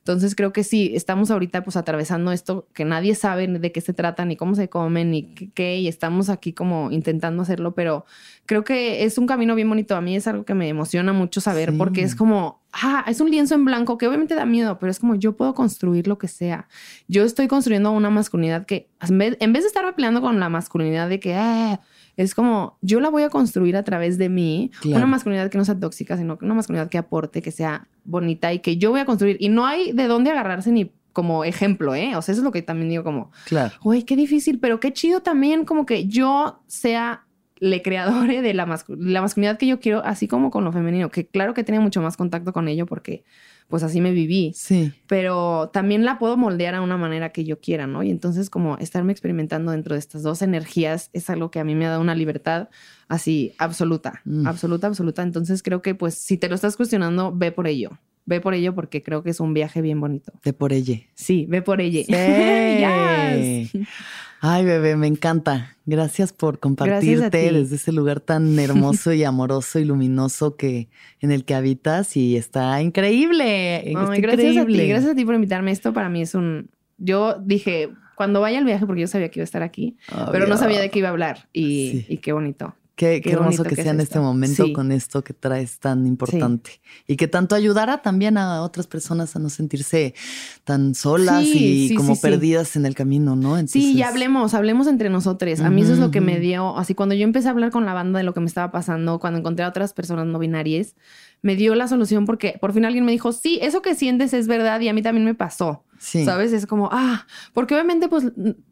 Entonces 0.03 0.35
creo 0.35 0.53
que 0.53 0.65
sí, 0.65 0.91
estamos 0.97 1.31
ahorita 1.31 1.63
pues 1.63 1.77
atravesando 1.77 2.33
esto 2.33 2.67
que 2.75 2.85
nadie 2.85 3.15
sabe 3.15 3.47
de 3.47 3.71
qué 3.71 3.81
se 3.81 3.93
trata, 3.93 4.25
ni 4.25 4.35
cómo 4.37 4.57
se 4.57 4.69
comen, 4.69 5.13
ni 5.13 5.23
qué, 5.55 5.77
y 5.77 5.87
estamos 5.87 6.29
aquí 6.29 6.53
como 6.53 6.91
intentando 6.91 7.43
hacerlo, 7.43 7.77
pero 7.77 8.05
creo 8.45 8.65
que 8.65 9.05
es 9.05 9.17
un 9.17 9.29
camino 9.29 9.55
bien 9.55 9.69
bonito. 9.69 9.95
A 9.95 10.01
mí 10.01 10.17
es 10.17 10.27
algo 10.27 10.45
que 10.45 10.55
me 10.55 10.69
emociona 10.69 11.13
mucho 11.13 11.41
saber 11.41 11.77
porque 11.77 12.03
es 12.03 12.17
como, 12.17 12.63
ah, 12.73 13.05
es 13.07 13.21
un 13.21 13.31
lienzo 13.31 13.55
en 13.55 13.65
blanco 13.65 13.97
que 13.97 14.09
obviamente 14.09 14.35
da 14.35 14.45
miedo, 14.45 14.77
pero 14.81 14.91
es 14.91 14.99
como 14.99 15.15
yo 15.15 15.37
puedo 15.37 15.55
construir 15.55 16.09
lo 16.09 16.19
que 16.19 16.27
sea. 16.27 16.67
Yo 17.07 17.23
estoy 17.23 17.47
construyendo 17.47 17.93
una 17.93 18.11
masculinidad 18.11 18.67
que 18.67 18.89
en 19.01 19.19
vez, 19.19 19.39
de 19.39 19.59
estar 19.61 19.95
peleando 19.95 20.21
con 20.21 20.41
la 20.41 20.49
masculinidad 20.49 21.09
de 21.09 21.21
que, 21.21 21.35
ah, 21.35 21.81
es 22.17 22.35
como 22.35 22.79
yo 22.81 23.01
la 23.01 23.09
voy 23.09 23.23
a 23.23 23.31
construir 23.31 23.77
a 23.77 23.83
través 23.83 24.19
de 24.19 24.29
mí, 24.29 24.71
una 24.85 25.07
masculinidad 25.07 25.51
que 25.51 25.59
no 25.59 25.65
sea 25.65 25.79
tóxica, 25.79 26.17
sino 26.17 26.39
una 26.41 26.55
masculinidad 26.55 26.89
que 26.89 26.99
aporte, 26.99 27.43
que 27.43 27.51
sea 27.51 27.89
bonita 28.05 28.53
y 28.53 28.59
que 28.59 28.77
yo 28.77 28.91
voy 28.91 29.01
a 29.01 29.05
construir. 29.05 29.37
Y 29.41 29.49
no 29.49 29.67
hay 29.67 29.93
de 29.93 30.07
dónde 30.07 30.31
agarrarse 30.31 30.73
ni 30.73 30.93
como 31.13 31.45
ejemplo, 31.45 31.95
¿eh? 31.95 32.17
O 32.17 32.23
sea, 32.23 32.33
eso 32.33 32.41
es 32.41 32.45
lo 32.45 32.53
que 32.53 32.63
también 32.63 32.89
digo 32.89 33.05
como, 33.05 33.31
claro. 33.47 33.75
Güey, 33.83 34.03
qué 34.05 34.17
difícil, 34.17 34.59
pero 34.59 34.81
qué 34.81 34.93
chido 34.93 35.21
también 35.21 35.65
como 35.65 35.87
que 35.87 36.07
yo 36.07 36.61
sea 36.67 37.27
le 37.63 37.81
creadore 37.81 38.43
de 38.43 38.55
la, 38.55 38.67
la 38.89 39.21
masculinidad 39.23 39.57
que 39.57 39.69
yo 39.69 39.79
quiero, 39.79 40.05
así 40.05 40.27
como 40.27 40.51
con 40.51 40.65
lo 40.65 40.73
femenino, 40.73 41.13
que 41.13 41.29
claro 41.29 41.55
que 41.55 41.63
tenía 41.63 41.81
mucho 41.81 42.03
más 42.03 42.17
contacto 42.17 42.53
con 42.53 42.67
ello 42.67 42.87
porque 42.87 43.23
pues 43.69 43.85
así 43.85 44.01
me 44.01 44.11
viví. 44.11 44.53
Sí. 44.57 44.93
Pero 45.07 45.71
también 45.73 46.05
la 46.05 46.19
puedo 46.19 46.37
moldear 46.37 46.75
a 46.75 46.83
una 46.83 46.97
manera 46.97 47.31
que 47.31 47.45
yo 47.45 47.61
quiera, 47.61 47.87
¿no? 47.87 48.03
Y 48.03 48.11
entonces 48.11 48.51
como 48.51 48.79
estarme 48.79 49.13
experimentando 49.13 49.71
dentro 49.71 49.95
de 49.95 50.01
estas 50.01 50.25
dos 50.25 50.43
energías 50.43 51.09
es 51.13 51.31
algo 51.31 51.53
que 51.53 51.61
a 51.61 51.65
mí 51.65 51.77
me 51.77 51.87
ha 51.87 51.91
dado 51.91 52.01
una 52.01 52.17
libertad 52.17 52.69
así 53.07 53.55
absoluta, 53.59 54.23
mm. 54.25 54.45
absoluta, 54.49 54.89
absoluta. 54.89 55.23
Entonces 55.23 55.63
creo 55.63 55.83
que 55.83 55.95
pues 55.95 56.15
si 56.15 56.39
te 56.39 56.49
lo 56.49 56.57
estás 56.57 56.77
cuestionando, 56.77 57.33
ve 57.33 57.53
por 57.53 57.69
ello. 57.69 57.97
Ve 58.25 58.41
por 58.41 58.55
ello 58.55 58.75
porque 58.75 59.03
creo 59.03 59.23
que 59.23 59.31
es 59.31 59.41
un 59.41 59.53
viaje 59.55 59.81
bien 59.81 60.01
bonito. 60.01 60.33
Ve 60.45 60.53
por 60.53 60.73
ello. 60.73 60.95
Sí, 61.15 61.47
ve 61.49 61.63
por 61.63 61.81
ello. 61.81 62.03
Sí. 62.07 63.71
Ay, 64.45 64.65
bebé, 64.65 64.97
me 64.97 65.07
encanta. 65.07 65.77
Gracias 65.87 66.33
por 66.33 66.59
compartirte 66.59 67.53
desde 67.53 67.77
ese 67.77 67.93
lugar 67.93 68.19
tan 68.19 68.59
hermoso 68.59 69.13
y 69.13 69.23
amoroso 69.23 69.79
y 69.79 69.85
luminoso 69.85 70.57
que 70.57 70.89
en 71.21 71.31
el 71.31 71.45
que 71.45 71.55
habitas 71.55 72.17
y 72.17 72.37
está 72.37 72.83
increíble. 72.83 73.93
gracias 74.19 74.57
a 74.57 74.67
ti, 74.67 74.89
gracias 74.89 75.13
a 75.13 75.15
ti 75.15 75.25
por 75.25 75.37
invitarme. 75.37 75.71
Esto 75.71 75.93
para 75.93 76.09
mí 76.09 76.23
es 76.23 76.35
un. 76.35 76.71
Yo 76.99 77.37
dije 77.41 77.91
cuando 78.17 78.41
vaya 78.41 78.59
al 78.59 78.65
viaje 78.65 78.85
porque 78.85 79.03
yo 79.03 79.07
sabía 79.07 79.31
que 79.31 79.39
iba 79.39 79.45
a 79.45 79.45
estar 79.45 79.63
aquí, 79.63 79.97
pero 80.33 80.49
no 80.49 80.57
sabía 80.57 80.81
de 80.81 80.91
qué 80.91 80.99
iba 80.99 81.09
a 81.09 81.13
hablar 81.13 81.49
y, 81.53 82.05
y 82.09 82.17
qué 82.19 82.33
bonito. 82.33 82.75
Qué, 83.03 83.33
hermoso 83.33 83.65
que, 83.65 83.75
sea 83.75 83.91
en 83.91 84.01
este 84.01 84.21
momento 84.21 84.73
con 84.73 84.93
esto 84.93 85.25
que 85.25 85.33
traes 85.33 85.81
tan 85.81 86.07
importante. 86.07 86.81
Y 87.09 87.17
que 87.17 87.27
tanto 87.27 87.57
ayudará 87.57 88.01
también 88.01 88.39
a 88.39 88.63
otras 88.63 88.87
personas 88.87 89.35
a 89.35 89.41
no 89.41 89.51
sentirse 89.51 90.15
tan 90.63 90.95
solas 90.95 91.43
y 91.45 91.95
como 91.97 92.15
perdidas 92.21 92.77
en 92.77 92.87
el 92.87 92.95
camino, 92.95 93.35
¿no? 93.35 93.67
Sí, 93.67 93.95
y 93.95 94.03
hablemos, 94.03 94.55
hablemos 94.55 94.87
entre 94.87 95.11
nosotros. 95.11 95.59
A 95.61 95.71
mí 95.71 95.83
eso 95.83 95.95
es 95.95 95.99
lo 95.99 96.13
que 96.13 96.21
me 96.21 96.39
dio, 96.39 96.79
así 96.79 96.95
cuando 96.95 97.17
yo 97.17 97.25
empecé 97.25 97.49
a 97.49 97.51
hablar 97.51 97.73
con 97.73 97.85
la 97.85 97.93
banda 97.93 98.19
de 98.19 98.25
lo 98.25 98.35
que 98.35 98.41
me 98.41 98.47
estaba 98.47 98.71
pasando, 98.71 99.19
cuando 99.19 99.41
encontré 99.41 99.65
a 99.65 99.69
otras 99.69 99.93
personas 99.93 100.27
no 100.27 100.39
binarias, 100.39 100.95
me 101.41 101.57
dio 101.57 101.75
la 101.75 101.89
solución 101.89 102.25
porque 102.25 102.57
por 102.61 102.73
fin 102.73 102.85
alguien 102.85 103.05
me 103.05 103.11
dijo, 103.11 103.33
sí, 103.33 103.59
eso 103.63 103.83
que 103.83 103.97
sientes 103.97 104.33
es 104.33 104.47
verdad 104.47 104.81
y 104.81 104.89
a 104.89 104.93
mí 104.93 105.03
también 105.03 105.25
me 105.25 105.35
pasó. 105.35 105.85
Sí. 105.99 106.25
¿Sabes? 106.25 106.53
Es 106.53 106.67
como, 106.67 106.89
ah, 106.93 107.27
porque 107.53 107.75
obviamente, 107.75 108.09
pues, 108.09 108.27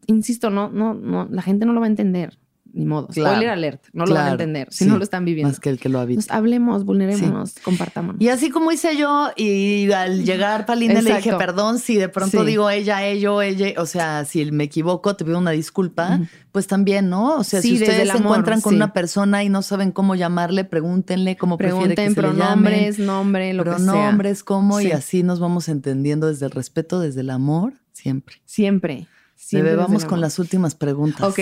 insisto, 0.05 0.49
no, 0.49 0.69
no, 0.69 0.93
no, 0.93 1.27
la 1.29 1.41
gente 1.41 1.65
no 1.65 1.73
lo 1.73 1.81
va 1.81 1.87
a 1.87 1.89
entender 1.89 2.37
ni 2.73 2.85
modo. 2.85 3.07
Spoiler 3.11 3.49
alert, 3.49 3.83
no 3.93 4.05
lo 4.05 4.15
van 4.15 4.27
a 4.27 4.31
entender 4.31 4.67
si 4.71 4.85
no 4.85 4.97
lo 4.97 5.03
están 5.03 5.25
viviendo. 5.25 5.49
Más 5.49 5.59
que 5.59 5.69
el 5.69 5.79
que 5.79 5.89
lo 5.89 5.99
habita. 5.99 6.33
hablemos, 6.33 6.85
vulnerémonos, 6.85 7.55
compartamos. 7.63 8.15
Y 8.19 8.29
así 8.29 8.49
como 8.49 8.71
hice 8.71 8.97
yo, 8.97 9.29
y 9.35 9.91
al 9.91 10.23
llegar 10.23 10.65
Palinda 10.67 11.01
le 11.01 11.15
dije, 11.15 11.33
perdón, 11.35 11.79
si 11.79 11.97
de 11.97 12.09
pronto 12.09 12.43
digo 12.45 12.69
ella, 12.69 13.05
ello, 13.05 13.41
ella, 13.41 13.73
o 13.77 13.85
sea, 13.85 14.25
si 14.25 14.51
me 14.51 14.65
equivoco, 14.65 15.15
te 15.15 15.25
pido 15.25 15.37
una 15.37 15.51
disculpa, 15.51 16.19
pues 16.51 16.67
también, 16.67 17.09
¿no? 17.09 17.37
O 17.37 17.43
sea, 17.43 17.61
si 17.61 17.73
ustedes 17.73 18.09
se 18.09 18.17
encuentran 18.17 18.61
con 18.61 18.75
una 18.75 18.93
persona 18.93 19.43
y 19.43 19.49
no 19.49 19.61
saben 19.61 19.91
cómo 19.91 20.15
llamarle, 20.15 20.63
pregúntenle 20.63 21.37
cómo 21.37 21.57
prefiere 21.57 21.95
que 21.95 22.09
se 22.09 22.15
pronombres, 22.15 22.99
le 22.99 23.05
nombre, 23.05 23.53
lo 23.53 23.63
pronombres, 23.63 23.85
que 23.85 23.91
sea. 23.91 24.01
Pronombres, 24.01 24.43
cómo, 24.43 24.81
y 24.81 24.91
así 24.91 25.23
nos 25.23 25.39
vamos 25.39 25.69
entendiendo 25.69 26.27
desde 26.27 26.45
el 26.45 26.51
respeto, 26.51 26.99
desde 26.99 27.21
el 27.21 27.29
amor, 27.29 27.73
siempre. 27.91 28.37
Siempre. 28.45 29.07
Siempre 29.35 29.75
vamos 29.75 30.05
con 30.05 30.21
las 30.21 30.39
últimas 30.39 30.75
preguntas. 30.75 31.23
Ok. 31.23 31.39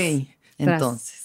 Entonces, 0.59 1.18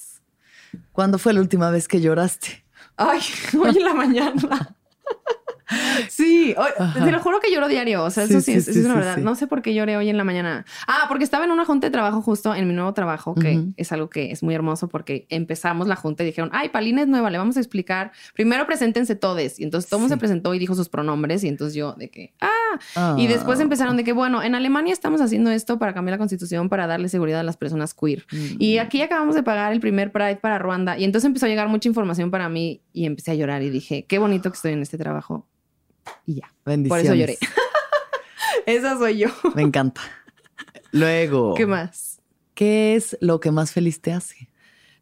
¿cuándo 0.92 1.18
fue 1.18 1.32
la 1.32 1.40
última 1.40 1.70
vez 1.70 1.88
que 1.88 2.00
lloraste? 2.00 2.64
Ay, 2.96 3.20
hoy 3.60 3.76
en 3.76 3.84
la 3.84 3.94
mañana. 3.94 4.76
Sí, 6.10 6.54
te 6.94 7.10
lo 7.10 7.20
juro 7.20 7.40
que 7.40 7.52
lloro 7.52 7.68
diario. 7.68 8.04
O 8.04 8.10
sea, 8.10 8.24
eso 8.24 8.40
sí, 8.40 8.52
es, 8.52 8.68
una 8.68 8.94
verdad. 8.94 9.16
No 9.16 9.34
sé 9.34 9.46
por 9.46 9.62
qué 9.62 9.74
lloré 9.74 9.96
hoy 9.96 10.08
en 10.08 10.16
la 10.16 10.24
mañana. 10.24 10.64
Ah, 10.86 11.06
porque 11.08 11.24
estaba 11.24 11.44
en 11.44 11.50
una 11.50 11.64
junta 11.64 11.86
de 11.86 11.90
trabajo 11.90 12.20
justo 12.20 12.54
en 12.54 12.68
mi 12.68 12.74
nuevo 12.74 12.92
trabajo, 12.92 13.34
que 13.34 13.64
es 13.76 13.92
algo 13.92 14.10
que 14.10 14.30
es 14.30 14.42
muy 14.42 14.54
hermoso 14.54 14.88
porque 14.88 15.26
empezamos 15.30 15.88
la 15.88 15.96
junta 15.96 16.22
y 16.22 16.26
dijeron, 16.26 16.50
ay, 16.52 16.68
Palina 16.68 17.02
es 17.02 17.08
nueva, 17.08 17.30
le 17.30 17.38
vamos 17.38 17.56
a 17.56 17.60
explicar. 17.60 18.12
Primero 18.34 18.66
preséntense 18.66 19.16
todos. 19.16 19.58
Y 19.58 19.64
entonces 19.64 19.88
todo 19.88 20.00
mundo 20.00 20.14
se 20.14 20.18
presentó 20.18 20.54
y 20.54 20.58
dijo 20.58 20.74
sus 20.74 20.88
pronombres. 20.88 21.44
Y 21.44 21.48
entonces 21.48 21.74
yo 21.74 21.94
de 21.94 22.10
que, 22.10 22.34
ah. 22.40 22.50
Y 23.16 23.26
después 23.26 23.60
empezaron 23.60 23.96
de 23.96 24.04
que, 24.04 24.12
bueno, 24.12 24.42
en 24.42 24.54
Alemania 24.54 24.92
estamos 24.92 25.20
haciendo 25.20 25.50
esto 25.50 25.78
para 25.78 25.94
cambiar 25.94 26.14
la 26.14 26.18
constitución, 26.18 26.68
para 26.68 26.86
darle 26.86 27.08
seguridad 27.08 27.40
a 27.40 27.44
las 27.44 27.56
personas 27.56 27.94
queer. 27.94 28.26
Y 28.58 28.78
aquí 28.78 29.02
acabamos 29.02 29.34
de 29.34 29.42
pagar 29.42 29.72
el 29.72 29.80
primer 29.80 30.12
Pride 30.12 30.36
para 30.36 30.58
Ruanda. 30.58 30.98
Y 30.98 31.04
entonces 31.04 31.26
empezó 31.26 31.46
a 31.46 31.48
llegar 31.48 31.68
mucha 31.68 31.88
información 31.88 32.30
para 32.30 32.48
mí 32.48 32.82
y 32.92 33.06
empecé 33.06 33.32
a 33.32 33.34
llorar 33.34 33.62
y 33.62 33.70
dije, 33.70 34.06
qué 34.06 34.18
bonito 34.18 34.50
que 34.50 34.56
estoy 34.56 34.72
en 34.72 34.82
este 34.82 34.98
trabajo 34.98 35.46
y 36.26 36.36
ya. 36.36 36.52
Por 36.62 36.98
eso 36.98 37.14
lloré. 37.14 37.38
Esa 38.66 38.96
soy 38.98 39.18
yo. 39.18 39.28
Me 39.54 39.62
encanta. 39.62 40.00
Luego. 40.92 41.54
¿Qué 41.54 41.66
más? 41.66 42.20
¿Qué 42.54 42.94
es 42.94 43.16
lo 43.20 43.40
que 43.40 43.50
más 43.50 43.72
feliz 43.72 44.00
te 44.00 44.12
hace? 44.12 44.48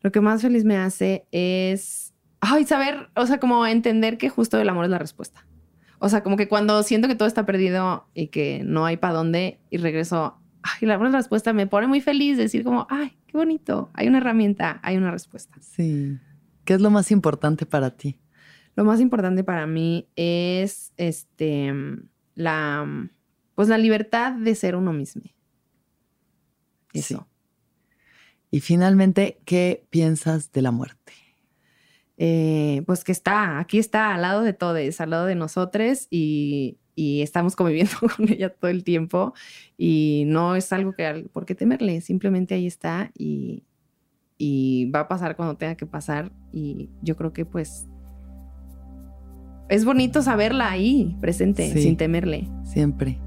Lo 0.01 0.11
que 0.11 0.21
más 0.21 0.43
feliz 0.43 0.65
me 0.65 0.77
hace 0.77 1.27
es, 1.31 2.13
ay, 2.41 2.65
saber, 2.65 3.11
o 3.15 3.27
sea, 3.27 3.39
como 3.39 3.67
entender 3.67 4.19
que 4.19 4.29
justo 4.29 4.59
el 4.59 4.69
amor 4.69 4.85
es 4.87 4.91
la 4.91 4.99
respuesta. 4.99 5.47
O 6.05 6.09
sea, 6.09 6.25
como 6.25 6.37
que 6.37 6.49
cuando 6.49 6.83
siento 6.83 7.07
que 7.07 7.15
todo 7.15 7.29
está 7.29 7.47
perdido 7.47 8.09
y 8.13 8.27
que 8.27 8.65
no 8.65 8.85
hay 8.85 8.97
para 8.97 9.15
dónde 9.15 9.61
y 9.71 9.77
regreso, 9.77 10.37
ay, 10.61 10.89
la 10.89 10.99
respuesta, 10.99 11.53
me 11.53 11.69
pone 11.69 11.87
muy 11.87 12.01
feliz 12.01 12.37
decir 12.37 12.65
como, 12.65 12.89
ay, 12.91 13.17
qué 13.29 13.39
bonito, 13.39 13.89
hay 13.95 14.09
una 14.09 14.19
herramienta, 14.19 14.81
hay 14.83 14.97
una 14.97 15.13
respuesta. 15.13 15.57
Sí. 15.61 16.19
¿Qué 16.65 16.75
es 16.75 16.81
lo 16.81 16.91
más 16.91 17.13
importante 17.13 17.67
para 17.67 17.97
ti? 17.97 18.19
Lo 18.75 18.85
más 18.85 19.01
importante 19.01 19.45
para 19.45 19.69
mí 19.69 20.09
es 20.17 20.93
este, 20.97 21.73
la, 22.35 23.09
pues 23.55 23.69
la 23.69 23.79
libertad 23.79 24.33
de 24.33 24.57
ser 24.57 24.75
uno 24.75 24.93
mismo. 24.93 25.23
Eso. 26.93 27.29
Y 28.51 28.59
finalmente, 28.59 29.41
¿qué 29.45 29.87
piensas 29.89 30.51
de 30.51 30.63
la 30.63 30.73
muerte? 30.73 31.13
Eh, 32.19 32.83
pues 32.87 33.05
que 33.05 33.13
está, 33.13 33.59
aquí 33.59 33.79
está, 33.79 34.15
al 34.15 34.23
lado 34.23 34.43
de 34.43 34.53
todos, 34.53 35.01
al 35.01 35.11
lado 35.11 35.27
de 35.27 35.35
nosotros 35.35 36.07
y, 36.11 36.79
y, 36.95 37.23
estamos 37.23 37.57
conviviendo 37.57 37.95
con 38.17 38.29
ella 38.29 38.51
todo 38.51 38.71
el 38.71 38.85
tiempo 38.85 39.33
y 39.79 40.25
no 40.27 40.55
es 40.55 40.73
algo 40.73 40.93
que 40.93 41.27
por 41.33 41.47
qué 41.47 41.55
temerle, 41.55 42.01
simplemente 42.03 42.55
ahí 42.55 42.67
está 42.67 43.11
y, 43.17 43.65
y 44.37 44.91
va 44.91 45.01
a 45.01 45.09
pasar 45.09 45.37
cuando 45.37 45.57
tenga 45.57 45.75
que 45.75 45.87
pasar 45.87 46.31
y 46.53 46.91
yo 47.01 47.17
creo 47.17 47.33
que 47.33 47.47
pues 47.47 47.89
es 49.69 49.87
bonito 49.87 50.21
saberla 50.21 50.71
ahí, 50.71 51.17
presente, 51.21 51.73
sin 51.73 51.97
temerle. 51.97 52.47
Siempre. 52.63 53.19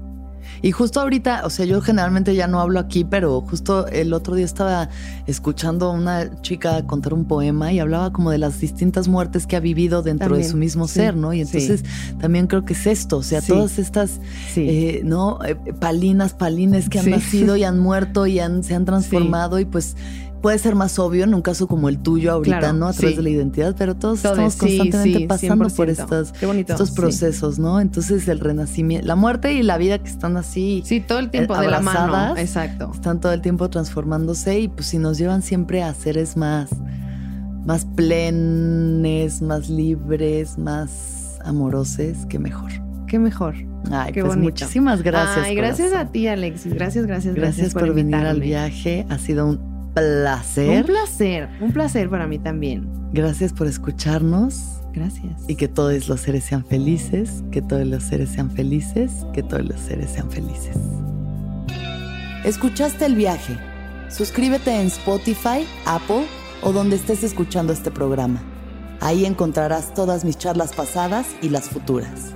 Y 0.62 0.72
justo 0.72 1.00
ahorita, 1.00 1.42
o 1.44 1.50
sea, 1.50 1.66
yo 1.66 1.80
generalmente 1.80 2.34
ya 2.34 2.46
no 2.46 2.60
hablo 2.60 2.80
aquí, 2.80 3.04
pero 3.04 3.40
justo 3.40 3.86
el 3.88 4.12
otro 4.12 4.34
día 4.34 4.44
estaba 4.44 4.88
escuchando 5.26 5.86
a 5.86 5.90
una 5.92 6.40
chica 6.42 6.86
contar 6.86 7.14
un 7.14 7.24
poema 7.24 7.72
y 7.72 7.78
hablaba 7.78 8.12
como 8.12 8.30
de 8.30 8.38
las 8.38 8.60
distintas 8.60 9.08
muertes 9.08 9.46
que 9.46 9.56
ha 9.56 9.60
vivido 9.60 10.02
dentro 10.02 10.36
de 10.36 10.44
su 10.44 10.56
mismo 10.56 10.88
ser, 10.88 11.16
¿no? 11.16 11.32
Y 11.32 11.40
entonces 11.40 11.84
también 12.18 12.46
creo 12.46 12.64
que 12.64 12.72
es 12.72 12.86
esto, 12.86 13.18
o 13.18 13.22
sea, 13.22 13.40
todas 13.42 13.78
estas, 13.78 14.20
eh, 14.56 15.02
¿no? 15.04 15.38
Eh, 15.44 15.54
palinas, 15.78 16.34
palines 16.34 16.88
que 16.88 16.98
han 16.98 17.10
nacido 17.10 17.56
y 17.56 17.64
han 17.64 17.78
muerto 17.78 18.26
y 18.26 18.38
han, 18.40 18.62
se 18.62 18.74
han 18.74 18.84
transformado 18.84 19.58
y 19.58 19.64
pues 19.64 19.96
puede 20.46 20.60
ser 20.60 20.76
más 20.76 20.96
obvio 21.00 21.24
en 21.24 21.34
un 21.34 21.42
caso 21.42 21.66
como 21.66 21.88
el 21.88 21.98
tuyo 21.98 22.30
ahorita, 22.30 22.72
¿no? 22.72 22.86
A 22.86 22.92
través 22.92 23.16
de 23.16 23.22
la 23.24 23.30
identidad, 23.30 23.74
pero 23.76 23.96
todos, 23.96 24.24
estamos 24.24 24.54
constantemente 24.54 25.26
pasando 25.26 25.68
por 25.70 25.90
estas, 25.90 26.32
estos 26.40 26.92
procesos, 26.92 27.58
¿no? 27.58 27.80
Entonces 27.80 28.28
el 28.28 28.38
renacimiento, 28.38 29.08
la 29.08 29.16
muerte 29.16 29.54
y 29.54 29.64
la 29.64 29.76
vida 29.76 29.98
que 29.98 30.08
están 30.08 30.36
así. 30.36 30.84
Sí, 30.86 31.00
todo 31.00 31.18
el 31.18 31.30
tiempo 31.30 31.58
de 31.58 31.66
la 31.66 31.80
mano. 31.80 32.36
Exacto. 32.36 32.92
Están 32.94 33.18
todo 33.18 33.32
el 33.32 33.40
tiempo 33.40 33.68
transformándose 33.70 34.60
y 34.60 34.68
pues 34.68 34.86
si 34.86 34.98
nos 34.98 35.18
llevan 35.18 35.42
siempre 35.42 35.82
a 35.82 35.92
seres 35.94 36.36
más, 36.36 36.70
más 37.64 37.84
plenes, 37.84 39.42
más 39.42 39.68
libres, 39.68 40.58
más 40.58 41.40
amorosos, 41.44 42.24
qué 42.28 42.38
mejor. 42.38 42.70
Qué 43.08 43.18
mejor. 43.18 43.56
Ay, 43.90 44.12
Qué 44.12 44.22
pues 44.22 44.36
muchísimas 44.36 45.02
gracias. 45.02 45.44
Ay, 45.44 45.56
gracias 45.56 45.92
a 45.92 46.06
ti, 46.12 46.28
Alexis. 46.28 46.72
Gracias, 46.72 47.04
gracias, 47.04 47.34
gracias. 47.34 47.56
Gracias 47.66 47.74
por, 47.74 47.92
venir 47.92 48.14
al 48.14 48.40
viaje. 48.40 49.06
Ha 49.10 49.18
sido 49.18 49.44
un 49.48 49.75
placer. 49.96 50.80
Un 50.80 50.84
placer, 50.84 51.48
un 51.60 51.72
placer 51.72 52.10
para 52.10 52.26
mí 52.26 52.38
también. 52.38 52.86
Gracias 53.12 53.52
por 53.52 53.66
escucharnos. 53.66 54.82
Gracias. 54.92 55.32
Y 55.48 55.56
que 55.56 55.68
todos 55.68 56.08
los 56.08 56.20
seres 56.20 56.44
sean 56.44 56.64
felices, 56.64 57.42
que 57.50 57.62
todos 57.62 57.86
los 57.86 58.02
seres 58.02 58.30
sean 58.30 58.50
felices, 58.50 59.26
que 59.32 59.42
todos 59.42 59.64
los 59.64 59.80
seres 59.80 60.10
sean 60.10 60.30
felices. 60.30 60.76
¿Escuchaste 62.44 63.06
el 63.06 63.14
viaje? 63.14 63.58
Suscríbete 64.08 64.70
en 64.80 64.86
Spotify, 64.86 65.66
Apple 65.86 66.26
o 66.62 66.72
donde 66.72 66.96
estés 66.96 67.24
escuchando 67.24 67.72
este 67.72 67.90
programa. 67.90 68.42
Ahí 69.00 69.24
encontrarás 69.24 69.94
todas 69.94 70.24
mis 70.24 70.36
charlas 70.38 70.72
pasadas 70.74 71.26
y 71.42 71.48
las 71.48 71.68
futuras. 71.68 72.35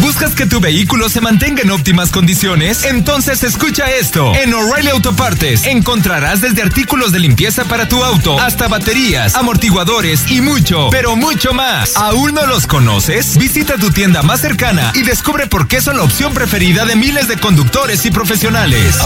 ¿Buscas 0.00 0.34
que 0.34 0.46
tu 0.46 0.60
vehículo 0.60 1.08
se 1.08 1.20
mantenga 1.20 1.62
en 1.62 1.70
óptimas 1.70 2.10
condiciones? 2.10 2.84
Entonces 2.84 3.42
escucha 3.44 3.90
esto. 3.90 4.34
En 4.34 4.52
O'Reilly 4.52 4.88
Autopartes 4.90 5.64
encontrarás 5.66 6.40
desde 6.40 6.62
artículos 6.62 7.12
de 7.12 7.20
limpieza 7.20 7.64
para 7.64 7.88
tu 7.88 8.02
auto 8.02 8.38
hasta 8.40 8.68
baterías, 8.68 9.34
amortiguadores 9.34 10.30
y 10.30 10.40
mucho, 10.40 10.88
pero 10.90 11.16
mucho 11.16 11.52
más. 11.52 11.96
¿Aún 11.96 12.34
no 12.34 12.46
los 12.46 12.66
conoces? 12.66 13.36
Visita 13.38 13.76
tu 13.76 13.90
tienda 13.90 14.22
más 14.22 14.40
cercana 14.40 14.92
y 14.94 15.02
descubre 15.02 15.46
por 15.46 15.66
qué 15.66 15.80
son 15.80 15.96
la 15.96 16.02
opción 16.02 16.34
preferida 16.34 16.84
de 16.84 16.96
miles 16.96 17.28
de 17.28 17.36
conductores 17.38 18.04
y 18.04 18.10
profesionales. 18.10 18.96